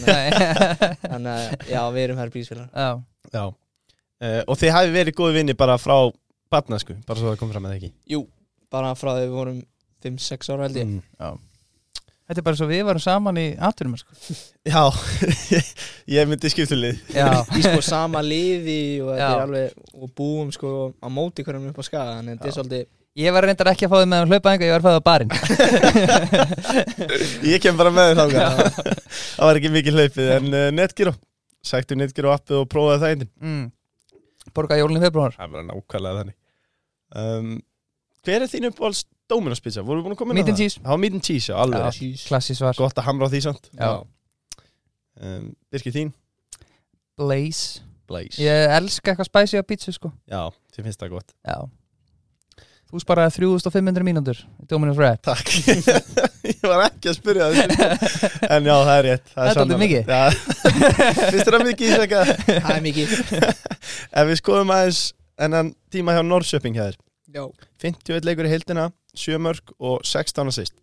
Þannig, 1.04 1.34
að 1.36 1.68
já 1.74 1.82
við 1.92 2.06
erum 2.06 2.22
herbrísfélag 2.24 2.72
Já, 2.72 2.90
Já. 3.28 3.44
Uh, 4.22 4.38
Og 4.46 4.54
þið 4.54 4.70
hafi 4.70 4.92
verið 4.94 5.16
góði 5.18 5.38
vinni 5.40 5.54
bara 5.58 5.74
frá 5.82 5.96
barnasku, 6.52 6.96
bara 7.08 7.20
svo 7.20 7.32
það 7.32 7.40
kom 7.40 7.52
fram 7.54 7.66
með 7.66 7.78
ekki? 7.78 7.90
Jú, 8.12 8.26
bara 8.72 8.92
frá 8.98 9.14
því 9.16 9.24
við 9.24 9.34
vorum 9.38 9.58
5-6 10.02 10.52
ára 10.52 10.68
held 10.68 10.78
ég. 10.80 10.86
Mm. 10.92 11.40
þetta 12.28 12.40
er 12.40 12.46
bara 12.46 12.58
svo 12.58 12.68
við 12.70 12.82
varum 12.88 13.02
saman 13.02 13.38
í 13.40 13.46
atvinnum 13.58 13.98
sko. 14.00 14.16
Já, 14.66 14.82
ég 16.16 16.30
myndi 16.30 16.50
skiptulið 16.52 17.14
Já, 17.14 17.28
í 17.58 17.62
sko 17.66 17.82
sama 17.86 18.22
liði 18.24 18.80
og 19.04 19.12
þetta 19.12 19.28
Já. 19.28 19.36
er 19.36 19.44
alveg 19.46 19.66
og 19.98 20.16
búum 20.16 20.50
sko 20.54 20.72
á 20.98 21.08
móti 21.12 21.44
hverjum 21.46 21.70
upp 21.70 21.80
á 21.80 21.84
skaga 21.86 22.18
að 22.18 22.32
þetta 22.32 22.50
er 22.50 22.56
svolítið 22.58 22.90
ég 23.22 23.34
var 23.34 23.44
reyndar 23.44 23.68
ekki 23.72 23.86
að 23.86 23.92
fá 23.92 23.98
þið 24.00 24.08
með 24.08 24.22
að 24.22 24.30
hlaupa 24.32 24.54
enga, 24.54 24.68
ég 24.68 24.72
var 24.72 24.80
að 24.80 24.86
fá 24.86 24.92
þið 24.92 25.02
á 25.02 25.08
barinn. 25.10 25.32
Ég 27.52 27.60
kem 27.60 27.76
bara 27.76 27.92
með 27.92 28.14
þið 28.16 28.32
Það 28.32 29.44
var 29.44 29.58
ekki 29.60 29.72
mikið 29.74 29.98
hlaupið 29.98 30.30
En 30.38 30.46
uh, 30.48 30.66
Netgyro, 30.72 31.12
sættu 31.66 31.98
Netgyro 31.98 32.32
appið 32.32 32.62
og 32.62 32.70
prófaði 32.72 33.02
það 33.02 33.12
einn 33.12 33.26
mm. 33.42 33.64
Borga 34.56 34.78
jólinn 34.80 35.00
í 35.00 35.04
februar 35.04 35.36
Það 35.36 35.58
var 35.58 35.68
nákvæmlega 35.68 36.22
þannig 36.22 36.38
um, 37.18 37.52
Hver 38.22 38.44
er 38.44 38.50
þín 38.52 38.68
uppáhalds 38.70 39.04
Dominos 39.30 39.60
pizza? 39.64 39.82
Voru 39.82 40.00
við 40.02 40.06
búin 40.06 40.14
að 40.16 40.20
koma 40.20 40.34
inn 40.34 40.38
á 40.38 40.40
Meat 40.42 40.50
and 40.52 40.58
það? 40.58 40.62
cheese. 40.62 40.80
Já, 40.84 40.96
meat 41.02 41.16
and 41.16 41.24
cheese, 41.26 41.46
já, 41.50 41.56
alveg 41.58 41.82
Já. 41.82 42.26
Klassi 42.28 42.54
svar 42.58 42.76
Gott 42.78 42.98
að 43.00 43.06
hamra 43.08 43.26
á 43.26 43.32
því 43.32 43.40
samt. 43.46 43.70
Já. 43.78 43.92
um, 45.22 45.46
Birkir 45.72 45.94
þín? 45.96 46.12
Blaze. 47.18 47.82
Blaze. 48.08 48.38
Ég 48.42 48.74
elska 48.76 49.12
eitthvað 49.12 49.28
spæsi 49.30 49.60
á 49.60 49.64
pítsu 49.66 49.94
sko. 49.94 50.10
Já, 50.30 50.48
þið 50.74 50.86
finnst 50.88 51.00
það 51.02 51.14
gott. 51.16 51.32
Já. 51.46 51.58
Þú 52.92 53.00
sparaði 53.00 53.32
3500 53.38 54.04
mínútur 54.04 54.36
í 54.60 54.66
Dominus 54.68 54.98
Red. 55.00 55.22
Takk. 55.24 55.48
Ég 56.52 56.64
var 56.66 56.82
ekki 56.90 57.08
að 57.08 57.14
spyrja 57.16 57.46
það 57.54 57.70
En 58.56 58.66
já, 58.66 58.74
það 58.74 58.90
er 58.98 59.06
rétt 59.06 59.30
Það 59.32 59.48
er 59.48 59.58
dálítið 59.60 59.80
mikið. 59.82 60.10
mikið 60.10 60.72
Finnst 61.32 61.46
þér 61.46 61.54
það 61.56 61.64
mikið 61.70 61.86
í 61.86 61.92
þess 61.92 62.02
að 62.02 62.32
það 62.66 62.74
er 62.74 62.82
mikið. 62.84 63.14
Ef 64.12 64.28
við 64.28 64.40
skoðum 64.42 64.72
aðeins 64.76 65.00
ennan 65.46 65.72
tíma 65.92 66.14
hjá 66.16 66.22
Norrköping 66.26 66.78
já. 66.78 67.44
51 67.82 68.26
leikur 68.28 68.48
í 68.48 68.52
heildina 68.52 68.90
7 69.16 69.40
mörg 69.40 69.74
og 69.78 70.02
16 70.04 70.52
assist. 70.52 70.74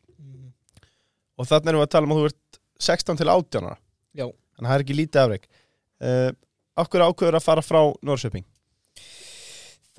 Og 1.40 1.48
þannig 1.48 1.72
erum 1.72 1.82
við 1.82 1.88
að 1.88 1.94
tala 1.96 2.08
um 2.08 2.14
að 2.16 2.22
þú 2.22 2.30
ert 2.30 2.60
16 2.90 3.20
til 3.20 3.30
18 3.32 3.68
ára. 3.68 3.78
Já. 4.18 4.26
Þannig 4.28 4.66
að 4.66 4.72
það 4.72 4.78
er 4.78 4.86
ekki 4.86 4.98
lítið 4.98 5.22
afreg 5.24 5.46
uh, 5.50 6.32
Akkur 6.80 7.04
ákveður 7.04 7.38
að 7.40 7.44
fara 7.44 7.64
frá 7.66 7.80
Norrköping? 8.08 8.46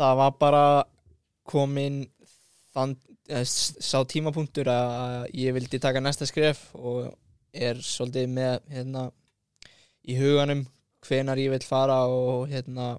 Það 0.01 0.19
var 0.21 0.37
bara 0.41 0.65
komin 1.51 2.03
þann, 2.73 2.95
eh, 3.29 3.45
sá 3.45 4.01
tímapunktur 4.09 4.71
að 4.73 5.27
ég 5.37 5.53
vildi 5.57 5.81
taka 5.83 6.01
næsta 6.01 6.29
skref 6.29 6.71
og 6.75 7.11
er 7.53 7.81
svolítið 7.85 8.31
með 8.33 8.61
hérna 8.73 9.11
í 10.09 10.17
huganum 10.17 10.65
hvenar 11.05 11.41
ég 11.43 11.53
vil 11.53 11.67
fara 11.67 12.05
og 12.09 12.49
hérna 12.49 12.95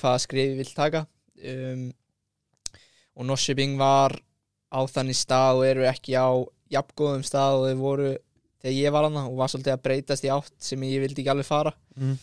hvaða 0.00 0.22
skref 0.24 0.50
ég 0.52 0.56
vil 0.60 0.72
taka. 0.74 1.04
Um, 1.44 1.92
og 3.14 3.26
Norsjöbing 3.28 3.76
var 3.78 4.16
á 4.74 4.80
þannig 4.90 5.16
stað 5.18 5.60
og 5.60 5.66
eru 5.68 5.84
ekki 5.86 6.16
á 6.18 6.28
jafngóðum 6.74 7.22
stað 7.26 7.60
og 7.60 7.66
þau 7.68 7.78
voru 7.82 8.08
þegar 8.64 8.74
ég 8.80 8.92
var 8.96 9.06
hana 9.06 9.26
og 9.28 9.36
var 9.38 9.52
svolítið 9.52 9.74
að 9.76 9.82
breytast 9.84 10.24
í 10.26 10.32
átt 10.34 10.54
sem 10.64 10.82
ég 10.88 11.02
vildi 11.04 11.22
ekki 11.22 11.30
alveg 11.34 11.46
fara. 11.46 11.72
Mm. 12.00 12.16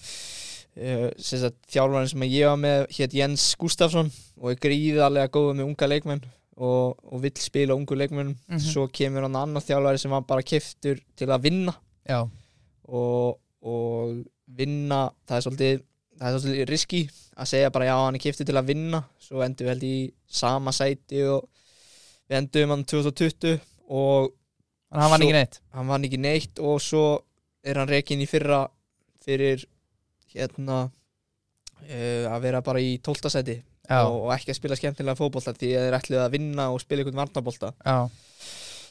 uh, 0.82 1.08
sem 1.22 1.40
sagt, 1.46 1.60
þjálfarinn 1.72 2.10
sem 2.12 2.26
ég 2.28 2.48
var 2.50 2.60
með 2.60 2.86
hétt 2.98 3.16
Jens 3.16 3.46
Gustafsson 3.62 4.12
og 4.42 4.52
er 4.54 4.60
gríðarlega 4.64 5.32
góður 5.32 5.58
með 5.62 5.70
unga 5.70 5.88
leikmenn 5.92 6.24
og, 6.62 6.98
og 7.08 7.22
vill 7.24 7.38
spila 7.40 7.76
ungu 7.78 7.96
leikmenn 7.98 8.36
Mhm. 8.50 8.60
svo 8.60 8.88
kemur 8.92 9.24
hann 9.26 9.36
annar 9.40 9.64
þjálfari 9.64 10.00
sem 10.02 10.12
var 10.12 10.22
bara 10.28 10.44
keftur 10.44 11.00
til 11.16 11.28
að 11.32 11.42
vinna. 11.48 11.74
Já. 12.08 12.26
Og, 12.92 13.40
og 13.64 14.26
vinna 14.52 15.06
það 15.28 15.38
er 15.38 15.46
svolítið 15.46 15.82
það 16.22 16.36
er 16.36 16.42
svolítið 16.44 16.70
riski 16.70 17.02
að 17.42 17.50
segja 17.50 17.72
bara 17.74 17.88
já 17.90 17.96
hann 17.98 18.18
er 18.20 18.22
keftur 18.24 18.46
til 18.48 18.58
að 18.60 18.70
vinna. 18.70 19.00
Svo 19.22 19.42
endum 19.42 19.66
við 19.66 19.72
held 19.74 19.86
í 19.88 19.96
sama 20.30 20.74
sæti 20.76 21.24
og 21.26 21.48
við 22.30 22.38
endum 22.44 22.74
hann 22.76 22.86
2020 22.86 23.58
og 23.90 24.32
hann 24.94 25.10
Svo- 25.10 25.18
ekki 25.18 25.34
neitt? 25.36 25.60
hann 25.74 25.90
vann 25.90 26.06
ekki 26.08 26.20
neitt 26.22 26.60
og 26.62 26.80
svo 26.84 27.04
er 27.64 27.80
hann 27.82 27.90
rekin 27.92 28.22
í 28.22 28.28
fyrra 28.30 28.62
fyrir 29.26 29.66
hérna 30.34 30.84
uh, 30.88 32.26
að 32.32 32.42
vera 32.46 32.62
bara 32.66 32.82
í 32.82 32.96
tóltasæti 33.04 33.58
Já, 33.92 34.06
og, 34.08 34.28
og 34.28 34.34
ekki 34.36 34.54
að 34.54 34.58
spila 34.62 34.78
skemmtilega 34.80 35.18
fótbolta 35.20 35.52
því 35.58 35.72
að 35.76 35.86
þeir 35.88 35.96
ætluðu 35.98 36.22
að 36.24 36.36
vinna 36.38 36.68
og 36.72 36.80
spila 36.80 37.02
einhvern 37.04 37.18
varnarbolta. 37.20 37.72
Já, 37.84 37.98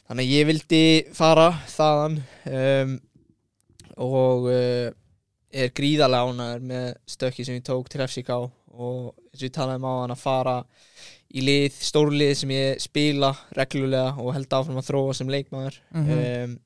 þannig 0.09 0.27
að 0.27 0.33
ég 0.35 0.47
vildi 0.51 0.81
fara 1.17 1.47
þaðan 1.71 2.17
um, 2.51 2.91
og 4.05 4.45
uh, 4.51 4.91
er 5.53 5.69
gríðarlega 5.75 6.31
ánæður 6.31 6.65
með 6.71 6.87
stökki 7.07 7.45
sem 7.45 7.55
ég 7.59 7.63
tók 7.67 7.89
til 7.91 8.01
FCK 8.05 8.29
og 8.71 9.13
eins 9.31 9.41
og 9.41 9.45
ég 9.47 9.53
talaði 9.55 9.81
um 9.81 9.87
á 9.87 9.93
hann 10.01 10.13
að 10.15 10.21
fara 10.21 10.55
í 11.35 11.41
lið, 11.43 11.71
stórlið 11.79 12.33
sem 12.41 12.49
ég 12.55 12.79
spila 12.83 13.33
reglulega 13.55 14.15
og 14.19 14.33
held 14.35 14.47
áfram 14.57 14.79
að 14.81 14.89
þróa 14.89 15.15
sem 15.15 15.27
leikmaður 15.31 15.77
Mhm. 15.93 16.11
um, 16.43 16.59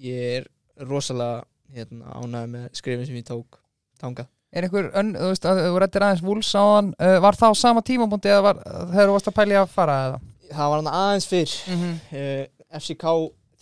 ég 0.00 0.36
er 0.40 0.46
rosalega 0.88 1.44
hérna, 1.74 2.04
ánæður 2.20 2.50
með 2.56 2.68
skrifin 2.76 3.06
sem 3.06 3.16
ég 3.16 3.24
tók 3.28 3.58
tangað 4.00 4.26
Er 4.52 4.66
einhver, 4.66 4.90
önn, 5.00 5.14
þú 5.16 5.28
veist, 5.30 5.46
að 5.48 5.58
þú 5.64 5.78
rættir 5.80 6.02
aðeins 6.04 6.20
vúls 6.22 6.50
á 6.52 6.60
hann 6.76 6.90
uh, 7.00 7.18
Var 7.24 7.32
það 7.40 7.52
á 7.52 7.54
sama 7.56 7.80
tímapunkti 7.80 8.28
eða 8.28 8.42
var, 8.44 8.58
þegar 8.92 9.06
þú 9.08 9.14
varst 9.14 9.28
að 9.30 9.36
pæli 9.38 9.54
að 9.56 9.68
fara 9.72 9.94
eða? 10.08 10.18
það 10.52 10.68
var 10.72 10.82
hann 10.82 10.90
aðeins 10.92 11.26
fyrr 11.30 11.54
Mm 11.72 11.78
-hmm. 11.80 11.94
uh, 12.12 12.78
FCK, 12.80 13.04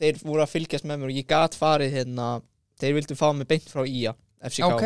þeir 0.00 0.18
voru 0.24 0.42
að 0.42 0.50
fylgjast 0.50 0.84
með 0.84 0.98
mér 0.98 1.10
og 1.12 1.16
ég 1.20 1.26
gat 1.26 1.54
farið 1.54 1.92
hérna 1.94 2.42
þeir 2.80 2.94
vildu 2.94 3.14
fá 3.14 3.32
mig 3.32 3.46
beint 3.46 3.68
frá 3.70 3.86
IA 3.86 4.14
FCK 4.48 4.68
Ok, 4.70 4.84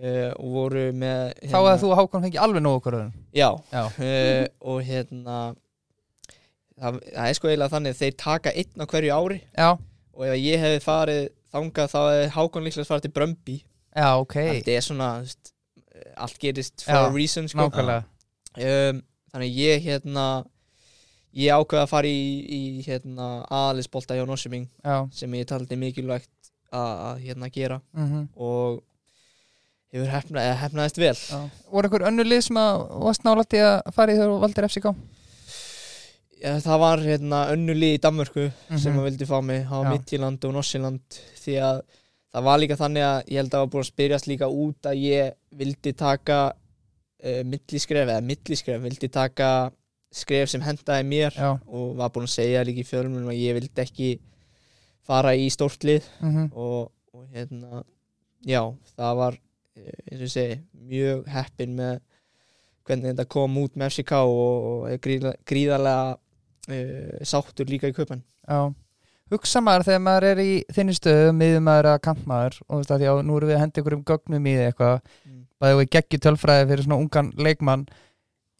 uh, 0.00 0.30
og 0.38 0.54
voru 0.56 0.84
með 0.96 1.34
þá 1.52 1.58
að 1.60 1.82
þú 1.82 1.90
og 1.92 1.98
Hákon 2.00 2.24
fengi 2.26 2.40
alveg 2.40 2.64
nógu 2.64 2.82
hverjum 2.86 3.12
já, 3.36 3.48
Já, 3.72 3.82
uh, 3.88 4.46
og 4.72 4.80
hérna 4.86 5.38
það, 6.82 7.00
það 7.12 7.26
er 7.28 7.38
sko 7.38 7.50
eiginlega 7.50 7.74
þannig 7.76 7.98
þeir 8.00 8.16
taka 8.22 8.54
einn 8.56 8.82
á 8.82 8.86
hverju 8.90 9.16
ári. 9.18 9.38
Já, 9.56 9.70
og 10.12 10.24
ef 10.28 10.38
ég 10.40 10.62
hefði 10.62 10.80
farið 10.84 11.22
þangað 11.52 11.92
þá 11.92 11.98
hefði 12.00 12.30
Hákon 12.36 12.66
líklega 12.66 12.88
farið 12.88 13.06
til 13.06 13.14
Brömbi 13.18 13.58
já, 13.60 14.08
ok. 14.16 14.38
Þetta 14.38 14.76
er 14.76 14.86
svona 14.86 15.10
veist, 15.20 15.52
allt 16.16 16.38
gerist 16.40 16.84
for 16.86 16.96
Já, 16.96 17.04
a 17.04 17.12
reason 17.12 17.48
sko. 17.50 17.68
Um, 18.52 19.02
þannig 19.32 19.56
ég 19.56 19.84
hérna 19.86 20.26
ég 21.32 21.52
ákveða 21.56 21.86
að 21.86 21.92
fara 21.92 22.08
í, 22.08 22.24
í 22.52 22.62
hérna, 22.84 23.28
aðalisbolta 23.48 24.16
hjá 24.16 24.24
Norsuming 24.28 24.66
Já, 24.84 24.98
sem 25.16 25.32
ég 25.38 25.48
taldi 25.48 25.78
mikilvægt 25.80 26.28
að, 26.72 27.20
hérna 27.26 27.50
gera. 27.52 27.80
Mm 27.96 28.28
og 28.36 28.82
hefur 29.92 30.08
hefna, 30.08 30.42
hefnaðist 30.56 30.96
vel. 30.96 31.12
Já. 31.14 31.40
Voru 31.70 31.88
einhver 31.90 32.06
önnur 32.08 32.24
lið 32.24 32.40
sem 32.46 32.56
að 32.56 32.84
varst 33.04 33.24
nálætti 33.26 33.58
að 33.60 33.90
fara 33.92 34.12
í 34.12 34.16
þegar 34.16 34.30
þú 34.32 34.38
valdir 34.40 34.68
FCK? 34.68 34.92
ja, 36.42 36.54
það 36.64 36.78
var 36.82 37.02
hérna 37.04 37.40
önnu 37.52 37.74
lið 37.76 37.92
í 37.96 38.00
Danmörku 38.02 38.46
sem 38.78 38.92
Mhm. 38.92 38.98
að 38.98 39.04
vildi 39.10 39.26
fá 39.28 39.40
mig. 39.44 39.66
Á 39.68 39.76
Já. 39.84 39.90
Midtjylland 39.92 40.44
og 40.44 40.54
Norsjöland 40.54 41.00
því 41.44 41.54
að 41.60 41.82
það 42.34 42.42
var 42.48 42.58
líka 42.58 42.76
þannig 42.80 43.04
að 43.04 43.28
ég 43.28 43.36
held 43.36 43.50
að 43.50 43.52
það 43.52 43.62
var 43.62 43.70
búin 43.74 43.84
að 43.84 43.92
spyrjast 43.92 44.26
líka 44.26 44.48
út 44.48 44.82
að 44.90 44.96
ég 45.02 45.32
vildi 45.52 45.92
taka 45.96 46.38
uh, 47.24 47.42
milliskref 47.44 48.08
eða 48.08 48.20
milliskref, 48.24 48.80
vildi 48.82 49.08
taka 49.12 49.70
skref 50.12 50.48
sem 50.50 50.60
hendaði 50.60 51.04
mér 51.06 51.32
Já, 51.36 51.52
og 51.68 51.96
var 51.96 52.10
búin 52.10 52.24
að 52.26 52.32
segja 52.34 52.64
líka 52.64 52.80
í 52.82 52.88
fjölmunum 52.88 53.28
að 53.30 53.38
ég 53.38 53.54
vildi 53.60 53.82
ekki 53.84 54.08
fara 55.06 55.34
í 55.38 55.48
stórt 55.52 55.84
lið 55.86 56.06
mm 56.22 56.50
og, 56.52 56.90
og 57.12 57.26
hérna 57.32 57.82
já, 58.46 58.62
það 58.96 59.18
var 59.20 59.38
eh, 59.76 60.00
eins 60.10 60.18
og 60.20 60.26
ég 60.26 60.34
segi, 60.34 60.58
mjög 60.88 61.28
heppin 61.32 61.78
með 61.78 61.94
hvernig 62.86 63.12
þetta 63.12 63.30
kom 63.30 63.58
út 63.62 63.78
með 63.78 63.92
FCK 63.92 64.20
og, 64.26 64.68
og 64.70 65.02
gríða, 65.02 65.36
gríðarlega 65.46 66.16
uh, 66.16 67.26
sáttur 67.26 67.70
líka 67.70 67.90
í 67.90 67.94
köpan 67.94 68.24
Já. 68.42 68.72
Hugsa 69.32 69.62
maður 69.64 69.86
þegar 69.86 70.02
maður 70.04 70.26
er 70.28 70.40
í 70.42 70.50
þinni 70.74 70.94
stöðu 70.96 71.28
miður 71.36 71.62
maður 71.64 71.88
að 71.92 72.00
kantmaður 72.04 72.58
og 72.66 72.72
þú 72.72 72.80
veist 72.80 72.90
að 72.92 73.04
að 73.08 73.20
nú 73.24 73.36
erum 73.38 73.48
við 73.48 73.56
að 73.56 73.62
henda 73.62 73.80
ykkur 73.80 73.96
um 73.96 74.02
gögnum 74.10 74.48
í 74.48 74.54
þig 74.58 74.66
eitthvað. 74.66 74.98
Mm. 75.24 75.38
bæði 75.62 75.78
við 75.78 75.88
geggi 75.96 76.20
tölfræði 76.26 76.66
fyrir 76.68 76.84
svona 76.84 76.98
ungan 77.00 77.30
leikmann. 77.38 77.86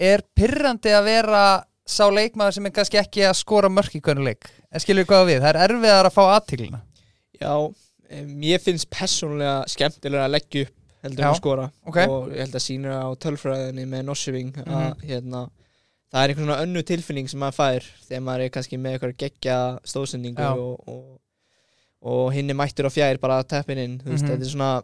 Er 0.00 0.24
pyrrandi 0.38 0.94
að 0.96 1.08
vera 1.10 1.42
sá 1.86 2.04
leikmaður 2.10 2.52
sem 2.54 2.66
er 2.66 2.74
kannski 2.76 2.98
ekki 3.00 3.24
að 3.26 3.38
skora 3.40 3.68
mörk 3.72 3.94
í 3.98 4.00
hvernig 4.00 4.24
leik 4.24 4.50
en 4.72 4.80
skilur 4.80 5.02
við 5.04 5.08
hvað 5.12 5.26
við, 5.30 5.40
það 5.42 5.48
er 5.54 5.62
erfiðar 5.68 6.06
að 6.10 6.14
fá 6.14 6.22
aðtíklina 6.36 6.80
Já, 7.42 7.54
eh, 8.10 8.22
mér 8.28 8.60
finnst 8.62 8.90
persónulega 8.90 9.64
skemmtilega 9.72 10.24
að 10.28 10.34
leggja 10.36 10.62
upp 10.66 10.78
heldur 11.02 11.24
að 11.26 11.34
skora 11.40 11.64
ok. 11.90 11.96
og 12.06 12.28
ég 12.30 12.38
held 12.44 12.54
að 12.54 12.62
sína 12.68 13.00
á 13.02 13.08
tölfræðinni 13.18 13.86
með 13.90 14.04
Norseving 14.06 14.52
að 14.62 14.68
Mhm. 14.70 15.02
hérna 15.08 15.40
það 16.12 16.22
er 16.22 16.28
einhvern 16.28 16.46
svona 16.46 16.62
önnu 16.62 16.82
tilfinning 16.86 17.28
sem 17.28 17.40
maður 17.40 17.56
fær 17.58 17.82
þegar 18.06 18.22
maður 18.22 18.44
er 18.44 18.50
kannski 18.54 18.78
með 18.78 18.92
eitthvað 18.98 19.16
geggja 19.18 19.58
stóðsendingu 19.84 20.44
og, 20.44 20.88
og, 20.88 21.18
og 22.02 22.32
hinn 22.32 22.50
er 22.50 22.54
mættur 22.54 22.86
á 22.86 22.92
fjær 22.94 23.18
bara 23.18 23.40
að 23.42 23.48
teppin 23.48 23.78
inn, 23.78 23.98
veist, 24.04 24.22
Mhm. 24.22 24.30
þetta 24.30 24.46
er 24.46 24.52
svona 24.54 24.82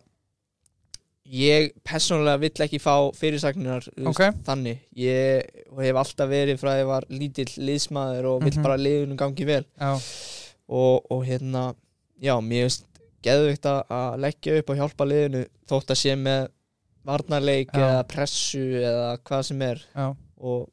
ég 1.29 1.73
persónulega 1.85 2.41
vill 2.41 2.65
ekki 2.65 2.79
fá 2.81 2.95
fyrirsagnar 3.15 3.85
þú 3.85 4.05
veist, 4.07 4.21
Ok. 4.21 4.39
þannig 4.47 4.79
ég 4.97 5.43
hef 5.79 5.97
alltaf 6.03 6.29
verið 6.31 6.59
frá 6.61 6.71
að 6.73 6.81
ég 6.83 6.87
var 6.89 7.05
lítill 7.11 7.53
liðsmaður 7.69 8.25
og 8.33 8.43
vill 8.47 8.55
Mhm. 8.57 8.63
bara 8.63 8.77
liðunum 8.81 9.17
gangi 9.21 9.45
vel 9.47 9.65
og, 9.79 11.05
og 11.11 11.25
hérna 11.27 11.75
já, 12.23 12.35
mér 12.41 12.65
finnst 12.69 12.85
geðvikt 13.23 13.67
að 13.69 14.19
leggja 14.21 14.59
upp 14.59 14.71
og 14.71 14.77
hjálpa 14.77 15.05
liðinu 15.09 15.45
þótt 15.69 15.91
að 15.93 16.01
sé 16.01 16.15
með 16.17 16.49
varnarleik 17.05 17.71
Já. 17.73 17.79
eða 17.81 18.03
pressu 18.09 18.63
eða 18.81 19.19
hvað 19.25 19.43
sem 19.45 19.63
er 19.63 19.85
já 19.97 20.09
og 20.41 20.69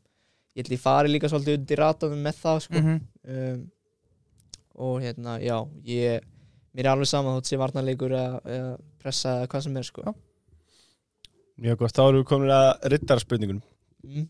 ég 0.55 0.63
held 0.63 0.71
ég 0.77 0.79
fari 0.79 1.09
líka 1.09 1.27
svolítið 1.31 1.57
undir 1.59 1.77
ratanum 1.77 2.21
með 2.23 2.35
það 2.43 2.59
sko. 2.61 2.79
mm 2.79 3.01
um, 3.27 3.71
og 4.77 5.01
hérna, 5.01 5.39
já 5.39 5.57
ég, 5.87 6.21
mér 6.75 6.85
er 6.85 6.91
alveg 6.91 7.07
sama 7.07 7.31
þótt 7.37 7.47
sé 7.47 7.57
varnarleikur 7.57 8.11
eða, 8.11 8.41
eða 8.45 8.77
pressa 8.99 9.29
eða 9.39 9.47
hvað 9.47 9.61
sem 9.63 9.77
er 9.77 9.83
sko. 9.87 10.01
Já. 10.03 10.13
Mjög 11.61 11.77
gott, 11.79 11.95
þá 11.95 12.01
erum 12.09 12.19
við 12.21 12.25
komin 12.29 12.51
að 12.51 12.65
riddarspurningunum. 12.91 13.61
Mm. 14.05 14.25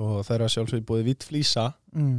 og 0.00 0.20
það 0.24 0.34
eru 0.36 0.44
að 0.46 0.52
sjálfsögðu 0.54 0.84
búið 0.88 1.02
vitt 1.10 1.24
flýsa 1.28 1.64
mm. 1.92 2.12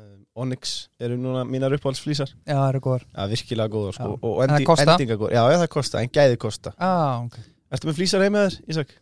um, 0.00 0.14
Onyx 0.42 0.72
eru 1.04 1.18
núna 1.20 1.44
mínar 1.46 1.74
uppáhaldsflýsar 1.76 2.32
Já, 2.48 2.54
það 2.56 2.68
eru 2.72 2.80
góðar. 2.88 3.04
Já, 3.12 3.20
virkilega 3.30 3.72
góðar 3.76 3.94
sko. 3.98 4.08
Og 4.26 4.40
endi, 4.46 4.64
kosta? 4.66 4.88
endinga 4.96 5.18
góðar 5.20 5.36
Já, 5.36 5.42
já, 5.52 5.58
það 5.62 5.70
kosta, 5.76 6.02
en 6.02 6.10
gæði 6.18 6.40
kosta 6.42 6.72
ah, 6.82 7.20
ok. 7.28 7.38
Ertu 7.76 7.90
með 7.90 7.98
flýsar 8.00 8.24
heima 8.26 8.42
þér, 8.48 8.56
Ísak? 8.74 8.94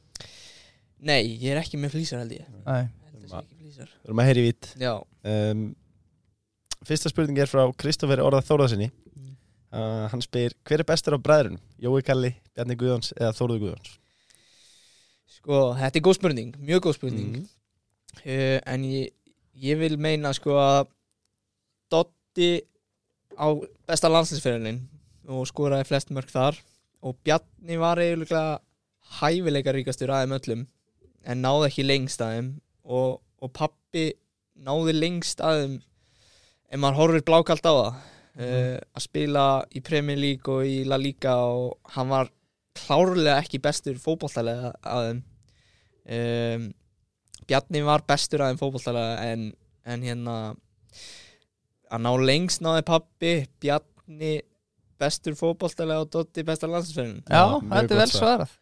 Nei, 1.06 1.20
ég 1.38 1.48
er 1.54 1.60
ekki 1.62 1.78
með 1.80 1.94
flýsar 1.96 2.20
held 2.24 2.34
ég. 2.36 2.46
Flýsar 3.30 3.88
Við 3.88 4.10
erum 4.10 4.22
að 4.24 4.28
heyri 4.32 4.44
vitt 4.50 4.68
Já, 4.82 4.92
um, 5.32 5.66
Fyrsta 6.86 7.10
spurning 7.14 7.38
er 7.40 7.48
frá 7.50 7.62
Kristoffer 7.80 8.20
Orða 8.26 8.42
Þórðarsinni 8.46 8.90
Mm. 9.16 9.32
uh, 9.72 10.08
Hann 10.12 10.20
spyr, 10.22 10.52
hver 10.68 10.82
er 10.84 10.88
bestur 10.88 11.16
á 11.16 11.18
bræðrunum? 11.24 11.62
Jói 11.80 12.02
Kalli, 12.04 12.34
Bjarni 12.52 12.76
Guðjóns 12.76 13.14
eða 13.16 13.32
Þórður 13.38 13.62
Guðjóns? 13.64 13.94
Sko, 15.46 15.60
þetta 15.78 16.00
er 16.00 16.02
góð 16.02 16.18
spurning 16.18 16.54
mjög 16.58 16.88
góð 16.88 16.98
spurning. 16.98 17.30
Mhm. 17.30 17.46
uh, 18.26 18.58
en 18.66 18.84
ég, 18.84 19.12
ég 19.54 19.78
vil 19.78 19.96
meina 19.96 20.34
sko 20.34 20.58
að 20.58 20.88
Dotti 21.86 22.64
á 23.38 23.46
besta 23.86 24.10
landslinsferðinin 24.10 24.80
og 25.30 25.46
skoraði 25.46 25.86
flest 25.86 26.10
mörg 26.10 26.32
þar 26.32 26.58
og 27.06 27.14
Bjarni 27.22 27.78
var 27.78 28.00
eiginlega 28.02 28.58
hæfileika 29.20 29.74
ríkastur 29.74 30.10
aðeim 30.10 30.34
öllum 30.34 30.66
en 31.22 31.42
náði 31.44 31.68
ekki 31.68 31.86
lengst 31.86 32.22
aðeim 32.22 32.56
og, 32.82 33.20
og 33.38 33.52
pappi 33.54 34.08
náði 34.58 34.96
lengst 34.96 35.42
aðeim 35.44 35.78
ef 36.66 36.80
maður 36.82 36.98
horfir 36.98 37.26
blákalt 37.26 37.70
á 37.70 37.72
það. 37.72 37.96
Uh, 38.36 38.76
að 38.92 39.00
spila 39.06 39.44
í 39.72 39.80
Premier 39.80 40.18
League 40.18 40.52
og 40.52 40.66
í 40.68 40.82
La 40.84 40.98
Liga 41.00 41.38
og 41.46 41.78
hann 41.94 42.10
var 42.10 42.28
klárlega 42.76 43.38
ekki 43.40 43.62
bestur 43.64 43.96
fótbolltalega 44.02 44.74
aðeim 44.82 45.22
um, 46.10 46.68
Bjarni 47.46 47.82
var 47.86 48.02
bestur 48.08 48.42
aðeim 48.42 48.58
fótbolltalega 48.58 49.26
en, 49.32 49.48
en 49.86 50.02
hérna 50.02 50.36
að 51.94 52.02
ná 52.02 52.12
lengst 52.26 52.62
náði 52.64 52.84
pappi 52.88 53.34
Bjarni 53.62 54.36
bestur 55.00 55.36
fótbolltalega 55.38 56.06
og 56.06 56.10
Dotti 56.14 56.42
bestar 56.46 56.72
landsfjörðin 56.72 57.20
Já, 57.28 57.42
Já, 57.42 57.60
þetta 57.74 57.94
er 57.94 58.00
vel 58.00 58.08
svarað 58.14 58.56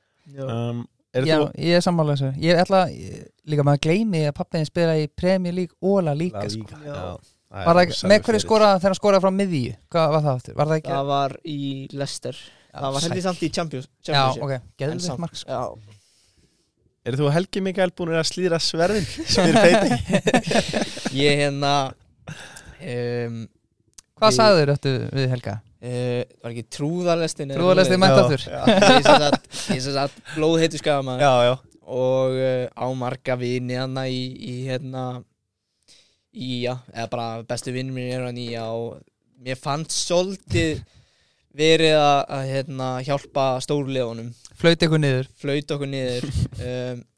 um, 0.49 0.83
Er 1.15 1.29
Já, 1.29 1.37
þú 1.39 1.63
ég 1.63 1.79
er 1.79 1.85
sammála 1.87 2.17
þessu 2.19 2.33
Ég 2.43 2.59
ætla, 2.65 2.81
ég, 2.91 3.23
líka 3.47 3.65
maður 3.67 3.85
gleymi 3.87 4.25
að 4.29 4.35
pappiðin 4.41 4.67
spila 4.69 4.97
í 4.99 5.07
Premier 5.15 5.55
League 5.55 5.77
og 5.81 6.01
La 6.09 6.15
Liga 6.19 6.43
La 6.43 6.51
sko. 6.51 6.65
Liga, 6.67 6.81
Já. 6.83 6.97
já. 6.99 7.31
Það 7.55 7.69
Var 7.69 7.79
er 7.85 7.91
það, 7.95 8.09
með 8.11 8.23
hverju 8.27 8.43
skoraði 8.43 8.79
þegar 8.83 8.91
hann 8.91 8.99
skoraði 8.99 9.23
frá 9.23 9.31
miðju? 9.39 9.75
Hvað 9.95 10.09
var 10.11 10.23
það 10.25 10.39
aftur? 10.41 10.55
Var 10.59 10.71
það 10.73 10.79
ekki? 10.81 10.91
það 10.97 11.05
var 11.13 11.35
í 11.47 11.59
Leicester 11.95 12.41
það 12.75 12.97
var 12.97 13.05
heldur 13.07 13.23
samt 13.29 13.45
í 13.47 13.51
Champions, 13.55 13.87
Já, 14.03 14.09
Championship 14.09 14.43
ok, 14.49 14.55
En 14.57 14.73
geðvikt 14.83 15.05
samt- 15.07 15.23
mark 15.23 15.39
sko. 15.39 15.55
já. 15.55 15.94
Er 17.05 17.19
þú 17.21 17.29
Helgi 17.35 17.61
Mikael 17.65 17.91
búin 17.93 18.15
að 18.17 18.29
slíra 18.31 18.59
sverðin? 18.63 19.05
Spyr 19.05 19.59
feiti 19.61 20.23
ég 21.25 21.43
hérna 21.43 21.73
um, 22.81 23.45
Hvað 24.15 24.31
Við- 24.31 24.39
sagður 24.39 24.73
þetta 24.75 24.95
við 25.19 25.29
Helga? 25.35 25.55
uh, 25.85 26.23
var 26.41 26.55
ekki 26.55 26.65
trúðarlestin 26.79 27.53
Trúðarlestin 27.53 27.99
eitthvað 27.99 28.01
mætt 28.01 28.17
Já, 28.17 28.23
aftur 28.25 28.41
já. 28.41 28.63
svoleiðis? 28.65 28.89
ég 28.95 29.05
sem 29.05 29.23
sagt, 29.27 29.49
ég 29.77 29.85
sem 29.85 29.97
sagt 29.99 30.21
blóðheitu 30.37 30.81
já 31.45 31.55
og 31.85 32.39
uh, 32.41 32.65
á 32.73 32.87
marga 32.97 33.35
vini 33.37 33.77
hann 33.77 33.99
í, 34.09 34.21
í 34.41 34.55
hérna 34.71 35.03
í 36.33 36.63
já, 36.65 36.79
eða 36.95 37.11
bara 37.13 37.27
bestu 37.45 37.75
vinnur 37.77 37.99
mér 37.99 38.15
er 38.23 38.25
hann 38.31 38.41
í 38.41 38.47
já 38.55 38.65
og 38.73 38.97
mér 39.45 39.61
fannst 39.61 39.93
svolítið 40.09 40.81
verið 41.55 41.99
að, 42.01 42.23
að 42.39 42.49
hérna, 42.55 42.89
hjálpa 43.05 43.45
stórleðunum 43.63 44.33
Flaut 44.61 44.87
ykkur 44.87 45.03
niður. 45.03 45.29
Flaut 45.41 45.75
okkur 45.77 45.91
niður. 45.91 46.31
Um, 46.61 47.03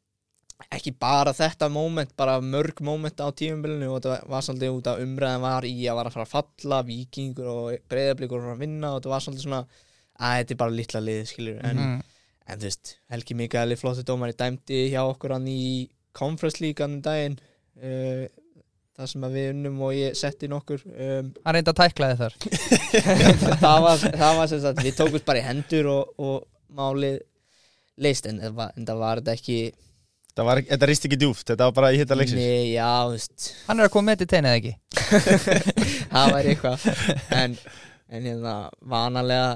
ekki 0.72 0.92
bara 0.98 1.34
þetta 1.36 1.68
moment 1.72 2.12
bara 2.16 2.38
mörg 2.40 2.80
moment 2.84 3.20
á 3.20 3.28
tímumbilinu 3.28 3.90
og 3.92 4.00
þetta 4.00 4.30
var 4.30 4.44
svolítið 4.44 4.78
út 4.78 4.88
af 4.90 5.02
umræðan 5.04 5.44
var 5.44 5.66
í 5.68 5.74
að 5.84 5.98
var 5.98 6.08
að 6.08 6.16
fara 6.16 6.26
að 6.26 6.32
falla 6.32 6.78
vikingur 6.86 7.50
og 7.52 7.90
breyðablikur 7.90 8.40
að 8.40 8.46
fara 8.46 8.56
að 8.56 8.64
vinna 8.64 8.92
og 8.92 8.98
þetta 8.98 9.12
var 9.12 9.26
svolítið 9.26 9.44
svona 9.44 9.60
að 10.16 10.38
þetta 10.38 10.54
er 10.56 10.60
bara 10.62 10.76
litla 10.78 11.02
lið 11.04 11.20
skilur 11.28 11.60
en, 11.60 11.82
mm. 11.82 12.00
en 12.48 12.62
þú 12.62 12.70
veist, 12.70 12.94
Helgi 13.12 13.36
Mikaeli 13.36 13.78
flottu 13.78 14.06
dómari 14.08 14.36
dæmdi 14.38 14.80
hjá 14.94 15.02
okkur 15.04 15.36
hann 15.36 15.52
í 15.52 15.60
Conference 16.16 16.64
League 16.64 16.82
hann 16.82 16.98
um 16.98 17.04
daginn 17.04 17.36
uh, 17.36 18.24
það 18.96 19.12
sem 19.12 19.28
við 19.36 19.48
unnum 19.52 19.80
og 19.84 19.92
ég 19.92 20.16
setti 20.16 20.48
nokkur 20.48 20.82
um, 20.88 21.32
Hann 21.44 21.56
reyndi 21.58 21.72
að 21.72 21.80
tæklaði 21.82 22.16
þar. 22.22 22.36
Það 23.60 23.82
var, 23.84 24.04
það 24.16 24.38
var 24.38 24.48
sem 24.48 24.60
sagt, 24.62 24.80
við 24.80 24.94
tókum 24.96 25.24
bara 25.26 25.40
í 25.42 25.44
hendur 25.44 25.88
og, 25.92 26.14
og 26.16 26.36
málið 26.76 27.18
leist 28.04 28.28
en, 28.30 28.38
það 28.44 28.54
var- 28.60 28.72
en 28.76 28.86
það 28.88 29.02
var 29.06 29.22
þetta 29.22 29.36
ekki 29.40 29.58
Það 30.36 30.44
var, 30.50 30.58
þetta 30.68 30.86
rist 30.90 31.04
ekki 31.08 31.16
djúft, 31.16 31.46
þetta 31.48 31.64
var 31.70 31.72
bara 31.78 31.88
í 31.96 31.96
hitta 31.96 32.16
leiksins. 32.18 32.36
Nei, 32.36 32.74
já, 32.74 32.88
þú 33.08 33.12
veist. 33.14 33.44
Hann 33.70 33.78
er 33.80 33.86
að 33.86 33.92
koma 33.94 34.10
með 34.10 34.18
til 34.20 34.26
teinið 34.34 34.56
ekki? 34.58 34.72
Það 36.12 36.32
væri 36.34 36.50
eitthvað. 36.52 36.84
En, 37.38 37.54
en 38.12 38.26
hérna, 38.28 38.52
vanalega 38.92 39.46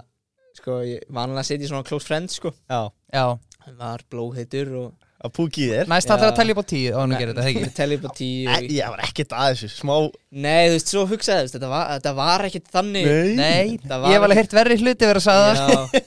sko, 0.57 0.79
ég, 0.89 1.05
vanalega 1.13 1.45
setja 1.51 1.67
ég 1.67 1.73
svona 1.75 1.85
close 1.85 2.09
friends 2.09 2.39
sko, 2.41 2.55
Já, 2.73 2.81
Já, 3.13 3.27
hann 3.67 3.77
var 3.77 4.07
blóðheitur 4.09 4.73
og 4.81 5.07
að 5.21 5.35
púki 5.37 5.67
í 5.67 5.69
þér 5.75 5.91
næst 5.93 6.09
það 6.09 6.17
er 6.17 6.25
Já. 6.25 6.31
að 6.33 6.39
tellja 6.41 6.55
upp 6.57 6.61
á 6.65 6.71
tíu 6.73 6.93
og 6.95 7.01
hann 7.03 7.13
gerir 7.21 7.35
þetta, 7.37 7.49
ekki? 7.51 7.73
telepati 7.77 8.29
Æ, 8.41 8.53
og, 8.55 8.69
Ég 8.73 8.95
var 8.95 9.03
ekkert 9.05 9.35
að 9.37 9.51
þessu, 9.53 9.69
smá 9.75 9.95
nei, 10.33 10.63
þú 10.71 10.77
veist, 10.79 10.93
svo 10.95 11.03
hugsaði 11.11 11.51
þetta 11.53 11.71
var, 11.75 11.91
þetta 11.99 12.15
var 12.23 12.47
ekkit 12.49 12.71
þannig. 12.73 13.11
Nei, 13.37 13.77
Það 13.85 13.91
ég 13.93 14.01
var 14.01 14.15
hef 14.17 14.25
alveg 14.31 14.41
heyrt 14.41 14.57
verri 14.63 14.81
hluti 14.81 15.11
verið 15.13 15.21
að 15.21 15.29
sagða 15.29 16.07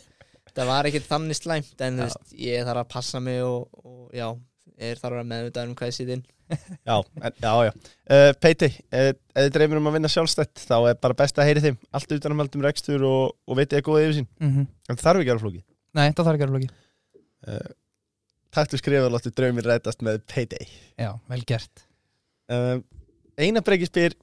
það 0.58 0.70
var 0.70 0.90
ekkit 0.90 1.08
þannig 1.10 1.38
slæmt 1.40 1.82
en 1.88 1.98
þú 2.00 2.06
veist, 2.08 2.34
ég 2.46 2.66
þarf 2.68 2.82
að 2.84 2.92
passa 2.94 3.20
mig 3.24 3.40
og, 3.46 3.68
og 3.84 4.14
já, 4.16 4.28
ég 4.84 5.00
þarf 5.02 5.10
að 5.12 5.16
vera 5.18 5.28
meðvitað 5.32 5.68
um 5.70 5.76
hvað 5.80 5.92
ég 5.92 5.98
sýt 6.00 6.14
inn. 6.18 6.24
Já, 6.86 6.98
en, 7.24 7.34
já, 7.42 7.52
já. 7.66 7.72
Uh, 8.12 8.32
Peiti, 8.44 8.68
uh, 8.94 9.08
ef 9.34 9.46
þið 9.48 9.54
dreymir 9.56 9.80
um 9.80 9.88
að 9.90 9.96
vinna 9.96 10.10
sjálfstætt 10.12 10.60
þá 10.68 10.74
er 10.92 10.98
bara 11.02 11.16
best 11.18 11.40
að 11.40 11.48
heyri 11.48 11.64
þeim. 11.64 11.78
Allt 11.96 12.12
utanumhaldum 12.18 12.66
rekstur 12.68 13.06
og, 13.08 13.32
og 13.48 13.58
veit 13.58 13.74
ég 13.74 13.86
góða 13.88 14.04
yfir 14.04 14.18
sín 14.20 14.28
Mhm. 14.44 14.68
en 14.92 15.00
það 15.00 15.06
þarf 15.08 15.22
ekki 15.24 15.32
að 15.32 15.34
vera 15.34 15.44
flóki 15.46 15.62
Nei, 15.98 16.04
það 16.12 16.28
þarf 16.28 16.36
ekki 16.36 16.46
að 16.46 16.52
vera 16.52 16.58
flóki 16.60 16.70
uh, 17.48 17.72
Taktu 18.54 18.78
skrifa 18.78 19.08
og 19.08 19.16
láttu 19.16 19.32
draumir 19.34 19.66
rætast 19.66 20.04
með 20.06 20.20
Peiti. 20.30 20.60
Já, 21.00 21.10
vel 21.32 21.42
gert. 21.50 21.88
Uh, 22.52 22.84
Einar 23.40 23.64
Breki 23.66 23.88
spyr 23.90 24.14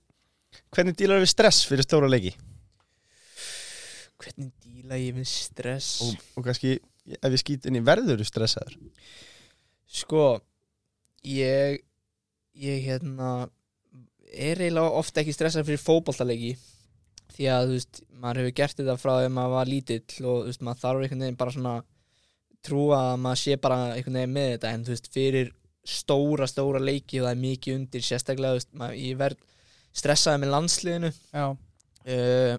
hvernig 0.71 0.95
dílar 1.01 1.25
við 1.25 1.33
stress 1.33 1.65
fyrir 1.67 1.83
stóra 1.89 2.07
leiki? 2.13 2.37
Hvernig 4.21 4.53
ég 4.99 5.15
við 5.15 5.29
stress. 5.31 6.01
Og, 6.07 6.27
og 6.41 6.47
kannski 6.49 6.79
ef 7.21 7.31
ég 7.31 7.43
skýt 7.43 7.69
inn 7.71 7.79
í 7.79 7.85
verður 7.85 8.25
stressaður? 8.27 8.75
Sko 9.91 10.25
ég 11.27 11.81
ég 12.61 12.83
hérna 12.85 13.49
er 14.31 14.61
eiginlega 14.61 14.99
ofta 14.99 15.23
ekki 15.23 15.35
stressað 15.35 15.69
fyrir 15.69 15.83
fótboltaleiki. 15.83 16.55
Því 17.31 17.41
því 17.41 17.49
að 17.55 17.67
þú 17.69 17.77
veist, 17.79 18.03
maður 18.21 18.41
hefur 18.43 18.57
gert 18.59 18.81
þetta 18.81 18.97
frá 19.01 19.13
þegar 19.15 19.33
maður 19.37 19.55
var 19.55 19.71
lítill 19.71 20.27
og 20.29 20.43
þú 20.43 20.51
veist, 20.51 20.65
maður 20.67 20.83
þarf 20.83 21.05
einhvern 21.05 21.25
veginn 21.25 21.41
bara 21.41 21.55
svona 21.55 21.75
trúa 22.67 22.99
að 23.01 23.23
maður 23.25 23.41
sé 23.41 23.57
bara 23.65 23.79
einhvern 23.95 24.19
veginn 24.21 24.35
með 24.35 24.49
þetta. 24.55 24.73
En 24.75 24.85
þú 24.85 24.95
veist, 24.95 25.09
fyrir 25.15 25.53
stóra, 25.91 26.49
stóra 26.51 26.83
leiki 26.83 27.21
og 27.21 27.29
það 27.29 27.33
er 27.33 27.43
mikið 27.45 27.79
undir. 27.79 28.05
Sérstaklega, 28.05 28.53
þú 28.53 28.61
veist, 28.61 28.73
maður, 28.83 28.99
ég 29.01 29.21
verð 29.21 29.47
stressaði 30.01 30.43
með 30.43 30.53
landsliðinu. 30.57 31.13
Já, 31.33 31.47
uh, 31.51 32.59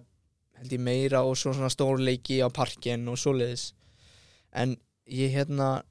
held 0.62 0.76
ég 0.78 0.84
meira 0.86 1.24
og 1.26 1.36
svo 1.38 1.52
svona 1.54 1.70
stór 1.72 2.00
leiki 2.00 2.40
á 2.40 2.48
parkin 2.54 3.08
og 3.10 3.18
svoleiðis. 3.20 3.72
En 4.54 4.76
ég 5.10 5.34
hérna 5.34 5.82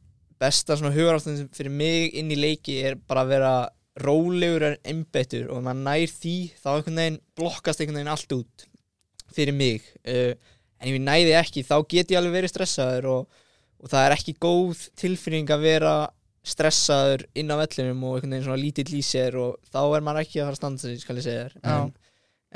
besta 0.42 0.78
svona 0.78 0.96
hugaráttan 0.96 1.50
fyrir 1.54 1.74
mig 1.74 2.16
inn 2.18 2.32
í 2.34 2.40
leiki 2.40 2.80
er 2.82 2.98
bara 2.98 3.26
að 3.26 3.34
vera 3.36 3.54
rólegur 4.02 4.66
en 4.70 4.78
einbettur 4.88 5.50
og 5.52 5.60
ef 5.60 5.66
maður 5.66 5.84
nær 5.86 6.14
því 6.16 6.36
þá 6.62 6.70
einhvern 6.72 7.02
veginn 7.02 7.20
blokkast 7.38 7.82
einhvern 7.82 8.00
veginn 8.00 8.14
allt 8.14 8.36
út 8.38 8.66
fyrir 9.36 9.56
mig. 9.56 9.86
Uh, 10.08 10.34
en 10.80 10.90
ef 10.90 10.96
ég 10.96 11.06
næði 11.06 11.36
ekki 11.38 11.66
þá 11.68 11.76
get 11.92 12.14
ég 12.14 12.20
alveg 12.20 12.40
verið 12.40 12.54
stressaður 12.54 13.10
og, 13.12 13.44
og 13.84 13.92
það 13.92 14.08
er 14.08 14.16
ekki 14.16 14.38
góð 14.42 14.88
tilfinning 15.00 15.52
að 15.52 15.68
vera 15.68 15.96
stressaður 16.48 17.28
inn 17.38 17.54
á 17.54 17.56
vellinum 17.60 18.06
og 18.08 18.18
einhvern 18.18 18.34
veginn 18.34 18.48
svona 18.48 18.62
lítill 18.64 18.96
í 18.98 19.04
sér 19.06 19.38
og 19.38 19.60
þá 19.70 19.82
er 19.84 20.06
maður 20.08 20.24
ekki 20.24 20.40
að 20.40 20.48
fara 20.48 20.56
að 20.56 20.62
standa 20.62 20.82
sig 20.88 21.04
skal 21.04 21.20
ég 21.20 21.28
segja 21.28 21.44
þér. 21.46 21.58
En, 21.76 21.92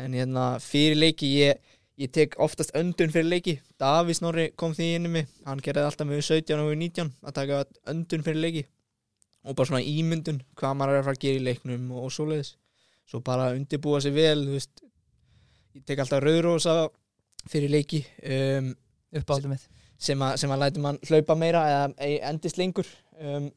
en 0.02 0.18
hérna 0.18 0.46
fyrir 0.64 0.98
leiki 0.98 1.30
ég, 1.44 1.76
ég 2.02 2.12
tek 2.12 2.36
oftast 2.44 2.74
öndun 2.76 3.12
fyrir 3.14 3.30
leiki. 3.30 3.56
Davís 3.80 4.22
Norri 4.24 4.50
kom 4.60 4.74
því 4.76 4.90
inn 4.98 5.10
í 5.10 5.12
mig. 5.18 5.28
Hann 5.48 5.62
gerði 5.64 5.86
alltaf 5.88 6.08
með 6.10 6.24
17 6.28 6.64
og 6.64 6.74
19 6.76 7.12
að 7.24 7.36
taka 7.40 7.62
öndun 7.92 8.26
fyrir 8.26 8.42
leiki. 8.44 8.66
Og 9.46 9.56
bara 9.56 9.70
svona 9.70 9.86
ímyndun 9.86 10.42
hvað 10.58 10.78
maður 10.80 10.96
er 10.96 11.04
að 11.04 11.08
fara 11.10 11.20
að 11.20 11.26
gera 11.26 11.40
í 11.40 11.46
leiknum 11.46 11.92
og, 11.94 12.08
og 12.08 12.14
svoleiðis. 12.16 12.56
Svo 13.06 13.22
bara 13.26 13.52
undirbúa 13.54 14.00
sig 14.02 14.16
vel 14.16 14.48
veist, 14.50 14.82
ég 15.78 15.84
tek 15.86 16.02
alltaf 16.02 16.24
rauðrósa 16.24 16.76
fyrir 17.52 17.70
leiki 17.70 18.02
um, 18.26 18.72
uppáldum 19.14 19.54
mitt. 19.54 19.68
sem, 20.02 20.18
að, 20.26 20.40
sem 20.42 20.52
að 20.52 20.64
læti 20.64 20.82
mann 20.82 20.98
hlaupa 21.06 21.36
meira 21.38 21.62
eða 21.70 21.86
e- 22.08 22.24
endist 22.32 22.58
lengur. 22.58 22.90
Um, 23.22 23.52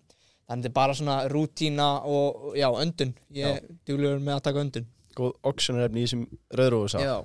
þannig 0.49 0.69
þetta 0.69 0.71
er 0.71 0.77
bara 0.77 0.99
svona 1.01 1.17
rútína 1.33 1.89
og 2.09 2.53
já, 2.57 2.69
öndun. 2.69 3.17
Ég 3.35 3.57
er 3.57 3.67
duglegur 3.89 4.21
með 4.21 4.37
að 4.37 4.45
taka 4.51 4.63
öndun. 4.67 4.87
Góð 5.17 5.35
oxygenarefni 5.51 6.05
í 6.05 6.07
þessum 6.07 6.29
rauðróðu 6.61 6.93
sá 6.93 7.01
já. 7.03 7.17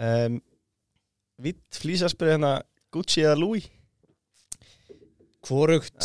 Um, 0.00 0.40
Vitt 1.40 1.80
flýsaspyrði 1.80 2.36
hérna 2.36 2.56
Gucci 2.92 3.22
eða 3.24 3.38
Louis? 3.40 3.68
Hvorugt. 5.46 5.96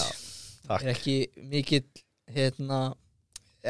Takk. 0.65 0.81
er 0.81 0.93
ekki 0.93 1.15
mikill 1.51 1.83
hérna, 2.31 2.95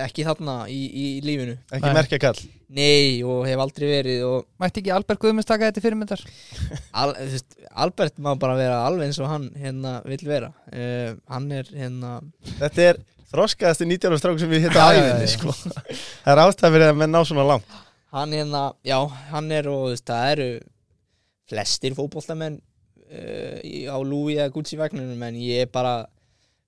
ekki 0.06 0.24
þarna 0.28 0.62
í, 0.72 0.78
í, 0.86 1.06
í 1.18 1.24
lífinu? 1.26 1.58
Ekki 1.74 1.96
merkja 1.96 2.20
kall 2.22 2.38
Nei, 2.76 3.22
og 3.24 3.44
hef 3.48 3.62
aldrei 3.62 3.86
verið 3.90 4.24
og 4.28 4.46
Mætti 4.62 4.82
ekki 4.82 4.94
Albert 4.96 5.22
Guðmunds 5.22 5.48
taka 5.48 5.70
þetta 5.70 5.84
fyrirmyndar? 5.84 6.22
Al, 7.02 7.14
veist, 7.18 7.58
Albert 7.72 8.18
má 8.20 8.32
bara 8.40 8.58
vera 8.60 8.80
alveg 8.88 9.10
eins 9.10 9.20
og 9.22 9.30
hann 9.32 9.50
hérna 9.60 9.98
vill 10.08 10.24
vera. 10.28 10.52
Uh, 10.72 11.16
hann 11.32 11.50
er 11.56 11.70
hérna 11.72 12.18
Þetta 12.58 12.88
er 12.90 13.02
þroskaðasti 13.32 13.88
19 13.90 14.12
ára 14.12 14.22
strák 14.22 14.42
sem 14.42 14.52
við 14.52 14.68
hittum 14.68 14.82
á 14.82 14.90
æfinni 14.96 15.32
sko. 15.34 15.56
Það 15.56 16.32
er 16.34 16.44
ástæð 16.46 16.78
fyrir 16.78 16.94
að 16.94 17.00
menn 17.02 17.16
ná 17.16 17.22
svona 17.28 17.48
langt 17.54 17.78
hann 18.16 18.34
hérna, 18.36 18.64
já, 18.88 18.98
hann 19.32 19.52
er 19.54 19.68
og 19.72 19.90
veist, 19.92 20.08
það 20.08 20.32
eru 20.36 20.50
flestir 21.50 21.96
fótboltamenn 21.98 22.58
uh, 22.60 23.60
í- 23.62 23.86
á 23.92 23.98
Lúi 24.02 24.38
eða 24.40 24.54
Gucci 24.56 24.80
vagnunum 24.80 25.22
en 25.28 25.38
ég 25.42 25.70
bara 25.74 25.98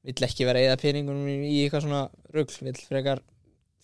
vill 0.07 0.27
ekki 0.27 0.45
vera 0.47 0.61
eða 0.63 0.77
peningunum 0.81 1.27
í 1.27 1.63
eitthvað 1.63 1.87
svona 1.87 2.03
rugl, 2.35 2.53
vill 2.67 2.77
frekar 2.87 3.23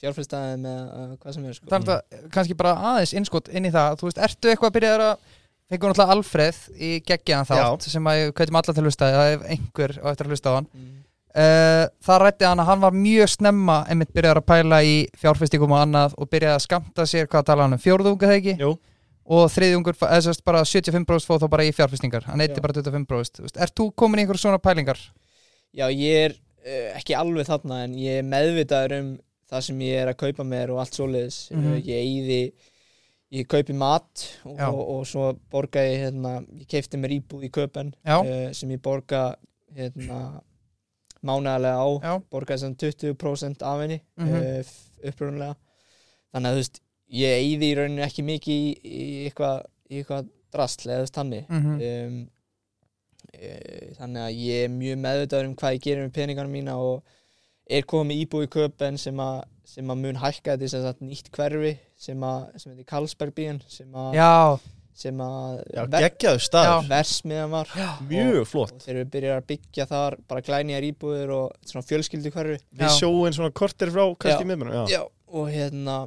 fjárfæstaði 0.03 0.59
með 0.63 0.81
uh, 0.83 1.13
hvað 1.21 1.35
sem 1.37 1.47
er 1.47 1.55
sko. 1.57 1.69
Er 1.71 1.85
þetta 1.87 2.27
kannski 2.35 2.57
bara 2.59 2.75
aðeins 2.91 3.15
innskot 3.17 3.49
inn 3.55 3.69
í 3.69 3.71
það 3.73 3.97
Þú 4.01 4.09
veist, 4.09 4.21
ertu 4.27 4.51
eitthvað 4.51 4.69
að 4.71 4.77
byrja 4.77 4.93
að 4.99 5.31
Fengur 5.71 5.89
náttúrulega 5.93 6.13
Alfreð 6.17 6.57
í 6.75 6.89
geggjaðan 7.07 7.47
þátt 7.49 7.85
sem 7.89 8.07
að 8.11 8.17
ég 8.19 8.33
kveitum 8.35 8.57
alla 8.59 8.73
til 8.75 8.81
að 8.83 8.87
hlusta 8.89 9.07
það 9.15 9.29
er 9.31 9.45
einhver 9.55 9.93
á 10.03 10.05
eftir 10.11 10.27
að 10.27 10.33
hlusta 10.35 10.51
á 10.51 10.55
hann 10.59 10.67
mm. 10.69 10.89
Uh, 11.35 11.83
Það 12.05 12.23
rætti 12.23 12.47
hann 12.47 12.61
að 12.63 12.69
hann 12.71 12.83
var 12.83 12.97
mjög 12.97 13.33
snemma 13.33 13.77
einmitt 13.89 14.13
byrjaður 14.15 14.41
að 14.43 14.49
pæla 14.53 14.81
í 14.85 14.95
fjárfestingum 15.19 15.75
og 15.75 15.83
annað 15.83 16.17
og 16.17 16.31
byrjaði 16.31 16.59
að 16.59 16.65
skamta 16.67 17.07
sér 17.09 17.29
hvað 17.31 17.47
tala 17.49 17.67
hann 17.67 17.77
um 17.77 17.83
fjórðunga 17.83 18.29
þegar 18.29 18.41
ekki? 18.41 18.55
Jú, 18.61 18.71
og 19.33 19.45
þriðjungur, 19.53 19.97
eða 20.03 20.23
sérst 20.25 20.43
bara 20.43 20.63
75% 20.67 21.29
fóð 21.29 21.45
þá 21.45 21.49
bara 21.53 21.67
í 21.67 21.75
fjárfestingar, 21.75 22.25
hann 22.27 22.43
eitti 22.43 22.63
bara 22.63 22.75
25% 22.75 23.39
Þú 23.39 23.45
veist, 23.45 23.61
Ert 23.65 23.75
þú 23.79 23.89
komin 23.95 24.19
í 24.19 24.25
einhver 24.25 24.41
svona 24.41 24.59
pælingar? 24.59 24.99
Já, 25.73 25.87
ég 25.87 26.27
er 26.27 26.35
uh, 26.35 26.89
ekki 26.99 27.15
alveg 27.17 27.47
þarna 27.47 27.83
en 27.87 27.95
ég 27.97 28.19
er 28.19 28.27
meðvitaður 28.27 28.97
um 28.99 29.15
það 29.53 29.65
sem 29.67 29.81
ég 29.85 30.01
er 30.01 30.11
að 30.11 30.19
kaupa 30.23 30.45
mér 30.47 30.71
og 30.73 30.81
allt 30.81 30.97
svoleiðis. 30.97 31.39
Mhm. 31.53 31.71
uh, 31.71 31.79
ég 31.87 32.03
eyði 32.03 32.43
ég 33.33 33.49
kaupi 33.49 33.73
mat 33.73 34.27
og, 34.45 34.59
og, 34.59 34.81
og 34.93 35.05
svo 35.09 35.31
borga 35.51 35.81
ég 35.87 36.03
hérna, 36.05 36.35
ég 36.59 36.67
keipti 36.69 36.99
mér 37.01 37.15
íbúð 37.15 37.47
í 37.47 37.53
köpen 37.53 37.93
uh, 38.05 38.51
sem 38.53 38.69
ég 38.75 38.81
borga 38.83 39.31
hérna 39.73 40.43
mánaðarlega 41.25 41.83
á 41.83 41.89
Já, 42.03 42.13
borga 42.33 42.57
sem 42.61 42.75
20% 42.75 43.65
af 43.65 43.81
henni 43.83 43.99
mm. 44.17 44.27
-hmm. 44.27 44.73
upprunlega 45.09 45.55
þannig 46.33 46.49
að 46.49 46.53
þú 46.53 46.61
veist 46.61 46.81
ég 47.13 47.39
eyði 47.39 47.69
í 47.69 47.75
rauninu 47.77 48.05
ekki 48.05 48.25
mikið 48.27 48.61
í, 48.61 48.73
í 48.83 49.01
eitthvað 49.27 49.65
eitthvað 49.89 50.29
drastl 50.53 50.93
eða 50.93 51.09
þannig 51.13 51.49
mhm, 51.49 51.73
um, 51.89 52.19
e, 53.33 53.49
þannig 53.97 54.21
að 54.27 54.37
ég 54.43 54.67
er 54.67 54.71
mjög 54.73 55.01
meðvitaður 55.05 55.49
um 55.49 55.57
hvað 55.59 55.75
ég 55.77 55.85
gerir 55.87 56.05
með 56.05 56.15
peningarna 56.17 56.53
mína 56.53 56.77
og 56.81 57.03
er 57.69 57.87
komið 57.89 58.23
íbúi 58.25 58.47
í 58.47 58.53
köpen 58.53 58.99
sem 59.01 59.19
að 59.23 59.43
sem 59.73 59.89
að 59.89 60.01
mun 60.03 60.19
hækka 60.19 60.57
þetta 60.59 60.93
í 60.99 61.07
nýtt 61.07 61.29
hverfi 61.33 61.73
sem 61.97 62.23
að, 62.27 62.47
sem 62.59 62.73
heitir 62.73 62.87
Karlsbergbíin 62.89 63.61
sem 63.71 63.93
að, 63.95 64.17
sem 64.93 65.17
að 65.25 65.61
já 65.73 66.73
versmiðan 66.89 67.53
var. 67.53 67.71
Mjög 68.09 68.43
flott. 68.49 68.73
og 68.77 68.83
þeir 68.85 68.95
eru 68.99 69.09
byrjað 69.15 69.39
að 69.39 69.47
byggja 69.53 69.87
þar 69.89 70.17
bara 70.29 70.45
glænýjar 70.45 70.87
íbúðir 70.89 71.33
og 71.33 71.55
svona 71.65 71.87
fjölskyldu 71.87 72.31
hverfi. 72.35 72.59
Við 72.71 72.85
Já. 72.87 72.93
sjóum 72.99 73.33
svona 73.33 73.51
kortir 73.51 73.91
frá 73.93 74.05
Já. 74.13 74.37
miðbunum 74.45 74.73
Já, 74.77 74.83
Já, 74.97 75.01
og 75.33 75.49
hérna 75.49 75.97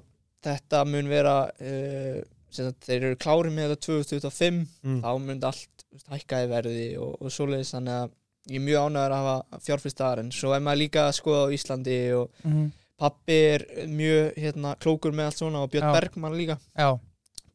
þetta 0.47 0.85
mun 0.87 1.09
vera 1.11 1.37
uh, 1.51 2.21
sem 2.55 2.69
sagt, 2.71 2.87
þeir 2.87 3.09
eru 3.11 3.19
klárið 3.21 3.57
með 3.57 3.73
þetta 3.75 3.87
2025 3.89 4.63
Mm. 4.87 5.01
þá 5.03 5.11
mun 5.27 5.43
allt 5.51 5.85
þú 5.87 5.97
veist, 5.99 6.09
hækka 6.15 6.45
í 6.45 6.49
verði 6.51 6.87
og, 7.03 7.17
og 7.21 7.33
svoleiðis 7.35 7.75
þannig 7.75 7.97
að 8.05 8.11
ég 8.47 8.61
er 8.61 8.65
mjög 8.69 8.87
ánægður 8.87 9.15
að 9.17 9.23
hafa 9.27 9.61
fjárfyrst 9.67 9.99
þar 10.01 10.21
en 10.23 10.31
svo 10.35 10.53
er 10.55 10.63
maður 10.63 10.81
líka 10.85 11.07
að 11.09 11.17
skoða 11.19 11.43
á 11.43 11.55
Íslandi 11.57 11.97
og 12.15 12.43
mhm, 12.47 12.69
pappi 12.97 13.39
er 13.57 13.65
mjög 13.91 14.39
hérna, 14.41 14.75
klókur 14.81 15.13
með 15.17 15.27
allt 15.31 15.41
svona 15.43 15.65
og 15.67 15.73
Björn 15.75 15.89
Já. 15.91 15.95
Bergmann 15.99 16.37
líka. 16.39 16.57
Já, 16.79 16.89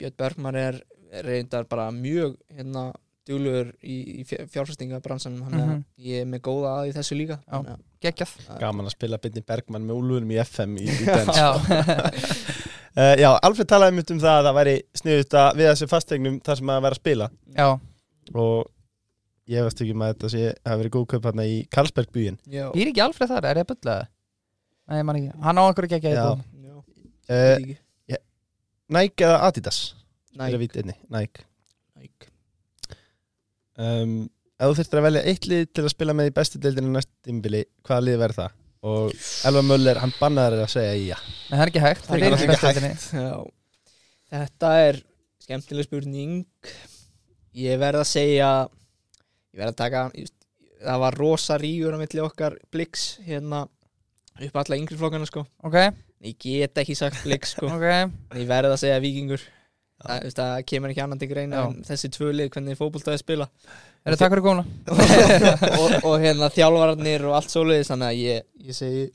Björn 0.02 0.18
Bergmann 0.20 0.56
er, 0.60 0.76
er 0.76 0.91
reyndar 1.12 1.66
bara 1.70 1.90
mjög 1.92 2.38
hérna, 2.56 2.92
duglugur 3.28 3.68
í, 3.86 3.96
í 4.22 4.24
fjárfyrstingabransanum 4.26 5.44
þannig 5.46 5.62
að 5.62 5.68
Mhm. 5.72 5.82
ég 6.08 6.22
er 6.24 6.26
með 6.32 6.42
góða 6.48 6.70
að 6.80 6.88
í 6.90 6.94
þessu 6.96 7.18
líka 7.20 7.38
að- 7.52 7.68
geggjað. 8.02 8.32
Gaman 8.60 8.86
að 8.88 8.96
spila 8.96 9.18
Bindi 9.22 9.42
Bergmann 9.46 9.86
með 9.86 10.00
úlunum 10.02 10.32
í 10.32 10.40
FM 10.42 10.78
í, 10.82 10.88
í 10.90 11.06
dans. 11.16 11.38
Já, 11.38 11.52
uh, 12.98 13.16
Já, 13.24 13.30
Alfred 13.44 13.68
talaði 13.70 13.96
mitt 14.00 14.12
um 14.12 14.20
það 14.20 14.40
að 14.40 14.48
það 14.50 14.58
væri 14.58 14.76
sniðut 15.02 15.38
að 15.44 15.56
við 15.62 15.70
þessu 15.72 15.88
fastegnum 15.92 16.40
þar 16.42 16.58
sem 16.62 16.74
að 16.74 16.82
vera 16.88 16.96
að 16.98 17.02
spila. 17.04 17.30
Já, 17.56 17.68
og 18.34 18.72
ég 19.52 19.64
veist 19.68 19.82
ekki 19.86 19.94
með 20.02 20.14
þetta 20.16 20.30
sé 20.34 20.44
að 20.66 20.82
verið 20.82 20.96
góð 20.98 21.06
kaup 21.14 21.24
hérna 21.30 21.46
í 21.46 21.56
Karlsberg 21.70 22.12
búin 22.16 22.38
Já, 22.50 22.66
býr 22.72 22.88
ekki 22.92 23.02
Alfred 23.06 23.30
þar, 23.30 23.46
er 23.52 23.62
ég 23.62 23.66
að 23.68 23.72
bulla 23.76 23.96
það? 24.00 24.08
Nei, 24.92 24.98
ég 24.98 25.06
man 25.06 25.16
ekki, 25.22 25.32
hann 25.46 25.58
á 25.60 25.64
einhverju 25.70 25.94
geggjaði 25.94 26.18
Já. 26.18 26.26
búin 26.26 26.66
já, 26.66 26.76
uh, 26.76 26.84
veit 27.30 27.66
ekki. 27.66 27.78
Nike 28.92 29.24
eða 29.24 29.38
Adidas 29.48 29.78
Nike. 30.38 31.46
Nike. 32.00 32.30
um, 33.78 34.16
Ef 34.62 34.70
þú 34.70 34.76
þurftir 34.78 35.00
að 35.02 35.06
velja 35.08 35.22
eitt 35.32 35.46
lið 35.50 35.64
til 35.74 35.84
að 35.88 35.94
spila 35.96 36.14
með 36.14 36.28
í 36.30 36.34
bestu 36.38 36.60
deildinu 36.62 36.92
næst 36.94 37.10
tímbili, 37.26 37.64
hvaða 37.88 38.04
lið 38.06 38.20
verður 38.22 38.38
það? 38.44 38.58
Og 38.92 39.24
Elva 39.50 39.62
Möller, 39.66 40.00
hann 40.02 40.14
bannaður 40.20 40.64
að 40.66 40.70
segja 40.74 40.94
já 40.98 41.18
Nei, 41.22 41.56
það 41.56 41.64
er 41.64 41.72
ekki 41.72 41.82
hægt, 41.84 42.06
Það 42.06 42.14
er 42.16 42.22
það 42.22 42.28
er 42.28 42.36
ekki 42.36 42.70
ekki 42.70 42.84
hægt. 42.86 43.58
Þetta 44.32 44.70
er 44.86 45.00
skemmtileg 45.44 45.86
spurning. 45.88 46.36
Ég 47.62 47.82
verð 47.82 48.02
að 48.04 48.10
segja 48.10 48.50
Ég 49.52 49.60
verð 49.62 49.74
að 49.74 49.80
taka 49.82 50.04
just, 50.18 50.38
Það 50.82 51.02
var 51.04 51.18
rosa 51.22 51.58
rígur 51.62 51.98
á 51.98 52.02
milli 52.02 52.24
okkar 52.26 52.56
Blix 52.74 53.08
hérna 53.26 53.66
upp 54.42 54.56
alla 54.58 54.78
yngri 54.80 54.98
flokkana 54.98 55.28
sko. 55.30 55.44
Ok, 55.68 55.78
Ég 56.26 56.38
get 56.42 56.80
ekki 56.82 56.96
sagt 56.98 57.22
Blix 57.26 57.54
sko. 57.58 57.68
Ok, 57.70 57.86
En 57.92 58.40
Ég 58.42 58.48
verð 58.50 58.74
að 58.74 58.80
segja 58.86 59.02
Víkingur 59.04 59.42
það, 60.06 60.26
just, 60.28 60.42
það 60.42 60.66
kemur 60.72 60.94
ekki 60.94 61.04
annan 61.06 61.22
til 61.22 61.30
greina 61.32 61.62
Já. 61.62 61.66
en 61.70 61.88
þessi 61.88 62.12
tvölið 62.16 62.52
hvernig 62.56 62.80
fótboltaði 62.80 63.22
spila 63.22 63.48
er 63.48 64.16
það 64.16 64.22
takk 64.24 64.36
fyrir 64.36 64.46
komuna? 64.46 64.66
og, 65.82 65.96
og 66.10 66.16
hérna 66.24 66.52
þjálfararnir 66.54 67.28
og 67.30 67.38
allt 67.38 67.54
svoleiðis 67.54 67.92
þannig 67.94 68.10
að 68.10 68.22
ég, 68.22 68.50
ég 68.70 68.78
segi 68.78 69.06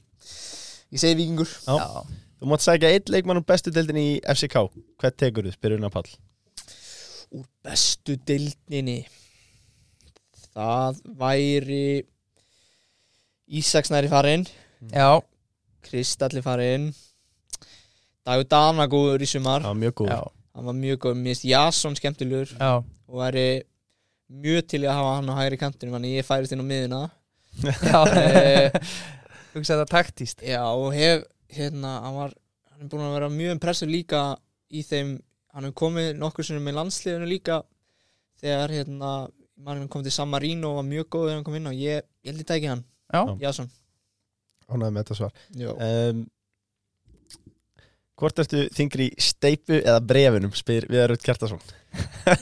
ég 0.92 1.02
segi 1.02 1.18
Víkingur. 1.18 1.50
Já. 1.66 2.06
Þú 2.36 2.50
mátt 2.52 2.64
sækja 2.64 2.92
eitt 2.92 3.10
leikmann 3.12 3.40
úr 3.40 3.46
bestu 3.48 3.72
deildinu 3.72 4.02
í 4.02 4.16
FCK 4.28 4.66
Hvað 5.00 5.14
tekur 5.22 5.46
þú, 5.48 5.54
spyrir 5.56 5.80
hún 5.80 5.88
að 5.88 5.94
Pall 5.96 6.10
úr 7.36 7.46
bestu 7.66 8.16
deildinni? 8.28 9.00
Það 10.56 11.00
væri 11.18 11.86
Ísaksnæri 13.46 14.08
farinn. 14.10 14.46
Já, 14.90 15.20
Kristalli 15.86 16.42
farinn. 16.42 16.88
Dagur 18.26 18.48
Dana 18.50 18.88
góður 18.90 19.22
í 19.22 19.28
sumar. 19.30 19.62
Já, 19.62 19.70
mjög 19.78 20.00
góð 20.00 20.10
já, 20.10 20.20
hann 20.56 20.66
var 20.70 20.76
mjög 20.76 20.98
góð, 21.04 21.18
mér 21.20 21.34
finnst 21.34 21.44
Jason 21.50 21.96
skemmtilegur. 21.98 22.54
Já, 22.56 22.72
og 22.80 23.20
væri 23.20 23.46
mjög 24.32 24.66
til 24.72 24.82
að 24.86 24.96
hafa 24.98 25.12
hann 25.20 25.30
á 25.30 25.34
hægri 25.38 25.58
kantinum 25.60 25.94
þannig 25.98 26.16
ég 26.18 26.26
færist 26.26 26.54
inn 26.56 26.64
á 26.64 26.66
miðuna 26.66 27.02
já. 27.92 28.00
Eh, 28.18 28.80
Hugsa 29.54 29.76
þetta 29.76 29.86
taktíst 29.92 30.42
Já, 30.44 30.60
og 30.66 30.90
hef, 30.96 31.22
hérna, 31.54 31.92
hann 32.04 32.16
var 32.18 32.34
hann 32.72 32.82
er 32.84 32.90
búin 32.92 33.06
að 33.06 33.14
vera 33.16 33.30
mjög 33.32 33.54
impressiv 33.54 33.88
líka 33.92 34.24
í 34.68 34.82
þeim, 34.84 35.14
hann 35.54 35.68
hefur 35.68 35.78
komið 35.86 36.10
nokkur 36.20 36.44
sinni 36.48 36.60
með 36.64 36.76
landsliðinu 36.80 37.28
líka 37.30 37.60
þegar, 38.42 38.74
hérna, 38.74 39.12
mann 39.64 39.86
kom 39.88 40.02
til 40.04 40.12
San 40.12 40.28
Marino 40.28 40.74
og 40.74 40.80
var 40.82 40.88
mjög 40.90 41.06
góð 41.14 41.28
þegar 41.28 41.38
hann 41.38 41.46
kom 41.46 41.56
inn 41.60 41.70
og 41.70 41.78
ég, 41.78 42.04
ég 42.26 42.32
held 42.34 42.42
ég 42.42 42.50
tæki 42.50 42.68
hann, 42.72 42.82
Já, 43.14 43.22
Jason. 43.46 43.70
Ánægði 44.66 44.92
með 44.96 45.04
þetta 45.04 45.16
svar. 45.20 45.38
Jó. 45.56 45.76
um, 45.78 46.24
Hvort 48.16 48.38
ertu 48.40 48.62
þingri 48.72 49.10
í 49.12 49.20
steipu 49.20 49.76
eða 49.82 49.98
brefunum 50.08 50.54
spyr 50.56 50.86
Viðarud 50.88 51.20
Kjartason 51.24 51.60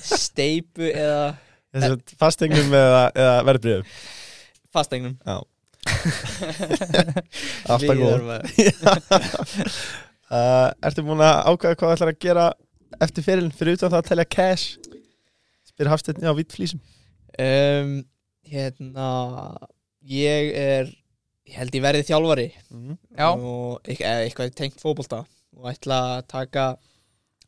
Steipu 0.07 0.87
eða 0.93 1.33
Þess 1.75 1.89
að 1.91 2.13
fastegnum 2.21 2.71
eða, 2.79 3.01
eða 3.19 3.35
verðbrifum 3.49 3.89
fastegnum 4.75 5.17
Já. 5.27 5.37
Alltaf 7.69 7.99
góð. 7.99 7.99
Viðar 7.99 8.45
uh, 10.35 10.69
Ertu 10.87 11.05
búin 11.07 11.23
að 11.25 11.41
ákvæða 11.51 11.77
hvað 11.79 11.89
þú 11.91 11.95
ætlar 11.97 12.13
að 12.15 12.21
gera 12.25 12.47
eftir 13.05 13.27
fyrirlin 13.27 13.55
fyrir 13.55 13.77
utan 13.79 13.91
það 13.93 14.01
að 14.01 14.09
telja 14.13 14.27
cash? 14.37 14.67
Spyr 15.69 15.91
Hafsteinn 15.91 16.27
á 16.31 16.33
vitt 16.39 16.55
flýsum 16.55 16.81
um, 17.43 17.95
Hérna, 18.45 19.09
ég 20.07 20.51
er, 20.61 20.91
ég 21.49 21.55
held 21.59 21.73
ég 21.75 21.83
verði 21.83 22.03
þjálfari. 22.05 22.45
Já, 23.17 23.29
og 23.33 23.81
eit- 23.89 24.03
eða 24.05 24.27
eitthvað 24.27 24.51
tengt 24.59 24.77
fótbolta 24.83 25.23
og 25.59 25.71
ætla 25.71 26.01
að 26.17 26.27
taka 26.33 26.67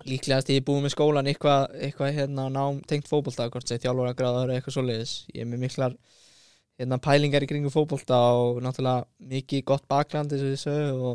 líklegast 0.07 0.51
ég 0.53 0.61
er 0.61 0.67
búið 0.67 0.85
með 0.85 0.95
skólan 0.95 1.31
eitthvað, 1.31 1.71
eitthvað 1.87 2.19
hérna 2.19 2.49
nám 2.53 2.83
tengt 2.89 3.09
fótbolta 3.09 3.49
hvort 3.53 3.69
sem 3.69 3.81
þjálfara 3.81 4.17
gráður 4.19 4.51
eða 4.51 4.61
eitthvað 4.61 4.77
svoleiðis. 4.77 5.15
Ég 5.33 5.45
er 5.45 5.51
með 5.51 5.63
miklar 5.65 5.97
hérna 6.77 6.99
pælingar 7.03 7.47
í 7.47 7.49
kringum 7.51 7.73
fótbolta 7.73 8.19
og 8.37 8.61
náttúrulega 8.65 9.07
mikið 9.33 9.65
gott 9.73 9.87
bakland 9.89 10.35
eins 10.35 10.45
og 10.45 10.53
þessu 10.53 10.77
og 10.77 11.15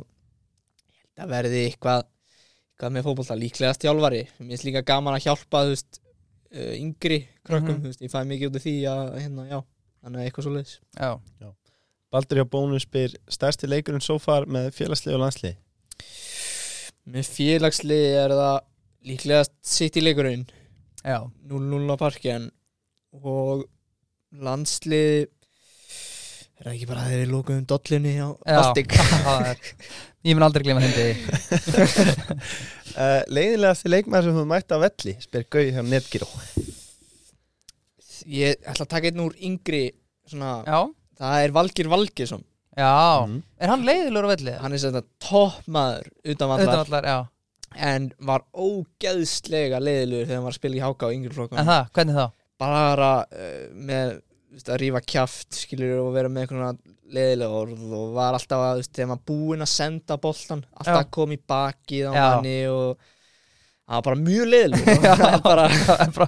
ég 0.89 1.21
held 1.21 1.27
að 1.27 1.33
verði 1.35 1.63
eitthvað 1.67 2.05
eitthvað 2.09 2.95
með 2.97 3.07
fótbolta. 3.07 3.39
Líklegast 3.39 3.85
þjálfari. 3.85 4.21
Mér 4.39 4.55
finnst 4.55 4.67
líka 4.67 4.85
gaman 4.87 5.19
að 5.19 5.27
hjálpa 5.27 5.65
þú 5.67 5.75
veist 5.75 6.01
uh, 6.01 6.73
yngri 6.79 7.23
krökkum, 7.45 7.81
þú 7.83 7.91
veist, 7.91 8.05
ég 8.05 8.13
fæ 8.13 8.21
mikið 8.25 8.49
út 8.49 8.61
af 8.61 8.65
því 8.65 8.77
að 8.89 9.17
hérna, 9.19 9.49
já, 9.51 9.59
þannig 10.01 10.21
að 10.21 10.29
eitthvað 10.29 10.47
svoleiðis. 10.47 10.77
Já. 10.97 11.51
Baldur 12.11 12.41
hjá 12.41 12.47
bónus 12.51 12.83
spyr 12.83 13.13
stærsti 13.31 13.69
leikurinn 13.69 14.03
so 14.03 14.17
far 14.19 14.49
með 14.49 14.73
félagslið 14.75 15.15
og 15.15 15.21
landslið 15.21 15.59
með 17.09 17.29
félagslið 17.35 18.07
er 18.21 18.33
það 18.37 18.57
líklegast 19.11 19.53
sitt 19.65 19.97
í 19.97 20.03
leikurinn. 20.05 20.45
Já, 21.01 21.23
0-0 21.49 21.89
á 21.89 21.95
parkjan 21.97 22.49
og 23.17 23.65
landslið 24.37 25.29
er 26.61 26.67
það 26.67 26.75
ekki 26.75 26.89
bara 26.91 27.05
að 27.05 27.13
þeir 27.15 27.31
lókuðum 27.31 27.65
dollunni 27.71 28.13
á 28.21 28.29
Baltic? 28.45 28.93
Ég 30.27 30.37
mun 30.37 30.45
aldrei 30.45 30.67
glema 30.67 30.83
hindi 30.83 31.07
uh, 32.93 33.21
Leiðinlegasti 33.35 33.89
leikmaður 33.89 34.29
sem 34.29 34.37
þú 34.37 34.45
mætti 34.51 34.77
á 34.77 34.83
velli 34.83 35.15
spyr 35.25 35.47
Gauð 35.49 35.71
hjá 35.73 35.81
Netgyro 35.81 36.29
ég 38.29 38.61
ætla 38.61 38.85
að 38.85 38.91
taka 38.93 39.09
einn 39.09 39.23
úr 39.23 39.33
yngri 39.41 39.83
svona, 40.29 40.59
það 41.17 41.45
er 41.47 41.55
Valgir 41.55 41.89
Valgirsson 41.89 42.45
já 42.77 43.25
Mhm. 43.27 43.41
Er 43.59 43.67
hann 43.73 43.83
leiðilegur 43.85 44.27
á 44.27 44.33
velli? 44.35 44.55
hann 44.61 44.73
er 44.73 44.77
þetta 44.85 45.03
toppmaður 45.19 46.07
utan 46.25 46.49
vallar 46.49 46.67
Utan 46.67 46.85
allar, 46.85 47.03
já 47.03 47.27
en 47.81 48.11
var 48.19 48.41
ógeðslega 48.53 49.79
leiðilegur 49.79 50.25
þegar 50.27 50.35
hann 50.35 50.43
var 50.47 50.51
að 50.55 50.59
spila 50.59 50.75
í 50.75 50.83
háka 50.83 51.07
á 51.07 51.13
yngri 51.15 51.33
flokkum 51.35 51.59
En 51.61 51.65
það, 51.69 51.85
hvernig 51.95 52.17
þá? 52.19 52.25
bara 52.61 53.11
uh, 53.31 53.67
með 53.73 54.19
að 54.67 54.81
kjaft 55.07 55.55
skilur 55.55 56.01
og 56.03 56.11
vera 56.13 56.27
með 56.29 56.43
einhverjum 56.43 56.81
leiðilega 57.11 57.61
orð 57.61 57.93
og 57.95 58.11
var 58.15 58.35
alltaf 58.37 58.59
að, 58.59 58.73
þú 58.75 58.81
veist, 58.81 58.91
þegar 58.97 59.09
maður 59.11 59.23
búinn 59.31 59.63
að 59.65 59.71
senda 59.71 60.17
boltan, 60.17 60.61
alltaf 60.75 60.95
Já. 60.95 60.99
að 61.05 61.09
koma 61.17 61.33
í 61.35 61.41
bakið 61.51 62.05
á 62.07 62.11
Já. 62.11 62.21
manni 62.35 62.57
og 62.71 62.97
það 63.91 63.95
var 63.97 64.05
bara 64.07 64.19
mjög 64.21 64.45
leiðilega 64.51 65.39
bara, 65.47 65.65
Bara, 66.17 66.27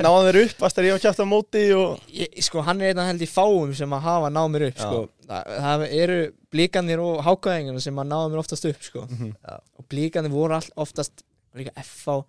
Náðan 0.00 0.26
þeir 0.30 0.40
upp, 0.44 0.56
varst 0.64 0.78
þeir 0.80 0.88
ég 0.88 0.96
á 1.22 1.26
móti 1.30 1.64
og 1.76 2.08
ég, 2.14 2.40
sko, 2.46 2.62
hann 2.66 2.80
er 2.82 2.90
einn 2.94 3.02
held 3.12 3.26
í 3.26 3.30
fáum 3.30 3.74
sem 3.78 3.94
að 3.98 4.06
hafa 4.08 4.30
náð 4.34 4.48
mér 4.54 4.66
upp 4.70 4.80
sko. 4.86 5.02
Það, 5.30 5.50
það 5.64 5.84
eru 6.02 6.18
blíkanir 6.52 7.02
og 7.04 7.22
hákaðingarna 7.26 7.82
sem 7.84 7.98
að 8.02 8.10
náða 8.12 8.30
mér 8.32 8.42
oftast 8.42 8.68
upp 8.70 8.82
sko. 8.86 9.06
Mhm. 9.08 9.32
og 9.78 9.88
blíkanir 9.92 10.32
voru 10.34 10.58
all, 10.58 10.70
oftast 10.84 11.22
líka 11.54 11.72
FH 11.80 12.20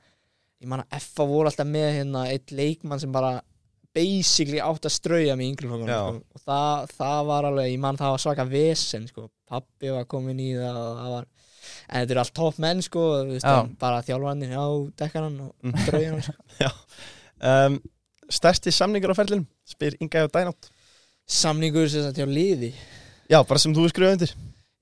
ég 0.61 0.69
man 0.69 0.84
að 0.86 0.99
FH 1.02 1.26
voru 1.30 1.49
alltaf 1.49 1.68
með 1.68 1.90
hérna 1.98 2.28
eitt 2.30 2.52
leikmann 2.53 2.99
sem 3.02 3.11
bara 3.11 3.40
basically 3.94 4.60
átt 4.64 4.86
að 4.88 4.94
strauja 4.95 5.34
í 5.36 5.48
yngri 5.49 5.68
Já. 5.68 5.99
sko. 5.99 6.22
og 6.36 6.41
það, 6.45 6.91
það 6.95 7.26
var 7.28 7.48
alveg, 7.49 7.72
ég 7.73 7.80
man 7.84 7.98
það 7.99 8.14
var 8.14 8.22
svaka 8.23 8.45
vesen 8.48 9.07
sko. 9.10 9.30
pappi 9.52 9.90
var 9.91 10.06
komin 10.07 10.40
í 10.40 10.52
það 10.56 10.78
og 10.80 10.98
það 11.02 11.10
var 11.15 11.26
en 11.90 12.02
þetta 12.06 12.11
eru 12.15 12.19
allt 12.23 12.34
topp 12.38 12.60
menn 12.64 12.82
sko, 12.82 13.02
þú 13.26 13.34
veist, 13.34 13.45
Já. 13.45 13.57
en 13.65 13.73
bara 13.82 14.02
þjálfarnir 14.07 14.53
á 14.56 14.68
dekkanan 15.02 15.41
og 15.41 15.56
Mm. 15.64 15.73
strauja 15.86 16.11
hann 16.11 16.22
sko. 16.22 16.34
um, 17.52 17.82
Stærsti 18.32 18.72
samningur 18.72 19.11
á 19.11 19.18
ferlinum 19.19 19.45
spyr 19.68 19.98
Inga 19.99 20.22
hjá 20.23 20.32
Dynout 20.32 20.69
samningur 21.32 21.88
sem 21.91 22.03
þetta 22.08 22.24
hjá 22.24 22.30
liði. 22.30 22.72
Já, 23.32 23.40
bara 23.48 23.62
sem 23.64 23.74
þú 23.76 23.86
er 23.88 23.94
skrifað 23.94 24.16
undir. 24.18 24.34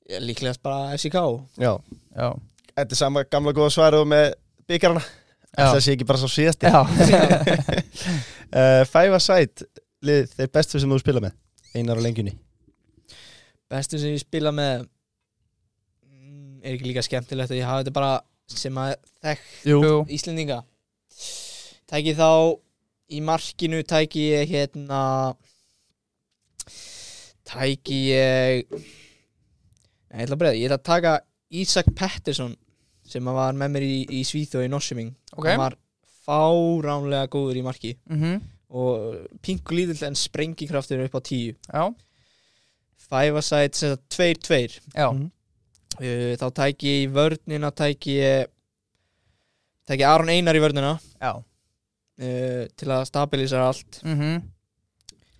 Ég- 0.10 0.24
líklegast 0.26 0.62
bara 0.66 0.96
FCK 0.98 1.22
Já, 1.62 1.74
já. 2.18 2.30
Þetta 2.74 2.96
er 2.96 2.98
sama 2.98 3.24
gamla 3.30 3.54
góða 3.54 3.74
svarið 3.76 4.02
og 4.06 4.08
með 4.10 4.30
byggarana 4.70 5.04
Já. 5.58 5.66
Það 5.74 5.80
sé 5.84 5.94
ekki 5.96 6.06
bara 6.10 6.22
svo 6.22 6.30
síðasti. 6.30 6.70
Já, 6.70 6.82
uh, 8.54 8.84
Five 8.90 9.18
Aside 9.18 9.66
lið 10.06 10.30
þeir 10.38 10.52
bestu 10.54 10.80
sem 10.82 10.92
þú 10.94 11.00
spila 11.02 11.24
með 11.26 11.34
Einar 11.76 12.00
á 12.00 12.06
lengjunni. 12.06 12.36
Bestu 13.70 14.00
sem 14.02 14.14
ég 14.16 14.22
spila 14.22 14.54
með 14.56 14.86
mm, 16.06 16.62
er 16.64 16.76
ekki 16.76 16.90
líka 16.90 17.04
skemmtilegt 17.06 17.52
að 17.54 17.60
ég 17.60 17.68
hafa 17.70 17.84
þetta 17.84 17.96
bara 17.98 18.14
sem 18.50 18.80
að 18.82 18.96
jú. 19.68 19.82
Íslendinga. 20.10 20.62
Tæki 21.90 22.16
þá 22.18 22.30
í 23.10 23.22
markinu 23.26 23.82
tæki 23.90 24.30
ég 24.32 24.54
hérna 24.54 25.02
tæki 27.50 28.00
ég 28.14 28.66
Nei, 30.10 30.24
ég 30.24 30.26
ætla 30.26 30.36
að 30.36 30.42
breyða, 30.42 30.58
ég 30.58 30.66
ætla 30.70 30.80
að 30.80 30.88
taka 30.90 31.12
Ísak 31.60 31.90
Pettersson 31.98 32.56
sem 33.10 33.26
var 33.26 33.54
með 33.58 33.72
mér 33.76 33.86
í, 33.86 33.98
í 34.20 34.22
Svíþjóð 34.26 34.66
í 34.68 34.70
Norsuming 34.72 35.12
Ok. 35.36 35.46
hann 35.50 35.62
var 35.62 35.76
fáránlega 36.30 37.30
góður 37.34 37.58
í 37.58 37.64
marki. 37.66 37.96
Mhm, 38.10 38.36
og 38.70 39.16
pingu 39.42 39.74
lítill 39.74 40.04
en 40.06 40.18
sprengikraftur 40.18 41.02
upp 41.08 41.16
á 41.18 41.22
tíu. 41.26 41.56
Já, 41.74 41.88
five 43.10 43.38
a 43.38 43.42
side, 43.42 43.74
sem 43.74 43.96
þetta 43.96 44.14
tveir 44.14 44.42
tveir. 44.46 44.80
Já. 44.94 45.08
Mhm. 45.12 45.32
uh, 46.00 46.34
þá 46.38 46.48
tæki 46.62 46.86
ég 46.94 47.08
í 47.08 47.12
vörnina 47.14 47.72
tæki 47.74 48.18
ég 48.20 48.48
tæki 49.90 50.06
Aron 50.06 50.30
Einar 50.30 50.54
í 50.56 50.62
vörnina. 50.62 51.00
Já. 51.22 51.34
Uh, 52.20 52.68
til 52.78 52.90
að 52.94 53.06
stabilisera 53.10 53.68
allt. 53.72 54.02
Mhm. 54.04 54.44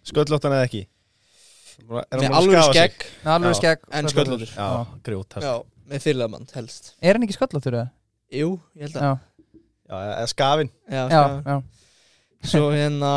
Sköllóttan 0.10 0.54
eða 0.58 0.66
ekki 0.66 0.88
með 1.88 2.36
alveg 2.40 2.64
skegg. 2.70 3.06
Alveg 3.26 3.54
Já. 3.54 3.58
skegg 3.62 3.80
En 3.92 4.10
sköllóttur. 4.12 4.52
Já, 4.56 4.68
grjót 5.04 5.36
já, 5.42 5.54
með 5.90 6.04
fyrirlegaband 6.06 6.52
helst. 6.58 6.94
Er 7.02 7.14
hann 7.18 7.24
ekki 7.28 7.38
sköllóttur 7.38 7.74
eða? 7.80 7.90
jú, 8.32 8.52
ég 8.78 8.82
held 8.88 8.96
að. 9.00 9.04
Já, 9.04 9.18
Já, 9.90 9.96
eða 10.20 10.28
skafin 10.30 10.70
já, 10.90 11.04
já, 11.10 11.22
já. 11.22 11.42
já. 11.50 11.62
Svo 12.50 12.68
hérna 12.72 13.14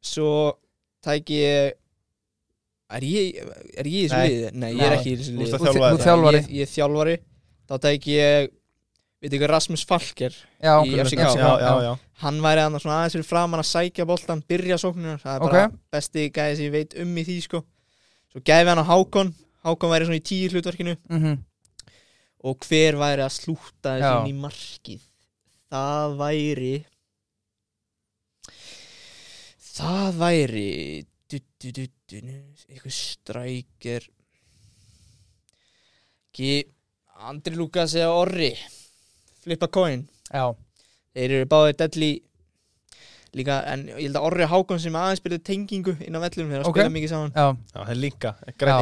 svo 0.00 0.30
tæki 1.04 1.40
ég 1.42 1.72
er 2.88 3.02
ég, 3.04 3.40
er 3.76 3.84
ég 3.90 4.04
í 4.04 4.04
þessu 4.08 4.20
liði? 4.22 4.52
Nei, 4.54 4.70
ég 4.76 4.84
er 4.86 4.94
ekki 4.96 5.10
í 5.12 5.16
þessu 5.18 5.34
liði. 5.36 5.58
Þú- 5.58 6.04
þjálfari. 6.04 6.44
ég, 6.46 6.62
er 6.62 6.70
þjálfari. 6.72 7.16
Þá 7.68 7.74
tæki 7.84 8.14
ég 8.14 8.50
veit 9.22 9.34
ekki 9.34 9.48
Rasmus 9.50 9.84
Falker 9.88 10.34
Já, 10.34 10.74
Í 10.86 10.94
FCK. 11.02 11.24
Já, 11.38 11.50
já, 11.62 11.72
já. 11.86 11.90
Hann 12.22 12.40
væri 12.42 12.62
aðeins 12.64 13.16
fyrir 13.16 13.26
framan 13.26 13.62
að 13.62 13.70
sækja 13.70 14.06
boltan 14.08 14.42
byrja 14.48 14.78
sóknina, 14.80 15.18
það 15.22 15.34
er 15.34 15.44
bara 15.44 15.66
besti 15.94 16.28
gæði 16.34 16.56
sem 16.58 16.66
ég 16.68 16.74
veit 16.74 16.96
um 17.02 17.18
í 17.18 17.26
því 17.26 17.36
sko. 17.44 17.62
Svo 18.32 18.42
gæfi 18.44 18.70
hann 18.72 18.82
á 18.82 18.90
Hákon, 18.90 19.34
Hákon 19.66 19.92
væri 19.92 20.08
svona 20.08 20.20
í 20.20 20.26
tíu 20.26 20.50
hlutverkinu. 20.52 20.96
Mhm, 21.08 21.38
og 22.48 22.66
hver 22.68 22.98
væri 22.98 23.24
að 23.24 23.34
slúta 23.34 23.96
Já. 23.96 24.02
þessu 24.02 24.14
inn 24.22 24.30
í 24.30 24.40
markið? 24.42 25.02
Það 25.68 26.16
væri 26.18 26.74
það 29.78 30.18
væri 30.18 30.68
du, 31.28 31.38
du, 31.60 31.70
du, 31.76 32.20
eitthvað 32.70 32.94
strækir 32.94 34.08
ekki 36.28 36.50
Andri 37.28 37.58
Lukas 37.58 37.96
eða 37.98 38.14
Orri 38.14 38.52
flippa 39.48 39.68
coin. 39.72 40.06
Já, 40.32 40.44
þeir 41.16 41.30
eru 41.40 41.46
báðir 41.50 41.76
delli 41.80 42.10
líka, 43.36 43.58
en 43.68 43.82
ég 43.90 44.06
held 44.08 44.16
að 44.16 44.24
Orri 44.30 44.46
Hákon 44.48 44.80
sem 44.80 44.94
aðeins 44.96 45.20
byrði 45.24 45.38
tengingu 45.44 45.92
inn 46.00 46.16
á 46.16 46.20
vellum 46.24 46.48
þeir 46.50 46.62
að 46.62 46.68
Ok. 46.70 46.78
spila 46.78 46.92
mikið 46.94 47.10
saman. 47.12 47.32
Já, 47.36 47.46
Já, 47.74 47.78
það 47.84 47.90
er 47.92 48.00
líka. 48.00 48.30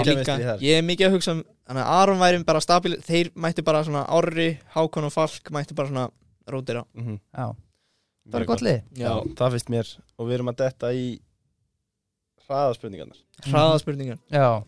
líka, 0.06 0.36
ég 0.62 0.78
er 0.78 0.82
mikið 0.86 1.06
að 1.08 1.16
hugsa 1.16 1.32
um 1.34 1.42
þannig 1.66 1.82
að 1.82 1.90
Aron 1.96 2.20
væri 2.22 2.44
bara 2.46 2.60
stabil 2.62 2.94
þeir 3.02 3.30
mættu 3.34 3.64
bara 3.66 3.82
svona 3.84 4.04
Orri, 4.14 4.58
Hákon 4.74 5.04
og 5.08 5.12
Falk 5.12 5.50
mættu 5.50 5.74
bara 5.74 5.88
svona 5.88 6.10
rótira 6.48 6.84
Mhm. 6.94 7.18
Já, 7.36 7.46
það 8.30 8.40
er 8.40 8.44
gott. 8.46 8.60
lið. 8.62 8.82
Já, 8.94 9.12
það 9.34 9.50
finnst 9.56 9.68
mér. 9.74 9.96
Og 10.18 10.28
við 10.28 10.34
erum 10.38 10.48
að 10.54 10.56
detta 10.62 10.92
í 10.94 11.18
hraðaspurningarnar. 12.48 13.18
Hraða 13.50 13.80
spurningar 13.82 14.18
Já, 14.30 14.62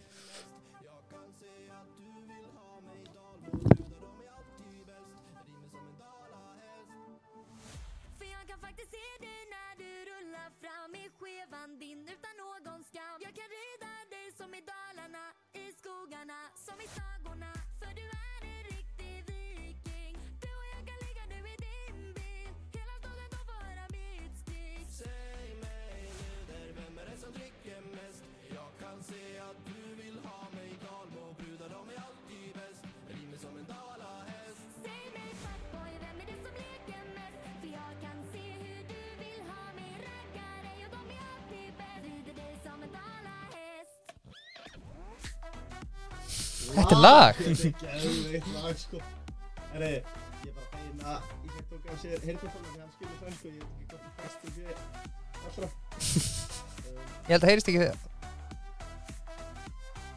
þetta 46.79 46.95
er 46.97 47.03
lag. 47.05 47.33
Geðveikt 47.45 48.49
lag 48.57 48.77
sko. 48.81 48.99
Herri, 49.73 49.93
ég 50.47 50.53
bara 50.55 50.67
fegin 50.73 51.01
að 51.05 51.19
Ísak 51.49 51.65
tók 51.71 51.83
á 51.89 51.95
sér 52.03 52.19
heyrðartóna 52.25 52.69
því 52.73 52.79
hann 52.81 52.93
skilur 52.97 53.17
fransku 53.23 53.47
ég 53.49 53.55
veit 53.59 53.65
ekki 53.69 53.87
hvort 53.93 54.05
það 54.05 54.13
bestu 54.23 54.47
sé 54.57 54.65
allra 55.45 55.69
Ég 57.29 57.33
held 57.35 57.45
að 57.45 57.51
heyrist 57.53 57.69
ekki 57.69 57.81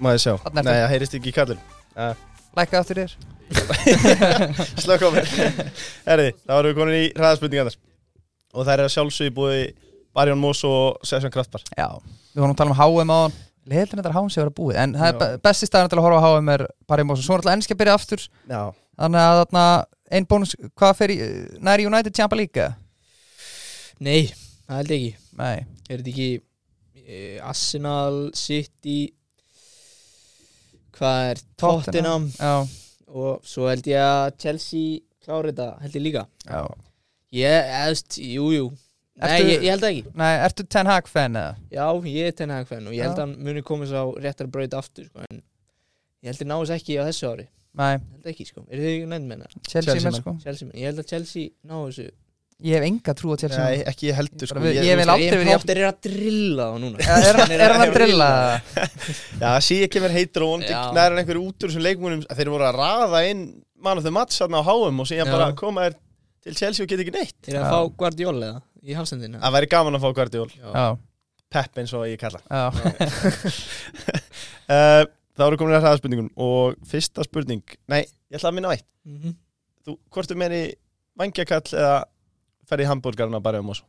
Maður 0.02 0.22
sjá, 0.24 0.34
Þarna 0.42 0.62
ertu. 0.62 0.70
nei 0.72 0.80
það 0.82 0.92
heyrist 0.96 1.16
ekki 1.20 1.30
í 1.32 1.36
kallin 1.36 1.62
Lækka 2.58 2.80
aftur 2.82 2.98
þér. 3.00 3.12
Slökk 4.84 5.04
á 5.08 5.10
mér. 5.14 5.28
Herri, 6.08 6.26
þá 6.44 6.52
erum 6.58 6.68
við 6.72 6.78
komin 6.80 6.98
í 6.98 7.04
hraðaspurningarnar. 7.16 7.76
Og 8.52 8.66
það 8.68 8.74
er 8.74 8.84
að 8.86 8.92
sjálfsögðu 8.96 9.34
búið 9.38 9.62
Barjón 10.16 10.42
Mós 10.42 10.60
og 10.68 11.00
Session 11.08 11.32
Kraftbar 11.32 11.64
Já, 11.78 11.88
við 12.34 12.42
vorum 12.44 12.52
að 12.56 12.60
tala 12.60 12.74
um 12.74 12.80
HM 12.82 13.12
á 13.16 13.20
hann 13.22 13.36
Leðilin 13.70 14.00
þetta 14.02 14.10
er 14.10 14.16
HM 14.18 14.30
sem 14.34 14.42
verið 14.42 14.52
að 14.52 14.58
búið 14.60 14.78
En 14.82 14.94
það 14.98 15.08
er 15.08 15.14
Já. 15.14 15.20
be- 15.22 15.38
besti 15.46 15.68
staðan 15.70 15.90
til 15.92 16.00
að 16.00 16.06
horfa 16.08 16.22
á 16.22 16.30
HM 16.40 16.50
er 16.56 16.64
bara 16.90 17.04
í 17.04 17.08
Mósa 17.10 17.22
Svo 17.26 17.36
er 17.36 17.42
alltaf 17.44 17.54
ennski 17.56 17.76
að 17.76 17.82
byrja 17.84 17.94
aftur. 18.00 18.24
Já, 18.50 18.62
Þannig 19.02 19.22
að 19.26 19.40
þarna 19.42 19.66
Einn 20.12 20.26
bónus, 20.28 20.56
hvað 20.76 20.96
fer 21.00 21.12
í 21.14 21.18
Næri 21.64 21.86
United 21.88 22.14
Champa 22.18 22.36
líka? 22.36 22.72
nei, 24.02 24.32
það 24.68 24.78
held 24.82 24.92
ég 24.92 24.98
ekki. 24.98 25.12
Nei. 25.38 25.58
Er 25.88 26.02
þetta 26.02 26.10
ekki 26.12 26.30
uh, 26.42 27.48
Arsenal, 27.48 28.18
City 28.36 28.98
hvað 30.98 31.30
er 31.32 31.42
Tottenham? 31.62 32.26
Já, 32.36 32.54
og 33.14 33.40
svo 33.48 33.70
held 33.70 33.88
ég 33.88 34.02
að 34.04 34.36
Chelsea 34.42 35.00
klári 35.24 35.52
þetta 35.54 35.68
held 35.86 35.96
ég 36.00 36.06
líka. 36.10 36.26
Já. 36.50 36.62
Ég, 37.32 37.72
eðst, 37.86 38.18
jú, 38.20 38.50
jú 38.58 38.66
nei, 39.22 39.38
ég, 39.46 39.64
ég 39.66 39.74
held 39.76 39.84
það 39.84 39.92
ekki. 39.94 40.14
Nei, 40.22 40.32
ertu 40.48 40.66
Ten 40.76 40.90
Hag 40.90 41.10
fan 41.12 41.38
eða? 41.42 41.56
já, 41.74 41.86
ég 42.12 42.30
er 42.32 42.38
Ten 42.38 42.54
Hag 42.56 42.70
fan 42.70 42.88
og 42.90 42.96
ég 42.96 43.06
held 43.06 43.18
að 43.18 43.24
hann 43.26 43.36
muni 43.46 43.64
komast 43.66 43.94
á 43.94 44.04
réttar 44.24 44.50
braut 44.52 44.78
aftur 44.80 45.06
sko, 45.10 45.26
en 45.30 45.42
ég 46.22 46.32
held 46.32 46.46
að 46.46 46.52
náðis 46.54 46.74
ekki 46.78 46.98
á 46.98 47.04
þessu 47.10 47.30
ári. 47.32 47.48
Nei, 47.82 47.94
ég 47.94 48.02
held 48.18 48.34
ekki, 48.34 48.48
sko, 48.50 48.66
eru 48.68 48.82
þið 48.82 48.96
ekki 48.96 49.12
nefnd 49.14 49.30
með 49.32 49.46
það 49.46 49.54
Chelsea, 49.70 49.86
Chelsea 49.92 50.10
menn 50.10 50.20
sko. 50.20 50.36
Chelsea, 50.44 50.68
menn. 50.68 50.82
ég 50.82 50.92
held 50.92 51.04
að 51.04 51.14
Chelsea 51.14 51.54
náðu 51.72 51.92
þessu. 51.92 52.10
Ég 52.62 52.78
hef 52.78 52.84
enga 52.86 53.14
trú 53.18 53.32
á 53.34 53.38
Chelsea 53.42 53.62
nei, 53.66 53.84
ekki 53.90 54.10
ég 54.12 54.18
heldur 54.20 54.50
sko. 54.52 54.62
Ég, 54.70 54.84
ég 54.86 55.00
vil 55.00 55.10
aldrei 55.10 55.38
verið 55.40 55.56
Potter 55.56 55.80
er 55.82 55.88
að 55.88 56.02
drilla 56.06 56.68
þá 56.70 56.76
núna. 56.84 57.06
Er, 57.16 57.40
er, 57.42 57.54
er 57.56 57.74
hann 57.74 57.84
að 57.88 57.96
drilla? 57.96 58.28
veist, 58.76 59.08
Já, 59.42 59.48
það 59.48 59.64
sé 59.66 59.78
ekki 59.88 60.04
mér 60.04 60.14
heitur 60.14 60.46
og 60.46 60.52
vondi 60.52 60.70
Já. 60.70 60.82
knæður 60.92 61.16
en 61.16 61.22
einhverju 61.24 61.46
út 61.48 61.66
úr 61.66 61.72
þessum 61.72 61.86
leikmunum 61.88 62.22
þeir 62.30 62.52
voru 62.54 62.68
að 62.68 62.78
raða 62.78 63.24
inn 63.32 63.42
mann 63.82 63.98
of 63.98 64.06
the 64.06 64.14
match 64.14 64.38
þarna 64.38 64.62
á 64.62 64.64
HM 64.68 65.02
og 65.02 65.10
síðan 65.10 65.34
bara 65.34 65.48
koma 65.58 65.88
þér 65.88 65.98
til 66.46 66.58
Chelsea 66.60 66.86
og 66.86 66.92
geta 66.92 67.06
ekki 67.08 67.16
neitt. 67.16 67.40
Er 67.50 67.64
að 67.64 67.74
fá 67.74 67.80
Guardiola 68.04 68.52
eða 68.52 68.62
í 68.86 68.96
hafsendina 68.98 69.40
Það 69.44 69.56
væri 69.58 69.70
gaman 69.72 69.98
að 69.98 70.04
fá 70.06 70.12
Guardiol 70.18 70.50
Já, 70.58 70.86
Pep 71.52 71.82
eins 71.82 71.92
og 71.98 72.06
ég 72.08 72.20
kalla. 72.22 72.40
Já. 72.48 72.72
Uh, 74.72 75.04
Það 75.32 75.48
voru 75.48 75.58
komin 75.62 75.76
að 75.78 75.84
hraðaspurningun 75.86 76.28
og 76.44 76.76
fyrsta 76.88 77.24
spurning 77.26 77.64
Nei, 77.92 78.02
ég 78.32 78.38
ætla 78.40 78.52
að 78.52 78.56
minna 78.58 78.72
á 78.72 78.76
eitt. 78.76 78.88
Mhm. 79.08 79.34
Þú, 79.88 79.96
hvort 80.14 80.32
er 80.32 80.38
meiri 80.38 80.60
vangjakall 81.18 81.64
eða 81.74 81.96
ferði 82.70 82.86
í 82.86 82.90
hambúrgarna 82.92 83.40
bara 83.44 83.62
um 83.64 83.72
oss 83.74 83.82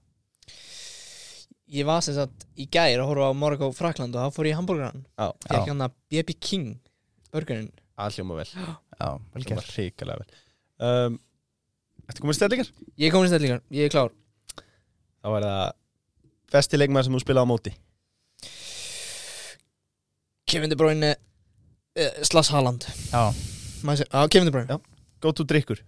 Ég 1.72 1.86
var 1.88 2.00
sem 2.04 2.14
sagt 2.16 2.46
í 2.60 2.66
gær 2.72 3.00
að 3.02 3.08
horfa 3.10 3.28
á 3.32 3.36
Monaco 3.36 3.68
Frakland 3.76 4.16
og 4.16 4.26
þá 4.26 4.36
fór 4.38 4.48
ég 4.48 4.54
í 4.54 4.58
hambúrgaran 4.58 5.04
Já, 5.18 5.28
Fekk 5.48 5.68
hann 5.72 5.84
að 5.86 5.94
BB 6.12 6.34
King 6.40 6.72
Burgerinn. 7.32 7.70
Alljóma 7.96 8.34
vel. 8.36 8.48
Gert. 9.46 9.68
hrikalega 9.72 10.20
vel. 10.20 10.40
Um, 10.84 11.14
Ertu 12.10 12.24
komið 12.24 12.36
stellingar? 12.36 12.68
Ég 13.00 13.06
er 13.08 13.14
komin 13.14 13.28
í 13.28 13.32
stellingar, 13.32 13.62
ég 13.72 13.86
er 13.88 13.92
klár 13.94 14.10
Þá 15.22 15.28
er 15.38 15.44
það 15.46 15.72
besti 16.52 16.78
leikmaður 16.80 17.06
sem 17.08 17.14
þú 17.16 17.20
spilaði 17.22 17.46
á 17.46 17.52
móti. 17.52 17.72
Kevin 20.50 20.70
De 20.72 20.76
Bruyne 20.76 21.12
uh, 21.14 22.22
Slass 22.26 22.50
Haaland. 22.52 22.84
Já, 23.12 23.22
Má 23.82 23.94
ég 23.94 24.02
segja- 24.02 24.12
Já, 24.12 24.28
Kevin 24.34 24.48
De 24.50 24.54
Bruyne. 24.54 24.68
Já. 24.68 24.78
Go 25.22 25.30
to 25.32 25.44
drikkur 25.46 25.78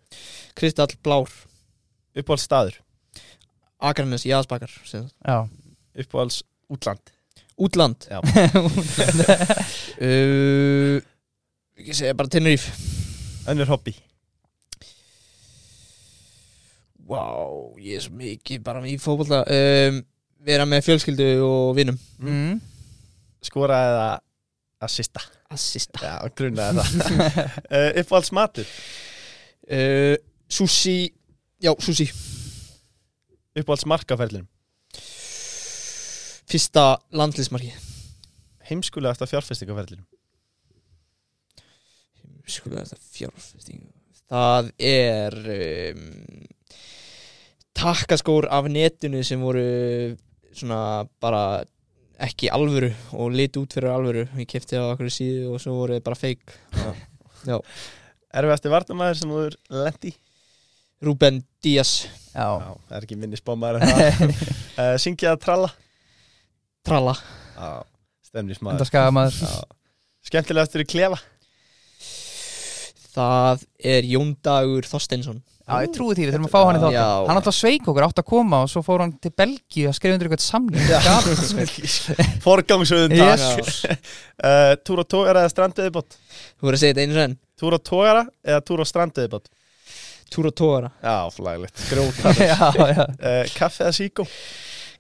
Kristall 0.55 0.95
Blár. 1.03 1.29
Uppáhalds 2.15 2.45
staður 2.47 2.77
Akarnes 3.83 4.23
Jaðsbakar 4.25 4.71
sem 4.87 5.03
sagt. 5.09 5.15
já. 5.27 5.49
Uppáhalds 5.99 6.43
útland. 6.71 7.03
Útland. 7.59 8.07
Já. 8.11 8.19
uh, 10.01 11.03
Ég 11.79 11.95
segja 11.99 12.15
bara 12.15 12.29
Tenerife. 12.31 12.71
Önnur 13.51 13.67
hobby 13.69 13.93
Vá, 17.05 17.25
ég 17.85 17.99
er 17.99 18.05
svo 18.05 18.17
mikið 18.17 18.63
bara 18.65 18.81
í 18.89 18.97
fótbolta 19.01 19.43
um, 19.45 20.03
Vera 20.45 20.67
með 20.69 20.85
fjölskyldu 20.85 21.27
og 21.41 21.71
vinum. 21.77 21.97
Mm. 22.21 22.59
Skora 23.45 23.79
eða 23.89 24.07
assista. 24.85 25.23
Assista. 25.53 26.01
Já, 26.05 26.15
grunnaði 26.37 26.83
það. 26.83 26.89
Uh, 27.75 27.91
Uppáhalds 28.01 28.31
matur 28.37 28.67
uh, 29.73 30.17
Sushi 30.53 31.13
Já, 31.65 31.73
sushi. 31.81 32.09
Uppáhalds 33.57 33.87
markaferðlunum 33.89 34.49
Fyrsta 36.51 36.85
landlismarki 37.17 37.73
Heimskulegasta 38.69 39.29
fjárfestingaferðlunum 39.31 40.07
Skulega 42.45 42.85
þetta 42.91 43.01
fjárfesting 43.15 43.87
Það 44.29 44.71
er 44.85 45.39
um, 45.55 46.05
Takkaskór 47.75 48.47
af 48.55 48.69
netinu 48.71 49.23
sem 49.27 49.41
voru 49.43 49.65
svona 50.55 51.05
bara 51.23 51.65
ekki 52.23 52.49
alvöru 52.55 52.93
og 53.19 53.33
lit 53.35 53.57
út 53.59 53.75
fyrir 53.75 53.91
alvöru. 53.91 54.27
Ég 54.39 54.49
kefti 54.51 54.79
á 54.79 54.85
okkur 54.93 55.11
síðu 55.13 55.55
og 55.55 55.63
svo 55.63 55.75
voru 55.81 55.97
þeir 55.97 56.05
bara 56.07 56.19
fake. 56.19 56.59
Erfiðasti 58.35 58.71
varnamæður 58.73 59.19
sem 59.21 59.33
þú 59.35 59.43
er 59.49 59.57
lendi 59.85 60.15
Ruben 61.05 61.43
Díaz. 61.63 62.07
Já, 62.35 62.47
Já, 62.59 62.71
það 62.89 62.97
er 62.99 63.07
ekki 63.07 63.19
minni 63.21 63.39
spámaður 63.39 63.83
en 63.83 63.91
það. 63.95 64.37
Uh, 64.75 64.97
Syngið 64.99 65.29
að 65.31 65.37
tralla? 65.45 65.69
Tralla. 66.83 67.13
Já, 67.55 67.69
stemnis 68.27 68.59
enda 68.59 68.67
maður 68.73 68.89
skaga 68.89 69.13
maður 69.15 69.37
Já. 69.39 69.53
Skemmtilegastur 70.27 70.83
í 70.83 70.87
klefa? 70.91 71.19
Það 73.15 73.63
er 73.93 74.09
Jóndagur 74.11 74.89
Þorsteinsson 74.91 75.39
Já, 75.65 75.79
ég 75.81 75.93
trúi 75.97 76.13
því, 76.13 76.27
við 76.29 76.35
þurfum 76.35 76.45
að 76.45 76.53
fá 76.53 76.61
hann 76.61 76.77
í 76.77 76.81
þáttum 76.83 76.95
Já. 76.99 77.05
Hann 77.25 77.39
alltaf 77.41 77.55
sveik 77.57 77.87
okkur, 77.89 78.05
átt 78.05 78.19
að 78.21 78.27
koma 78.29 78.59
og 78.67 78.69
svo 78.69 78.83
fór 78.85 79.01
hann 79.01 79.15
til 79.25 79.31
Belgíu 79.33 79.87
að 79.89 79.95
skrifa 79.97 80.17
undir 80.19 80.29
eitthvað 80.29 80.45
samling 80.45 80.85
Forgangsöðun 82.45 83.15
Jesus. 83.17 83.79
uh, 83.89 84.75
Túr 84.85 85.01
á 85.01 85.05
tógara 85.09 85.45
eða 85.47 85.53
stranduðibot 85.55 86.19
Þú 86.21 86.69
voru 86.69 86.77
að 86.77 86.83
segja 86.83 86.93
þetta 86.99 87.07
einu 87.09 87.17
senn 87.17 87.37
Túr 87.57 87.73
á 87.73 87.81
tógara 87.81 88.23
eða 88.45 88.61
túr 88.69 88.85
á 88.85 88.87
stranduðibot 88.93 89.49
Túr 90.35 90.51
og 90.51 90.57
tóra 90.61 90.93
Já, 91.01 91.17
flæglegt 91.33 91.81
Grótar 91.95 92.45
uh, 92.45 93.49
Kaffi 93.57 93.87
eða 93.87 93.97
síkó? 93.97 94.29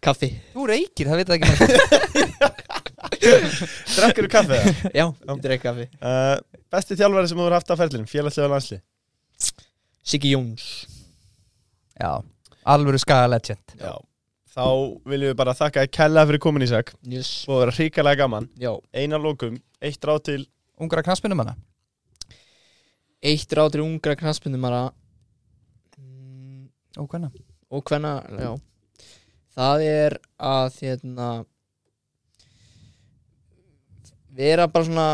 Kaffi. 0.04 0.30
Þú 0.56 0.64
reykir, 0.68 1.08
það 1.12 1.20
veit 1.20 1.28
það 1.28 1.36
ekki 1.36 1.52
Drekkur 3.98 4.26
kaffi 4.32 4.56
eða? 4.56 4.72
Já, 4.96 5.04
ég 5.12 5.38
drekka 5.44 5.70
kaffi. 5.70 5.86
Uh, 6.00 6.36
Besti 6.72 6.96
þjálfari 6.98 7.28
sem 7.30 7.38
þú 7.38 7.44
hefur 7.46 7.56
haft 7.56 7.72
á 7.72 7.76
ferlinum 7.80 8.08
Félagslega 8.10 8.50
landslið 8.52 8.82
Siggi 10.04 10.34
Jóns. 10.34 10.64
Já, 11.96 12.22
alvöru 12.64 12.98
skaga 13.00 13.30
legend. 13.32 13.76
Já. 13.80 13.94
Þá 14.54 14.66
viljum 15.08 15.32
við 15.32 15.38
bara 15.38 15.54
þakka 15.56 15.82
að 15.82 15.92
kella 15.96 16.26
fyrir 16.28 16.42
komin 16.44 16.62
í 16.62 16.68
sag 16.70 16.90
yes. 17.10 17.30
og 17.48 17.64
vera 17.64 17.74
hrikalega 17.74 18.22
gaman. 18.22 18.50
Já. 18.60 18.70
Einar 18.94 19.22
lókum, 19.24 19.56
eitt 19.82 20.04
ráð 20.04 20.20
til 20.28 20.42
Ungra 20.74 21.04
knaspinum 21.06 21.38
hana 21.38 21.54
Eitt 23.24 23.52
ráð 23.56 23.72
til 23.72 23.84
ungra 23.84 24.16
knaspindumara 24.18 24.82
mm, 25.96 26.68
Og 27.00 27.08
hvenna? 27.08 27.30
og 27.74 27.82
hvenna, 27.88 28.20
já. 28.38 28.52
Það 29.54 29.84
er 29.88 30.16
að 30.38 30.76
hérna 30.82 31.28
vera 34.34 34.66
bara 34.68 34.86
svona 34.86 35.08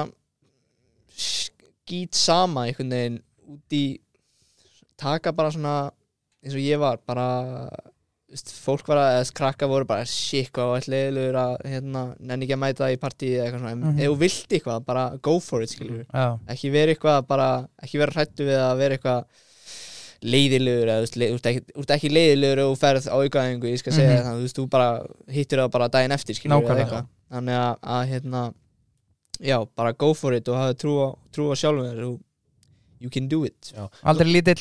skýt 1.15 2.17
sama 2.17 2.67
einhvern 2.67 2.93
veginn 2.97 3.21
út 3.55 3.77
í 3.77 3.85
taka 5.01 5.33
bara 5.37 5.51
svona 5.55 5.75
eins 6.45 6.55
og 6.57 6.63
ég 6.65 6.79
var 6.81 7.01
bara 7.09 7.27
veist, 8.31 8.53
fólk 8.63 8.87
var 8.87 9.01
að, 9.03 9.09
eða 9.19 9.33
krakka 9.41 9.67
voru 9.67 9.85
bara 9.91 10.05
shit 10.07 10.53
hvað 10.55 10.69
var 10.71 10.85
leiðilegur 10.93 11.39
að 11.41 11.55
hérna, 11.67 12.03
nenni 12.23 12.47
ekki 12.47 12.55
að 12.55 12.61
mæta 12.63 12.91
í 12.95 12.99
partíi 13.03 13.33
eða 13.35 13.47
eitthvað 13.49 13.63
svona, 13.65 13.73
en 13.75 13.81
Mhm. 13.83 13.99
ef 14.01 14.11
þú 14.13 14.19
vilt 14.21 14.55
eitthvað 14.55 14.85
bara 14.87 15.05
go 15.23 15.35
for 15.41 15.63
it 15.67 15.73
skilur 15.73 16.05
Já, 16.15 16.39
ekki 16.55 16.71
vera 16.73 16.95
eitthvað 16.95 17.27
bara, 17.27 17.49
ekki 17.83 17.99
vera 17.99 18.15
hrættu 18.15 18.47
við 18.47 18.61
að 18.63 18.77
vera 18.85 18.97
eitthvað 18.97 19.25
leiðilegur 20.21 20.89
eða 20.93 21.01
þú 21.01 21.05
veist, 21.07 21.17
leið- 21.21 21.31
þú 21.33 21.39
ert 21.41 21.47
ekki, 21.51 21.63
ekki 21.97 22.11
leiðilegur 22.13 22.63
og 22.71 22.79
ferð 22.79 23.07
á 23.09 23.17
aukaðingu, 23.17 23.71
ég 23.73 23.79
skal 23.81 23.93
segja 23.97 24.17
mm 24.21 24.25
þannig, 24.27 24.39
þú 24.41 24.47
veist, 24.47 24.59
þú 24.61 24.67
bara 24.71 24.89
hittir 25.33 25.59
það 25.63 25.71
bara 25.77 25.89
daginn 25.89 26.13
eftir 26.17 26.35
skilur 26.37 26.61
Nákvæmlega. 26.61 27.07
þannig 27.33 27.57
að, 27.57 27.79
að 27.83 28.09
hérna 28.13 28.43
já, 29.41 29.59
bara 29.77 29.93
go 29.93 30.13
for 30.15 30.33
it 30.35 30.49
og 30.49 30.57
hafa 30.61 30.75
trú 30.77 30.93
á, 31.01 31.09
trú 31.33 31.49
á 31.51 31.55
sjálfum 31.57 31.89
þér 31.89 32.21
you 33.01 33.09
can 33.09 33.27
do 33.29 33.45
it. 33.45 33.73
Aldrei 34.05 34.29
lítill 34.29 34.61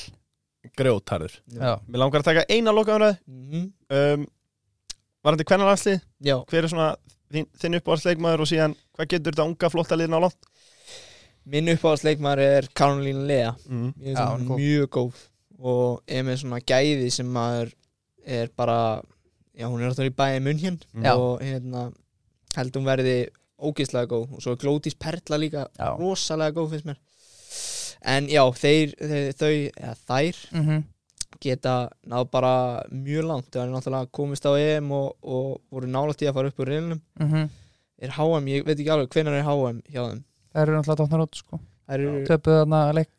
grjótarður 0.78 1.38
Já, 1.56 1.80
Mér 1.88 2.02
langar 2.04 2.22
að 2.24 2.30
taka 2.32 2.46
eina 2.50 2.72
lokaðumræð 2.76 3.18
Mhm. 3.28 3.72
um, 3.90 4.28
Varandi 5.24 5.44
hvernig 5.44 5.68
landslið 5.68 6.02
já, 6.24 6.36
Hver 6.48 6.64
er 6.64 6.68
svona 6.72 6.90
þín, 7.34 7.48
þinn 7.60 7.80
uppáhaldsleikmaður 7.80 8.44
og 8.46 8.48
síðan 8.52 8.76
Hvað 8.98 9.08
getur 9.14 9.32
þetta 9.36 9.48
unga 9.48 9.70
flotta 9.70 9.96
liðin 10.00 10.18
á 10.20 10.22
langt? 10.26 10.46
minn 11.50 11.70
uppáhaldsleikmar 11.72 12.38
er 12.44 12.68
Karolín 12.76 13.26
Lea 13.28 13.56
Mm. 13.68 13.94
Er 14.04 14.14
Já, 14.16 14.34
er 14.36 14.44
góð. 14.46 14.60
mjög 14.60 14.88
góð 14.90 15.16
og 15.60 16.02
er 16.08 16.24
með 16.24 16.38
svona 16.44 16.60
gæði 16.62 17.12
sem 17.12 17.26
maður 17.28 17.74
er 18.26 18.48
bara 18.56 19.02
já, 19.58 19.66
hún 19.68 19.82
er 19.82 19.90
alltaf 19.90 20.06
í 20.06 20.14
bæði 20.16 20.44
munn 20.44 20.60
hér 20.60 20.78
Já. 21.04 21.14
og 21.18 21.40
hérna 21.42 21.92
held 22.56 22.72
hún 22.76 22.86
verði 22.86 23.30
ógeðslega 23.60 24.08
góð 24.08 24.34
og 24.36 24.42
svo 24.42 24.52
er 24.52 24.58
Glódís 24.62 24.96
Perla 25.00 25.38
líka 25.38 25.68
Já. 25.80 25.98
rosalega 25.98 26.54
góð 26.56 26.70
finnst 26.72 26.86
mér 26.86 26.98
en 28.02 28.30
já, 28.32 28.42
þeir, 28.56 28.96
þeir 29.00 29.30
þau, 29.40 29.52
eða 29.52 29.96
þær 30.10 30.42
mhm. 30.56 30.84
geta 31.44 31.76
náð 32.10 32.28
bara 32.34 32.54
mjög 32.92 33.30
langt. 33.30 33.50
Það 33.54 33.64
er 33.66 33.74
náttúrulega 33.74 34.12
komist 34.20 34.48
á 34.48 34.52
EM 34.56 34.92
og, 34.96 35.10
og 35.24 35.60
voru 35.72 35.92
nálægt 35.92 36.24
í 36.24 36.30
að 36.30 36.40
fara 36.40 36.54
upp 36.54 36.64
úr 36.64 36.74
reynum 36.76 37.02
mhm. 37.20 37.50
Er 38.00 38.14
HM, 38.16 38.46
ég 38.48 38.64
veit 38.64 38.78
ekki 38.78 38.92
alveg 38.94 39.12
hvenær 39.12 39.36
er 39.36 39.44
HM 39.44 39.82
hjá 39.92 40.00
þeim. 40.06 40.20
Það 40.54 40.62
eru 40.62 40.76
náttúrulega 40.78 41.00
tóknar 41.02 41.24
út 41.26 41.36
sko. 41.36 41.58
Töpuð 42.30 42.60
þarna 42.62 42.84
leik 42.96 43.10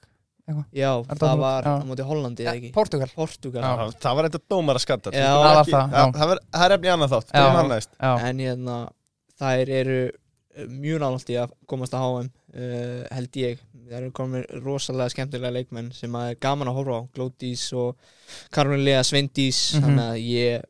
já, 0.75 0.91
Er 0.91 1.19
það 1.19 1.23
það 1.25 1.43
var 1.43 1.67
já. 1.67 1.71
á 1.71 1.85
móti 1.87 2.07
Hollandi 2.07 2.45
eða 2.45 2.55
ekki? 2.59 2.71
Portugal. 2.75 3.11
Portugal. 3.15 3.63
Já. 3.63 3.93
Það, 4.03 4.17
var 4.17 4.29
eitthvað 4.29 4.47
dómar 4.53 4.79
að 4.79 4.85
skatta 4.85 5.13
Já. 5.15 5.27
Það 5.27 5.45
var 5.45 5.61
það, 5.61 5.95
já. 5.95 6.03
það, 6.17 6.31
var, 6.31 6.43
það 6.57 6.65
er 6.67 6.75
efni 6.77 6.93
annað 6.95 7.15
þátt 7.15 7.35
Já. 7.35 7.45
Er 7.45 7.87
Já, 8.01 8.13
en 8.29 8.43
hérna 8.45 8.79
þær 9.41 9.73
eru 9.81 9.99
eh, 10.07 10.71
mjög 10.71 11.03
nálægt 11.05 11.33
í 11.33 11.39
að 11.41 11.55
komast 11.71 11.97
að 11.97 12.07
HM 12.07 12.31
uh, 12.31 13.03
held 13.17 13.41
ég 13.41 13.65
það 13.91 13.97
eru 14.01 14.11
komið 14.15 14.45
rosalega 14.65 15.11
skemmtilega 15.15 15.53
leikmenn 15.59 15.91
sem 15.97 16.15
að 16.15 16.31
er 16.33 16.41
gaman 16.47 16.71
að 16.71 16.77
horfa 16.79 16.99
á. 17.03 17.03
Glódís 17.17 17.65
og 17.75 17.97
Karolina 18.55 19.03
Sveindís. 19.07 19.61
Mhm. 19.75 19.83
þannig 19.85 20.07
að 20.07 20.19
ég 20.31 20.63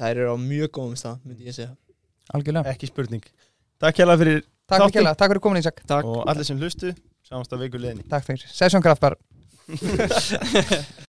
þær 0.00 0.10
eru 0.16 0.32
á 0.32 0.36
mjög 0.40 0.70
góðum 0.78 0.96
stað 1.00 1.18
myndi 1.24 1.46
ég 1.50 1.54
segja. 1.56 1.76
Algjörlega. 2.34 2.72
Ekki 2.74 2.86
spurning. 2.90 3.22
Takk 3.80 3.96
hérlega 4.00 4.18
fyrir 4.24 4.40
Takk 4.66 4.80
fyrir 4.80 4.82
Þáttinn. 4.82 4.96
kjærlega, 4.96 5.16
takk 5.20 5.30
fyrir 5.30 5.40
komin 5.44 5.62
Ísak. 5.62 5.82
Takk. 5.86 6.04
og 6.04 6.24
allir 6.26 6.44
sem 6.44 6.58
hlustu 6.58 6.94
Sjáumst 7.26 7.52
að 7.52 7.60
viku 7.66 7.78
liðinni. 7.78 8.08
Takk 8.08 8.24
fyrir. 8.24 8.42
Session 8.50 8.82
Kraft 8.82 9.00
bara 9.00 9.16